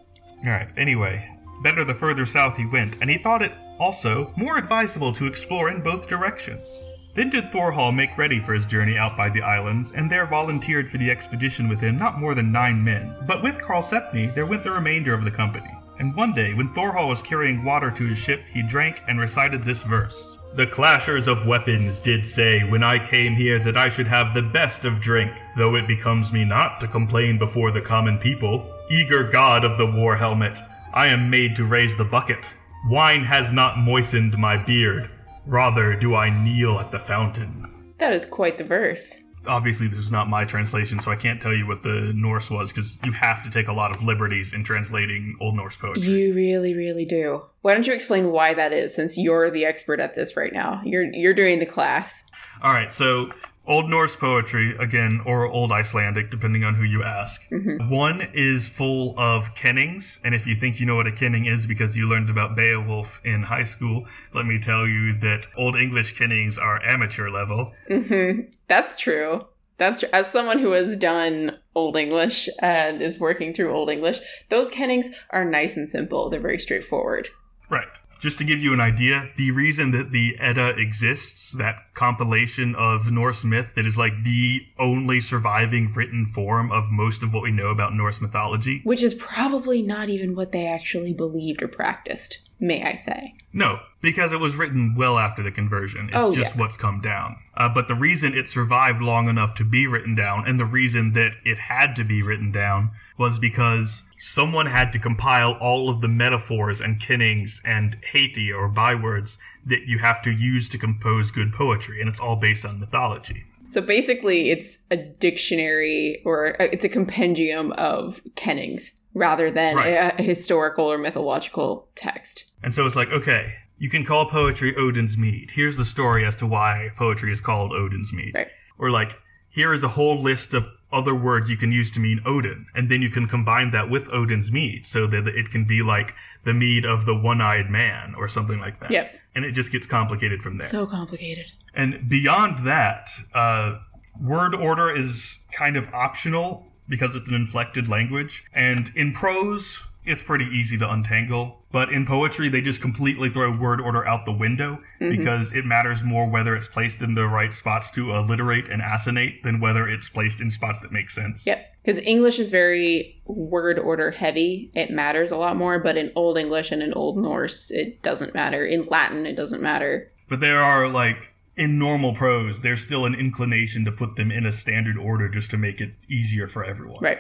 Alright, 0.43 0.69
anyway, 0.77 1.33
better 1.63 1.83
the 1.85 1.93
further 1.93 2.25
south 2.25 2.57
he 2.57 2.65
went, 2.65 2.97
and 2.99 3.09
he 3.09 3.17
thought 3.17 3.41
it 3.41 3.53
also 3.79 4.33
more 4.37 4.57
advisable 4.57 5.13
to 5.13 5.27
explore 5.27 5.69
in 5.69 5.81
both 5.81 6.07
directions. 6.07 6.69
Then 7.15 7.29
did 7.29 7.49
Thorhall 7.49 7.93
make 7.93 8.17
ready 8.17 8.41
for 8.41 8.53
his 8.53 8.65
journey 8.65 8.97
out 8.97 9.15
by 9.15 9.29
the 9.29 9.41
islands, 9.41 9.93
and 9.93 10.11
there 10.11 10.25
volunteered 10.25 10.91
for 10.91 10.97
the 10.97 11.09
expedition 11.09 11.69
with 11.69 11.79
him 11.79 11.97
not 11.97 12.19
more 12.19 12.35
than 12.35 12.51
nine 12.51 12.83
men. 12.83 13.15
But 13.25 13.41
with 13.41 13.55
Karlsefni 13.55 14.35
there 14.35 14.45
went 14.45 14.65
the 14.65 14.71
remainder 14.71 15.13
of 15.13 15.23
the 15.23 15.31
company. 15.31 15.71
And 15.97 16.13
one 16.13 16.33
day, 16.33 16.53
when 16.53 16.73
Thorhall 16.73 17.07
was 17.07 17.21
carrying 17.21 17.63
water 17.63 17.89
to 17.89 18.05
his 18.05 18.17
ship, 18.17 18.43
he 18.53 18.61
drank 18.61 19.01
and 19.07 19.17
recited 19.17 19.63
this 19.63 19.81
verse. 19.81 20.37
The 20.55 20.67
clashers 20.67 21.27
of 21.27 21.47
weapons 21.47 22.01
did 22.01 22.25
say 22.25 22.63
when 22.63 22.83
I 22.83 22.99
came 22.99 23.33
here 23.33 23.59
that 23.59 23.77
I 23.77 23.87
should 23.87 24.07
have 24.07 24.33
the 24.33 24.41
best 24.41 24.83
of 24.83 24.99
drink, 24.99 25.31
though 25.55 25.75
it 25.75 25.87
becomes 25.87 26.33
me 26.33 26.43
not 26.43 26.81
to 26.81 26.87
complain 26.87 27.37
before 27.37 27.71
the 27.71 27.81
common 27.81 28.17
people. 28.17 28.69
Eager 28.91 29.23
god 29.23 29.63
of 29.63 29.77
the 29.77 29.85
war 29.85 30.17
helmet, 30.17 30.59
I 30.93 31.07
am 31.07 31.29
made 31.29 31.55
to 31.55 31.65
raise 31.65 31.95
the 31.95 32.03
bucket. 32.03 32.49
Wine 32.89 33.23
has 33.23 33.53
not 33.53 33.77
moistened 33.77 34.37
my 34.37 34.57
beard, 34.57 35.09
rather 35.45 35.95
do 35.95 36.15
I 36.15 36.29
kneel 36.29 36.79
at 36.79 36.91
the 36.91 36.99
fountain. 36.99 37.93
That 37.97 38.13
is 38.13 38.25
quite 38.25 38.57
the 38.57 38.63
verse. 38.63 39.17
Obviously, 39.47 39.87
this 39.87 39.99
is 39.99 40.11
not 40.11 40.27
my 40.27 40.43
translation, 40.43 40.99
so 40.99 41.11
I 41.11 41.15
can't 41.15 41.39
tell 41.39 41.53
you 41.53 41.67
what 41.67 41.83
the 41.83 42.11
Norse 42.15 42.49
was 42.49 42.73
because 42.73 42.97
you 43.03 43.11
have 43.11 43.43
to 43.43 43.51
take 43.51 43.67
a 43.67 43.73
lot 43.73 43.95
of 43.95 44.01
liberties 44.01 44.53
in 44.53 44.63
translating 44.63 45.37
Old 45.39 45.55
Norse 45.55 45.75
poetry. 45.75 46.01
You 46.01 46.33
really, 46.33 46.73
really 46.73 47.05
do. 47.05 47.43
Why 47.61 47.73
don't 47.75 47.85
you 47.85 47.93
explain 47.93 48.31
why 48.31 48.55
that 48.55 48.73
is, 48.73 48.95
since 48.95 49.17
you're 49.17 49.51
the 49.51 49.65
expert 49.65 49.99
at 49.99 50.15
this 50.15 50.35
right 50.35 50.51
now? 50.51 50.81
You're 50.83 51.13
you're 51.13 51.35
doing 51.35 51.59
the 51.59 51.65
class. 51.67 52.25
All 52.63 52.73
right, 52.73 52.91
so 52.91 53.29
Old 53.67 53.89
Norse 53.89 54.15
poetry, 54.15 54.75
again, 54.77 55.21
or 55.25 55.45
Old 55.45 55.71
Icelandic, 55.71 56.29
depending 56.29 56.63
on 56.63 56.75
who 56.75 56.83
you 56.83 57.03
ask. 57.03 57.41
One 57.89 58.29
is 58.33 58.69
full 58.69 59.15
of 59.19 59.55
kennings, 59.55 60.19
and 60.23 60.35
if 60.35 60.45
you 60.45 60.55
think 60.55 60.79
you 60.79 60.85
know 60.85 60.95
what 60.95 61.07
a 61.07 61.11
kenning 61.11 61.45
is 61.45 61.65
because 61.65 61.97
you 61.97 62.07
learned 62.07 62.29
about 62.29 62.55
Beowulf 62.55 63.19
in 63.23 63.43
high 63.43 63.63
school, 63.63 64.05
let 64.33 64.45
me 64.45 64.59
tell 64.59 64.87
you 64.87 65.17
that 65.19 65.47
Old 65.57 65.75
English 65.75 66.17
kennings 66.17 66.57
are 66.57 66.83
amateur 66.83 67.29
level. 67.29 67.73
hmm 67.87 68.41
That's 68.67 68.99
true. 68.99 69.45
That's 69.77 69.99
true. 70.01 70.09
As 70.13 70.27
someone 70.27 70.59
who 70.59 70.71
has 70.71 70.95
done 70.95 71.57
Old 71.73 71.97
English 71.97 72.47
and 72.59 73.01
is 73.01 73.19
working 73.19 73.53
through 73.53 73.73
Old 73.73 73.89
English, 73.89 74.19
those 74.49 74.69
kennings 74.69 75.07
are 75.31 75.43
nice 75.43 75.75
and 75.75 75.89
simple. 75.89 76.29
They're 76.29 76.39
very 76.39 76.59
straightforward. 76.59 77.29
Right. 77.69 77.99
Just 78.25 78.39
to 78.39 78.43
give 78.43 78.59
you 78.59 78.73
an 78.73 78.79
idea, 78.79 79.29
the 79.37 79.51
reason 79.51 79.91
that 79.91 80.09
the 80.09 80.35
Edda 80.39 80.69
exists, 80.79 81.51
that 81.51 81.93
compilation 81.93 82.73
of 82.73 83.11
Norse 83.11 83.43
myth 83.43 83.67
that 83.75 83.85
is 83.85 83.99
like 83.99 84.23
the 84.23 84.65
only 84.79 85.21
surviving 85.21 85.93
written 85.93 86.25
form 86.33 86.71
of 86.71 86.89
most 86.89 87.21
of 87.21 87.35
what 87.35 87.43
we 87.43 87.51
know 87.51 87.67
about 87.67 87.93
Norse 87.93 88.19
mythology. 88.19 88.81
Which 88.83 89.03
is 89.03 89.13
probably 89.13 89.83
not 89.83 90.09
even 90.09 90.33
what 90.33 90.53
they 90.53 90.65
actually 90.65 91.13
believed 91.13 91.61
or 91.61 91.67
practiced, 91.67 92.39
may 92.59 92.83
I 92.83 92.95
say. 92.95 93.35
No, 93.53 93.79
because 94.01 94.33
it 94.33 94.39
was 94.39 94.55
written 94.55 94.95
well 94.95 95.17
after 95.17 95.41
the 95.41 95.51
conversion. 95.51 96.07
It's 96.07 96.17
Oh, 96.17 96.33
just 96.35 96.55
yeah. 96.55 96.59
what's 96.61 96.77
come 96.77 96.99
down. 97.01 97.37
Uh, 97.55 97.69
but 97.69 97.87
the 97.87 97.95
reason 97.95 98.33
it 98.33 98.47
survived 98.47 99.01
long 99.01 99.29
enough 99.29 99.55
to 99.55 99.63
be 99.63 99.87
written 99.87 100.13
down, 100.15 100.47
and 100.47 100.59
the 100.59 100.65
reason 100.65 101.13
that 101.13 101.33
it 101.45 101.57
had 101.57 101.95
to 101.95 102.03
be 102.03 102.21
written 102.21 102.51
down, 102.51 102.91
was 103.17 103.39
because 103.39 104.03
someone 104.19 104.65
had 104.65 104.91
to 104.93 104.99
compile 104.99 105.53
all 105.61 105.89
of 105.89 106.01
the 106.01 106.07
metaphors 106.07 106.81
and 106.81 106.99
kennings 106.99 107.61
and 107.63 107.97
heiti 108.13 108.53
or 108.53 108.67
bywords 108.67 109.37
that 109.65 109.87
you 109.87 109.99
have 109.99 110.21
to 110.23 110.31
use 110.31 110.67
to 110.69 110.77
compose 110.77 111.31
good 111.31 111.53
poetry, 111.53 111.99
and 112.01 112.09
it's 112.09 112.19
all 112.19 112.35
based 112.35 112.65
on 112.65 112.79
mythology. 112.79 113.43
So 113.69 113.81
basically, 113.81 114.51
it's 114.51 114.79
a 114.91 114.97
dictionary 114.97 116.21
or 116.23 116.61
uh, 116.61 116.65
it's 116.71 116.85
a 116.85 116.89
compendium 116.89 117.71
of 117.73 118.21
kennings 118.35 118.95
rather 119.15 119.49
than 119.49 119.77
Right. 119.77 119.87
a, 119.93 120.19
a 120.19 120.21
historical 120.21 120.85
or 120.85 120.99
mythological 120.99 121.87
text. 121.95 122.45
And 122.61 122.75
so 122.75 122.85
it's 122.85 122.95
like, 122.95 123.09
okay, 123.09 123.55
you 123.79 123.89
can 123.89 124.05
call 124.05 124.29
poetry 124.29 124.75
Odin's 124.75 125.17
Mead. 125.17 125.49
Here's 125.51 125.77
the 125.77 125.85
story 125.85 126.25
as 126.25 126.35
to 126.37 126.45
why 126.45 126.89
poetry 126.95 127.31
is 127.31 127.41
called 127.41 127.71
Odin's 127.71 128.13
Mead. 128.13 128.33
Right. 128.35 128.47
Or 128.77 128.91
like, 128.91 129.17
here 129.49 129.73
is 129.73 129.83
a 129.83 129.87
whole 129.87 130.21
list 130.21 130.53
of 130.53 130.67
other 130.91 131.15
words 131.15 131.49
you 131.49 131.57
can 131.57 131.71
use 131.71 131.91
to 131.91 131.99
mean 131.99 132.21
Odin, 132.25 132.65
and 132.75 132.89
then 132.89 133.01
you 133.01 133.09
can 133.09 133.27
combine 133.27 133.71
that 133.71 133.89
with 133.89 134.07
Odin's 134.13 134.51
mead, 134.51 134.85
so 134.85 135.07
that 135.07 135.27
it 135.27 135.49
can 135.49 135.65
be 135.65 135.81
like 135.81 136.13
the 136.45 136.53
mead 136.53 136.85
of 136.85 137.05
the 137.05 137.15
one-eyed 137.15 137.69
man 137.69 138.13
or 138.15 138.29
something 138.29 138.59
like 138.59 138.79
that. 138.79 138.91
Yep. 138.91 139.11
And 139.33 139.43
it 139.43 139.51
just 139.51 139.71
gets 139.71 139.87
complicated 139.87 140.41
from 140.41 140.57
there. 140.57 140.69
So 140.69 140.85
complicated. 140.85 141.51
And 141.73 142.07
beyond 142.07 142.65
that, 142.65 143.09
uh, 143.33 143.79
word 144.21 144.55
order 144.55 144.95
is 144.95 145.39
kind 145.51 145.75
of 145.75 145.93
optional 145.93 146.65
because 146.87 147.15
it's 147.15 147.27
an 147.27 147.35
inflected 147.35 147.87
language. 147.89 148.43
And 148.53 148.91
in 148.95 149.13
prose, 149.13 149.83
it's 150.05 150.23
pretty 150.23 150.45
easy 150.45 150.77
to 150.77 150.89
untangle. 150.89 151.61
But 151.71 151.91
in 151.91 152.05
poetry, 152.05 152.49
they 152.49 152.61
just 152.61 152.81
completely 152.81 153.29
throw 153.29 153.57
word 153.57 153.81
order 153.81 154.07
out 154.07 154.25
the 154.25 154.31
window 154.31 154.79
mm-hmm. 155.01 155.09
because 155.09 155.51
it 155.51 155.65
matters 155.65 156.03
more 156.03 156.29
whether 156.29 156.55
it's 156.55 156.67
placed 156.67 157.01
in 157.01 157.15
the 157.15 157.27
right 157.27 157.53
spots 157.53 157.91
to 157.91 158.13
alliterate 158.13 158.69
and 158.69 158.81
assonate 158.81 159.43
than 159.43 159.59
whether 159.59 159.87
it's 159.87 160.07
placed 160.07 160.41
in 160.41 160.51
spots 160.51 160.79
that 160.81 160.91
make 160.91 161.09
sense. 161.09 161.45
Yep. 161.45 161.73
Because 161.83 161.99
English 162.01 162.39
is 162.39 162.49
very 162.49 163.21
word 163.25 163.77
order 163.77 164.11
heavy. 164.11 164.71
It 164.73 164.89
matters 164.89 165.31
a 165.31 165.37
lot 165.37 165.57
more, 165.57 165.79
but 165.79 165.97
in 165.97 166.11
Old 166.15 166.37
English 166.37 166.71
and 166.71 166.81
in 166.81 166.93
Old 166.93 167.17
Norse, 167.17 167.71
it 167.71 168.01
doesn't 168.01 168.33
matter. 168.33 168.65
In 168.65 168.83
Latin, 168.85 169.25
it 169.25 169.35
doesn't 169.35 169.61
matter. 169.61 170.11
But 170.29 170.39
there 170.39 170.61
are 170.61 170.87
like 170.87 171.34
in 171.57 171.79
normal 171.79 172.13
prose, 172.13 172.61
there's 172.61 172.83
still 172.83 173.05
an 173.05 173.15
inclination 173.15 173.85
to 173.85 173.91
put 173.91 174.15
them 174.15 174.31
in 174.31 174.45
a 174.45 174.51
standard 174.51 174.97
order 174.97 175.29
just 175.29 175.51
to 175.51 175.57
make 175.57 175.81
it 175.81 175.93
easier 176.09 176.47
for 176.47 176.63
everyone. 176.63 176.99
Right. 177.01 177.19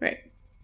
Right. 0.00 0.18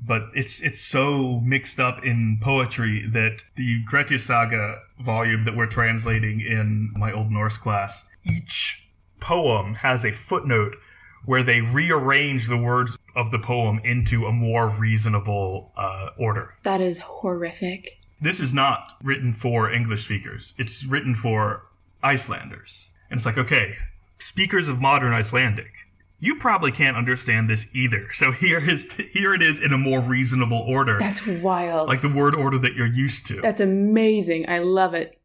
But 0.05 0.29
it's 0.35 0.61
it's 0.61 0.81
so 0.81 1.41
mixed 1.41 1.79
up 1.79 2.05
in 2.05 2.39
poetry 2.43 3.07
that 3.13 3.43
the 3.57 3.83
Grettir 3.85 4.19
Saga 4.19 4.81
volume 4.99 5.45
that 5.45 5.55
we're 5.55 5.67
translating 5.67 6.41
in 6.41 6.93
my 6.97 7.13
Old 7.13 7.31
Norse 7.31 7.59
class, 7.59 8.07
each 8.25 8.89
poem 9.21 9.75
has 9.75 10.07
a 10.07 10.13
footnote 10.13 10.75
where 11.27 11.43
they 11.43 11.61
rearrange 11.61 12.49
the 12.49 12.57
words 12.57 12.99
of 13.15 13.31
the 13.31 13.39
poem 13.39 13.79
into 13.85 14.25
a 14.25 14.33
more 14.33 14.69
reasonable 14.71 15.71
uh, 15.77 16.09
order. 16.19 16.55
That 16.63 16.81
is 16.81 16.99
horrific. 16.99 17.99
This 18.23 18.41
is 18.41 18.55
not 18.55 18.97
written 19.03 19.35
for 19.35 19.71
English 19.71 20.05
speakers. 20.05 20.55
It's 20.57 20.85
written 20.85 21.15
for 21.15 21.67
Icelanders. 22.03 22.90
And 23.11 23.19
it's 23.19 23.27
like, 23.27 23.39
okay, 23.39 23.77
speakers 24.19 24.69
of 24.69 24.81
modern 24.81 25.13
Icelandic, 25.13 25.73
you 26.21 26.37
probably 26.37 26.71
can't 26.71 26.97
understand 26.97 27.49
this 27.49 27.67
either. 27.73 28.09
So 28.15 28.31
here 28.33 28.59
is 28.61 28.87
here 29.13 29.35
it 29.35 29.43
is 29.43 29.61
in 29.61 29.73
a 29.73 29.79
more 29.79 30.01
reasonable 30.01 30.65
order, 30.69 30.99
That's 30.99 31.27
wild. 31.27 31.89
like 31.89 32.03
the 32.03 32.09
word 32.09 32.35
order 32.35 32.59
that 32.59 32.75
you're 32.75 32.87
used 32.87 33.27
to. 33.27 33.41
That's 33.41 33.61
amazing. 33.61 34.49
I 34.49 34.59
love 34.59 34.95
it. 34.95 35.17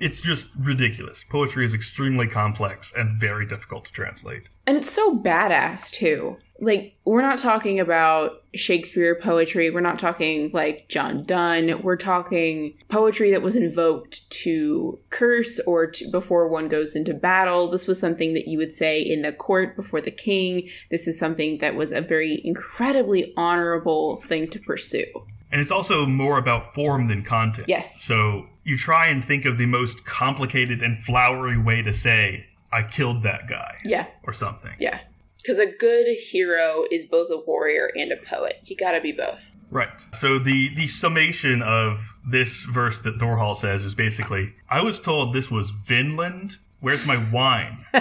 It's 0.00 0.20
just 0.20 0.48
ridiculous. 0.58 1.24
Poetry 1.28 1.64
is 1.64 1.72
extremely 1.72 2.26
complex 2.26 2.92
and 2.96 3.20
very 3.20 3.46
difficult 3.46 3.84
to 3.84 3.92
translate. 3.92 4.48
And 4.66 4.76
it's 4.76 4.90
so 4.90 5.16
badass 5.16 5.90
too. 5.92 6.36
Like 6.62 6.96
we're 7.04 7.22
not 7.22 7.38
talking 7.38 7.80
about 7.80 8.44
Shakespeare 8.54 9.16
poetry. 9.16 9.68
We're 9.70 9.80
not 9.80 9.98
talking 9.98 10.50
like 10.52 10.88
John 10.88 11.22
Donne. 11.24 11.82
We're 11.82 11.96
talking 11.96 12.74
poetry 12.88 13.32
that 13.32 13.42
was 13.42 13.56
invoked 13.56 14.30
to 14.30 14.98
curse 15.10 15.58
or 15.66 15.88
to, 15.88 16.08
before 16.10 16.48
one 16.48 16.68
goes 16.68 16.94
into 16.94 17.14
battle. 17.14 17.68
This 17.68 17.88
was 17.88 17.98
something 17.98 18.32
that 18.34 18.46
you 18.46 18.58
would 18.58 18.72
say 18.72 19.02
in 19.02 19.22
the 19.22 19.32
court 19.32 19.74
before 19.74 20.00
the 20.00 20.12
king. 20.12 20.68
This 20.90 21.08
is 21.08 21.18
something 21.18 21.58
that 21.58 21.74
was 21.74 21.90
a 21.90 22.00
very 22.00 22.40
incredibly 22.44 23.34
honorable 23.36 24.20
thing 24.20 24.48
to 24.50 24.60
pursue. 24.60 25.06
And 25.50 25.60
it's 25.60 25.72
also 25.72 26.06
more 26.06 26.38
about 26.38 26.74
form 26.74 27.08
than 27.08 27.24
content. 27.24 27.68
Yes. 27.68 28.04
So 28.04 28.46
you 28.62 28.78
try 28.78 29.08
and 29.08 29.24
think 29.24 29.44
of 29.44 29.58
the 29.58 29.66
most 29.66 30.04
complicated 30.04 30.80
and 30.80 31.02
flowery 31.04 31.58
way 31.58 31.82
to 31.82 31.92
say, 31.92 32.46
I 32.70 32.84
killed 32.84 33.24
that 33.24 33.48
guy. 33.48 33.76
Yeah. 33.84 34.06
Or 34.22 34.32
something. 34.32 34.72
Yeah. 34.78 35.00
Because 35.42 35.58
a 35.58 35.66
good 35.66 36.06
hero 36.06 36.84
is 36.90 37.06
both 37.06 37.28
a 37.30 37.38
warrior 37.38 37.90
and 37.94 38.12
a 38.12 38.16
poet. 38.16 38.60
You 38.64 38.76
gotta 38.76 39.00
be 39.00 39.12
both. 39.12 39.50
Right. 39.70 39.88
So 40.12 40.38
the 40.38 40.74
the 40.74 40.86
summation 40.86 41.62
of 41.62 42.00
this 42.24 42.62
verse 42.64 43.00
that 43.00 43.18
Thorhall 43.18 43.56
says 43.56 43.84
is 43.84 43.94
basically, 43.94 44.54
I 44.70 44.82
was 44.82 45.00
told 45.00 45.32
this 45.32 45.50
was 45.50 45.70
Vinland. 45.70 46.56
Where's 46.80 47.06
my 47.06 47.16
wine? 47.32 47.84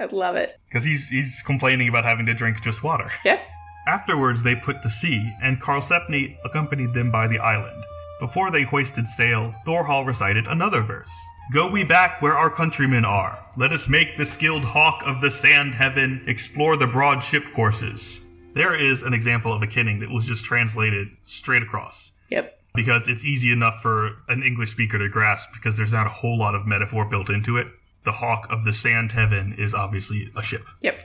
I 0.00 0.04
love 0.12 0.36
it. 0.36 0.60
Because 0.68 0.84
he's 0.84 1.08
he's 1.08 1.42
complaining 1.44 1.88
about 1.88 2.04
having 2.04 2.26
to 2.26 2.34
drink 2.34 2.62
just 2.62 2.82
water. 2.82 3.10
Yep. 3.24 3.40
Afterwards, 3.88 4.42
they 4.42 4.54
put 4.54 4.82
to 4.82 4.90
sea, 4.90 5.32
and 5.42 5.60
Karlsefni 5.62 6.36
accompanied 6.44 6.92
them 6.92 7.10
by 7.10 7.26
the 7.26 7.38
island. 7.38 7.82
Before 8.20 8.50
they 8.50 8.62
hoisted 8.62 9.06
sail, 9.06 9.54
Thorhall 9.66 10.04
recited 10.04 10.46
another 10.46 10.82
verse. 10.82 11.10
Go 11.52 11.70
we 11.70 11.82
back 11.82 12.20
where 12.20 12.36
our 12.36 12.50
countrymen 12.50 13.04
are. 13.04 13.38
Let 13.56 13.72
us 13.72 13.88
make 13.88 14.16
the 14.18 14.26
skilled 14.26 14.64
hawk 14.64 15.02
of 15.06 15.20
the 15.22 15.30
sand 15.30 15.74
heaven 15.74 16.22
explore 16.26 16.76
the 16.76 16.86
broad 16.86 17.20
ship 17.24 17.42
courses. 17.54 18.20
There 18.54 18.74
is 18.74 19.02
an 19.02 19.14
example 19.14 19.52
of 19.54 19.62
a 19.62 19.66
kenning 19.66 19.98
that 20.00 20.10
was 20.10 20.26
just 20.26 20.44
translated 20.44 21.08
straight 21.24 21.62
across 21.62 22.12
Yep. 22.30 22.54
because 22.74 23.08
it's 23.08 23.24
easy 23.24 23.50
enough 23.50 23.80
for 23.80 24.16
an 24.28 24.42
English 24.42 24.72
speaker 24.72 24.98
to 24.98 25.08
grasp 25.08 25.48
because 25.54 25.76
there's 25.76 25.92
not 25.92 26.06
a 26.06 26.10
whole 26.10 26.36
lot 26.38 26.54
of 26.54 26.66
metaphor 26.66 27.06
built 27.06 27.30
into 27.30 27.56
it. 27.56 27.66
The 28.04 28.12
hawk 28.12 28.46
of 28.50 28.64
the 28.64 28.72
sand 28.72 29.10
heaven 29.12 29.54
is 29.58 29.72
obviously 29.74 30.30
a 30.36 30.42
ship. 30.42 30.64
Yep. 30.82 30.98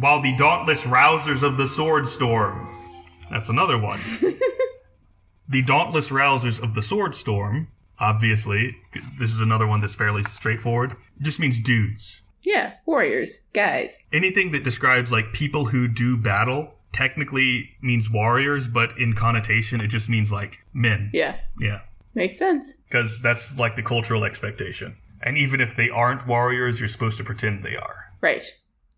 While 0.00 0.20
the 0.22 0.36
dauntless 0.36 0.82
rousers 0.82 1.42
of 1.44 1.56
the 1.56 1.68
sword 1.68 2.08
storm. 2.08 2.68
That's 3.30 3.48
another 3.48 3.78
one. 3.78 4.00
the 5.48 5.62
dauntless 5.62 6.08
rousers 6.08 6.60
of 6.60 6.74
the 6.74 6.82
sword 6.82 7.14
storm, 7.14 7.68
obviously, 8.04 8.76
this 9.18 9.30
is 9.30 9.40
another 9.40 9.66
one 9.66 9.80
that's 9.80 9.94
fairly 9.94 10.22
straightforward, 10.24 10.92
it 10.92 11.22
just 11.22 11.40
means 11.40 11.58
dudes. 11.60 12.22
Yeah. 12.42 12.74
Warriors. 12.84 13.40
Guys. 13.54 13.98
Anything 14.12 14.52
that 14.52 14.64
describes 14.64 15.10
like 15.10 15.32
people 15.32 15.64
who 15.64 15.88
do 15.88 16.16
battle 16.16 16.74
technically 16.92 17.70
means 17.80 18.10
warriors, 18.10 18.68
but 18.68 18.96
in 18.98 19.14
connotation 19.14 19.80
it 19.80 19.88
just 19.88 20.08
means 20.08 20.30
like 20.30 20.58
men. 20.74 21.10
Yeah. 21.12 21.36
Yeah. 21.58 21.80
Makes 22.14 22.38
sense. 22.38 22.74
Because 22.88 23.20
that's 23.22 23.58
like 23.58 23.76
the 23.76 23.82
cultural 23.82 24.24
expectation. 24.24 24.96
And 25.22 25.38
even 25.38 25.60
if 25.60 25.74
they 25.74 25.88
aren't 25.88 26.26
warriors, 26.26 26.78
you're 26.78 26.88
supposed 26.88 27.16
to 27.18 27.24
pretend 27.24 27.64
they 27.64 27.76
are. 27.76 27.96
Right. 28.20 28.44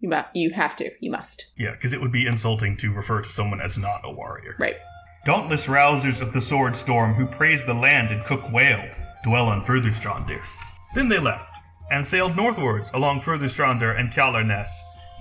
You 0.00 0.10
mu- 0.10 0.30
you 0.34 0.50
have 0.50 0.74
to. 0.76 0.90
You 1.00 1.10
must. 1.10 1.46
Yeah, 1.56 1.70
because 1.70 1.92
it 1.92 2.00
would 2.00 2.12
be 2.12 2.26
insulting 2.26 2.76
to 2.78 2.92
refer 2.92 3.22
to 3.22 3.28
someone 3.28 3.60
as 3.60 3.78
not 3.78 4.00
a 4.04 4.10
warrior. 4.10 4.56
Right. 4.58 4.76
Dauntless 5.26 5.66
rousers 5.66 6.20
of 6.20 6.32
the 6.32 6.40
sword 6.40 6.76
storm 6.76 7.12
who 7.12 7.26
praise 7.26 7.64
the 7.64 7.74
land 7.74 8.12
and 8.12 8.24
cook 8.24 8.48
whale 8.52 8.88
dwell 9.24 9.46
on 9.46 9.60
Furtherstrandir. 9.64 10.40
Then 10.94 11.08
they 11.08 11.18
left, 11.18 11.50
and 11.90 12.06
sailed 12.06 12.36
northwards 12.36 12.92
along 12.94 13.22
Furtherstrandir 13.22 13.98
and 13.98 14.12
Kjalarnes, 14.12 14.68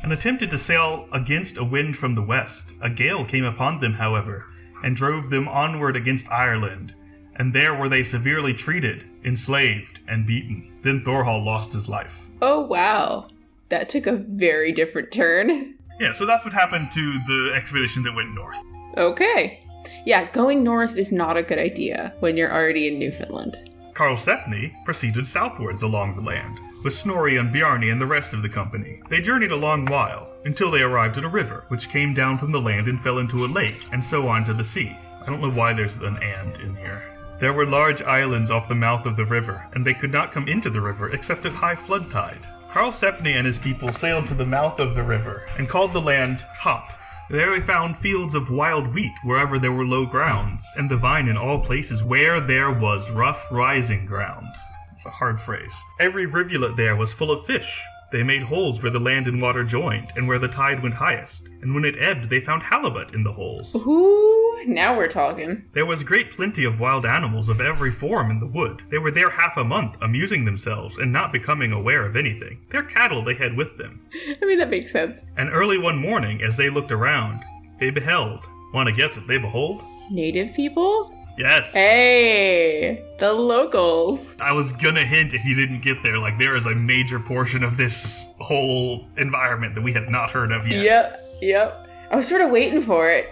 and 0.03 0.13
attempted 0.13 0.51
to 0.51 0.59
sail 0.59 1.07
against 1.11 1.57
a 1.57 1.63
wind 1.63 1.97
from 1.97 2.13
the 2.13 2.21
west. 2.21 2.67
A 2.83 2.89
gale 2.89 3.25
came 3.25 3.45
upon 3.45 3.79
them, 3.79 3.93
however, 3.93 4.45
and 4.83 4.95
drove 4.95 5.31
them 5.31 5.47
onward 5.47 5.95
against 5.95 6.29
Ireland, 6.29 6.93
and 7.37 7.51
there 7.51 7.73
were 7.73 7.89
they 7.89 8.03
severely 8.03 8.53
treated, 8.53 9.05
enslaved, 9.23 10.01
and 10.07 10.27
beaten. 10.27 10.71
Then 10.83 11.03
Thorhall 11.03 11.43
lost 11.43 11.73
his 11.73 11.89
life. 11.89 12.27
Oh 12.43 12.61
wow. 12.61 13.29
That 13.69 13.89
took 13.89 14.05
a 14.05 14.17
very 14.17 14.71
different 14.71 15.11
turn. 15.11 15.79
Yeah, 15.99 16.11
so 16.11 16.27
that's 16.27 16.45
what 16.45 16.53
happened 16.53 16.91
to 16.91 17.19
the 17.25 17.53
expedition 17.55 18.03
that 18.03 18.13
went 18.13 18.35
north. 18.35 18.57
Okay. 18.97 19.64
Yeah, 20.05 20.29
going 20.31 20.63
north 20.63 20.97
is 20.97 21.11
not 21.11 21.35
a 21.35 21.43
good 21.43 21.57
idea 21.57 22.13
when 22.19 22.37
you're 22.37 22.53
already 22.53 22.87
in 22.87 22.99
Newfoundland. 22.99 23.57
Karlsefni 23.93 24.71
proceeded 24.85 25.25
southwards 25.25 25.81
along 25.81 26.15
the 26.15 26.21
land, 26.21 26.59
with 26.83 26.93
Snorri 26.93 27.37
and 27.37 27.51
Bjarni 27.51 27.91
and 27.91 27.99
the 27.99 28.05
rest 28.05 28.31
of 28.33 28.43
the 28.43 28.49
company. 28.49 29.01
They 29.09 29.21
journeyed 29.21 29.51
a 29.51 29.55
long 29.55 29.85
while, 29.85 30.29
until 30.45 30.69
they 30.69 30.83
arrived 30.83 31.17
at 31.17 31.23
a 31.23 31.29
river, 31.29 31.65
which 31.69 31.89
came 31.89 32.13
down 32.13 32.37
from 32.37 32.51
the 32.51 32.61
land 32.61 32.87
and 32.87 33.01
fell 33.01 33.17
into 33.17 33.45
a 33.45 33.47
lake, 33.47 33.87
and 33.91 34.03
so 34.03 34.27
on 34.27 34.45
to 34.45 34.53
the 34.53 34.63
sea. 34.63 34.95
I 35.21 35.25
don't 35.25 35.41
know 35.41 35.49
why 35.49 35.73
there's 35.73 35.97
an 36.01 36.17
and 36.17 36.55
in 36.57 36.75
here. 36.75 37.01
There 37.39 37.53
were 37.53 37.65
large 37.65 38.03
islands 38.03 38.51
off 38.51 38.67
the 38.67 38.75
mouth 38.75 39.07
of 39.07 39.15
the 39.15 39.25
river, 39.25 39.65
and 39.73 39.83
they 39.83 39.95
could 39.95 40.11
not 40.11 40.31
come 40.31 40.47
into 40.47 40.69
the 40.69 40.81
river 40.81 41.11
except 41.11 41.47
at 41.47 41.53
high 41.53 41.75
flood 41.75 42.11
tide. 42.11 42.45
Karlsefni 42.71 43.35
and 43.35 43.47
his 43.47 43.57
people 43.57 43.91
sailed 43.91 44.27
to 44.27 44.35
the 44.35 44.45
mouth 44.45 44.79
of 44.79 44.93
the 44.93 45.03
river, 45.03 45.47
and 45.57 45.67
called 45.67 45.93
the 45.93 46.01
land 46.01 46.41
Hop. 46.59 46.91
There 47.27 47.49
they 47.51 47.65
found 47.65 47.97
fields 47.97 48.35
of 48.35 48.51
wild 48.51 48.93
wheat 48.93 49.15
wherever 49.23 49.57
there 49.57 49.71
were 49.71 49.83
low 49.83 50.05
grounds, 50.05 50.63
and 50.75 50.87
the 50.87 50.97
vine 50.97 51.27
in 51.27 51.35
all 51.35 51.59
places 51.59 52.03
where 52.03 52.39
there 52.39 52.71
was 52.71 53.09
rough 53.09 53.43
rising 53.49 54.05
ground. 54.05 54.53
It's 54.93 55.07
a 55.07 55.09
hard 55.09 55.41
phrase. 55.41 55.73
Every 55.99 56.27
rivulet 56.27 56.77
there 56.77 56.95
was 56.95 57.11
full 57.11 57.31
of 57.31 57.47
fish. 57.47 57.81
They 58.11 58.21
made 58.21 58.43
holes 58.43 58.83
where 58.83 58.91
the 58.91 58.99
land 58.99 59.27
and 59.27 59.41
water 59.41 59.63
joined, 59.63 60.13
and 60.15 60.27
where 60.27 60.37
the 60.37 60.47
tide 60.47 60.83
went 60.83 60.93
highest. 60.93 61.44
And 61.61 61.73
when 61.73 61.85
it 61.85 61.97
ebbed, 61.99 62.29
they 62.29 62.39
found 62.39 62.63
halibut 62.63 63.13
in 63.13 63.23
the 63.23 63.31
holes. 63.31 63.75
Ooh, 63.75 64.63
now 64.67 64.95
we're 64.95 65.07
talking. 65.07 65.65
There 65.73 65.85
was 65.85 66.03
great 66.03 66.31
plenty 66.31 66.63
of 66.63 66.79
wild 66.79 67.05
animals 67.05 67.49
of 67.49 67.61
every 67.61 67.91
form 67.91 68.31
in 68.31 68.39
the 68.39 68.45
wood. 68.45 68.83
They 68.89 68.97
were 68.97 69.11
there 69.11 69.29
half 69.29 69.57
a 69.57 69.63
month, 69.63 69.97
amusing 70.01 70.45
themselves, 70.45 70.97
and 70.97 71.11
not 71.11 71.31
becoming 71.31 71.71
aware 71.71 72.05
of 72.05 72.15
anything. 72.15 72.59
Their 72.71 72.83
cattle 72.83 73.23
they 73.23 73.35
had 73.35 73.55
with 73.57 73.77
them. 73.77 74.01
I 74.41 74.45
mean, 74.45 74.59
that 74.59 74.69
makes 74.69 74.91
sense. 74.91 75.19
And 75.37 75.49
early 75.49 75.77
one 75.77 75.97
morning, 75.97 76.41
as 76.43 76.55
they 76.57 76.69
looked 76.69 76.91
around, 76.91 77.43
they 77.79 77.89
beheld. 77.89 78.45
Want 78.73 78.87
to 78.87 78.93
guess 78.93 79.15
what 79.15 79.27
they 79.27 79.37
behold? 79.37 79.83
Native 80.11 80.53
people? 80.55 81.11
Yes. 81.37 81.73
Hey, 81.73 83.03
the 83.19 83.33
locals. 83.33 84.37
I 84.39 84.53
was 84.53 84.71
gonna 84.71 85.03
hint 85.03 85.33
if 85.33 85.43
you 85.43 85.53
didn't 85.53 85.81
get 85.81 86.01
there, 86.01 86.17
like 86.17 86.39
there 86.39 86.55
is 86.55 86.65
a 86.65 86.73
major 86.73 87.19
portion 87.19 87.61
of 87.61 87.75
this 87.75 88.25
whole 88.39 89.05
environment 89.17 89.75
that 89.75 89.81
we 89.81 89.91
have 89.93 90.09
not 90.09 90.31
heard 90.31 90.53
of 90.53 90.65
yet. 90.65 90.83
Yep, 90.83 91.24
yep. 91.41 91.87
I 92.11 92.15
was 92.15 92.27
sort 92.27 92.41
of 92.41 92.51
waiting 92.51 92.81
for 92.81 93.09
it. 93.09 93.29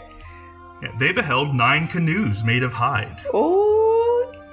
Yeah, 0.81 0.89
They 0.99 1.11
beheld 1.11 1.55
nine 1.55 1.87
canoes 1.87 2.43
made 2.43 2.63
of 2.63 2.73
hide, 2.73 3.21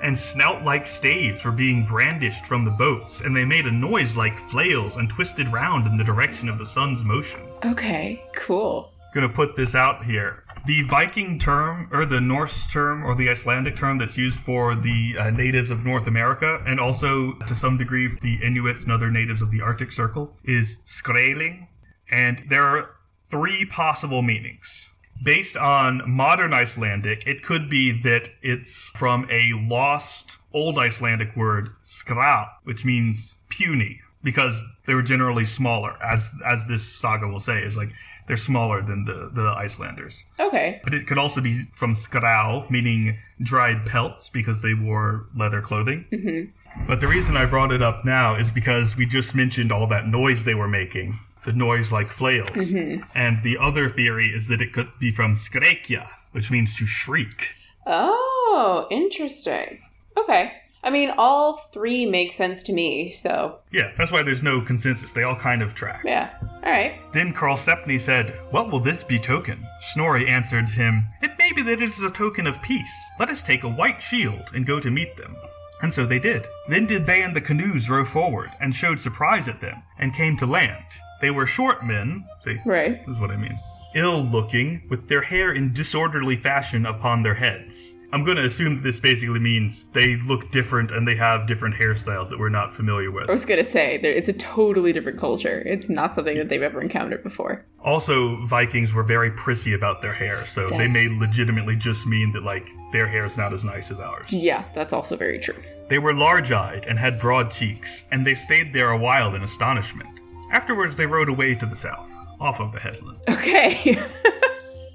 and 0.02 0.16
snout 0.18 0.64
like 0.64 0.86
staves 0.86 1.44
were 1.44 1.52
being 1.52 1.84
brandished 1.84 2.46
from 2.46 2.64
the 2.64 2.70
boats, 2.70 3.20
and 3.22 3.36
they 3.36 3.44
made 3.44 3.66
a 3.66 3.70
noise 3.72 4.16
like 4.16 4.38
flails 4.50 4.96
and 4.96 5.08
twisted 5.10 5.48
round 5.52 5.86
in 5.86 5.96
the 5.96 6.04
direction 6.04 6.48
of 6.48 6.58
the 6.58 6.66
sun's 6.66 7.02
motion. 7.04 7.40
okay, 7.64 8.22
cool. 8.34 8.92
Gonna 9.12 9.28
put 9.28 9.56
this 9.56 9.74
out 9.74 10.04
here. 10.04 10.44
The 10.66 10.82
Viking 10.82 11.36
term, 11.40 11.88
or 11.90 12.06
the 12.06 12.20
Norse 12.20 12.68
term, 12.68 13.04
or 13.04 13.16
the 13.16 13.28
Icelandic 13.28 13.74
term 13.76 13.98
that's 13.98 14.16
used 14.16 14.38
for 14.38 14.76
the 14.76 15.16
uh, 15.18 15.30
natives 15.30 15.72
of 15.72 15.84
North 15.84 16.06
America, 16.06 16.62
and 16.64 16.78
also 16.78 17.32
to 17.48 17.54
some 17.56 17.76
degree 17.76 18.16
the 18.22 18.38
Inuits 18.40 18.84
and 18.84 18.92
other 18.92 19.10
natives 19.10 19.42
of 19.42 19.50
the 19.50 19.60
Arctic 19.62 19.90
Circle, 19.90 20.36
is 20.44 20.76
skræling. 20.86 21.66
And 22.12 22.44
there 22.48 22.62
are 22.62 22.90
three 23.30 23.64
possible 23.64 24.22
meanings. 24.22 24.88
Based 25.22 25.56
on 25.56 26.02
modern 26.06 26.54
Icelandic, 26.54 27.26
it 27.26 27.42
could 27.42 27.68
be 27.68 27.92
that 28.02 28.30
it's 28.42 28.90
from 28.96 29.28
a 29.30 29.52
lost 29.68 30.38
Old 30.52 30.78
Icelandic 30.78 31.36
word, 31.36 31.70
skra, 31.84 32.48
which 32.64 32.84
means 32.84 33.34
puny, 33.50 34.00
because 34.22 34.62
they 34.86 34.94
were 34.94 35.02
generally 35.02 35.44
smaller, 35.44 35.96
as 36.02 36.30
as 36.46 36.66
this 36.66 36.82
saga 36.82 37.28
will 37.28 37.40
say, 37.40 37.62
is 37.62 37.76
like 37.76 37.90
they're 38.26 38.36
smaller 38.36 38.80
than 38.80 39.04
the, 39.04 39.30
the 39.34 39.54
Icelanders. 39.58 40.24
Okay. 40.38 40.80
But 40.84 40.94
it 40.94 41.06
could 41.06 41.18
also 41.18 41.40
be 41.40 41.64
from 41.74 41.94
skrau, 41.94 42.70
meaning 42.70 43.18
dried 43.42 43.84
pelts, 43.86 44.28
because 44.28 44.62
they 44.62 44.72
wore 44.72 45.26
leather 45.36 45.60
clothing. 45.60 46.06
Mm-hmm. 46.12 46.86
But 46.86 47.00
the 47.00 47.08
reason 47.08 47.36
I 47.36 47.44
brought 47.46 47.72
it 47.72 47.82
up 47.82 48.04
now 48.04 48.36
is 48.36 48.50
because 48.50 48.96
we 48.96 49.04
just 49.04 49.34
mentioned 49.34 49.72
all 49.72 49.86
that 49.88 50.06
noise 50.06 50.44
they 50.44 50.54
were 50.54 50.68
making, 50.68 51.18
the 51.44 51.52
noise 51.52 51.90
like 51.92 52.08
flails. 52.10 52.50
Mhm. 52.50 53.04
And 53.14 53.42
the 53.42 53.56
other 53.58 53.88
theory 53.88 54.28
is 54.28 54.48
that 54.48 54.60
it 54.62 54.72
could 54.72 54.88
be 54.98 55.10
from 55.10 55.34
skrekja, 55.36 56.08
which 56.32 56.50
means 56.50 56.76
to 56.76 56.86
shriek. 56.86 57.54
Oh, 57.86 58.86
interesting. 58.90 59.80
Okay. 60.16 60.52
I 60.82 60.88
mean, 60.88 61.10
all 61.18 61.56
three 61.74 62.06
make 62.06 62.32
sense 62.32 62.62
to 62.64 62.72
me, 62.72 63.10
so 63.10 63.58
Yeah, 63.70 63.90
that's 63.98 64.10
why 64.10 64.22
there's 64.22 64.42
no 64.42 64.62
consensus. 64.62 65.12
They 65.12 65.24
all 65.24 65.36
kind 65.36 65.60
of 65.60 65.74
track. 65.74 66.02
yeah. 66.06 66.30
All 66.64 66.70
right. 66.72 66.94
Then 67.12 67.34
Karlsefni 67.34 68.00
said, 68.00 68.30
What 68.50 68.70
will 68.70 68.80
this 68.80 69.04
be 69.04 69.18
token? 69.18 69.66
Snorri 69.92 70.26
answered 70.26 70.70
him, 70.70 71.04
It 71.22 71.32
may 71.38 71.52
be 71.52 71.62
that 71.62 71.82
it 71.82 71.90
is 71.90 72.02
a 72.02 72.10
token 72.10 72.46
of 72.46 72.62
peace. 72.62 72.94
Let 73.18 73.28
us 73.28 73.42
take 73.42 73.62
a 73.62 73.68
white 73.68 74.00
shield 74.00 74.50
and 74.54 74.66
go 74.66 74.80
to 74.80 74.90
meet 74.90 75.16
them. 75.18 75.36
And 75.82 75.92
so 75.92 76.04
they 76.06 76.18
did. 76.18 76.46
Then 76.68 76.86
did 76.86 77.06
they 77.06 77.22
and 77.22 77.34
the 77.36 77.40
canoes 77.40 77.88
row 77.90 78.04
forward, 78.04 78.50
and 78.60 78.74
showed 78.74 79.00
surprise 79.00 79.48
at 79.48 79.60
them, 79.62 79.82
and 79.98 80.14
came 80.14 80.36
to 80.38 80.46
land. 80.46 80.84
They 81.20 81.30
were 81.30 81.46
short 81.46 81.84
men, 81.84 82.24
see, 82.44 82.58
Right. 82.64 83.04
this 83.06 83.14
is 83.14 83.20
what 83.20 83.30
I 83.30 83.36
mean, 83.36 83.58
ill 83.94 84.22
looking, 84.22 84.82
with 84.88 85.08
their 85.08 85.22
hair 85.22 85.52
in 85.52 85.72
disorderly 85.72 86.36
fashion 86.36 86.86
upon 86.86 87.22
their 87.22 87.34
heads. 87.34 87.94
I'm 88.12 88.24
going 88.24 88.38
to 88.38 88.44
assume 88.44 88.74
that 88.76 88.82
this 88.82 88.98
basically 88.98 89.38
means 89.38 89.84
they 89.92 90.16
look 90.16 90.50
different 90.50 90.90
and 90.90 91.06
they 91.06 91.14
have 91.14 91.46
different 91.46 91.76
hairstyles 91.76 92.28
that 92.30 92.40
we're 92.40 92.48
not 92.48 92.74
familiar 92.74 93.08
with. 93.12 93.28
I 93.28 93.32
was 93.32 93.44
gonna 93.44 93.62
say 93.62 94.00
it's 94.02 94.28
a 94.28 94.32
totally 94.32 94.92
different 94.92 95.16
culture. 95.20 95.62
It's 95.64 95.88
not 95.88 96.16
something 96.16 96.36
that 96.36 96.48
they've 96.48 96.60
ever 96.60 96.80
encountered 96.82 97.22
before. 97.22 97.64
Also, 97.84 98.44
Vikings 98.46 98.92
were 98.92 99.04
very 99.04 99.30
prissy 99.30 99.74
about 99.74 100.02
their 100.02 100.12
hair, 100.12 100.44
so 100.44 100.62
they 100.66 100.76
That's- 100.88 100.92
may 100.94 101.08
legitimately 101.20 101.76
just 101.76 102.04
mean 102.04 102.32
that 102.32 102.42
like 102.42 102.68
their 102.92 103.06
hair 103.06 103.24
is 103.26 103.38
not 103.38 103.52
as 103.52 103.64
nice 103.64 103.92
as 103.92 104.00
ours. 104.00 104.32
Yeah, 104.32 104.64
that's 104.74 104.92
also 104.92 105.16
very 105.16 105.38
true. 105.38 105.54
They 105.88 106.00
were 106.00 106.12
large-eyed 106.12 106.86
and 106.88 106.98
had 106.98 107.20
broad 107.20 107.52
cheeks, 107.52 108.02
and 108.10 108.26
they 108.26 108.34
stayed 108.34 108.72
there 108.72 108.90
a 108.90 108.98
while 108.98 109.36
in 109.36 109.42
astonishment. 109.44 110.09
Afterwards, 110.50 110.96
they 110.96 111.06
rode 111.06 111.28
away 111.28 111.54
to 111.54 111.66
the 111.66 111.76
south, 111.76 112.10
off 112.40 112.60
of 112.60 112.72
the 112.72 112.80
headland. 112.80 113.18
Okay. 113.28 113.98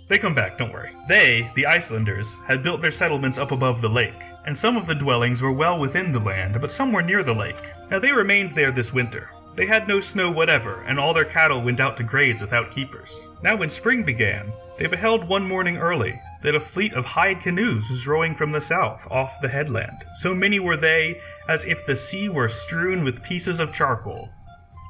They 0.07 0.19
come 0.19 0.35
back, 0.35 0.59
don't 0.59 0.71
worry. 0.71 0.91
They, 1.07 1.51
the 1.55 1.65
Icelanders, 1.65 2.27
had 2.45 2.61
built 2.61 2.79
their 2.79 2.91
settlements 2.91 3.39
up 3.39 3.51
above 3.51 3.81
the 3.81 3.89
lake, 3.89 4.13
and 4.45 4.55
some 4.55 4.77
of 4.77 4.85
the 4.85 4.93
dwellings 4.93 5.41
were 5.41 5.51
well 5.51 5.79
within 5.79 6.11
the 6.11 6.19
land, 6.19 6.61
but 6.61 6.71
some 6.71 6.91
were 6.91 7.01
near 7.01 7.23
the 7.23 7.33
lake. 7.33 7.71
Now 7.89 7.97
they 7.97 8.11
remained 8.11 8.55
there 8.55 8.71
this 8.71 8.93
winter. 8.93 9.31
They 9.55 9.65
had 9.65 9.87
no 9.87 9.99
snow 9.99 10.29
whatever, 10.29 10.83
and 10.83 10.99
all 10.99 11.13
their 11.13 11.25
cattle 11.25 11.63
went 11.63 11.79
out 11.79 11.97
to 11.97 12.03
graze 12.03 12.39
without 12.39 12.69
keepers. 12.69 13.09
Now 13.41 13.55
when 13.55 13.69
spring 13.71 14.03
began, 14.03 14.53
they 14.77 14.85
beheld 14.85 15.27
one 15.27 15.47
morning 15.47 15.77
early 15.77 16.21
that 16.43 16.53
a 16.53 16.59
fleet 16.59 16.93
of 16.93 17.05
hide 17.05 17.41
canoes 17.41 17.89
was 17.89 18.05
rowing 18.05 18.35
from 18.35 18.51
the 18.51 18.61
south, 18.61 19.07
off 19.09 19.41
the 19.41 19.49
headland. 19.49 20.03
So 20.17 20.35
many 20.35 20.59
were 20.59 20.77
they, 20.77 21.19
as 21.47 21.65
if 21.65 21.83
the 21.85 21.95
sea 21.95 22.29
were 22.29 22.49
strewn 22.49 23.03
with 23.03 23.23
pieces 23.23 23.59
of 23.59 23.73
charcoal. 23.73 24.29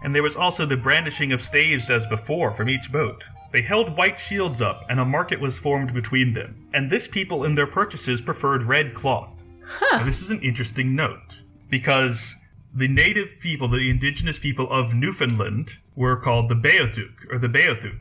And 0.06 0.14
there 0.14 0.22
was 0.22 0.36
also 0.36 0.68
the 0.68 0.78
brandishing 0.78 1.34
of 1.34 1.42
staves 1.42 1.90
as 1.90 2.06
before 2.06 2.52
from 2.52 2.70
each 2.70 2.92
boat. 2.92 3.24
They 3.52 3.64
held 3.64 3.98
white 3.98 4.20
shields 4.20 4.62
up, 4.62 4.86
and 4.88 5.00
a 5.00 5.06
market 5.06 5.42
was 5.42 5.58
formed 5.58 5.96
between 5.96 6.32
them. 6.32 6.68
And 6.76 6.92
this 6.92 7.08
people 7.08 7.44
in 7.44 7.56
their 7.56 7.66
purchases 7.66 8.22
preferred 8.22 8.62
red 8.62 8.94
cloth. 8.94 9.44
Huh. 9.66 9.98
Now, 9.98 10.06
this 10.06 10.22
is 10.22 10.30
an 10.30 10.44
interesting 10.44 10.96
note, 10.96 11.42
because 11.72 12.36
the 12.76 12.88
native 12.88 13.40
people, 13.40 13.68
the 13.68 13.90
indigenous 13.90 14.38
people 14.38 14.72
of 14.72 14.94
Newfoundland, 14.94 15.72
were 15.96 16.18
called 16.18 16.50
the 16.50 16.56
Beothuk, 16.56 17.32
or 17.32 17.40
the 17.40 17.50
Beothuk. 17.50 17.98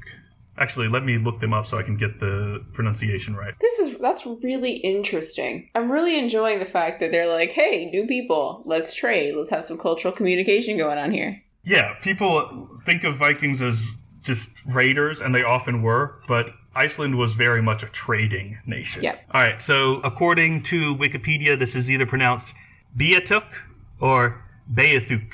Actually, 0.59 0.89
let 0.89 1.07
me 1.07 1.17
look 1.17 1.41
them 1.41 1.55
up 1.55 1.67
so 1.67 1.79
I 1.79 1.83
can 1.83 1.97
get 1.97 2.21
the 2.21 2.63
pronunciation 2.75 3.35
right. 3.35 3.55
This 3.63 3.79
is 3.79 3.97
that's 3.97 4.27
really 4.27 4.75
interesting. 4.75 5.71
I'm 5.75 5.91
really 5.91 6.19
enjoying 6.19 6.59
the 6.59 6.67
fact 6.67 7.01
that 7.01 7.13
they're 7.13 7.33
like, 7.33 7.51
"Hey, 7.51 7.87
new 7.91 8.07
people, 8.07 8.63
let's 8.67 8.95
trade. 8.95 9.35
Let's 9.35 9.51
have 9.51 9.65
some 9.65 9.79
cultural 9.79 10.13
communication 10.13 10.77
going 10.77 10.99
on 10.99 11.11
here." 11.11 11.41
Yeah, 11.65 11.95
people 12.03 12.69
think 12.85 13.05
of 13.05 13.17
Vikings 13.17 13.63
as 13.63 13.83
just 14.23 14.51
raiders, 14.67 15.21
and 15.21 15.35
they 15.35 15.43
often 15.43 15.83
were, 15.83 16.21
but 16.27 16.51
Iceland 16.75 17.17
was 17.17 17.35
very 17.35 17.63
much 17.63 17.83
a 17.83 17.87
trading 17.87 18.59
nation. 18.67 19.03
Yep. 19.03 19.21
All 19.33 19.41
right, 19.41 19.63
so 19.63 20.01
according 20.01 20.63
to 20.65 20.95
Wikipedia, 20.97 21.59
this 21.59 21.75
is 21.75 21.91
either 21.91 22.07
pronounced 22.07 22.49
Beatuk 22.97 23.45
or 24.01 24.45
Beathuk. 24.73 25.33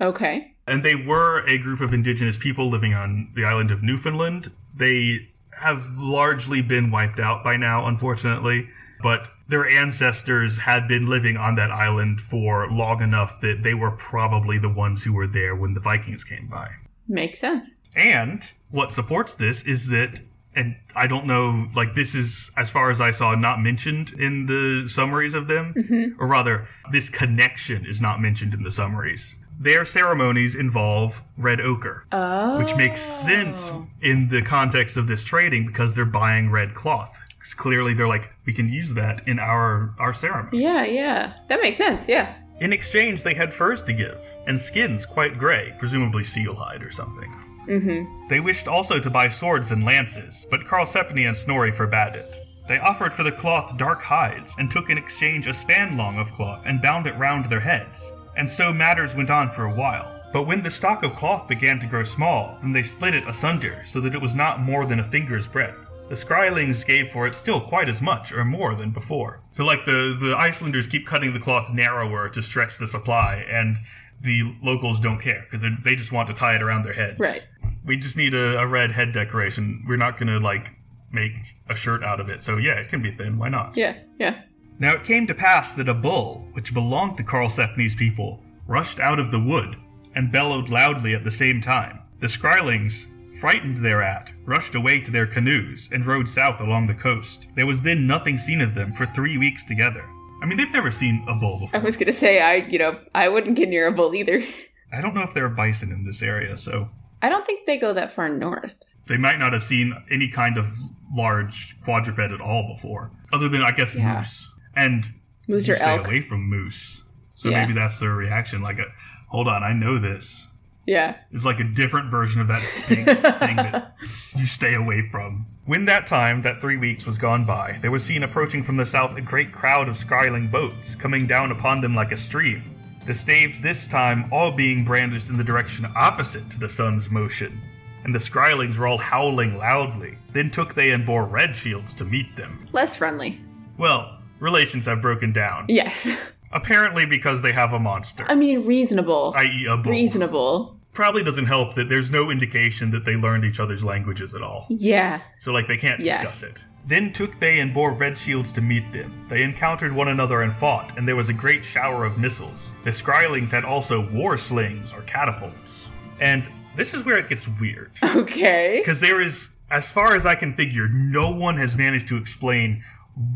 Okay. 0.00 0.54
And 0.66 0.84
they 0.84 0.94
were 0.94 1.44
a 1.46 1.58
group 1.58 1.80
of 1.80 1.92
indigenous 1.92 2.38
people 2.38 2.70
living 2.70 2.94
on 2.94 3.32
the 3.34 3.44
island 3.44 3.70
of 3.70 3.82
Newfoundland. 3.82 4.52
They 4.74 5.28
have 5.52 5.86
largely 5.96 6.62
been 6.62 6.90
wiped 6.90 7.18
out 7.18 7.42
by 7.42 7.56
now, 7.56 7.86
unfortunately, 7.86 8.68
but 9.02 9.28
their 9.48 9.66
ancestors 9.68 10.58
had 10.58 10.86
been 10.86 11.06
living 11.06 11.36
on 11.36 11.54
that 11.56 11.70
island 11.70 12.20
for 12.20 12.70
long 12.70 13.02
enough 13.02 13.40
that 13.40 13.62
they 13.62 13.74
were 13.74 13.90
probably 13.92 14.58
the 14.58 14.68
ones 14.68 15.02
who 15.02 15.12
were 15.12 15.26
there 15.26 15.56
when 15.56 15.74
the 15.74 15.80
Vikings 15.80 16.22
came 16.22 16.46
by. 16.46 16.68
Makes 17.08 17.40
sense. 17.40 17.74
And 17.96 18.44
what 18.70 18.92
supports 18.92 19.34
this 19.34 19.62
is 19.62 19.88
that, 19.88 20.20
and 20.54 20.76
I 20.94 21.06
don't 21.06 21.26
know, 21.26 21.66
like 21.74 21.94
this 21.94 22.14
is, 22.14 22.50
as 22.58 22.68
far 22.68 22.90
as 22.90 23.00
I 23.00 23.10
saw, 23.10 23.34
not 23.34 23.60
mentioned 23.60 24.12
in 24.18 24.44
the 24.44 24.86
summaries 24.88 25.32
of 25.32 25.48
them, 25.48 25.72
mm-hmm. 25.74 26.22
or 26.22 26.26
rather, 26.26 26.68
this 26.92 27.08
connection 27.08 27.86
is 27.86 28.02
not 28.02 28.20
mentioned 28.20 28.52
in 28.52 28.62
the 28.62 28.70
summaries. 28.70 29.34
Their 29.60 29.84
ceremonies 29.86 30.54
involve 30.54 31.20
red 31.38 31.60
ochre, 31.60 32.04
Oh. 32.12 32.58
which 32.58 32.76
makes 32.76 33.00
sense 33.00 33.70
oh. 33.72 33.86
in 34.02 34.28
the 34.28 34.42
context 34.42 34.96
of 34.96 35.08
this 35.08 35.24
trading 35.24 35.66
because 35.66 35.94
they're 35.94 36.04
buying 36.04 36.50
red 36.50 36.74
cloth. 36.74 37.18
Clearly, 37.54 37.94
they're 37.94 38.08
like, 38.08 38.30
we 38.46 38.52
can 38.52 38.68
use 38.68 38.94
that 38.94 39.26
in 39.26 39.38
our 39.38 39.94
our 39.98 40.14
ceremony. 40.14 40.62
Yeah, 40.62 40.84
yeah. 40.84 41.34
That 41.48 41.60
makes 41.62 41.76
sense. 41.76 42.08
Yeah. 42.08 42.34
In 42.60 42.72
exchange, 42.72 43.22
they 43.22 43.34
had 43.34 43.54
furs 43.54 43.82
to 43.84 43.92
give 43.92 44.18
and 44.46 44.60
skins 44.60 45.06
quite 45.06 45.38
gray, 45.38 45.74
presumably 45.78 46.24
seal 46.24 46.54
hide 46.54 46.82
or 46.82 46.90
something. 46.90 47.30
Mm-hmm. 47.68 48.28
They 48.28 48.40
wished 48.40 48.66
also 48.66 48.98
to 48.98 49.10
buy 49.10 49.28
swords 49.28 49.70
and 49.72 49.84
lances, 49.84 50.46
but 50.50 50.64
Karlsefni 50.64 51.28
and 51.28 51.36
Snorri 51.36 51.70
forbade 51.70 52.16
it. 52.16 52.34
They 52.66 52.78
offered 52.78 53.14
for 53.14 53.22
the 53.22 53.32
cloth 53.32 53.76
dark 53.76 54.02
hides, 54.02 54.54
and 54.58 54.70
took 54.70 54.90
in 54.90 54.98
exchange 54.98 55.46
a 55.46 55.54
span 55.54 55.96
long 55.96 56.18
of 56.18 56.32
cloth, 56.32 56.62
and 56.66 56.82
bound 56.82 57.06
it 57.06 57.16
round 57.16 57.48
their 57.48 57.60
heads. 57.60 58.12
And 58.36 58.48
so 58.48 58.72
matters 58.72 59.14
went 59.14 59.30
on 59.30 59.50
for 59.50 59.64
a 59.64 59.74
while. 59.74 60.14
But 60.32 60.42
when 60.42 60.62
the 60.62 60.70
stock 60.70 61.02
of 61.02 61.16
cloth 61.16 61.48
began 61.48 61.80
to 61.80 61.86
grow 61.86 62.04
small, 62.04 62.58
then 62.60 62.72
they 62.72 62.82
split 62.82 63.14
it 63.14 63.26
asunder, 63.26 63.84
so 63.86 64.00
that 64.00 64.14
it 64.14 64.20
was 64.20 64.34
not 64.34 64.60
more 64.60 64.84
than 64.84 65.00
a 65.00 65.10
finger's 65.10 65.48
breadth. 65.48 65.87
The 66.08 66.14
Skrælings 66.14 66.86
gave 66.86 67.10
for 67.12 67.26
it 67.26 67.34
still 67.34 67.60
quite 67.60 67.88
as 67.88 68.00
much, 68.00 68.32
or 68.32 68.44
more 68.44 68.74
than 68.74 68.90
before. 68.90 69.42
So, 69.52 69.64
like, 69.64 69.84
the, 69.84 70.16
the 70.20 70.34
Icelanders 70.36 70.86
keep 70.86 71.06
cutting 71.06 71.34
the 71.34 71.40
cloth 71.40 71.70
narrower 71.72 72.28
to 72.30 72.40
stretch 72.40 72.78
the 72.78 72.86
supply, 72.86 73.44
and 73.50 73.76
the 74.20 74.54
locals 74.62 75.00
don't 75.00 75.20
care, 75.20 75.44
because 75.44 75.60
they, 75.62 75.70
they 75.84 75.96
just 75.96 76.10
want 76.10 76.28
to 76.28 76.34
tie 76.34 76.56
it 76.56 76.62
around 76.62 76.84
their 76.84 76.92
head. 76.92 77.20
Right. 77.20 77.46
We 77.84 77.96
just 77.96 78.16
need 78.16 78.34
a, 78.34 78.58
a 78.58 78.66
red 78.66 78.90
head 78.90 79.12
decoration. 79.12 79.84
We're 79.86 79.96
not 79.96 80.18
gonna 80.18 80.38
like 80.40 80.72
make 81.12 81.32
a 81.68 81.74
shirt 81.74 82.02
out 82.02 82.20
of 82.20 82.28
it. 82.28 82.42
So 82.42 82.56
yeah, 82.56 82.74
it 82.74 82.88
can 82.88 83.02
be 83.02 83.10
thin. 83.10 83.38
Why 83.38 83.48
not? 83.48 83.76
Yeah. 83.76 83.96
Yeah. 84.18 84.42
Now 84.78 84.94
it 84.94 85.04
came 85.04 85.26
to 85.26 85.34
pass 85.34 85.72
that 85.74 85.88
a 85.88 85.94
bull, 85.94 86.46
which 86.52 86.74
belonged 86.74 87.16
to 87.18 87.24
Karlsefni's 87.24 87.94
people, 87.94 88.42
rushed 88.66 89.00
out 89.00 89.18
of 89.18 89.30
the 89.30 89.38
wood 89.38 89.76
and 90.14 90.30
bellowed 90.30 90.68
loudly 90.68 91.14
at 91.14 91.24
the 91.24 91.30
same 91.30 91.60
time. 91.60 92.00
The 92.20 92.26
Skrælings, 92.26 93.06
frightened 93.40 93.78
thereat, 93.78 94.30
rushed 94.44 94.74
away 94.74 95.00
to 95.00 95.10
their 95.10 95.26
canoes 95.26 95.88
and 95.92 96.04
rowed 96.06 96.28
south 96.28 96.60
along 96.60 96.86
the 96.86 96.94
coast. 96.94 97.46
There 97.54 97.66
was 97.66 97.80
then 97.80 98.06
nothing 98.06 98.38
seen 98.38 98.60
of 98.60 98.74
them 98.74 98.92
for 98.92 99.06
three 99.06 99.38
weeks 99.38 99.64
together. 99.64 100.04
I 100.42 100.46
mean, 100.46 100.56
they've 100.56 100.70
never 100.72 100.90
seen 100.92 101.24
a 101.28 101.34
bull 101.34 101.58
before. 101.60 101.80
I 101.80 101.82
was 101.84 101.96
gonna 101.96 102.12
say 102.12 102.40
I, 102.40 102.66
you 102.68 102.78
know, 102.78 102.98
I 103.14 103.28
wouldn't 103.28 103.56
get 103.56 103.68
near 103.68 103.86
a 103.88 103.92
bull 103.92 104.14
either. 104.14 104.42
I 104.92 105.00
don't 105.00 105.14
know 105.14 105.22
if 105.22 105.34
there 105.34 105.44
are 105.44 105.50
bison 105.50 105.92
in 105.92 106.04
this 106.04 106.22
area, 106.22 106.56
so 106.56 106.88
I 107.22 107.28
don't 107.28 107.44
think 107.44 107.66
they 107.66 107.76
go 107.76 107.92
that 107.92 108.10
far 108.12 108.28
north. 108.28 108.74
they 109.08 109.16
might 109.16 109.38
not 109.38 109.52
have 109.52 109.64
seen 109.64 109.92
any 110.10 110.28
kind 110.28 110.58
of 110.58 110.66
large 111.14 111.76
quadruped 111.84 112.18
at 112.20 112.40
all 112.40 112.72
before, 112.74 113.10
other 113.32 113.48
than 113.48 113.62
I 113.62 113.70
guess 113.72 113.94
Yeah. 113.94 114.18
moose 114.18 114.48
and 114.76 115.06
Moose 115.46 115.68
or 115.68 115.76
stay 115.76 115.84
elk. 115.96 116.06
away 116.06 116.20
from 116.20 116.42
moose. 116.48 117.04
So 117.34 117.48
Yeah. 117.50 117.62
maybe 117.62 117.72
that's 117.78 117.98
their 117.98 118.14
reaction. 118.14 118.60
Like, 118.62 118.78
a, 118.78 118.84
hold 119.28 119.48
on, 119.48 119.62
I 119.62 119.72
know 119.72 119.98
this. 119.98 120.47
Yeah. 120.88 121.16
It's 121.32 121.44
like 121.44 121.60
a 121.60 121.64
different 121.64 122.10
version 122.10 122.40
of 122.40 122.48
that 122.48 122.62
thing, 122.62 123.04
thing 123.04 123.56
that 123.56 123.94
you 124.34 124.46
stay 124.46 124.72
away 124.72 125.06
from. 125.10 125.44
When 125.66 125.84
that 125.84 126.06
time, 126.06 126.40
that 126.42 126.62
three 126.62 126.78
weeks, 126.78 127.04
was 127.04 127.18
gone 127.18 127.44
by, 127.44 127.78
there 127.82 127.90
was 127.90 128.02
seen 128.02 128.22
approaching 128.22 128.62
from 128.62 128.78
the 128.78 128.86
south 128.86 129.14
a 129.18 129.20
great 129.20 129.52
crowd 129.52 129.90
of 129.90 129.98
skræling 129.98 130.50
boats, 130.50 130.96
coming 130.96 131.26
down 131.26 131.52
upon 131.52 131.82
them 131.82 131.94
like 131.94 132.10
a 132.10 132.16
stream. 132.16 132.74
The 133.04 133.14
staves 133.14 133.60
this 133.60 133.86
time 133.86 134.32
all 134.32 134.50
being 134.50 134.82
brandished 134.82 135.28
in 135.28 135.36
the 135.36 135.44
direction 135.44 135.86
opposite 135.94 136.50
to 136.52 136.58
the 136.58 136.70
sun's 136.70 137.10
motion. 137.10 137.60
And 138.04 138.14
the 138.14 138.18
skrælings 138.18 138.78
were 138.78 138.86
all 138.86 138.96
howling 138.96 139.58
loudly. 139.58 140.16
Then 140.32 140.50
took 140.50 140.74
they 140.74 140.92
and 140.92 141.04
bore 141.04 141.26
red 141.26 141.54
shields 141.54 141.92
to 141.94 142.04
meet 142.06 142.34
them. 142.34 142.66
Less 142.72 142.96
friendly. 142.96 143.38
Well, 143.76 144.18
relations 144.40 144.86
have 144.86 145.02
broken 145.02 145.34
down. 145.34 145.66
Yes. 145.68 146.16
Apparently 146.50 147.04
because 147.04 147.42
they 147.42 147.52
have 147.52 147.74
a 147.74 147.78
monster, 147.78 148.24
I 148.26 148.34
mean, 148.34 148.64
reasonable. 148.64 149.34
i.e., 149.36 149.66
a 149.68 149.76
bull. 149.76 149.92
Reasonable. 149.92 150.77
Probably 150.98 151.22
doesn't 151.22 151.46
help 151.46 151.76
that 151.76 151.88
there's 151.88 152.10
no 152.10 152.28
indication 152.28 152.90
that 152.90 153.04
they 153.04 153.14
learned 153.14 153.44
each 153.44 153.60
other's 153.60 153.84
languages 153.84 154.34
at 154.34 154.42
all. 154.42 154.66
Yeah. 154.68 155.20
So, 155.38 155.52
like, 155.52 155.68
they 155.68 155.76
can't 155.76 156.00
Yeah. 156.00 156.16
discuss 156.20 156.42
it. 156.42 156.64
Then 156.88 157.12
took 157.12 157.38
they 157.38 157.60
and 157.60 157.72
bore 157.72 157.92
red 157.92 158.18
shields 158.18 158.52
to 158.54 158.60
meet 158.60 158.92
them. 158.92 159.12
They 159.28 159.44
encountered 159.44 159.92
one 159.92 160.08
another 160.08 160.42
and 160.42 160.52
fought, 160.52 160.98
and 160.98 161.06
there 161.06 161.14
was 161.14 161.28
a 161.28 161.32
great 161.32 161.64
shower 161.64 162.04
of 162.04 162.18
missiles. 162.18 162.72
The 162.82 162.90
Skrælings 162.90 163.52
had 163.52 163.64
also 163.64 164.08
war 164.10 164.36
slings 164.36 164.92
or 164.92 165.02
catapults. 165.02 165.92
And 166.18 166.50
this 166.74 166.94
is 166.94 167.04
where 167.04 167.16
it 167.16 167.28
gets 167.28 167.46
weird. 167.60 167.92
Okay. 168.16 168.78
Because 168.80 168.98
there 168.98 169.20
is, 169.20 169.50
as 169.70 169.88
far 169.88 170.16
as 170.16 170.26
I 170.26 170.34
can 170.34 170.52
figure, 170.52 170.88
no 170.88 171.30
one 171.30 171.56
has 171.58 171.76
managed 171.76 172.08
to 172.08 172.16
explain 172.16 172.82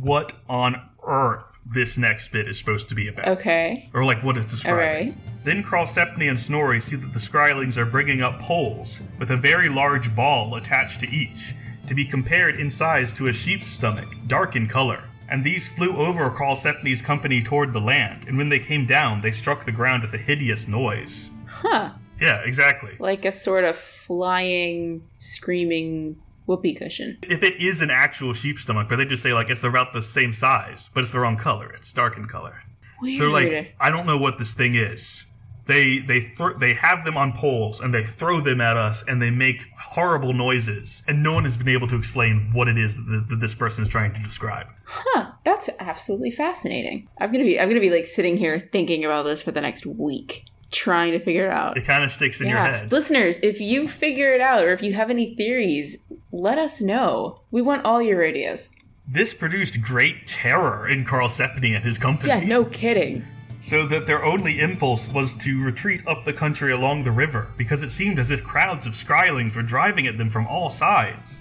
what 0.00 0.32
on 0.48 0.82
earth 1.06 1.44
this 1.64 1.96
next 1.96 2.32
bit 2.32 2.48
is 2.48 2.58
supposed 2.58 2.88
to 2.88 2.94
be 2.94 3.08
about. 3.08 3.28
Okay. 3.28 3.88
Or, 3.94 4.04
like, 4.04 4.22
what 4.22 4.36
is 4.36 4.46
describing. 4.46 5.10
Alright. 5.10 5.44
Then 5.44 5.62
Karlsefni 5.62 6.28
and 6.28 6.38
Snorri 6.38 6.80
see 6.80 6.96
that 6.96 7.12
the 7.12 7.18
Skrælings 7.18 7.76
are 7.76 7.84
bringing 7.86 8.22
up 8.22 8.38
poles 8.40 9.00
with 9.18 9.30
a 9.30 9.36
very 9.36 9.68
large 9.68 10.14
ball 10.14 10.56
attached 10.56 11.00
to 11.00 11.08
each, 11.08 11.54
to 11.88 11.94
be 11.94 12.04
compared 12.04 12.60
in 12.60 12.70
size 12.70 13.12
to 13.14 13.28
a 13.28 13.32
sheep's 13.32 13.66
stomach, 13.66 14.08
dark 14.26 14.56
in 14.56 14.68
color. 14.68 15.04
And 15.28 15.42
these 15.42 15.66
flew 15.68 15.96
over 15.96 16.30
Karlsefni's 16.30 17.00
company 17.00 17.42
toward 17.42 17.72
the 17.72 17.80
land, 17.80 18.28
and 18.28 18.36
when 18.36 18.50
they 18.50 18.58
came 18.58 18.86
down, 18.86 19.20
they 19.20 19.32
struck 19.32 19.64
the 19.64 19.72
ground 19.72 20.02
with 20.02 20.12
a 20.14 20.18
hideous 20.18 20.68
noise. 20.68 21.30
Huh. 21.46 21.92
Yeah, 22.20 22.42
exactly. 22.44 22.96
Like 22.98 23.24
a 23.24 23.32
sort 23.32 23.64
of 23.64 23.76
flying, 23.76 25.02
screaming 25.18 26.16
whoopee 26.52 26.74
cushion. 26.74 27.18
If 27.28 27.42
it 27.42 27.60
is 27.60 27.80
an 27.80 27.90
actual 27.90 28.34
sheep 28.34 28.58
stomach, 28.58 28.88
but 28.88 28.96
they 28.96 29.04
just 29.04 29.22
say 29.22 29.32
like 29.32 29.48
it's 29.48 29.64
about 29.64 29.92
the 29.92 30.02
same 30.02 30.32
size, 30.32 30.90
but 30.92 31.02
it's 31.02 31.12
the 31.12 31.20
wrong 31.20 31.36
color. 31.36 31.72
It's 31.72 31.92
dark 31.92 32.16
in 32.16 32.26
color. 32.26 32.62
Weird. 33.00 33.20
They're 33.20 33.28
like, 33.28 33.74
I 33.80 33.90
don't 33.90 34.06
know 34.06 34.18
what 34.18 34.38
this 34.38 34.52
thing 34.52 34.74
is. 34.74 35.26
They 35.66 36.00
they 36.00 36.32
thro- 36.36 36.58
they 36.58 36.74
have 36.74 37.04
them 37.04 37.16
on 37.16 37.32
poles 37.32 37.80
and 37.80 37.94
they 37.94 38.04
throw 38.04 38.40
them 38.40 38.60
at 38.60 38.76
us 38.76 39.04
and 39.06 39.22
they 39.22 39.30
make 39.30 39.62
horrible 39.80 40.32
noises 40.32 41.04
and 41.06 41.22
no 41.22 41.32
one 41.32 41.44
has 41.44 41.56
been 41.56 41.68
able 41.68 41.86
to 41.86 41.96
explain 41.96 42.50
what 42.52 42.66
it 42.66 42.76
is 42.76 42.96
that, 42.96 43.26
that 43.30 43.40
this 43.40 43.54
person 43.54 43.84
is 43.84 43.88
trying 43.88 44.12
to 44.12 44.20
describe. 44.20 44.66
huh, 44.84 45.30
that's 45.44 45.70
absolutely 45.78 46.32
fascinating. 46.32 47.08
I'm 47.18 47.30
gonna 47.30 47.44
be 47.44 47.60
I'm 47.60 47.68
gonna 47.68 47.80
be 47.80 47.90
like 47.90 48.06
sitting 48.06 48.36
here 48.36 48.58
thinking 48.58 49.04
about 49.04 49.22
this 49.22 49.40
for 49.40 49.52
the 49.52 49.60
next 49.60 49.86
week, 49.86 50.44
trying 50.72 51.12
to 51.12 51.18
figure 51.20 51.46
it 51.46 51.52
out. 51.52 51.76
It 51.76 51.84
kind 51.84 52.02
of 52.02 52.10
sticks 52.10 52.40
in 52.40 52.48
your 52.48 52.58
head. 52.58 52.90
Listeners, 52.90 53.38
if 53.42 53.60
you 53.60 53.86
figure 53.86 54.34
it 54.34 54.40
out 54.40 54.64
or 54.64 54.72
if 54.72 54.82
you 54.82 54.92
have 54.94 55.10
any 55.10 55.34
theories, 55.36 55.98
let 56.32 56.58
us 56.58 56.80
know. 56.80 57.40
We 57.50 57.62
want 57.62 57.84
all 57.84 58.02
your 58.02 58.26
ideas. 58.26 58.70
This 59.06 59.34
produced 59.34 59.80
great 59.80 60.26
terror 60.26 60.88
in 60.88 61.04
Karlsefni 61.04 61.74
and 61.76 61.84
his 61.84 61.98
company. 61.98 62.28
Yeah, 62.28 62.40
no 62.40 62.64
kidding. 62.64 63.24
so 63.62 63.86
that 63.86 64.06
their 64.08 64.24
only 64.24 64.58
impulse 64.58 65.08
was 65.10 65.36
to 65.36 65.62
retreat 65.62 66.02
up 66.08 66.24
the 66.24 66.32
country 66.32 66.72
along 66.72 67.04
the 67.04 67.10
river, 67.12 67.46
because 67.56 67.82
it 67.84 67.92
seemed 67.92 68.18
as 68.18 68.32
if 68.32 68.42
crowds 68.42 68.86
of 68.86 68.92
Skrælings 68.94 69.54
were 69.54 69.62
driving 69.62 70.08
at 70.08 70.18
them 70.18 70.28
from 70.28 70.48
all 70.48 70.68
sides. 70.68 71.40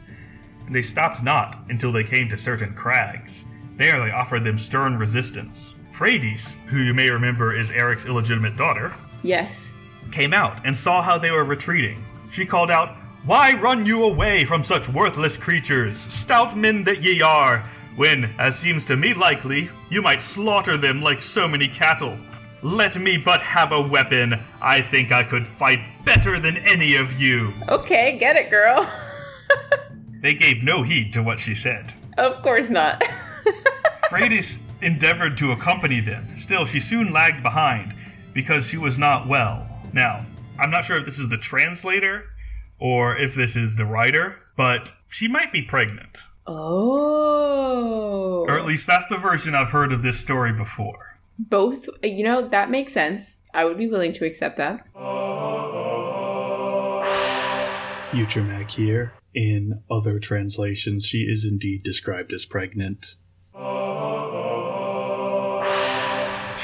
And 0.68 0.76
they 0.76 0.84
stopped 0.84 1.24
not 1.24 1.60
until 1.70 1.92
they 1.92 2.04
came 2.04 2.30
to 2.30 2.38
certain 2.38 2.76
crags. 2.76 3.44
There 3.78 4.00
they 4.04 4.12
offered 4.12 4.44
them 4.44 4.60
stern 4.60 4.98
resistance. 4.98 5.74
Freydis, 5.92 6.54
who 6.68 6.78
you 6.82 6.94
may 6.94 7.10
remember 7.10 7.58
is 7.60 7.72
Eric's 7.72 8.06
illegitimate 8.06 8.56
daughter, 8.56 8.94
Yes. 9.24 9.74
came 10.12 10.34
out 10.34 10.66
and 10.66 10.76
saw 10.76 11.02
how 11.02 11.18
they 11.18 11.32
were 11.32 11.44
retreating. 11.46 12.04
She 12.32 12.46
called 12.46 12.72
out, 12.72 12.96
Why 13.26 13.54
run 13.54 13.86
you 13.86 14.04
away 14.04 14.46
from 14.46 14.64
such 14.64 14.90
worthless 14.90 15.38
creatures, 15.38 16.00
stout 16.00 16.58
men 16.58 16.84
that 16.86 17.02
ye 17.02 17.22
are, 17.22 17.64
when, 17.96 18.26
as 18.40 18.58
seems 18.58 18.86
to 18.88 18.96
me 18.96 19.14
likely, 19.14 19.70
you 19.90 20.02
might 20.02 20.22
slaughter 20.22 20.78
them 20.78 21.02
like 21.02 21.22
so 21.22 21.48
many 21.48 21.68
cattle? 21.68 22.18
Let 22.64 22.96
me 22.96 23.18
but 23.18 23.42
have 23.42 23.72
a 23.72 23.82
weapon. 23.82 24.40
I 24.62 24.82
think 24.82 25.12
I 25.12 25.24
could 25.24 25.48
fight 25.48 25.80
better 26.06 26.40
than 26.40 26.58
any 26.58 26.96
of 26.96 27.14
you. 27.20 27.54
Okay, 27.68 28.18
get 28.18 28.36
it, 28.36 28.50
girl. 28.50 28.90
They 30.22 30.36
gave 30.36 30.62
no 30.62 30.84
heed 30.84 31.14
to 31.14 31.24
what 31.24 31.40
she 31.40 31.56
said. 31.56 31.92
of 32.20 32.44
course 32.44 32.70
not. 32.70 33.04
Freydis 34.12 34.60
endeavored 34.84 35.36
to 35.40 35.52
accompany 35.52 36.00
them. 36.00 36.28
Still, 36.40 36.68
she 36.68 36.80
soon 36.80 37.12
lagged 37.12 37.42
behind 37.42 37.96
because 38.34 38.66
she 38.66 38.78
was 38.78 38.98
not 38.98 39.28
well. 39.28 39.68
Now, 39.94 40.26
I'm 40.60 40.72
not 40.72 40.86
sure 40.86 40.98
if 40.98 41.06
this 41.06 41.20
is 41.20 41.30
the 41.30 41.38
translator 41.38 42.26
or 42.80 43.18
if 43.18 43.36
this 43.36 43.56
is 43.56 43.76
the 43.76 43.86
writer, 43.86 44.38
but 44.58 44.92
she 45.08 45.28
might 45.28 45.52
be 45.52 45.62
pregnant. 45.62 46.20
oh. 46.48 48.46
Or 48.48 48.58
at 48.58 48.66
least 48.66 48.88
that's 48.88 49.06
the 49.08 49.18
version 49.18 49.54
I've 49.56 49.70
heard 49.70 49.92
of 49.94 50.02
this 50.02 50.20
story 50.20 50.52
before. 50.54 51.18
Both, 51.38 51.88
you 52.04 52.24
know, 52.24 52.48
that 52.50 52.70
makes 52.72 52.92
sense. 52.94 53.40
I 53.54 53.66
would 53.66 53.78
be 53.78 53.88
willing 53.88 54.14
to 54.14 54.26
accept 54.26 54.58
that. 54.58 54.86
Future 58.12 58.44
Mac 58.44 58.70
here. 58.72 59.14
In 59.34 59.82
other 59.90 60.20
translations, 60.20 61.06
she 61.06 61.20
is 61.20 61.46
indeed 61.46 61.84
described 61.84 62.34
as 62.34 62.46
pregnant. 62.46 63.16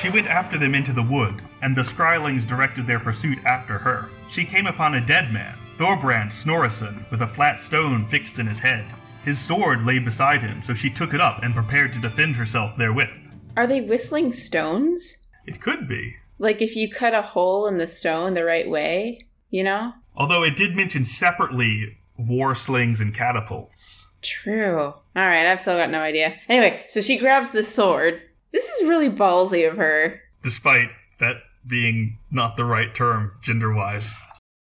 She 0.02 0.10
went 0.11 0.28
after 0.28 0.60
them 0.60 0.76
into 0.76 0.94
the 0.94 1.02
wood, 1.02 1.41
and 1.64 1.76
the 1.76 1.82
Skrælings 1.82 2.48
directed 2.48 2.86
their 2.86 2.99
pursuit 2.99 3.40
after 3.45 3.80
her. 3.80 4.10
She 4.30 4.45
came 4.45 4.68
upon 4.68 4.94
a 4.94 5.06
dead 5.06 5.34
man, 5.34 5.57
Thorbrand 5.78 6.32
Snorrison, 6.32 7.10
with 7.10 7.24
a 7.24 7.28
flat 7.28 7.60
stone 7.60 8.06
fixed 8.07 8.38
in 8.38 8.45
his 8.45 8.60
head. 8.60 8.86
His 9.26 9.40
sword 9.40 9.86
lay 9.86 9.98
beside 9.98 10.44
him, 10.44 10.61
so 10.61 10.76
she 10.76 10.91
took 10.91 11.15
it 11.15 11.22
up 11.22 11.41
and 11.41 11.56
prepared 11.56 11.94
to 11.94 11.99
defend 11.99 12.36
herself 12.36 12.76
therewith. 12.78 13.10
Are 13.57 13.65
they 13.65 13.82
whistling 13.82 14.32
stones? 14.32 15.18
It 15.48 15.61
could 15.61 15.88
be. 15.88 16.15
Like 16.38 16.61
if 16.61 16.76
you 16.76 16.91
cut 16.91 17.15
a 17.15 17.24
hole 17.24 17.65
in 17.65 17.80
the 17.80 17.88
stone 17.88 18.36
the 18.36 18.45
right 18.45 18.69
way, 18.69 19.26
you 19.49 19.64
know? 19.64 19.94
Although 20.15 20.44
it 20.44 20.56
did 20.56 20.76
mention 20.76 21.06
separately 21.06 21.98
war 22.18 22.53
slings 22.53 23.02
and 23.02 23.15
catapults. 23.15 24.06
True. 24.22 24.80
All 24.80 25.02
right, 25.15 25.48
I've 25.48 25.61
still 25.61 25.78
got 25.78 25.90
no 25.90 26.02
idea. 26.02 26.36
Anyway, 26.48 26.86
so 26.88 27.02
she 27.02 27.18
grabs 27.18 27.49
the 27.49 27.64
sword. 27.64 28.22
This 28.52 28.68
is 28.69 28.88
really 28.88 29.10
ballsy 29.10 29.69
of 29.69 29.78
her. 29.78 30.22
Despite 30.44 30.90
that 31.19 31.38
being 31.65 32.18
not 32.32 32.57
the 32.57 32.65
right 32.65 32.94
term 32.95 33.34
gender 33.41 33.74
wise. 33.74 34.14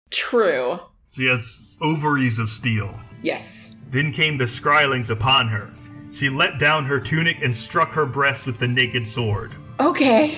True. 0.10 0.80
She 1.12 1.26
has 1.26 1.62
ovaries 1.82 2.40
of 2.40 2.50
steel. 2.50 2.98
Yes. 3.22 3.76
Then 3.90 4.12
came 4.12 4.38
the 4.38 4.46
Skrælings 4.46 5.10
upon 5.10 5.48
her. 5.48 5.70
She 6.12 6.30
let 6.30 6.60
down 6.60 6.86
her 6.86 7.00
tunic 7.00 7.42
and 7.42 7.56
struck 7.56 7.90
her 7.90 8.06
breast 8.06 8.46
with 8.46 8.58
the 8.58 8.68
naked 8.68 9.08
sword. 9.08 9.54
Okay. 9.80 10.38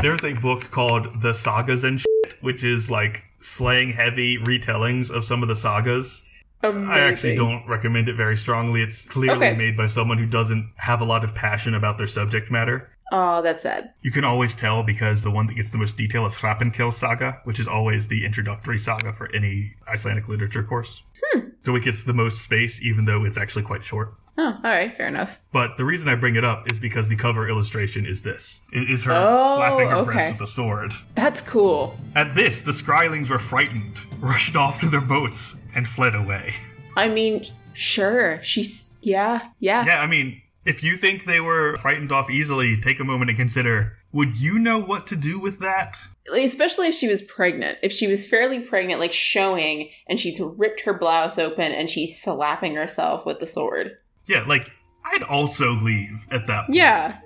There's 0.00 0.24
a 0.24 0.32
book 0.32 0.70
called 0.70 1.20
The 1.20 1.32
Sagas 1.32 1.84
and 1.84 2.00
Shit, 2.00 2.34
which 2.40 2.64
is 2.64 2.90
like 2.90 3.24
slang 3.40 3.92
heavy 3.92 4.38
retellings 4.38 5.10
of 5.10 5.24
some 5.24 5.42
of 5.42 5.48
the 5.48 5.56
sagas. 5.56 6.22
Amazing. 6.62 6.88
I 6.90 6.98
actually 7.00 7.36
don't 7.36 7.66
recommend 7.68 8.08
it 8.08 8.14
very 8.16 8.36
strongly. 8.36 8.82
It's 8.82 9.04
clearly 9.04 9.46
Okay. 9.46 9.56
made 9.56 9.76
by 9.76 9.86
someone 9.86 10.18
who 10.18 10.26
doesn't 10.26 10.72
have 10.76 11.00
a 11.00 11.04
lot 11.04 11.22
of 11.22 11.34
passion 11.34 11.74
about 11.74 11.98
their 11.98 12.08
subject 12.08 12.50
matter. 12.50 12.90
Oh, 13.10 13.40
that's 13.42 13.62
sad. 13.62 13.92
You 14.02 14.10
can 14.10 14.24
always 14.24 14.54
tell 14.54 14.82
because 14.82 15.22
the 15.22 15.30
one 15.30 15.46
that 15.46 15.54
gets 15.54 15.70
the 15.70 15.78
most 15.78 15.96
detail 15.96 16.26
is 16.26 16.34
Hrafnkel 16.34 16.92
saga, 16.92 17.40
which 17.44 17.58
is 17.58 17.66
always 17.68 18.08
the 18.08 18.24
introductory 18.24 18.78
saga 18.78 19.12
for 19.12 19.34
any 19.34 19.74
Icelandic 19.86 20.28
literature 20.28 20.62
course. 20.62 21.02
Hmm. 21.32 21.48
so 21.64 21.74
it 21.74 21.82
gets 21.84 22.04
the 22.04 22.12
most 22.12 22.42
space, 22.42 22.80
even 22.82 23.04
though 23.06 23.24
it's 23.24 23.38
actually 23.38 23.62
quite 23.64 23.84
short. 23.84 24.14
Oh, 24.40 24.54
all 24.62 24.70
right, 24.70 24.94
fair 24.94 25.08
enough. 25.08 25.36
But 25.52 25.76
the 25.78 25.84
reason 25.84 26.08
I 26.08 26.14
bring 26.14 26.36
it 26.36 26.44
up 26.44 26.70
is 26.70 26.78
because 26.78 27.08
the 27.08 27.16
cover 27.16 27.48
illustration 27.48 28.06
is 28.06 28.22
this. 28.22 28.60
It 28.72 28.88
is 28.88 29.02
her 29.02 29.12
Oh, 29.12 29.56
slapping 29.56 29.88
her 29.88 29.96
okay. 29.96 30.12
breast 30.12 30.38
with 30.40 30.48
a 30.48 30.52
sword. 30.52 30.92
That's 31.16 31.42
cool. 31.42 31.98
At 32.14 32.36
this, 32.36 32.60
the 32.60 32.70
Skrælings 32.70 33.30
were 33.30 33.40
frightened, 33.40 33.98
rushed 34.20 34.54
off 34.54 34.78
to 34.80 34.88
their 34.88 35.00
boats, 35.00 35.56
and 35.74 35.88
fled 35.88 36.14
away. 36.14 36.54
I 36.96 37.08
mean, 37.08 37.46
sure. 37.74 38.38
She's 38.44 38.90
yeah, 39.00 39.48
yeah. 39.58 39.84
Yeah, 39.86 40.00
I 40.00 40.06
mean, 40.06 40.40
if 40.64 40.82
you 40.82 40.96
think 40.96 41.24
they 41.24 41.40
were 41.40 41.76
frightened 41.78 42.12
off 42.12 42.30
easily, 42.30 42.80
take 42.80 43.00
a 43.00 43.04
moment 43.04 43.30
and 43.30 43.38
consider 43.38 43.98
would 44.12 44.36
you 44.36 44.58
know 44.58 44.78
what 44.78 45.06
to 45.08 45.16
do 45.16 45.38
with 45.38 45.58
that? 45.60 45.96
Especially 46.32 46.88
if 46.88 46.94
she 46.94 47.08
was 47.08 47.22
pregnant. 47.22 47.78
If 47.82 47.92
she 47.92 48.06
was 48.06 48.26
fairly 48.26 48.60
pregnant, 48.60 49.00
like 49.00 49.12
showing, 49.12 49.90
and 50.08 50.18
she's 50.18 50.40
ripped 50.40 50.80
her 50.80 50.94
blouse 50.94 51.38
open 51.38 51.72
and 51.72 51.90
she's 51.90 52.20
slapping 52.20 52.74
herself 52.74 53.26
with 53.26 53.38
the 53.38 53.46
sword. 53.46 53.96
Yeah, 54.26 54.44
like, 54.46 54.70
I'd 55.04 55.22
also 55.24 55.72
leave 55.72 56.26
at 56.30 56.46
that 56.46 56.66
point. 56.66 56.76
Yeah, 56.76 57.18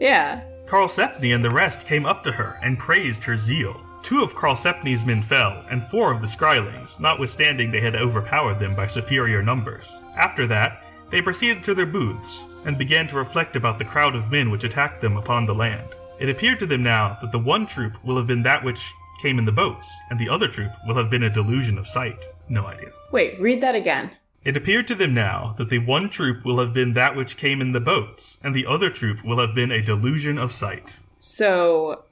yeah. 0.00 0.42
Karlsefni 0.66 1.34
and 1.34 1.44
the 1.44 1.50
rest 1.50 1.86
came 1.86 2.06
up 2.06 2.22
to 2.24 2.32
her 2.32 2.58
and 2.62 2.78
praised 2.78 3.24
her 3.24 3.36
zeal. 3.36 3.80
Two 4.02 4.22
of 4.22 4.34
Karlsefni's 4.34 5.04
men 5.04 5.22
fell, 5.22 5.64
and 5.68 5.86
four 5.88 6.12
of 6.12 6.20
the 6.20 6.26
Skrælings, 6.26 6.98
notwithstanding 7.00 7.70
they 7.70 7.80
had 7.80 7.96
overpowered 7.96 8.58
them 8.58 8.74
by 8.74 8.86
superior 8.86 9.42
numbers. 9.42 10.02
After 10.16 10.46
that, 10.46 10.84
they 11.10 11.22
proceeded 11.22 11.64
to 11.64 11.74
their 11.74 11.86
booths, 11.86 12.44
and 12.64 12.78
began 12.78 13.08
to 13.08 13.16
reflect 13.16 13.56
about 13.56 13.78
the 13.78 13.84
crowd 13.84 14.14
of 14.14 14.30
men 14.30 14.50
which 14.50 14.64
attacked 14.64 15.00
them 15.00 15.16
upon 15.16 15.46
the 15.46 15.54
land. 15.54 15.88
It 16.18 16.28
appeared 16.28 16.58
to 16.60 16.66
them 16.66 16.82
now 16.82 17.18
that 17.20 17.32
the 17.32 17.38
one 17.38 17.66
troop 17.66 18.02
will 18.04 18.16
have 18.16 18.26
been 18.26 18.42
that 18.42 18.62
which 18.62 18.80
came 19.22 19.38
in 19.38 19.44
the 19.44 19.52
boats, 19.52 19.88
and 20.10 20.18
the 20.18 20.28
other 20.28 20.48
troop 20.48 20.72
will 20.86 20.96
have 20.96 21.10
been 21.10 21.22
a 21.22 21.30
delusion 21.30 21.78
of 21.78 21.88
sight. 21.88 22.26
No 22.48 22.66
idea. 22.66 22.90
Wait, 23.12 23.40
read 23.40 23.60
that 23.60 23.74
again. 23.74 24.10
It 24.44 24.56
appeared 24.56 24.88
to 24.88 24.94
them 24.94 25.12
now 25.12 25.54
that 25.58 25.68
the 25.68 25.78
one 25.78 26.08
troop 26.08 26.44
will 26.44 26.58
have 26.58 26.72
been 26.72 26.94
that 26.94 27.14
which 27.14 27.36
came 27.36 27.60
in 27.60 27.70
the 27.70 27.80
boats, 27.80 28.38
and 28.42 28.54
the 28.54 28.66
other 28.66 28.88
troop 28.88 29.22
will 29.24 29.38
have 29.38 29.54
been 29.54 29.70
a 29.70 29.82
delusion 29.82 30.38
of 30.38 30.52
sight. 30.52 30.96
So 31.18 32.04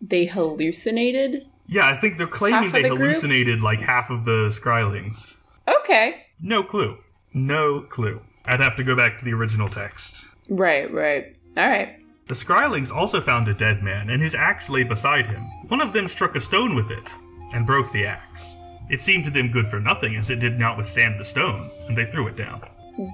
they 0.00 0.24
hallucinated? 0.24 1.46
Yeah, 1.66 1.86
I 1.86 1.96
think 1.96 2.16
they're 2.16 2.26
claiming 2.26 2.70
they 2.70 2.82
the 2.82 2.88
group? 2.88 3.00
hallucinated 3.00 3.60
like 3.60 3.80
half 3.80 4.10
of 4.10 4.24
the 4.24 4.48
Skrælings. 4.48 5.34
Okay. 5.68 6.24
No 6.40 6.62
clue. 6.62 6.98
No 7.32 7.80
clue. 7.80 8.20
I'd 8.46 8.60
have 8.60 8.76
to 8.76 8.84
go 8.84 8.94
back 8.94 9.18
to 9.18 9.24
the 9.24 9.32
original 9.32 9.68
text. 9.68 10.24
Right, 10.48 10.92
right. 10.92 11.34
All 11.56 11.68
right. 11.68 11.96
The 12.28 12.34
Skrælings 12.34 12.90
also 12.90 13.20
found 13.20 13.48
a 13.48 13.54
dead 13.54 13.82
man, 13.82 14.10
and 14.10 14.22
his 14.22 14.34
axe 14.34 14.70
lay 14.70 14.82
beside 14.82 15.26
him. 15.26 15.42
One 15.68 15.80
of 15.80 15.92
them 15.92 16.08
struck 16.08 16.36
a 16.36 16.40
stone 16.40 16.74
with 16.74 16.90
it, 16.90 17.10
and 17.52 17.66
broke 17.66 17.92
the 17.92 18.06
axe. 18.06 18.56
It 18.90 19.00
seemed 19.00 19.24
to 19.24 19.30
them 19.30 19.50
good 19.50 19.68
for 19.68 19.80
nothing, 19.80 20.16
as 20.16 20.30
it 20.30 20.40
did 20.40 20.58
not 20.58 20.76
withstand 20.76 21.18
the 21.18 21.24
stone, 21.24 21.70
and 21.88 21.96
they 21.96 22.06
threw 22.06 22.26
it 22.26 22.36
down. 22.36 22.62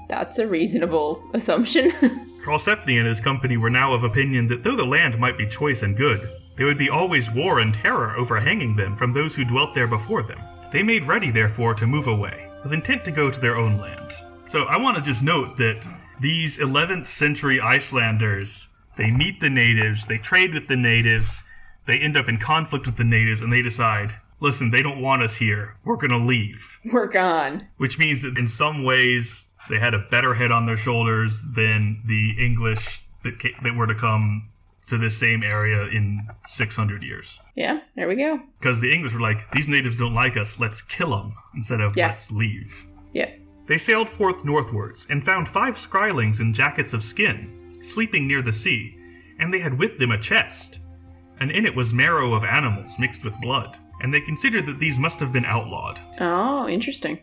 That's 0.08 0.38
a 0.38 0.46
reasonable 0.46 1.22
assumption. 1.34 1.90
Karlsefni 2.44 2.98
and 2.98 3.06
his 3.06 3.20
company 3.20 3.56
were 3.56 3.70
now 3.70 3.92
of 3.92 4.04
opinion 4.04 4.48
that 4.48 4.62
though 4.62 4.76
the 4.76 4.84
land 4.84 5.18
might 5.18 5.38
be 5.38 5.46
choice 5.46 5.82
and 5.82 5.96
good, 5.96 6.28
there 6.56 6.66
would 6.66 6.78
be 6.78 6.90
always 6.90 7.30
war 7.30 7.60
and 7.60 7.74
terror 7.74 8.16
overhanging 8.16 8.76
them 8.76 8.96
from 8.96 9.12
those 9.12 9.34
who 9.34 9.44
dwelt 9.44 9.74
there 9.74 9.86
before 9.86 10.22
them. 10.22 10.40
They 10.72 10.82
made 10.82 11.06
ready, 11.06 11.30
therefore, 11.30 11.74
to 11.74 11.86
move 11.86 12.06
away, 12.06 12.48
with 12.62 12.72
intent 12.72 13.04
to 13.04 13.10
go 13.10 13.30
to 13.30 13.40
their 13.40 13.56
own 13.56 13.78
land. 13.78 14.14
So 14.50 14.64
I 14.64 14.76
want 14.78 14.96
to 14.96 15.02
just 15.02 15.22
note 15.22 15.56
that 15.58 15.86
these 16.20 16.58
11th 16.58 17.06
century 17.08 17.60
Icelanders, 17.60 18.68
they 18.96 19.10
meet 19.10 19.40
the 19.40 19.48
natives, 19.50 20.06
they 20.06 20.18
trade 20.18 20.52
with 20.54 20.66
the 20.66 20.76
natives, 20.76 21.28
they 21.86 21.98
end 21.98 22.16
up 22.16 22.28
in 22.28 22.36
conflict 22.38 22.86
with 22.86 22.96
the 22.96 23.04
natives, 23.04 23.42
and 23.42 23.52
they 23.52 23.62
decide, 23.62 24.12
listen, 24.40 24.70
they 24.70 24.82
don't 24.82 25.00
want 25.00 25.22
us 25.22 25.36
here, 25.36 25.76
we're 25.84 25.96
gonna 25.96 26.18
leave 26.18 26.78
We're 26.84 27.06
gone. 27.08 27.66
which 27.76 27.98
means 27.98 28.22
that 28.22 28.36
in 28.36 28.48
some 28.48 28.82
ways 28.82 29.44
they 29.68 29.78
had 29.78 29.94
a 29.94 29.98
better 30.10 30.34
head 30.34 30.50
on 30.50 30.66
their 30.66 30.76
shoulders 30.76 31.42
than 31.54 32.02
the 32.06 32.34
English 32.44 33.04
that, 33.22 33.38
ca- 33.40 33.54
that 33.62 33.76
were 33.76 33.86
to 33.86 33.94
come 33.94 34.48
to 34.88 34.98
this 34.98 35.16
same 35.16 35.44
area 35.44 35.84
in 35.84 36.26
600 36.48 37.04
years. 37.04 37.38
Yeah, 37.54 37.80
there 37.94 38.08
we 38.08 38.16
go. 38.16 38.40
Because 38.58 38.80
the 38.80 38.92
English 38.92 39.12
were 39.14 39.20
like, 39.20 39.48
these 39.52 39.68
natives 39.68 39.96
don't 39.96 40.14
like 40.14 40.36
us, 40.36 40.58
let's 40.58 40.82
kill 40.82 41.10
them, 41.10 41.34
instead 41.54 41.80
of 41.80 41.96
Yeah. 41.96 42.08
let's 42.08 42.30
leave. 42.32 42.74
Yeah. 43.12 43.30
They 43.70 43.78
sailed 43.78 44.10
forth 44.10 44.44
northwards 44.44 45.06
and 45.10 45.24
found 45.24 45.48
five 45.48 45.76
Skrælings 45.76 46.40
in 46.40 46.52
jackets 46.52 46.92
of 46.92 47.04
skin, 47.04 47.78
sleeping 47.84 48.26
near 48.26 48.42
the 48.42 48.52
sea, 48.52 48.98
and 49.38 49.54
they 49.54 49.60
had 49.60 49.78
with 49.78 49.96
them 49.96 50.10
a 50.10 50.18
chest, 50.18 50.80
and 51.38 51.52
in 51.52 51.64
it 51.64 51.76
was 51.76 51.92
marrow 51.92 52.34
of 52.34 52.42
animals 52.42 52.98
mixed 52.98 53.22
with 53.24 53.40
blood, 53.40 53.78
and 54.02 54.12
they 54.12 54.22
considered 54.22 54.66
that 54.66 54.80
these 54.80 54.98
must 54.98 55.20
have 55.20 55.32
been 55.32 55.44
outlawed. 55.44 56.00
Oh, 56.18 56.66
interesting. 56.68 57.20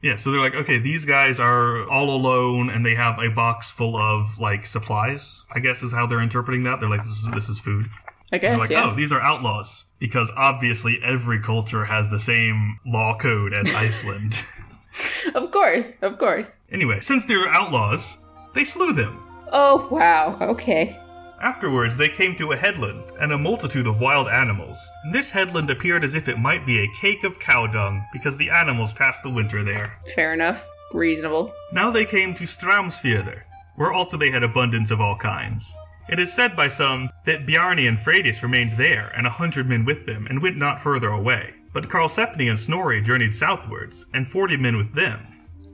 Yeah, 0.00 0.16
so 0.16 0.30
they're 0.30 0.40
like, 0.40 0.54
okay, 0.54 0.78
these 0.78 1.04
guys 1.04 1.38
are 1.38 1.86
all 1.90 2.08
alone, 2.16 2.70
and 2.70 2.84
they 2.84 2.94
have 2.94 3.18
a 3.18 3.28
box 3.28 3.70
full 3.70 3.94
of 3.94 4.38
like 4.38 4.64
supplies. 4.64 5.44
I 5.54 5.60
guess 5.60 5.82
is 5.82 5.92
how 5.92 6.06
they're 6.06 6.22
interpreting 6.22 6.62
that. 6.62 6.80
They're 6.80 6.88
like, 6.88 7.02
this 7.02 7.12
is 7.12 7.28
this 7.34 7.48
is 7.50 7.58
food. 7.58 7.90
I 8.32 8.38
They're 8.38 8.52
guess, 8.52 8.58
like, 8.58 8.70
yeah. 8.70 8.90
oh, 8.90 8.96
these 8.96 9.12
are 9.12 9.20
outlaws 9.20 9.84
because 9.98 10.32
obviously 10.34 10.98
every 11.04 11.40
culture 11.42 11.84
has 11.84 12.08
the 12.08 12.20
same 12.20 12.78
law 12.86 13.18
code 13.18 13.52
as 13.52 13.68
Iceland. 13.74 14.42
Of 15.34 15.50
course, 15.50 15.94
of 16.02 16.18
course. 16.18 16.60
anyway, 16.72 17.00
since 17.00 17.24
they 17.24 17.36
were 17.36 17.48
outlaws, 17.48 18.18
they 18.54 18.64
slew 18.64 18.92
them. 18.92 19.22
Oh, 19.52 19.86
wow. 19.90 20.36
Okay. 20.40 20.98
Afterwards, 21.40 21.96
they 21.96 22.08
came 22.08 22.36
to 22.36 22.52
a 22.52 22.56
headland 22.56 23.04
and 23.20 23.32
a 23.32 23.38
multitude 23.38 23.86
of 23.86 24.00
wild 24.00 24.28
animals. 24.28 24.76
And 25.04 25.14
this 25.14 25.30
headland 25.30 25.70
appeared 25.70 26.04
as 26.04 26.14
if 26.14 26.28
it 26.28 26.38
might 26.38 26.66
be 26.66 26.80
a 26.80 26.92
cake 27.00 27.24
of 27.24 27.38
cow 27.38 27.66
dung 27.66 28.04
because 28.12 28.36
the 28.36 28.50
animals 28.50 28.92
passed 28.92 29.22
the 29.22 29.30
winter 29.30 29.64
there. 29.64 29.98
Fair 30.14 30.34
enough. 30.34 30.66
Reasonable. 30.92 31.52
Now 31.72 31.90
they 31.90 32.04
came 32.04 32.34
to 32.34 32.44
Straumsfjörður, 32.44 33.42
where 33.76 33.92
also 33.92 34.16
they 34.16 34.30
had 34.30 34.42
abundance 34.42 34.90
of 34.90 35.00
all 35.00 35.16
kinds. 35.16 35.72
It 36.08 36.18
is 36.18 36.32
said 36.32 36.56
by 36.56 36.68
some 36.68 37.08
that 37.26 37.46
Bjarni 37.46 37.88
and 37.88 37.98
Freydis 37.98 38.42
remained 38.42 38.76
there, 38.76 39.12
and 39.16 39.26
a 39.26 39.30
hundred 39.30 39.68
men 39.68 39.84
with 39.84 40.04
them, 40.06 40.26
and 40.26 40.42
went 40.42 40.56
not 40.56 40.80
further 40.82 41.08
away. 41.10 41.54
But 41.72 41.88
Karlsefni 41.88 42.48
and 42.50 42.58
Snorri 42.58 43.00
journeyed 43.00 43.34
southwards, 43.34 44.06
and 44.14 44.30
forty 44.30 44.56
men 44.56 44.76
with 44.76 44.92
them, 44.94 45.26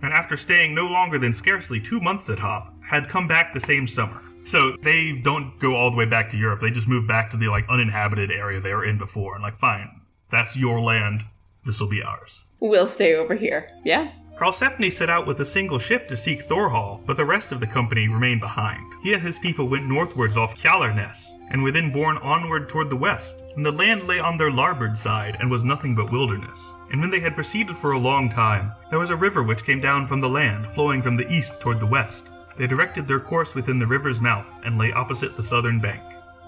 and 0.03 0.13
after 0.13 0.37
staying 0.37 0.75
no 0.75 0.87
longer 0.87 1.19
than 1.19 1.33
scarcely 1.33 1.81
two 1.81 2.01
months 2.01 2.29
at 2.29 2.39
Hop, 2.39 2.75
had 2.83 3.09
come 3.09 3.27
back 3.27 3.55
the 3.55 3.61
same 3.61 3.89
summer. 3.89 4.23
So 4.45 4.77
they 4.83 5.13
don't 5.13 5.59
go 5.59 5.75
all 5.75 5.91
the 5.91 5.97
way 5.97 6.05
back 6.05 6.31
to 6.31 6.37
Europe, 6.37 6.61
they 6.61 6.71
just 6.71 6.87
move 6.87 7.09
back 7.09 7.31
to 7.31 7.37
the 7.37 7.49
like 7.49 7.65
uninhabited 7.69 8.31
area 8.31 8.61
they 8.61 8.75
were 8.75 8.85
in 8.85 8.99
before, 8.99 9.35
and 9.35 9.43
like, 9.43 9.59
fine, 9.59 10.03
that's 10.31 10.57
your 10.57 10.81
land, 10.81 11.25
this 11.65 11.81
will 11.81 11.89
be 11.89 12.03
ours. 12.03 12.45
We'll 12.61 12.87
stay 12.87 13.15
over 13.15 13.35
here. 13.35 13.71
Yeah? 13.85 14.13
Karlsefni 14.37 14.93
set 14.93 15.09
out 15.09 15.27
with 15.27 15.41
a 15.41 15.47
single 15.47 15.79
ship 15.79 16.07
to 16.09 16.17
seek 16.17 16.47
Thorhall, 16.47 17.01
but 17.07 17.17
the 17.17 17.25
rest 17.25 17.53
of 17.53 17.61
the 17.61 17.67
company 17.67 18.07
remained 18.07 18.41
behind. 18.41 18.85
He 19.03 19.15
and 19.15 19.23
his 19.23 19.39
people 19.39 19.67
went 19.67 19.87
northwards 19.87 20.37
off 20.37 20.55
Kjalarnes, 20.55 21.33
and 21.51 21.63
were 21.63 21.73
then 21.73 21.91
borne 21.91 22.19
onward 22.19 22.69
toward 22.69 22.91
the 22.91 22.97
west. 22.97 23.43
And 23.57 23.65
the 23.65 23.73
land 23.73 24.07
lay 24.07 24.19
on 24.19 24.37
their 24.37 24.51
larboard 24.51 24.99
side, 24.99 25.39
and 25.41 25.51
was 25.51 25.65
nothing 25.65 25.95
but 25.95 26.13
wilderness. 26.13 26.75
And 26.93 27.01
when 27.01 27.11
they 27.11 27.21
had 27.21 27.35
proceeded 27.35 27.79
for 27.79 27.93
a 27.93 27.99
long 27.99 28.29
time, 28.29 28.73
there 28.91 28.99
was 28.99 29.09
a 29.09 29.17
river 29.17 29.43
which 29.43 29.65
came 29.65 29.81
down 29.81 30.07
from 30.07 30.21
the 30.21 30.29
land, 30.29 30.67
flowing 30.75 31.03
from 31.03 31.17
the 31.17 31.31
east 31.33 31.59
toward 31.59 31.81
the 31.81 31.87
west. 31.87 32.25
They 32.59 32.67
directed 32.67 33.09
their 33.09 33.21
course 33.21 33.55
within 33.55 33.79
the 33.79 33.87
river's 33.87 34.21
mouth, 34.21 34.47
and 34.67 34.77
lay 34.77 34.93
opposite 34.93 35.35
the 35.35 35.43
southern 35.43 35.81
bank. 35.81 36.03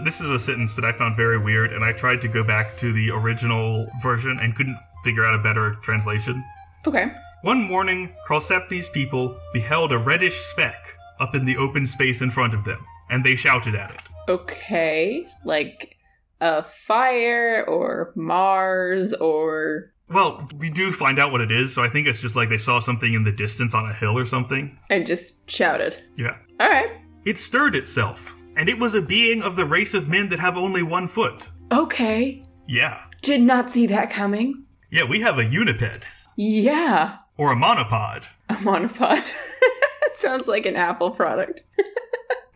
This 0.04 0.20
is 0.20 0.28
a 0.28 0.38
sentence 0.38 0.76
that 0.76 0.84
I 0.84 0.92
found 0.92 1.16
very 1.16 1.38
weird, 1.38 1.72
and 1.72 1.82
I 1.82 1.92
tried 1.92 2.20
to 2.20 2.28
go 2.28 2.44
back 2.44 2.76
to 2.80 2.92
the 2.92 3.10
original 3.12 3.90
version 4.02 4.38
and 4.42 4.54
couldn't 4.54 4.78
figure 5.04 5.24
out 5.24 5.34
a 5.34 5.42
better 5.42 5.76
translation. 5.82 6.44
Okay. 6.86 7.06
One 7.42 7.62
morning, 7.62 8.12
Karlsefni's 8.28 8.88
people 8.88 9.38
beheld 9.52 9.92
a 9.92 9.98
reddish 9.98 10.40
speck 10.46 10.96
up 11.20 11.34
in 11.34 11.44
the 11.44 11.56
open 11.56 11.86
space 11.86 12.20
in 12.20 12.30
front 12.30 12.52
of 12.52 12.64
them, 12.64 12.84
and 13.10 13.22
they 13.24 13.36
shouted 13.36 13.74
at 13.76 13.92
it. 13.92 14.00
Okay. 14.28 15.24
Like 15.44 15.96
a 16.40 16.64
fire 16.64 17.64
or 17.68 18.12
Mars 18.16 19.14
or. 19.14 19.92
Well, 20.10 20.48
we 20.58 20.68
do 20.70 20.90
find 20.92 21.18
out 21.18 21.30
what 21.30 21.40
it 21.40 21.52
is, 21.52 21.74
so 21.74 21.82
I 21.82 21.88
think 21.88 22.08
it's 22.08 22.20
just 22.20 22.34
like 22.34 22.48
they 22.48 22.58
saw 22.58 22.80
something 22.80 23.14
in 23.14 23.22
the 23.24 23.32
distance 23.32 23.74
on 23.74 23.88
a 23.88 23.94
hill 23.94 24.18
or 24.18 24.26
something. 24.26 24.76
And 24.90 25.06
just 25.06 25.48
shouted. 25.48 26.02
Yeah. 26.16 26.36
Alright. 26.60 26.90
It 27.24 27.38
stirred 27.38 27.76
itself, 27.76 28.34
and 28.56 28.68
it 28.68 28.78
was 28.78 28.94
a 28.94 29.02
being 29.02 29.42
of 29.42 29.54
the 29.54 29.66
race 29.66 29.94
of 29.94 30.08
men 30.08 30.28
that 30.30 30.38
have 30.40 30.56
only 30.56 30.82
one 30.82 31.06
foot. 31.06 31.46
Okay. 31.70 32.44
Yeah. 32.66 33.00
Did 33.22 33.42
not 33.42 33.70
see 33.70 33.86
that 33.86 34.10
coming. 34.10 34.64
Yeah, 34.90 35.04
we 35.04 35.20
have 35.20 35.38
a 35.38 35.44
uniped, 35.44 36.02
Yeah. 36.36 37.16
Or 37.38 37.52
a 37.52 37.56
monopod. 37.56 38.24
A 38.50 38.54
monopod. 38.56 39.24
Sounds 40.14 40.46
like 40.46 40.66
an 40.66 40.76
Apple 40.76 41.12
product. 41.12 41.64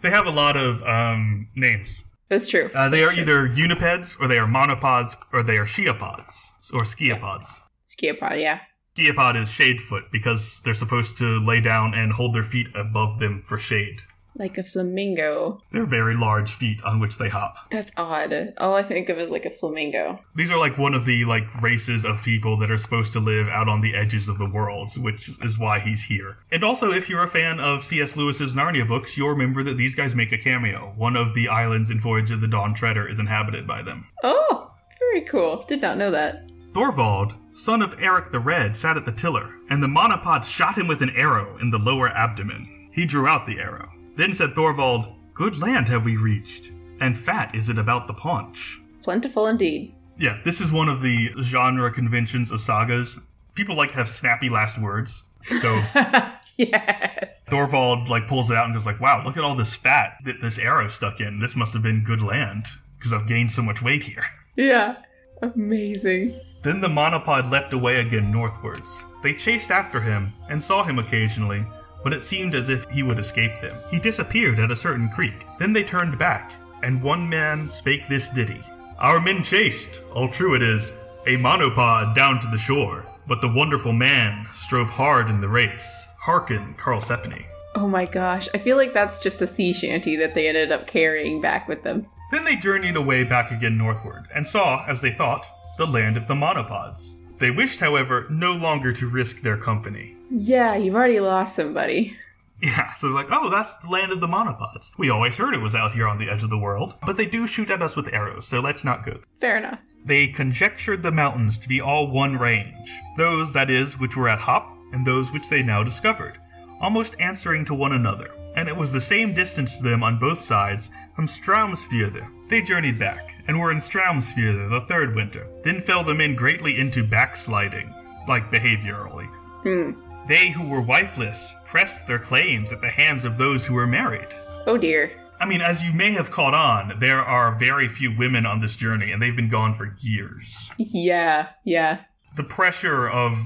They 0.03 0.11
have 0.11 0.27
a 0.27 0.31
lot 0.31 0.57
of 0.57 0.83
um, 0.83 1.47
names. 1.55 2.03
That's 2.29 2.49
true. 2.49 2.71
Uh, 2.75 2.89
they 2.89 3.03
That's 3.03 3.13
are 3.13 3.15
true. 3.15 3.23
either 3.23 3.49
unipeds, 3.49 4.17
or 4.21 4.27
they 4.27 4.37
are 4.39 4.49
monopods, 4.49 5.15
or 5.33 5.45
they 5.45 5.59
are 5.59 5.65
skiapods, 5.65 6.35
or 6.75 6.83
skiapods. 6.83 7.47
Skiapod, 7.87 8.41
yeah. 8.43 8.59
Skiapod 8.97 9.41
is 9.41 9.49
shadefoot 9.49 10.11
because 10.11 10.61
they're 10.65 10.75
supposed 10.75 11.17
to 11.19 11.39
lay 11.39 11.61
down 11.61 11.95
and 11.95 12.13
hold 12.13 12.35
their 12.35 12.43
feet 12.43 12.67
above 12.75 13.21
them 13.21 13.43
for 13.47 13.59
shade. 13.59 14.01
Like 14.35 14.57
a 14.57 14.63
flamingo. 14.63 15.61
They're 15.73 15.85
very 15.85 16.17
large 16.17 16.55
feet 16.55 16.83
on 16.85 17.01
which 17.01 17.19
they 17.19 17.29
hop. 17.29 17.71
That's 17.71 17.93
odd. 17.97 18.55
All 18.57 18.75
I 18.75 18.83
think 18.83 19.09
of 19.09 19.19
is 19.19 19.31
like 19.31 19.45
a 19.45 19.51
flamingo. 19.51 20.19
These 20.35 20.51
are 20.51 20.59
like 20.59 20.79
one 20.79 20.95
of 20.95 21.05
the 21.05 21.25
like 21.27 21.63
races 21.63 22.05
of 22.05 22.23
people 22.23 22.59
that 22.59 22.71
are 22.71 22.79
supposed 22.79 23.13
to 23.13 23.21
live 23.21 23.49
out 23.49 23.69
on 23.69 23.81
the 23.83 23.95
edges 23.95 24.29
of 24.29 24.39
the 24.39 24.49
world, 24.49 24.97
which 24.97 25.31
is 25.43 25.59
why 25.59 25.81
he's 25.81 26.03
here. 26.03 26.39
And 26.51 26.65
also, 26.65 26.93
if 26.93 27.09
you're 27.09 27.25
a 27.25 27.29
fan 27.29 27.61
of 27.61 27.85
C.S. 27.85 28.17
Lewis's 28.17 28.55
Narnia 28.55 28.89
books, 28.89 29.17
you'll 29.17 29.29
remember 29.29 29.63
that 29.65 29.77
these 29.77 29.95
guys 29.95 30.15
make 30.15 30.33
a 30.33 30.39
cameo. 30.39 30.95
One 30.97 31.17
of 31.17 31.35
the 31.35 31.49
islands 31.49 31.91
in 31.91 32.01
Voyage 32.01 32.31
of 32.31 32.41
the 32.41 32.49
Dawn 32.49 32.75
Treader 32.75 33.07
is 33.09 33.21
inhabited 33.21 33.67
by 33.67 33.83
them. 33.83 34.07
Oh, 34.23 34.71
very 34.99 35.23
cool. 35.23 35.65
Did 35.69 35.83
not 35.83 35.99
know 35.99 36.11
that. 36.11 36.49
Thorvald, 36.73 37.35
son 37.53 37.83
of 37.83 37.95
Eric 38.01 38.33
the 38.33 38.41
Red, 38.41 38.75
sat 38.75 38.97
at 38.97 39.05
the 39.05 39.13
tiller, 39.13 39.57
and 39.69 39.83
the 39.83 39.87
monopod 39.87 40.43
shot 40.43 40.79
him 40.79 40.89
with 40.89 41.03
an 41.03 41.11
arrow 41.11 41.59
in 41.59 41.71
the 41.71 41.79
lower 41.79 42.09
abdomen. 42.09 42.89
He 42.95 43.05
drew 43.05 43.27
out 43.27 43.45
the 43.45 43.59
arrow. 43.59 43.91
Then 44.17 44.35
said 44.35 44.55
Thorvald, 44.55 45.15
Good 45.35 45.59
land 45.59 45.89
have 45.89 46.05
we 46.05 46.17
reached, 46.17 46.71
and 47.01 47.19
fat 47.19 47.55
is 47.55 47.71
it 47.71 47.79
about 47.79 48.07
the 48.07 48.13
paunch. 48.13 48.81
Plentiful 49.03 49.47
indeed. 49.47 49.95
Yeah, 50.19 50.39
this 50.45 50.61
is 50.61 50.71
one 50.71 50.89
of 50.89 51.01
the 51.01 51.31
genre 51.43 51.91
conventions 51.91 52.51
of 52.53 52.61
sagas. 52.61 53.19
People 53.55 53.77
like 53.77 53.91
to 53.91 53.97
have 53.97 54.09
snappy 54.09 54.49
last 54.49 54.79
words. 54.79 55.23
So 55.61 55.75
yes. 56.57 57.45
Thorvald 57.49 58.09
like 58.09 58.29
pulls 58.29 58.51
it 58.51 58.57
out 58.57 58.67
and 58.67 58.75
goes 58.75 58.87
like, 58.87 59.01
"Wow, 59.01 59.25
look 59.25 59.37
at 59.37 59.43
all 59.43 59.57
this 59.57 59.75
fat 59.75 60.19
that 60.25 60.41
this 60.41 60.59
arrow 60.59 60.89
stuck 60.89 61.21
in. 61.21 61.41
This 61.41 61.57
must 61.57 61.73
have 61.73 61.83
been 61.83 62.05
good 62.05 62.23
land 62.23 62.67
because 62.99 63.13
I've 63.13 63.27
gained 63.27 63.53
so 63.53 63.63
much 63.63 63.83
weight 63.83 64.05
here." 64.05 64.25
Yeah. 64.57 64.97
Amazing. 65.41 66.39
Then 66.63 66.81
the 66.81 66.89
monopod 66.89 67.51
leapt 67.51 67.73
away 67.73 68.01
again 68.01 68.31
northwards. 68.31 69.05
They 69.23 69.33
chased 69.35 69.71
after 69.73 70.01
him 70.01 70.33
and 70.49 70.63
saw 70.63 70.85
him 70.85 71.01
occasionally, 71.01 71.67
but 72.03 72.13
it 72.13 72.23
seemed 72.23 72.55
as 72.55 72.69
if 72.69 72.89
he 72.91 73.03
would 73.03 73.19
escape 73.19 73.61
them. 73.61 73.77
He 73.91 73.99
disappeared 73.99 74.59
at 74.59 74.71
a 74.71 74.77
certain 74.77 75.09
creek. 75.09 75.47
Then 75.59 75.73
they 75.73 75.85
turned 75.85 76.19
back, 76.19 76.53
and 76.83 77.03
one 77.03 77.29
man 77.29 77.71
spake 77.71 78.09
this 78.09 78.29
ditty 78.29 78.61
Our 78.99 79.21
men 79.21 79.43
chased, 79.43 80.01
all 80.15 80.29
true 80.29 80.55
it 80.55 80.63
is, 80.63 80.93
a 81.27 81.37
monopod 81.37 82.15
down 82.15 82.41
to 82.41 82.49
the 82.49 82.59
shore, 82.59 83.07
but 83.29 83.41
the 83.41 83.49
wonderful 83.49 83.93
man 83.93 84.47
strove 84.55 84.89
hard 84.89 85.31
in 85.31 85.41
the 85.41 85.49
race. 85.49 86.07
Hearken, 86.19 86.75
Karlsefni. 86.79 87.45
Oh 87.75 87.89
my 87.89 88.07
gosh. 88.07 88.49
I 88.55 88.59
feel 88.59 88.77
like 88.77 88.93
that's 88.93 89.19
just 89.19 89.43
a 89.43 89.47
sea 89.47 89.73
shanty 89.73 90.17
that 90.17 90.35
they 90.35 90.49
ended 90.49 90.73
up 90.73 90.87
carrying 90.87 91.41
back 91.41 91.69
with 91.69 91.83
them. 91.83 92.07
Then 92.31 92.45
they 92.45 92.57
journeyed 92.57 92.97
away 92.97 93.25
back 93.25 93.51
again 93.51 93.77
northward, 93.77 94.29
and 94.35 94.47
saw, 94.47 94.85
as 94.87 95.01
they 95.01 95.13
thought, 95.13 95.47
the 95.79 95.87
land 95.87 96.17
of 96.17 96.29
the 96.29 96.35
monopods. 96.35 97.15
They 97.39 97.51
wished, 97.51 97.81
however, 97.81 98.27
no 98.31 98.53
longer 98.53 98.93
to 98.93 99.09
risk 99.09 99.41
their 99.41 99.57
company. 99.57 100.17
Yeah, 100.31 100.77
you've 100.77 100.95
already 100.95 101.21
lost 101.21 101.57
somebody. 101.57 102.17
Yeah, 102.63 102.95
so 102.95 103.09
they're 103.09 103.17
like, 103.17 103.33
oh, 103.33 103.51
that's 103.51 103.75
the 103.83 103.91
land 103.91 104.13
of 104.13 104.21
the 104.21 104.29
monopods. 104.29 104.93
We 104.97 105.11
always 105.11 105.37
heard 105.37 105.53
it 105.53 105.59
was 105.59 105.75
out 105.75 105.93
here 105.93 106.07
on 106.07 106.19
the 106.19 106.31
edge 106.31 106.45
of 106.45 106.51
the 106.51 106.59
world, 106.59 106.95
but 107.05 107.17
they 107.17 107.27
do 107.27 107.49
shoot 107.49 107.71
at 107.71 107.83
us 107.83 107.97
with 107.97 108.13
arrows, 108.13 108.47
so 108.47 108.61
let's 108.61 108.85
not 108.85 109.05
go. 109.05 109.19
Fair 109.41 109.57
enough. 109.57 109.81
They 110.05 110.29
conjectured 110.29 111.03
the 111.03 111.11
mountains 111.11 111.59
to 111.59 111.69
be 111.69 111.81
all 111.81 112.13
one 112.13 112.37
range, 112.37 112.91
those, 113.17 113.53
that 113.53 113.69
is, 113.69 113.99
which 113.99 114.17
were 114.17 114.29
at 114.29 114.39
Hop, 114.39 114.73
and 114.93 115.05
those 115.05 115.33
which 115.33 115.49
they 115.49 115.63
now 115.63 115.83
discovered, 115.83 116.39
almost 116.81 117.17
answering 117.19 117.65
to 117.65 117.75
one 117.75 117.93
another, 117.93 118.31
and 118.55 118.69
it 118.69 118.77
was 118.77 118.93
the 118.93 119.01
same 119.01 119.35
distance 119.35 119.77
to 119.77 119.83
them 119.83 120.05
on 120.05 120.21
both 120.21 120.45
sides 120.45 120.91
from 121.17 121.27
Straumsfjörður. 121.27 122.49
They 122.49 122.63
journeyed 122.63 122.99
back, 122.99 123.32
and 123.49 123.59
were 123.59 123.71
in 123.71 123.79
Straumsfjörður 123.79 124.71
the 124.71 124.87
third 124.87 125.15
winter. 125.15 125.47
Then 125.65 125.81
fell 125.81 126.05
the 126.05 126.15
men 126.15 126.35
greatly 126.35 126.79
into 126.79 127.07
backsliding, 127.07 127.93
like 128.29 128.51
behaviorally. 128.51 129.27
Hmm. 129.63 129.93
They 130.29 130.51
who 130.51 130.69
were 130.69 130.83
wifeless 130.83 131.53
pressed 131.65 132.07
their 132.07 132.19
claims 132.19 132.73
at 132.73 132.81
the 132.81 132.91
hands 132.91 133.25
of 133.25 133.39
those 133.39 133.65
who 133.65 133.75
were 133.75 133.87
married. 133.87 134.29
Oh 134.67 134.77
dear. 134.77 135.13
I 135.41 135.45
mean, 135.45 135.61
as 135.61 135.83
you 135.83 135.93
may 135.93 136.13
have 136.13 136.31
caught 136.31 136.55
on, 136.55 137.01
there 137.01 137.21
are 137.21 137.59
very 137.59 137.89
few 137.89 138.17
women 138.17 138.47
on 138.47 138.61
this 138.61 138.77
journey, 138.77 139.11
and 139.11 139.21
they've 139.21 139.35
been 139.35 139.49
gone 139.49 139.75
for 139.75 139.93
years. 140.01 140.71
Yeah, 140.77 141.49
yeah. 141.65 142.03
The 142.37 142.45
pressure 142.45 143.09
of 143.09 143.37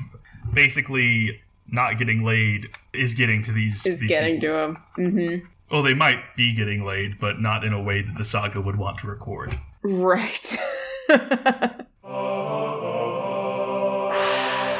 basically 0.52 1.40
not 1.68 1.98
getting 1.98 2.22
laid 2.22 2.68
is 2.92 3.14
getting 3.14 3.42
to 3.44 3.52
these. 3.52 3.86
Is 3.86 4.00
these 4.00 4.08
getting 4.10 4.40
people. 4.40 4.48
to 4.48 4.58
him. 4.58 4.76
Mm-hmm. 4.98 5.46
Well, 5.70 5.82
they 5.82 5.94
might 5.94 6.36
be 6.36 6.54
getting 6.54 6.84
laid, 6.84 7.18
but 7.18 7.40
not 7.40 7.64
in 7.64 7.72
a 7.72 7.82
way 7.82 8.02
that 8.02 8.16
the 8.18 8.24
saga 8.24 8.60
would 8.60 8.76
want 8.76 8.98
to 8.98 9.06
record. 9.06 9.58
Right. 9.88 10.56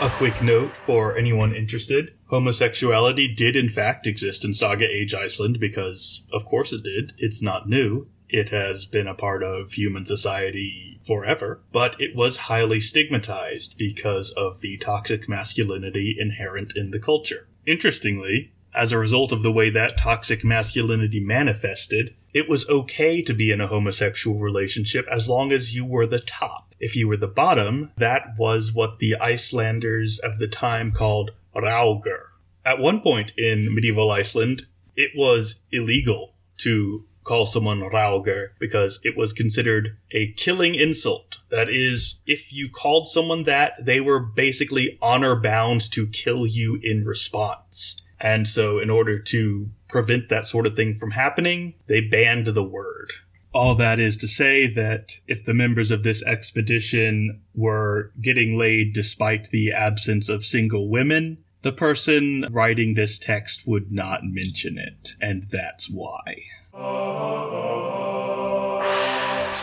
A 0.03 0.11
quick 0.19 0.43
note 0.43 0.73
for 0.85 1.17
anyone 1.17 1.55
interested 1.55 2.13
homosexuality 2.27 3.29
did 3.29 3.55
in 3.55 3.69
fact 3.69 4.07
exist 4.07 4.45
in 4.45 4.53
Saga 4.53 4.85
Age 4.85 5.15
Iceland 5.15 5.61
because, 5.61 6.25
of 6.33 6.45
course, 6.45 6.73
it 6.73 6.83
did. 6.83 7.13
It's 7.19 7.41
not 7.41 7.69
new. 7.69 8.09
It 8.29 8.51
has 8.51 8.85
been 8.85 9.07
a 9.07 9.15
part 9.15 9.45
of 9.45 9.75
human 9.75 10.05
society 10.05 11.01
forever, 11.07 11.61
but 11.73 11.95
it 12.01 12.17
was 12.17 12.37
highly 12.37 12.81
stigmatized 12.81 13.77
because 13.79 14.33
of 14.33 14.61
the 14.61 14.77
toxic 14.79 15.29
masculinity 15.29 16.17
inherent 16.19 16.73
in 16.77 16.91
the 16.91 16.99
culture. 16.99 17.47
Interestingly, 17.65 18.53
as 18.77 18.93
a 18.93 18.99
result 18.99 19.33
of 19.33 19.43
the 19.43 19.51
way 19.51 19.71
that 19.71 19.97
toxic 19.97 20.45
masculinity 20.45 21.19
manifested, 21.19 22.15
it 22.35 22.49
was 22.49 22.69
okay 22.69 23.23
to 23.23 23.33
be 23.33 23.51
in 23.51 23.61
a 23.61 23.67
homosexual 23.67 24.39
relationship 24.39 25.07
as 25.11 25.29
long 25.29 25.51
as 25.51 25.75
you 25.75 25.85
were 25.85 26.07
the 26.07 26.21
top. 26.21 26.75
If 26.79 26.95
you 26.95 27.09
were 27.09 27.17
the 27.17 27.27
bottom, 27.27 27.91
that 27.97 28.35
was 28.39 28.75
what 28.75 28.99
the 28.99 29.17
Icelanders 29.17 30.19
of 30.19 30.39
the 30.39 30.47
time 30.47 30.93
called 30.93 31.31
ragr. 31.55 32.27
At 32.65 32.79
one 32.79 33.01
point 33.01 33.33
in 33.39 33.75
medieval 33.75 34.11
Iceland, 34.11 34.67
it 34.95 35.13
was 35.17 35.61
illegal 35.73 36.35
to 36.59 37.07
call 37.25 37.47
someone 37.47 37.81
ragr 37.81 38.51
because 38.59 39.01
it 39.03 39.17
was 39.17 39.33
considered 39.33 39.97
a 40.13 40.33
killing 40.33 40.75
insult. 40.75 41.39
That 41.51 41.71
is, 41.71 42.21
if 42.27 42.53
you 42.53 42.69
called 42.69 43.09
someone 43.09 43.45
that, 43.45 43.73
they 43.85 44.01
were 44.01 44.21
basically 44.21 44.99
honor 45.01 45.35
bound 45.35 45.91
to 45.93 46.07
kill 46.07 46.47
you 46.47 46.79
in 46.83 47.05
response. 47.05 48.03
And 48.21 48.49
so, 48.49 48.79
in 48.79 48.91
order 48.91 49.19
to 49.19 49.69
prevent 49.89 50.29
that 50.29 50.47
sort 50.47 50.67
of 50.67 50.75
thing 50.75 50.97
from 50.97 51.11
happening, 51.13 51.75
they 51.87 52.01
banned 52.01 52.47
the 52.47 52.63
word. 52.63 53.13
All 53.53 53.75
that 53.77 53.99
is 53.99 54.17
to 54.19 54.29
say 54.29 54.67
that 54.69 55.19
if 55.27 55.45
the 55.45 55.55
members 55.55 55.91
of 55.91 56.03
this 56.03 56.23
expedition 56.23 57.41
were 57.55 58.13
getting 58.21 58.59
laid 58.59 58.93
despite 58.93 59.49
the 59.49 59.73
absence 59.73 60.29
of 60.29 60.45
single 60.45 60.91
women, 60.91 61.39
the 61.63 61.73
person 61.73 62.47
writing 62.51 62.95
this 62.95 63.19
text 63.19 63.67
would 63.67 63.91
not 63.91 64.21
mention 64.25 64.79
it, 64.79 65.13
and 65.21 65.49
that's 65.51 65.89
why. 65.91 66.37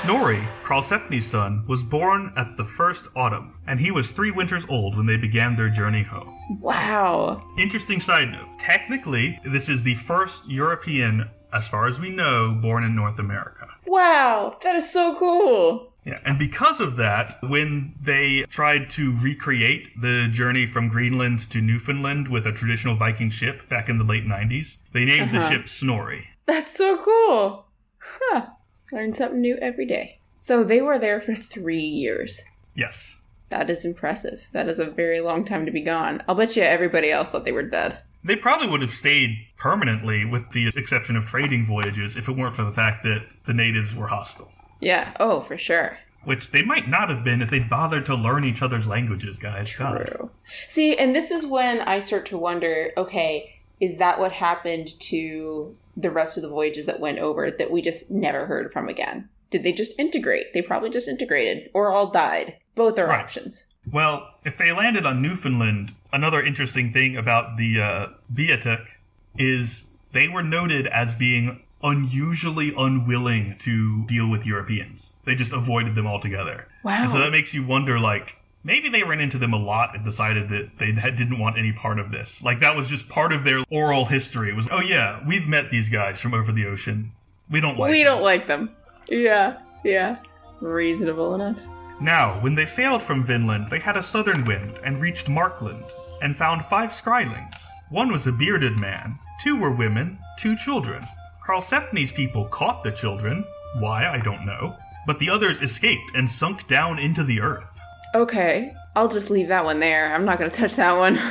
Snorri, 0.03 0.45
Karlsefni's 0.65 1.25
son, 1.25 1.63
was 1.67 1.81
born 1.81 2.33
at 2.35 2.57
the 2.57 2.65
first 2.65 3.05
autumn, 3.15 3.57
and 3.67 3.79
he 3.79 3.89
was 3.89 4.11
three 4.11 4.31
winters 4.31 4.65
old 4.67 4.97
when 4.97 5.05
they 5.05 5.15
began 5.15 5.55
their 5.55 5.69
journey 5.69 6.03
home. 6.03 6.37
wow. 6.59 7.41
Interesting 7.57 8.01
side 8.01 8.29
note. 8.31 8.47
Technically, 8.59 9.39
this 9.45 9.69
is 9.69 9.81
the 9.83 9.95
first 9.95 10.49
European, 10.49 11.29
as 11.53 11.67
far 11.69 11.87
as 11.87 11.99
we 12.01 12.09
know, 12.09 12.51
born 12.61 12.83
in 12.83 12.93
North 12.95 13.17
America. 13.17 13.65
Wow. 13.85 14.57
That 14.61 14.75
is 14.75 14.91
so 14.91 15.15
cool. 15.17 15.93
Yeah, 16.05 16.19
and 16.25 16.37
because 16.37 16.81
of 16.81 16.97
that, 16.97 17.35
when 17.41 17.95
they 18.01 18.43
tried 18.49 18.89
to 18.91 19.17
recreate 19.17 19.87
the 20.01 20.27
journey 20.29 20.67
from 20.67 20.89
Greenland 20.89 21.49
to 21.51 21.61
Newfoundland 21.61 22.27
with 22.27 22.45
a 22.45 22.51
traditional 22.51 22.97
Viking 22.97 23.29
ship 23.29 23.69
back 23.69 23.87
in 23.87 23.99
the 23.99 24.03
late 24.03 24.25
90s, 24.25 24.79
they 24.91 25.05
named 25.05 25.31
the 25.31 25.37
Uh-huh. 25.39 25.49
ship 25.49 25.69
Snorri. 25.69 26.27
That's 26.45 26.75
so 26.77 26.97
cool. 26.97 27.67
Huh. 27.99 28.47
Learn 28.93 29.11
something 29.11 29.41
new 29.41 29.57
every 29.57 29.85
day. 29.87 30.19
So 30.37 30.63
they 30.63 30.81
were 30.81 30.99
there 30.99 31.19
for 31.19 31.33
three 31.33 31.81
years. 31.81 32.43
Yes. 32.75 33.17
That 33.49 33.69
is 33.69 33.85
impressive. 33.85 34.47
That 34.51 34.67
is 34.67 34.77
a 34.77 34.85
very 34.85 35.19
long 35.19 35.45
time 35.45 35.65
to 35.65 35.71
be 35.71 35.81
gone. 35.81 36.21
I'll 36.27 36.35
bet 36.35 36.55
you 36.55 36.63
everybody 36.63 37.11
else 37.11 37.29
thought 37.29 37.43
they 37.43 37.51
were 37.51 37.63
dead. 37.63 37.97
They 38.23 38.35
probably 38.35 38.67
would 38.67 38.81
have 38.81 38.93
stayed 38.93 39.47
permanently, 39.57 40.25
with 40.25 40.51
the 40.51 40.67
exception 40.75 41.15
of 41.15 41.25
trading 41.25 41.65
voyages, 41.65 42.15
if 42.15 42.29
it 42.29 42.37
weren't 42.37 42.55
for 42.55 42.63
the 42.63 42.71
fact 42.71 43.03
that 43.03 43.25
the 43.45 43.53
natives 43.53 43.95
were 43.95 44.07
hostile. 44.07 44.51
Yeah. 44.79 45.13
Oh, 45.19 45.41
for 45.41 45.57
sure. 45.57 45.97
Which 46.23 46.51
they 46.51 46.61
might 46.61 46.87
not 46.87 47.09
have 47.09 47.23
been 47.23 47.41
if 47.41 47.49
they'd 47.49 47.69
bothered 47.69 48.05
to 48.05 48.15
learn 48.15 48.45
each 48.45 48.61
other's 48.61 48.87
languages, 48.87 49.37
guys. 49.37 49.75
God. 49.75 50.05
True. 50.05 50.29
See, 50.67 50.95
and 50.95 51.15
this 51.15 51.31
is 51.31 51.45
when 51.45 51.81
I 51.81 51.99
start 51.99 52.25
to 52.27 52.37
wonder 52.37 52.91
okay, 52.95 53.59
is 53.79 53.97
that 53.97 54.19
what 54.19 54.31
happened 54.31 54.99
to 55.01 55.75
the 55.95 56.11
rest 56.11 56.37
of 56.37 56.43
the 56.43 56.49
voyages 56.49 56.85
that 56.85 56.99
went 56.99 57.19
over 57.19 57.51
that 57.51 57.71
we 57.71 57.81
just 57.81 58.09
never 58.11 58.45
heard 58.45 58.71
from 58.71 58.87
again? 58.89 59.29
Did 59.49 59.63
they 59.63 59.71
just 59.71 59.97
integrate? 59.99 60.53
They 60.53 60.61
probably 60.61 60.89
just 60.89 61.07
integrated 61.07 61.69
or 61.73 61.91
all 61.91 62.07
died. 62.07 62.55
Both 62.75 62.97
are 62.97 63.07
Right. 63.07 63.19
options. 63.21 63.67
Well, 63.91 64.33
if 64.45 64.57
they 64.57 64.71
landed 64.71 65.05
on 65.05 65.21
Newfoundland, 65.21 65.91
another 66.11 66.41
interesting 66.43 66.91
thing 66.93 67.15
about 67.17 67.57
the 67.57 67.79
uh, 67.81 68.07
Beothuk 68.33 68.85
is 69.37 69.85
they 70.11 70.27
were 70.27 70.41
noted 70.43 70.87
as 70.87 71.13
being 71.15 71.61
unusually 71.83 72.73
unwilling 72.77 73.55
to 73.59 74.03
deal 74.05 74.27
with 74.29 74.45
Europeans. 74.45 75.13
They 75.25 75.35
just 75.35 75.51
avoided 75.53 75.95
them 75.95 76.07
altogether. 76.07 76.67
Wow. 76.83 77.03
And 77.03 77.11
so 77.11 77.19
that 77.19 77.31
makes 77.31 77.53
you 77.53 77.63
wonder, 77.65 77.99
like, 77.99 78.37
maybe 78.63 78.89
they 78.89 79.03
ran 79.03 79.19
into 79.19 79.37
them 79.37 79.53
a 79.53 79.57
lot 79.57 79.95
and 79.95 80.03
decided 80.03 80.49
that 80.49 80.71
they 80.79 80.91
didn't 80.91 81.39
want 81.39 81.57
any 81.57 81.71
part 81.71 81.99
of 81.99 82.11
this. 82.11 82.41
Like 82.41 82.59
that 82.61 82.75
was 82.75 82.87
just 82.87 83.09
part 83.09 83.33
of 83.33 83.43
their 83.43 83.63
oral 83.69 84.05
history. 84.05 84.49
It 84.49 84.55
was, 84.55 84.67
oh 84.71 84.81
yeah, 84.81 85.21
we've 85.27 85.47
met 85.47 85.69
these 85.69 85.89
guys 85.89 86.19
from 86.19 86.33
over 86.33 86.51
the 86.51 86.65
ocean. 86.65 87.11
We 87.49 87.59
don't 87.61 87.77
like. 87.77 87.91
we 87.91 88.03
them." 88.03 88.13
don't 88.13 88.23
like 88.23 88.47
them. 88.47 88.71
Yeah, 89.07 89.59
yeah. 89.83 90.17
Reasonable 90.61 91.35
enough. 91.35 91.59
Now, 91.99 92.39
when 92.41 92.55
they 92.55 92.65
sailed 92.65 93.03
from 93.03 93.25
Vinland, 93.25 93.67
they 93.69 93.79
had 93.79 93.97
a 93.97 94.03
southern 94.03 94.45
wind 94.45 94.79
and 94.83 94.99
reached 94.99 95.29
Markland, 95.29 95.85
and 96.21 96.35
found 96.35 96.65
five 96.65 96.91
Skrælings. 96.91 97.55
One 97.89 98.11
was 98.11 98.25
a 98.25 98.31
bearded 98.31 98.79
man, 98.79 99.19
two 99.43 99.57
were 99.57 99.71
women, 99.71 100.17
two 100.39 100.55
children. 100.55 101.05
Karlsefni's 101.45 102.11
people 102.11 102.45
caught 102.45 102.83
the 102.83 102.91
children, 102.91 103.45
why 103.77 104.07
I 104.07 104.19
don't 104.19 104.45
know, 104.45 104.75
but 105.05 105.19
the 105.19 105.29
others 105.29 105.61
escaped 105.61 106.15
and 106.15 106.29
sunk 106.29 106.67
down 106.67 106.97
into 106.97 107.23
the 107.23 107.41
earth. 107.41 107.72
Okay, 108.13 108.73
I'll 108.95 109.07
just 109.07 109.29
leave 109.29 109.47
that 109.47 109.65
one 109.65 109.79
there. 109.79 110.13
I'm 110.13 110.25
not 110.25 110.37
gonna 110.39 110.51
touch 110.51 110.75
that 110.75 110.95
one. 110.97 111.19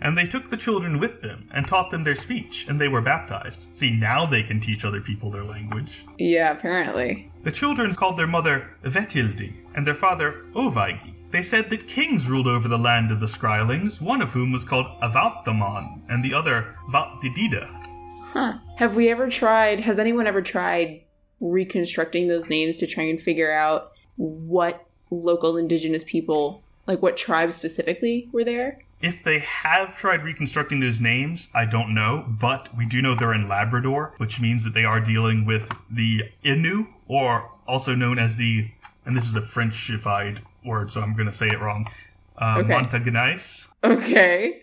And 0.00 0.16
they 0.16 0.26
took 0.26 0.48
the 0.48 0.56
children 0.56 1.00
with 1.00 1.22
them 1.22 1.48
and 1.52 1.66
taught 1.66 1.90
them 1.90 2.04
their 2.04 2.14
speech, 2.14 2.66
and 2.68 2.80
they 2.80 2.86
were 2.86 3.00
baptized. 3.00 3.66
See, 3.74 3.90
now 3.90 4.26
they 4.26 4.44
can 4.44 4.60
teach 4.60 4.84
other 4.84 5.00
people 5.00 5.28
their 5.28 5.42
language. 5.42 6.04
yeah, 6.18 6.52
apparently. 6.52 7.32
The 7.42 7.50
children 7.50 7.92
called 7.94 8.16
their 8.16 8.28
mother 8.28 8.70
Vetildi 8.84 9.54
and 9.74 9.84
their 9.84 9.96
father 9.96 10.44
Ovaigi. 10.54 11.14
They 11.32 11.42
said 11.42 11.68
that 11.70 11.88
kings 11.88 12.26
ruled 12.28 12.46
over 12.46 12.68
the 12.68 12.78
land 12.78 13.10
of 13.10 13.18
the 13.18 13.26
Skrælings, 13.26 14.00
one 14.00 14.22
of 14.22 14.30
whom 14.30 14.52
was 14.52 14.64
called 14.64 14.86
Avaltamon 15.02 16.02
and 16.08 16.24
the 16.24 16.32
other 16.32 16.76
Vatdidida. 16.92 17.68
Huh. 18.26 18.58
Have 18.76 18.94
we 18.94 19.08
ever 19.08 19.28
tried, 19.28 19.80
has 19.80 19.98
anyone 19.98 20.28
ever 20.28 20.42
tried 20.42 21.02
reconstructing 21.40 22.28
those 22.28 22.48
names 22.48 22.76
to 22.76 22.86
try 22.86 23.02
and 23.04 23.20
figure 23.20 23.52
out 23.52 23.90
what 24.16 24.87
local 25.10 25.56
indigenous 25.56 26.04
people, 26.04 26.62
like 26.86 27.02
what 27.02 27.16
tribes 27.16 27.56
specifically 27.56 28.28
were 28.32 28.44
there? 28.44 28.80
If 29.00 29.22
they 29.22 29.38
have 29.38 29.96
tried 29.96 30.24
reconstructing 30.24 30.80
those 30.80 31.00
names, 31.00 31.48
I 31.54 31.66
don't 31.66 31.94
know, 31.94 32.24
but 32.28 32.76
we 32.76 32.84
do 32.84 33.00
know 33.00 33.14
they're 33.14 33.34
in 33.34 33.48
Labrador, 33.48 34.14
which 34.16 34.40
means 34.40 34.64
that 34.64 34.74
they 34.74 34.84
are 34.84 35.00
dealing 35.00 35.44
with 35.44 35.70
the 35.90 36.22
Innu, 36.44 36.88
or 37.06 37.48
also 37.66 37.94
known 37.94 38.18
as 38.18 38.36
the, 38.36 38.68
and 39.06 39.16
this 39.16 39.26
is 39.26 39.36
a 39.36 39.40
Frenchified 39.40 40.40
word, 40.64 40.90
so 40.90 41.00
I'm 41.00 41.14
going 41.14 41.30
to 41.30 41.36
say 41.36 41.48
it 41.48 41.60
wrong, 41.60 41.88
uh, 42.38 42.56
Okay. 42.58 42.72
Montagnais. 42.72 43.66
Okay. 43.84 44.62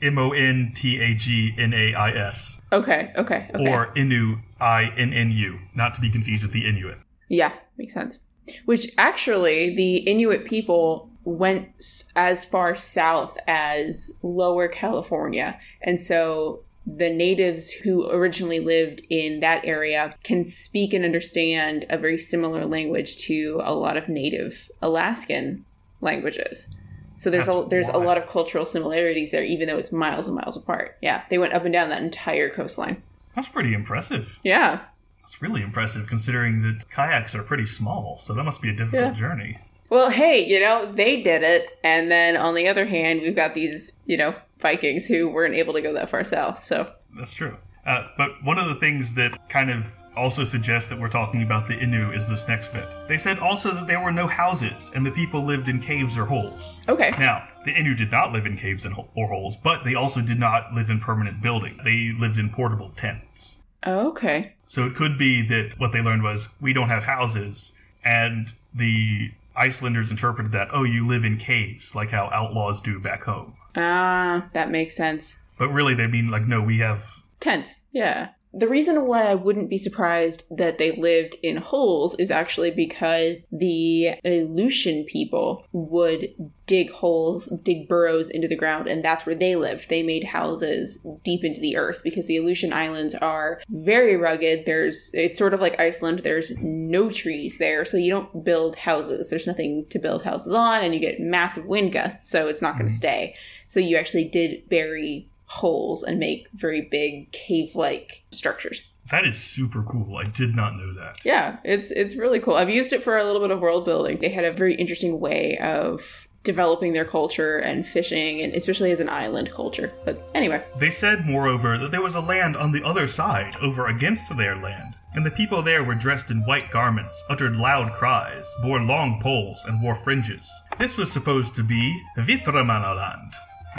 M 0.00 0.18
O 0.18 0.32
N 0.32 0.72
T 0.74 1.00
A 1.00 1.14
G 1.14 1.54
N 1.56 1.72
A 1.72 1.94
I 1.94 2.10
S. 2.10 2.58
Okay, 2.72 3.12
okay, 3.16 3.50
okay. 3.54 3.70
Or 3.70 3.92
Innu, 3.94 4.40
I 4.60 4.92
N 4.96 5.12
N 5.12 5.30
U, 5.30 5.58
not 5.74 5.94
to 5.94 6.00
be 6.00 6.10
confused 6.10 6.42
with 6.42 6.52
the 6.52 6.66
Inuit. 6.66 6.98
Yeah, 7.28 7.52
makes 7.78 7.94
sense. 7.94 8.18
Which 8.64 8.92
actually, 8.98 9.74
the 9.74 9.96
Inuit 9.98 10.44
people 10.44 11.10
went 11.24 11.68
as 12.16 12.44
far 12.44 12.74
south 12.76 13.38
as 13.46 14.10
lower 14.22 14.68
California. 14.68 15.58
And 15.82 16.00
so 16.00 16.60
the 16.86 17.10
natives 17.10 17.70
who 17.70 18.10
originally 18.10 18.60
lived 18.60 19.00
in 19.08 19.40
that 19.40 19.64
area 19.64 20.14
can 20.22 20.44
speak 20.44 20.92
and 20.92 21.04
understand 21.04 21.86
a 21.88 21.96
very 21.96 22.18
similar 22.18 22.66
language 22.66 23.16
to 23.16 23.60
a 23.64 23.74
lot 23.74 23.96
of 23.96 24.08
native 24.08 24.70
Alaskan 24.82 25.64
languages. 26.02 26.68
So 27.14 27.30
there's 27.30 27.48
a 27.48 27.52
That's 27.52 27.70
there's 27.70 27.88
a 27.88 27.98
lot 27.98 28.18
of 28.18 28.28
cultural 28.28 28.66
similarities 28.66 29.30
there, 29.30 29.44
even 29.44 29.68
though 29.68 29.78
it's 29.78 29.92
miles 29.92 30.26
and 30.26 30.36
miles 30.36 30.56
apart. 30.56 30.98
Yeah, 31.00 31.22
they 31.30 31.38
went 31.38 31.54
up 31.54 31.64
and 31.64 31.72
down 31.72 31.88
that 31.90 32.02
entire 32.02 32.50
coastline. 32.50 33.02
That's 33.34 33.48
pretty 33.48 33.72
impressive. 33.72 34.38
Yeah, 34.42 34.80
That's 35.24 35.40
really 35.40 35.62
impressive 35.62 36.06
considering 36.06 36.60
that 36.62 36.90
kayaks 36.90 37.34
are 37.34 37.42
pretty 37.42 37.64
small, 37.66 38.20
so 38.22 38.34
that 38.34 38.44
must 38.44 38.60
be 38.60 38.68
a 38.68 38.74
difficult 38.74 39.14
Yeah. 39.14 39.20
journey. 39.20 39.58
Well, 39.90 40.10
hey, 40.10 40.44
you 40.44 40.60
know, 40.60 40.84
they 40.86 41.22
did 41.22 41.42
it. 41.42 41.78
And 41.82 42.10
then 42.10 42.36
on 42.36 42.54
the 42.54 42.68
other 42.68 42.84
hand, 42.84 43.20
we've 43.22 43.34
got 43.36 43.54
these, 43.54 43.94
you 44.06 44.16
know, 44.16 44.34
Vikings 44.60 45.06
who 45.06 45.28
weren't 45.28 45.54
able 45.54 45.72
to 45.74 45.80
go 45.82 45.92
that 45.94 46.08
far 46.10 46.24
south. 46.24 46.62
So, 46.62 46.90
That's 47.16 47.32
true. 47.32 47.56
Uh, 47.86 48.08
but 48.16 48.30
one 48.44 48.58
of 48.58 48.66
the 48.68 48.74
things 48.76 49.14
that 49.14 49.48
kind 49.48 49.70
of 49.70 49.84
also 50.16 50.44
suggests 50.44 50.88
that 50.88 50.98
we're 50.98 51.08
talking 51.08 51.42
about 51.42 51.68
the 51.68 51.74
Innu 51.74 52.16
is 52.16 52.28
this 52.28 52.46
next 52.48 52.72
bit. 52.72 52.84
They 53.08 53.18
said 53.18 53.38
also 53.38 53.74
that 53.74 53.86
there 53.86 54.00
were 54.00 54.12
no 54.12 54.26
houses 54.26 54.90
and 54.94 55.04
the 55.04 55.10
people 55.10 55.44
lived 55.44 55.68
in 55.68 55.80
caves 55.80 56.16
or 56.16 56.24
holes. 56.24 56.80
okay. 56.88 57.10
Now, 57.18 57.46
the 57.64 57.72
Innu 57.72 57.96
did 57.96 58.10
not 58.10 58.32
live 58.32 58.46
in 58.46 58.56
caves 58.56 58.84
and 58.84 58.94
or 59.14 59.28
holes, 59.28 59.56
but 59.56 59.84
they 59.84 59.94
also 59.94 60.20
did 60.20 60.38
not 60.38 60.72
live 60.72 60.88
in 60.90 60.98
permanent 61.00 61.42
buildings. 61.42 61.80
They 61.84 62.12
lived 62.18 62.38
in 62.38 62.48
portable 62.50 62.90
tents. 62.96 63.56
Okay. 63.86 64.53
So 64.66 64.86
it 64.86 64.94
could 64.94 65.18
be 65.18 65.46
that 65.48 65.78
what 65.78 65.92
they 65.92 66.00
learned 66.00 66.22
was 66.22 66.48
we 66.60 66.72
don't 66.72 66.88
have 66.88 67.04
houses, 67.04 67.72
and 68.04 68.52
the 68.74 69.30
Icelanders 69.56 70.10
interpreted 70.10 70.52
that, 70.52 70.68
oh, 70.72 70.82
you 70.82 71.06
live 71.06 71.24
in 71.24 71.38
caves, 71.38 71.94
like 71.94 72.10
how 72.10 72.28
outlaws 72.32 72.80
do 72.82 72.98
back 72.98 73.24
home. 73.24 73.54
Ah, 73.76 74.48
that 74.52 74.70
makes 74.70 74.96
sense. 74.96 75.40
But 75.58 75.68
really, 75.68 75.94
they 75.94 76.06
mean 76.06 76.28
like, 76.28 76.46
no, 76.46 76.60
we 76.60 76.78
have. 76.78 77.04
Tents. 77.40 77.76
Yeah. 77.92 78.30
The 78.56 78.68
reason 78.68 79.06
why 79.06 79.24
I 79.24 79.34
wouldn't 79.34 79.68
be 79.68 79.78
surprised 79.78 80.44
that 80.56 80.78
they 80.78 80.92
lived 80.92 81.36
in 81.42 81.56
holes 81.56 82.14
is 82.18 82.30
actually 82.30 82.70
because 82.70 83.46
the 83.50 84.14
Aleutian 84.24 85.04
people 85.04 85.66
would 85.72 86.28
dig 86.66 86.90
holes, 86.90 87.52
dig 87.62 87.88
burrows 87.88 88.30
into 88.30 88.48
the 88.48 88.56
ground, 88.56 88.86
and 88.86 89.04
that's 89.04 89.26
where 89.26 89.34
they 89.34 89.56
lived. 89.56 89.88
They 89.88 90.02
made 90.02 90.24
houses 90.24 91.04
deep 91.24 91.44
into 91.44 91.60
the 91.60 91.76
earth 91.76 92.00
because 92.04 92.26
the 92.26 92.36
Aleutian 92.36 92.72
Islands 92.72 93.14
are 93.16 93.60
very 93.68 94.16
rugged. 94.16 94.66
There's 94.66 95.10
it's 95.14 95.38
sort 95.38 95.52
of 95.52 95.60
like 95.60 95.80
Iceland. 95.80 96.20
There's 96.22 96.52
no 96.60 97.10
trees 97.10 97.58
there, 97.58 97.84
so 97.84 97.96
you 97.96 98.10
don't 98.10 98.44
build 98.44 98.76
houses. 98.76 99.30
There's 99.30 99.46
nothing 99.46 99.86
to 99.90 99.98
build 99.98 100.22
houses 100.24 100.52
on, 100.52 100.82
and 100.84 100.94
you 100.94 101.00
get 101.00 101.20
massive 101.20 101.66
wind 101.66 101.92
gusts, 101.92 102.30
so 102.30 102.48
it's 102.48 102.62
not 102.62 102.78
going 102.78 102.86
to 102.88 102.94
Mhm. 102.94 102.98
stay. 102.98 103.34
So 103.66 103.80
you 103.80 103.96
actually 103.96 104.24
did 104.26 104.68
bury 104.68 105.28
holes 105.46 106.02
and 106.02 106.18
make 106.18 106.48
very 106.54 106.82
big 106.82 107.30
cave-like 107.32 108.24
structures. 108.30 108.84
That 109.10 109.26
is 109.26 109.36
super 109.36 109.82
cool. 109.82 110.16
I 110.16 110.24
did 110.24 110.56
not 110.56 110.76
know 110.76 110.94
that. 110.94 111.24
Yeah, 111.24 111.58
it's 111.62 111.90
it's 111.90 112.16
really 112.16 112.40
cool. 112.40 112.54
I've 112.54 112.70
used 112.70 112.92
it 112.94 113.02
for 113.02 113.18
a 113.18 113.24
little 113.24 113.42
bit 113.42 113.50
of 113.50 113.60
world 113.60 113.84
building. 113.84 114.18
They 114.18 114.30
had 114.30 114.46
a 114.46 114.52
very 114.52 114.74
interesting 114.74 115.20
way 115.20 115.58
of 115.58 116.26
developing 116.42 116.92
their 116.92 117.04
culture 117.04 117.58
and 117.58 117.86
fishing 117.86 118.42
and 118.42 118.54
especially 118.54 118.92
as 118.92 119.00
an 119.00 119.08
island 119.08 119.50
culture. 119.54 119.92
But 120.04 120.30
anyway, 120.34 120.62
They 120.78 120.90
said, 120.90 121.26
moreover, 121.26 121.78
that 121.78 121.90
there 121.90 122.02
was 122.02 122.14
a 122.14 122.20
land 122.20 122.56
on 122.56 122.70
the 122.70 122.84
other 122.84 123.08
side, 123.08 123.56
over 123.62 123.86
against 123.86 124.36
their 124.36 124.54
land, 124.54 124.94
and 125.14 125.24
the 125.24 125.30
people 125.30 125.62
there 125.62 125.84
were 125.84 125.94
dressed 125.94 126.30
in 126.30 126.44
white 126.44 126.70
garments, 126.70 127.22
uttered 127.30 127.56
loud 127.56 127.92
cries, 127.94 128.46
bore 128.62 128.80
long 128.80 129.20
poles, 129.22 129.64
and 129.66 129.82
wore 129.82 129.94
fringes. 129.94 130.50
This 130.78 130.98
was 130.98 131.10
supposed 131.10 131.54
to 131.54 131.62
be 131.62 131.98
Vitramanaland, 132.18 133.32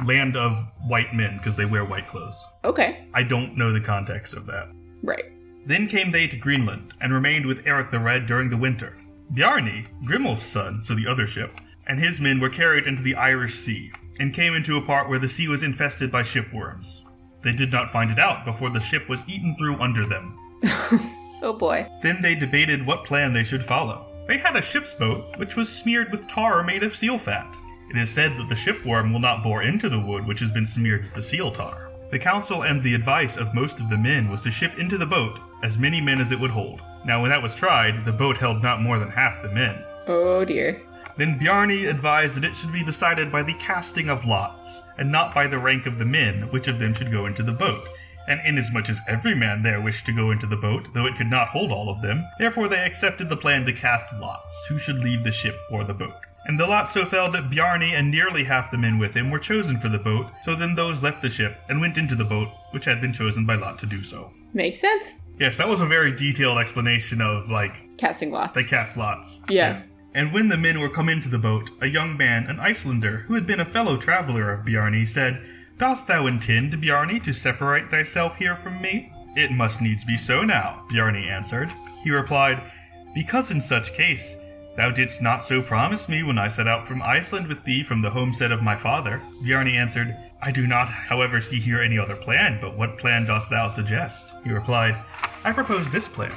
land 0.05 0.35
of 0.35 0.57
white 0.88 1.13
men, 1.13 1.38
because 1.38 1.55
they 1.55 1.65
wear 1.65 1.85
white 1.85 2.07
clothes. 2.07 2.43
okay. 2.63 3.07
I 3.13 3.23
don't 3.23 3.55
know 3.57 3.72
the 3.72 3.80
context 3.80 4.34
of 4.34 4.45
that. 4.47 4.69
Right. 5.03 5.26
Then 5.65 5.88
came 5.88 6.11
they 6.11 6.27
to 6.27 6.38
Greenland, 6.38 6.93
and 7.01 7.13
remained 7.13 7.45
with 7.45 7.65
Eric 7.65 7.91
the 7.91 7.99
Red 7.99 8.27
during 8.27 8.49
the 8.49 8.57
winter. 8.57 8.97
Bjarni, 9.34 9.88
Grimulf's 10.05 10.45
son, 10.45 10.81
so 10.84 10.93
the 10.95 11.07
other 11.07 11.26
ship, 11.27 11.51
and 11.88 11.99
his 11.99 12.19
men 12.19 12.39
were 12.39 12.49
carried 12.49 12.88
into 12.88 13.01
the 13.03 13.15
Irish 13.15 13.55
Sea, 13.59 13.91
and 14.19 14.34
came 14.34 14.53
into 14.53 14.77
a 14.77 14.81
part 14.85 15.09
where 15.09 15.19
the 15.19 15.27
sea 15.27 15.47
was 15.47 15.63
infested 15.63 16.11
by 16.11 16.22
shipworms. 16.23 17.01
They 17.43 17.51
did 17.53 17.72
not 17.72 17.91
find 17.91 18.11
it 18.11 18.19
out 18.19 18.45
before 18.45 18.69
the 18.69 18.80
ship 18.80 19.07
was 19.09 19.23
eaten 19.27 19.55
through 19.57 19.80
under 19.80 20.05
them. 20.05 20.38
Oh 21.41 21.53
boy. 21.53 21.88
Then 22.01 22.22
they 22.22 22.34
debated 22.34 22.88
what 22.88 23.03
plan 23.03 23.34
they 23.34 23.43
should 23.43 23.63
follow. 23.63 24.07
They 24.27 24.38
had 24.38 24.55
a 24.55 24.61
ship's 24.61 24.93
boat, 24.93 25.38
which 25.38 25.55
was 25.55 25.69
smeared 25.69 26.09
with 26.11 26.27
tar 26.27 26.63
made 26.63 26.81
of 26.81 26.95
seal 26.95 27.19
fat. 27.19 27.53
It 27.90 27.98
is 27.98 28.10
said 28.10 28.38
that 28.38 28.49
the 28.49 28.56
shipworm 28.56 29.12
will 29.12 29.20
not 29.20 29.44
bore 29.44 29.62
into 29.62 29.90
the 29.90 29.99
wood 29.99 30.26
which 30.26 30.40
has 30.40 30.52
been 30.52 30.66
smeared 30.66 31.03
with 31.03 31.14
the 31.14 31.22
seal 31.22 31.52
tar. 31.52 31.90
The 32.12 32.20
counsel 32.20 32.64
and 32.64 32.82
the 32.82 32.95
advice 32.95 33.38
of 33.38 33.53
most 33.53 33.80
of 33.80 33.90
the 33.90 33.98
men 33.98 34.30
was 34.30 34.41
to 34.44 34.52
ship 34.52 34.78
into 34.78 34.98
the 34.98 35.06
boat 35.06 35.40
as 35.64 35.78
many 35.78 36.02
men 36.02 36.22
as 36.22 36.32
it 36.32 36.40
would 36.40 36.52
hold. 36.52 36.82
Now, 37.06 37.22
when 37.22 37.32
that 37.32 37.41
was 37.44 37.56
tried, 37.56 38.06
the 38.06 38.12
boat 38.12 38.38
held 38.38 38.64
not 38.64 38.82
more 38.82 38.99
than 38.99 39.10
half 39.10 39.41
the 39.41 39.49
men. 39.49 39.84
Oh 40.07 40.45
dear. 40.45 40.82
Then 41.18 41.40
Bjarni 41.40 41.90
advised 41.90 42.36
that 42.36 42.44
it 42.44 42.56
should 42.56 42.74
be 42.74 42.84
decided 42.84 43.32
by 43.32 43.41
the 43.41 43.53
casting 43.53 44.10
of 44.10 44.26
lots, 44.26 44.82
and 44.98 45.12
not 45.12 45.34
by 45.34 45.48
the 45.48 45.57
rank 45.57 45.86
of 45.86 45.98
the 45.98 46.06
men, 46.06 46.49
which 46.52 46.68
of 46.68 46.80
them 46.80 46.94
should 46.94 47.12
go 47.12 47.26
into 47.26 47.41
the 47.41 47.52
boat. 47.52 47.88
And 48.28 48.41
inasmuch 48.45 48.90
as 48.90 48.99
every 49.07 49.36
man 49.36 49.64
there 49.64 49.82
wished 49.82 50.06
to 50.07 50.12
go 50.12 50.32
into 50.32 50.48
the 50.48 50.56
boat, 50.56 50.88
though 50.94 51.06
it 51.06 51.16
could 51.16 51.30
not 51.30 51.49
hold 51.49 51.72
all 51.72 51.90
of 51.90 52.02
them, 52.02 52.26
therefore 52.40 52.68
they 52.68 52.84
accepted 52.84 53.30
the 53.30 53.38
plan 53.38 53.66
to 53.66 53.74
cast 53.74 54.12
lots, 54.20 54.66
who 54.68 54.78
should 54.80 54.99
leave 54.99 55.24
the 55.24 55.32
ship 55.32 55.56
for 55.70 55.84
the 55.84 55.94
boat. 55.94 56.24
And 56.47 56.59
the 56.59 56.67
lot 56.67 56.89
so 56.89 57.05
fell 57.05 57.31
that 57.31 57.49
Bjarni 57.49 57.93
and 57.93 58.11
nearly 58.11 58.43
half 58.43 58.69
the 58.69 58.77
men 58.77 58.99
with 58.99 59.15
him 59.15 59.31
were 59.31 59.39
chosen 59.39 59.80
for 59.80 59.89
the 59.89 59.97
boat, 59.97 60.27
so 60.43 60.55
then 60.55 60.76
those 60.76 61.01
left 61.01 61.22
the 61.22 61.30
ship 61.30 61.57
and 61.69 61.81
went 61.81 61.97
into 61.97 62.15
the 62.15 62.23
boat, 62.23 62.49
which 62.72 62.85
had 62.85 63.01
been 63.01 63.13
chosen 63.13 63.45
by 63.45 63.55
lot 63.55 63.80
to 63.80 63.85
do 63.85 64.03
so. 64.03 64.31
Makes 64.53 64.80
sense. 64.80 65.15
Yes, 65.39 65.57
that 65.57 65.67
was 65.67 65.81
a 65.81 65.85
very 65.88 66.15
detailed 66.15 66.59
explanation 66.59 67.19
of, 67.19 67.49
like, 67.49 67.84
Casting 67.97 68.31
lots. 68.31 68.53
they 68.53 68.63
cast 68.63 68.95
lots. 68.95 69.41
Yeah. 69.49 69.81
And 70.13 70.31
when 70.31 70.47
the 70.47 70.55
men 70.55 70.80
were 70.80 70.89
come 70.89 71.09
into 71.09 71.27
the 71.27 71.38
boat, 71.38 71.72
a 71.81 71.88
young 71.88 72.15
man, 72.15 72.45
an 72.47 72.59
Icelander, 72.59 73.17
who 73.27 73.34
had 73.34 73.45
been 73.45 73.59
a 73.59 73.65
fellow 73.65 73.97
traveller 73.97 74.51
of 74.53 74.65
Bjarni, 74.65 75.05
said, 75.07 75.41
Dost 75.77 76.07
thou 76.07 76.27
intend, 76.27 76.72
Bjarni, 76.73 77.22
to 77.23 77.34
separate 77.34 77.89
thyself 77.91 78.38
here 78.38 78.55
from 78.55 78.81
me? 78.81 79.11
It 79.35 79.51
must 79.51 79.81
needs 79.81 80.05
be 80.05 80.15
so 80.15 80.43
now, 80.43 80.85
Bjarni 80.89 81.27
answered. 81.30 81.69
He 82.03 82.11
replied, 82.11 82.72
Because 83.13 83.51
in 83.51 83.59
such 83.59 83.93
case, 83.93 84.38
Thou 84.77 84.91
didst 84.91 85.22
not 85.22 85.43
so 85.43 85.61
promise 85.61 86.10
me 86.10 86.23
when 86.23 86.38
I 86.38 86.49
set 86.49 86.68
out 86.68 86.88
from 86.88 87.02
Iceland 87.02 87.47
with 87.47 87.64
thee 87.64 87.84
from 87.84 88.02
the 88.02 88.10
homestead 88.10 88.52
of 88.52 88.61
my 88.61 88.76
father. 88.76 89.22
Bjarni 89.41 89.76
answered, 89.76 90.15
I 90.41 90.52
do 90.52 90.68
not, 90.68 90.89
however, 90.89 91.39
see 91.39 91.60
here 91.60 91.81
any 91.81 91.97
other 91.97 92.15
plan, 92.15 92.60
but 92.61 92.77
what 92.77 92.97
plan 92.97 93.26
dost 93.26 93.49
thou 93.49 93.69
suggest? 93.69 94.31
He 94.43 94.52
replied, 94.52 95.02
I 95.43 95.53
propose 95.53 95.89
this 95.91 96.07
plan, 96.07 96.34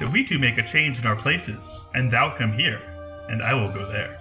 that 0.00 0.10
we 0.10 0.24
two 0.24 0.38
make 0.38 0.58
a 0.58 0.66
change 0.66 0.98
in 0.98 1.06
our 1.06 1.16
places, 1.16 1.64
and 1.94 2.10
thou 2.10 2.34
come 2.36 2.52
here, 2.52 2.82
and 3.28 3.42
I 3.42 3.54
will 3.54 3.72
go 3.72 3.86
there. 3.86 4.18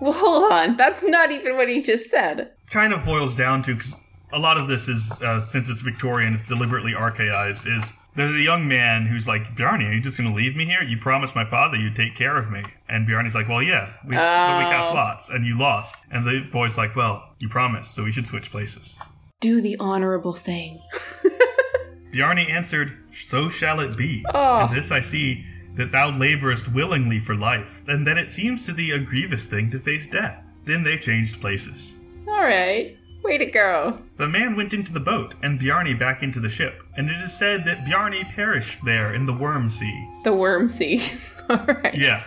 Well, 0.00 0.12
hold 0.12 0.52
on. 0.52 0.76
That's 0.76 1.02
not 1.02 1.30
even 1.32 1.56
what 1.56 1.68
he 1.68 1.82
just 1.82 2.10
said. 2.10 2.52
Kind 2.70 2.92
of 2.92 3.04
boils 3.04 3.34
down 3.34 3.62
to, 3.64 3.74
because 3.74 3.94
a 4.32 4.38
lot 4.38 4.56
of 4.56 4.66
this 4.66 4.88
is, 4.88 5.10
uh, 5.22 5.40
since 5.40 5.68
it's 5.68 5.82
Victorian, 5.82 6.34
it's 6.34 6.44
deliberately 6.44 6.94
archaized, 6.94 7.66
is 7.66 7.92
there's 8.16 8.34
a 8.34 8.40
young 8.40 8.66
man 8.66 9.06
who's 9.06 9.28
like, 9.28 9.54
Bjarni, 9.56 9.88
are 9.88 9.92
you 9.92 10.00
just 10.00 10.16
going 10.16 10.28
to 10.30 10.34
leave 10.34 10.56
me 10.56 10.64
here? 10.64 10.82
You 10.82 10.96
promised 10.98 11.34
my 11.34 11.44
father 11.44 11.76
you'd 11.76 11.94
take 11.94 12.16
care 12.16 12.36
of 12.36 12.50
me. 12.50 12.62
And 12.88 13.06
Bjarni's 13.06 13.34
like, 13.34 13.48
well, 13.48 13.62
yeah, 13.62 13.92
we, 14.04 14.16
but 14.16 14.58
we 14.58 14.64
oh. 14.64 14.70
cast 14.70 14.90
Oh. 14.90 14.94
lots, 14.94 15.30
and 15.30 15.44
you 15.44 15.58
lost. 15.58 15.94
And 16.10 16.26
the 16.26 16.48
boy's 16.50 16.78
like, 16.78 16.96
well, 16.96 17.34
you 17.38 17.48
promised, 17.48 17.94
so 17.94 18.04
we 18.04 18.12
should 18.12 18.26
switch 18.26 18.50
places. 18.50 18.98
Do 19.40 19.60
the 19.60 19.76
honorable 19.78 20.32
thing. 20.32 20.80
Bjarni 22.12 22.50
answered, 22.50 22.96
So 23.14 23.50
shall 23.50 23.80
it 23.80 23.96
be. 23.96 24.24
Oh. 24.32 24.60
And 24.60 24.76
this 24.76 24.90
I 24.90 25.02
see, 25.02 25.44
that 25.74 25.92
thou 25.92 26.10
laborest 26.10 26.72
willingly 26.72 27.20
for 27.20 27.34
life, 27.34 27.68
and 27.86 28.06
that 28.06 28.16
it 28.16 28.30
seems 28.30 28.64
to 28.64 28.72
thee 28.72 28.92
a 28.92 28.98
grievous 28.98 29.44
thing 29.44 29.70
to 29.70 29.78
face 29.78 30.08
death. 30.08 30.42
Then 30.64 30.82
they 30.82 30.96
changed 30.96 31.40
places. 31.40 31.98
All 32.26 32.42
right. 32.42 32.96
Way 33.22 33.38
to 33.38 33.46
go. 33.46 33.98
The 34.16 34.26
man 34.26 34.56
went 34.56 34.72
into 34.72 34.92
the 34.92 35.00
boat, 35.00 35.34
and 35.42 35.60
Bjarni 35.60 35.98
back 35.98 36.22
into 36.22 36.40
the 36.40 36.48
ship, 36.48 36.82
and 36.96 37.10
it 37.10 37.20
is 37.22 37.32
said 37.32 37.64
that 37.64 37.84
Bjarni 37.84 38.24
perished 38.34 38.78
there 38.84 39.14
in 39.14 39.26
the 39.26 39.32
Worm 39.32 39.70
Sea. 39.70 40.08
The 40.24 40.32
worm 40.32 40.70
sea. 40.70 41.02
All 41.50 41.58
right. 41.58 41.94
Yeah, 41.94 42.22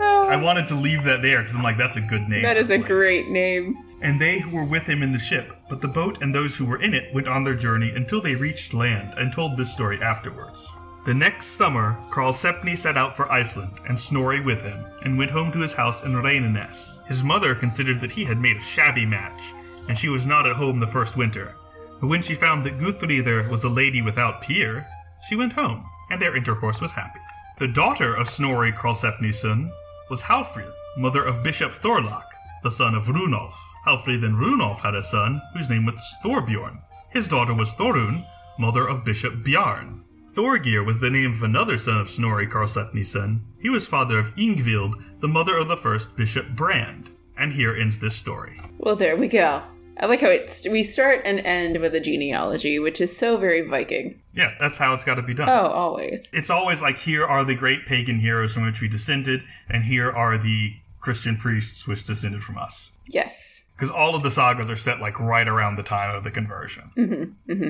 Oh, 0.00 0.28
I 0.28 0.36
wanted 0.36 0.68
to 0.68 0.74
leave 0.74 1.04
that 1.04 1.22
there 1.22 1.40
because 1.40 1.54
I'm 1.54 1.62
like, 1.62 1.76
that's 1.78 1.96
a 1.96 2.00
good 2.00 2.28
name. 2.28 2.42
That 2.42 2.56
is 2.56 2.70
a 2.70 2.78
great 2.78 3.28
name. 3.28 3.76
And 4.00 4.20
they 4.20 4.38
who 4.38 4.50
were 4.50 4.64
with 4.64 4.84
him 4.84 5.02
in 5.02 5.10
the 5.10 5.18
ship, 5.18 5.50
but 5.68 5.80
the 5.80 5.88
boat 5.88 6.22
and 6.22 6.32
those 6.32 6.54
who 6.56 6.64
were 6.64 6.80
in 6.80 6.94
it 6.94 7.12
went 7.12 7.26
on 7.26 7.42
their 7.42 7.56
journey 7.56 7.90
until 7.90 8.20
they 8.20 8.36
reached 8.36 8.72
land, 8.74 9.14
and 9.18 9.32
told 9.32 9.56
this 9.56 9.72
story 9.72 10.00
afterwards. 10.00 10.68
The 11.04 11.14
next 11.14 11.56
summer, 11.56 11.96
Karlsefni 12.10 12.76
set 12.78 12.96
out 12.96 13.16
for 13.16 13.30
Iceland, 13.32 13.72
and 13.88 13.98
Snorri 13.98 14.40
with 14.40 14.60
him, 14.62 14.84
and 15.04 15.18
went 15.18 15.30
home 15.32 15.50
to 15.52 15.58
his 15.58 15.72
house 15.72 16.02
in 16.04 16.12
Reynines. 16.12 17.04
His 17.08 17.24
mother 17.24 17.54
considered 17.54 18.00
that 18.00 18.12
he 18.12 18.24
had 18.24 18.40
made 18.40 18.58
a 18.58 18.62
shabby 18.62 19.06
match, 19.06 19.40
and 19.88 19.98
she 19.98 20.08
was 20.08 20.26
not 20.26 20.46
at 20.46 20.54
home 20.54 20.78
the 20.78 20.86
first 20.86 21.16
winter. 21.16 21.54
But 22.00 22.08
when 22.08 22.22
she 22.22 22.34
found 22.34 22.64
that 22.64 22.78
Gudridr 22.78 23.48
was 23.48 23.64
a 23.64 23.68
lady 23.68 24.02
without 24.02 24.42
peer, 24.42 24.86
she 25.28 25.36
went 25.36 25.52
home, 25.52 25.84
and 26.10 26.20
their 26.20 26.36
intercourse 26.36 26.80
was 26.80 26.92
happy. 26.92 27.20
The 27.58 27.68
daughter 27.68 28.14
of 28.14 28.30
Snorri 28.30 28.72
Karlsefni's 28.72 29.40
son 29.40 29.72
was 30.10 30.22
Halfrid, 30.22 30.72
mother 30.96 31.24
of 31.24 31.42
Bishop 31.42 31.72
Thorlak, 31.72 32.26
the 32.62 32.70
son 32.70 32.94
of 32.94 33.06
Runolf. 33.06 33.54
Halfrid 33.84 34.22
and 34.22 34.36
Runolf 34.36 34.78
had 34.80 34.94
a 34.94 35.02
son 35.02 35.40
whose 35.54 35.68
name 35.68 35.86
was 35.86 36.00
Thorbjorn. 36.24 36.78
His 37.10 37.28
daughter 37.28 37.54
was 37.54 37.70
Thorun, 37.70 38.24
mother 38.58 38.86
of 38.86 39.04
Bishop 39.04 39.42
Bjarn. 39.44 40.02
Thorgir 40.34 40.84
was 40.84 41.00
the 41.00 41.10
name 41.10 41.32
of 41.32 41.42
another 41.42 41.78
son 41.78 41.98
of 41.98 42.10
Snorri 42.10 42.46
Karlsefni's 42.46 43.10
son. 43.10 43.44
He 43.60 43.70
was 43.70 43.86
father 43.86 44.18
of 44.18 44.34
Ingvild, 44.36 45.20
the 45.20 45.26
mother 45.28 45.56
of 45.56 45.68
the 45.68 45.76
first 45.76 46.14
Bishop 46.16 46.48
Brand. 46.50 47.10
And 47.36 47.52
here 47.52 47.74
ends 47.74 47.98
this 47.98 48.14
story. 48.14 48.60
Well, 48.78 48.94
there 48.94 49.16
we 49.16 49.26
go. 49.26 49.62
I 50.00 50.06
like 50.06 50.20
how 50.20 50.28
it's 50.28 50.66
we 50.68 50.84
start 50.84 51.22
and 51.24 51.40
end 51.40 51.80
with 51.80 51.94
a 51.94 52.00
genealogy, 52.00 52.78
which 52.78 53.00
is 53.00 53.16
so 53.16 53.36
very 53.36 53.62
Viking. 53.62 54.20
Yeah, 54.32 54.54
that's 54.60 54.78
how 54.78 54.94
it's 54.94 55.02
got 55.02 55.16
to 55.16 55.22
be 55.22 55.34
done. 55.34 55.48
Oh, 55.48 55.66
always. 55.66 56.30
It's 56.32 56.50
always 56.50 56.80
like 56.80 56.98
here 56.98 57.26
are 57.26 57.44
the 57.44 57.56
great 57.56 57.84
pagan 57.86 58.20
heroes 58.20 58.52
from 58.52 58.64
which 58.64 58.80
we 58.80 58.86
descended, 58.88 59.42
and 59.68 59.82
here 59.82 60.10
are 60.10 60.38
the 60.38 60.74
Christian 61.00 61.36
priests 61.36 61.86
which 61.86 62.06
descended 62.06 62.44
from 62.44 62.58
us. 62.58 62.90
Yes. 63.08 63.64
Because 63.76 63.90
all 63.90 64.14
of 64.14 64.22
the 64.22 64.30
sagas 64.30 64.70
are 64.70 64.76
set 64.76 65.00
like 65.00 65.18
right 65.18 65.48
around 65.48 65.76
the 65.76 65.82
time 65.82 66.14
of 66.14 66.22
the 66.22 66.30
conversion. 66.30 66.90
hmm 66.94 67.52
hmm 67.52 67.68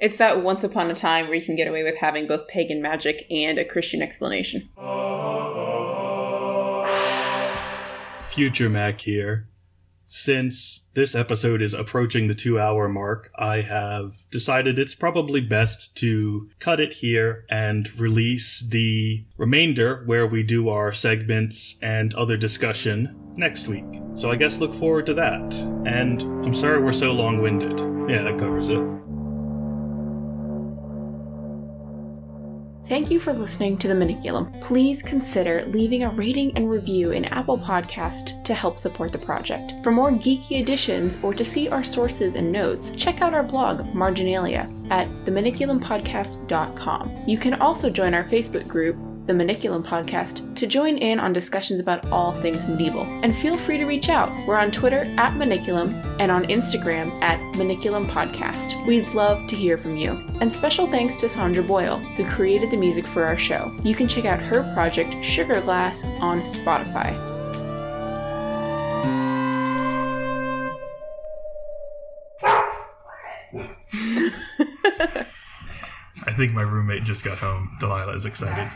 It's 0.00 0.16
that 0.16 0.42
once 0.42 0.64
upon 0.64 0.90
a 0.90 0.94
time 0.94 1.26
where 1.26 1.34
you 1.36 1.42
can 1.44 1.56
get 1.56 1.68
away 1.68 1.84
with 1.84 1.96
having 1.96 2.26
both 2.26 2.48
pagan 2.48 2.82
magic 2.82 3.24
and 3.30 3.56
a 3.58 3.64
Christian 3.64 4.02
explanation. 4.02 4.68
Future 8.30 8.68
Mac 8.68 9.00
here. 9.00 9.46
Since 10.10 10.84
this 10.94 11.14
episode 11.14 11.60
is 11.60 11.74
approaching 11.74 12.28
the 12.28 12.34
two 12.34 12.58
hour 12.58 12.88
mark, 12.88 13.30
I 13.36 13.60
have 13.60 14.14
decided 14.30 14.78
it's 14.78 14.94
probably 14.94 15.42
best 15.42 15.94
to 15.98 16.48
cut 16.60 16.80
it 16.80 16.94
here 16.94 17.44
and 17.50 17.92
release 18.00 18.60
the 18.60 19.26
remainder 19.36 20.02
where 20.06 20.26
we 20.26 20.42
do 20.42 20.70
our 20.70 20.94
segments 20.94 21.76
and 21.82 22.14
other 22.14 22.38
discussion 22.38 23.14
next 23.36 23.68
week. 23.68 23.84
So 24.14 24.30
I 24.30 24.36
guess 24.36 24.60
look 24.60 24.74
forward 24.76 25.04
to 25.06 25.14
that. 25.14 25.54
And 25.84 26.22
I'm 26.22 26.54
sorry 26.54 26.80
we're 26.80 26.94
so 26.94 27.12
long 27.12 27.42
winded. 27.42 27.78
Yeah, 28.10 28.22
that 28.22 28.38
covers 28.38 28.70
it. 28.70 28.80
Thank 32.88 33.10
you 33.10 33.20
for 33.20 33.34
listening 33.34 33.76
to 33.78 33.88
the 33.88 33.92
Maniculum. 33.92 34.58
Please 34.62 35.02
consider 35.02 35.62
leaving 35.66 36.04
a 36.04 36.10
rating 36.10 36.56
and 36.56 36.70
review 36.70 37.10
in 37.10 37.26
Apple 37.26 37.58
Podcast 37.58 38.42
to 38.44 38.54
help 38.54 38.78
support 38.78 39.12
the 39.12 39.18
project. 39.18 39.74
For 39.82 39.92
more 39.92 40.10
geeky 40.10 40.62
editions 40.62 41.18
or 41.22 41.34
to 41.34 41.44
see 41.44 41.68
our 41.68 41.84
sources 41.84 42.34
and 42.34 42.50
notes, 42.50 42.92
check 42.92 43.20
out 43.20 43.34
our 43.34 43.42
blog, 43.42 43.84
Marginalia, 43.94 44.70
at 44.88 45.06
themaniculumpodcast.com. 45.26 47.24
You 47.26 47.36
can 47.36 47.60
also 47.60 47.90
join 47.90 48.14
our 48.14 48.24
Facebook 48.24 48.66
group, 48.66 48.96
the 49.28 49.34
Maniculum 49.34 49.84
Podcast, 49.84 50.56
to 50.56 50.66
join 50.66 50.96
in 50.96 51.20
on 51.20 51.34
discussions 51.34 51.80
about 51.80 52.10
all 52.10 52.32
things 52.32 52.66
medieval. 52.66 53.02
And 53.22 53.36
feel 53.36 53.56
free 53.58 53.76
to 53.76 53.84
reach 53.84 54.08
out. 54.08 54.32
We're 54.46 54.56
on 54.56 54.72
Twitter 54.72 55.00
at 55.18 55.34
Maniculum 55.34 55.92
and 56.18 56.32
on 56.32 56.46
Instagram 56.46 57.14
at 57.22 57.38
Maniculum 57.54 58.06
Podcast. 58.06 58.84
We'd 58.86 59.08
love 59.10 59.46
to 59.48 59.54
hear 59.54 59.76
from 59.76 59.96
you. 59.96 60.12
And 60.40 60.50
special 60.50 60.86
thanks 60.86 61.20
to 61.20 61.28
Sandra 61.28 61.62
Boyle, 61.62 61.98
who 61.98 62.24
created 62.24 62.70
the 62.70 62.78
music 62.78 63.06
for 63.06 63.24
our 63.24 63.38
show. 63.38 63.76
You 63.84 63.94
can 63.94 64.08
check 64.08 64.24
out 64.24 64.42
her 64.42 64.62
project, 64.72 65.22
Sugar 65.22 65.60
Glass, 65.60 66.04
on 66.20 66.40
Spotify. 66.40 67.14
I 76.38 76.40
think 76.40 76.52
my 76.52 76.62
roommate 76.62 77.02
just 77.02 77.24
got 77.24 77.38
home. 77.38 77.76
Delilah 77.80 78.14
is 78.14 78.24
excited. 78.24 78.72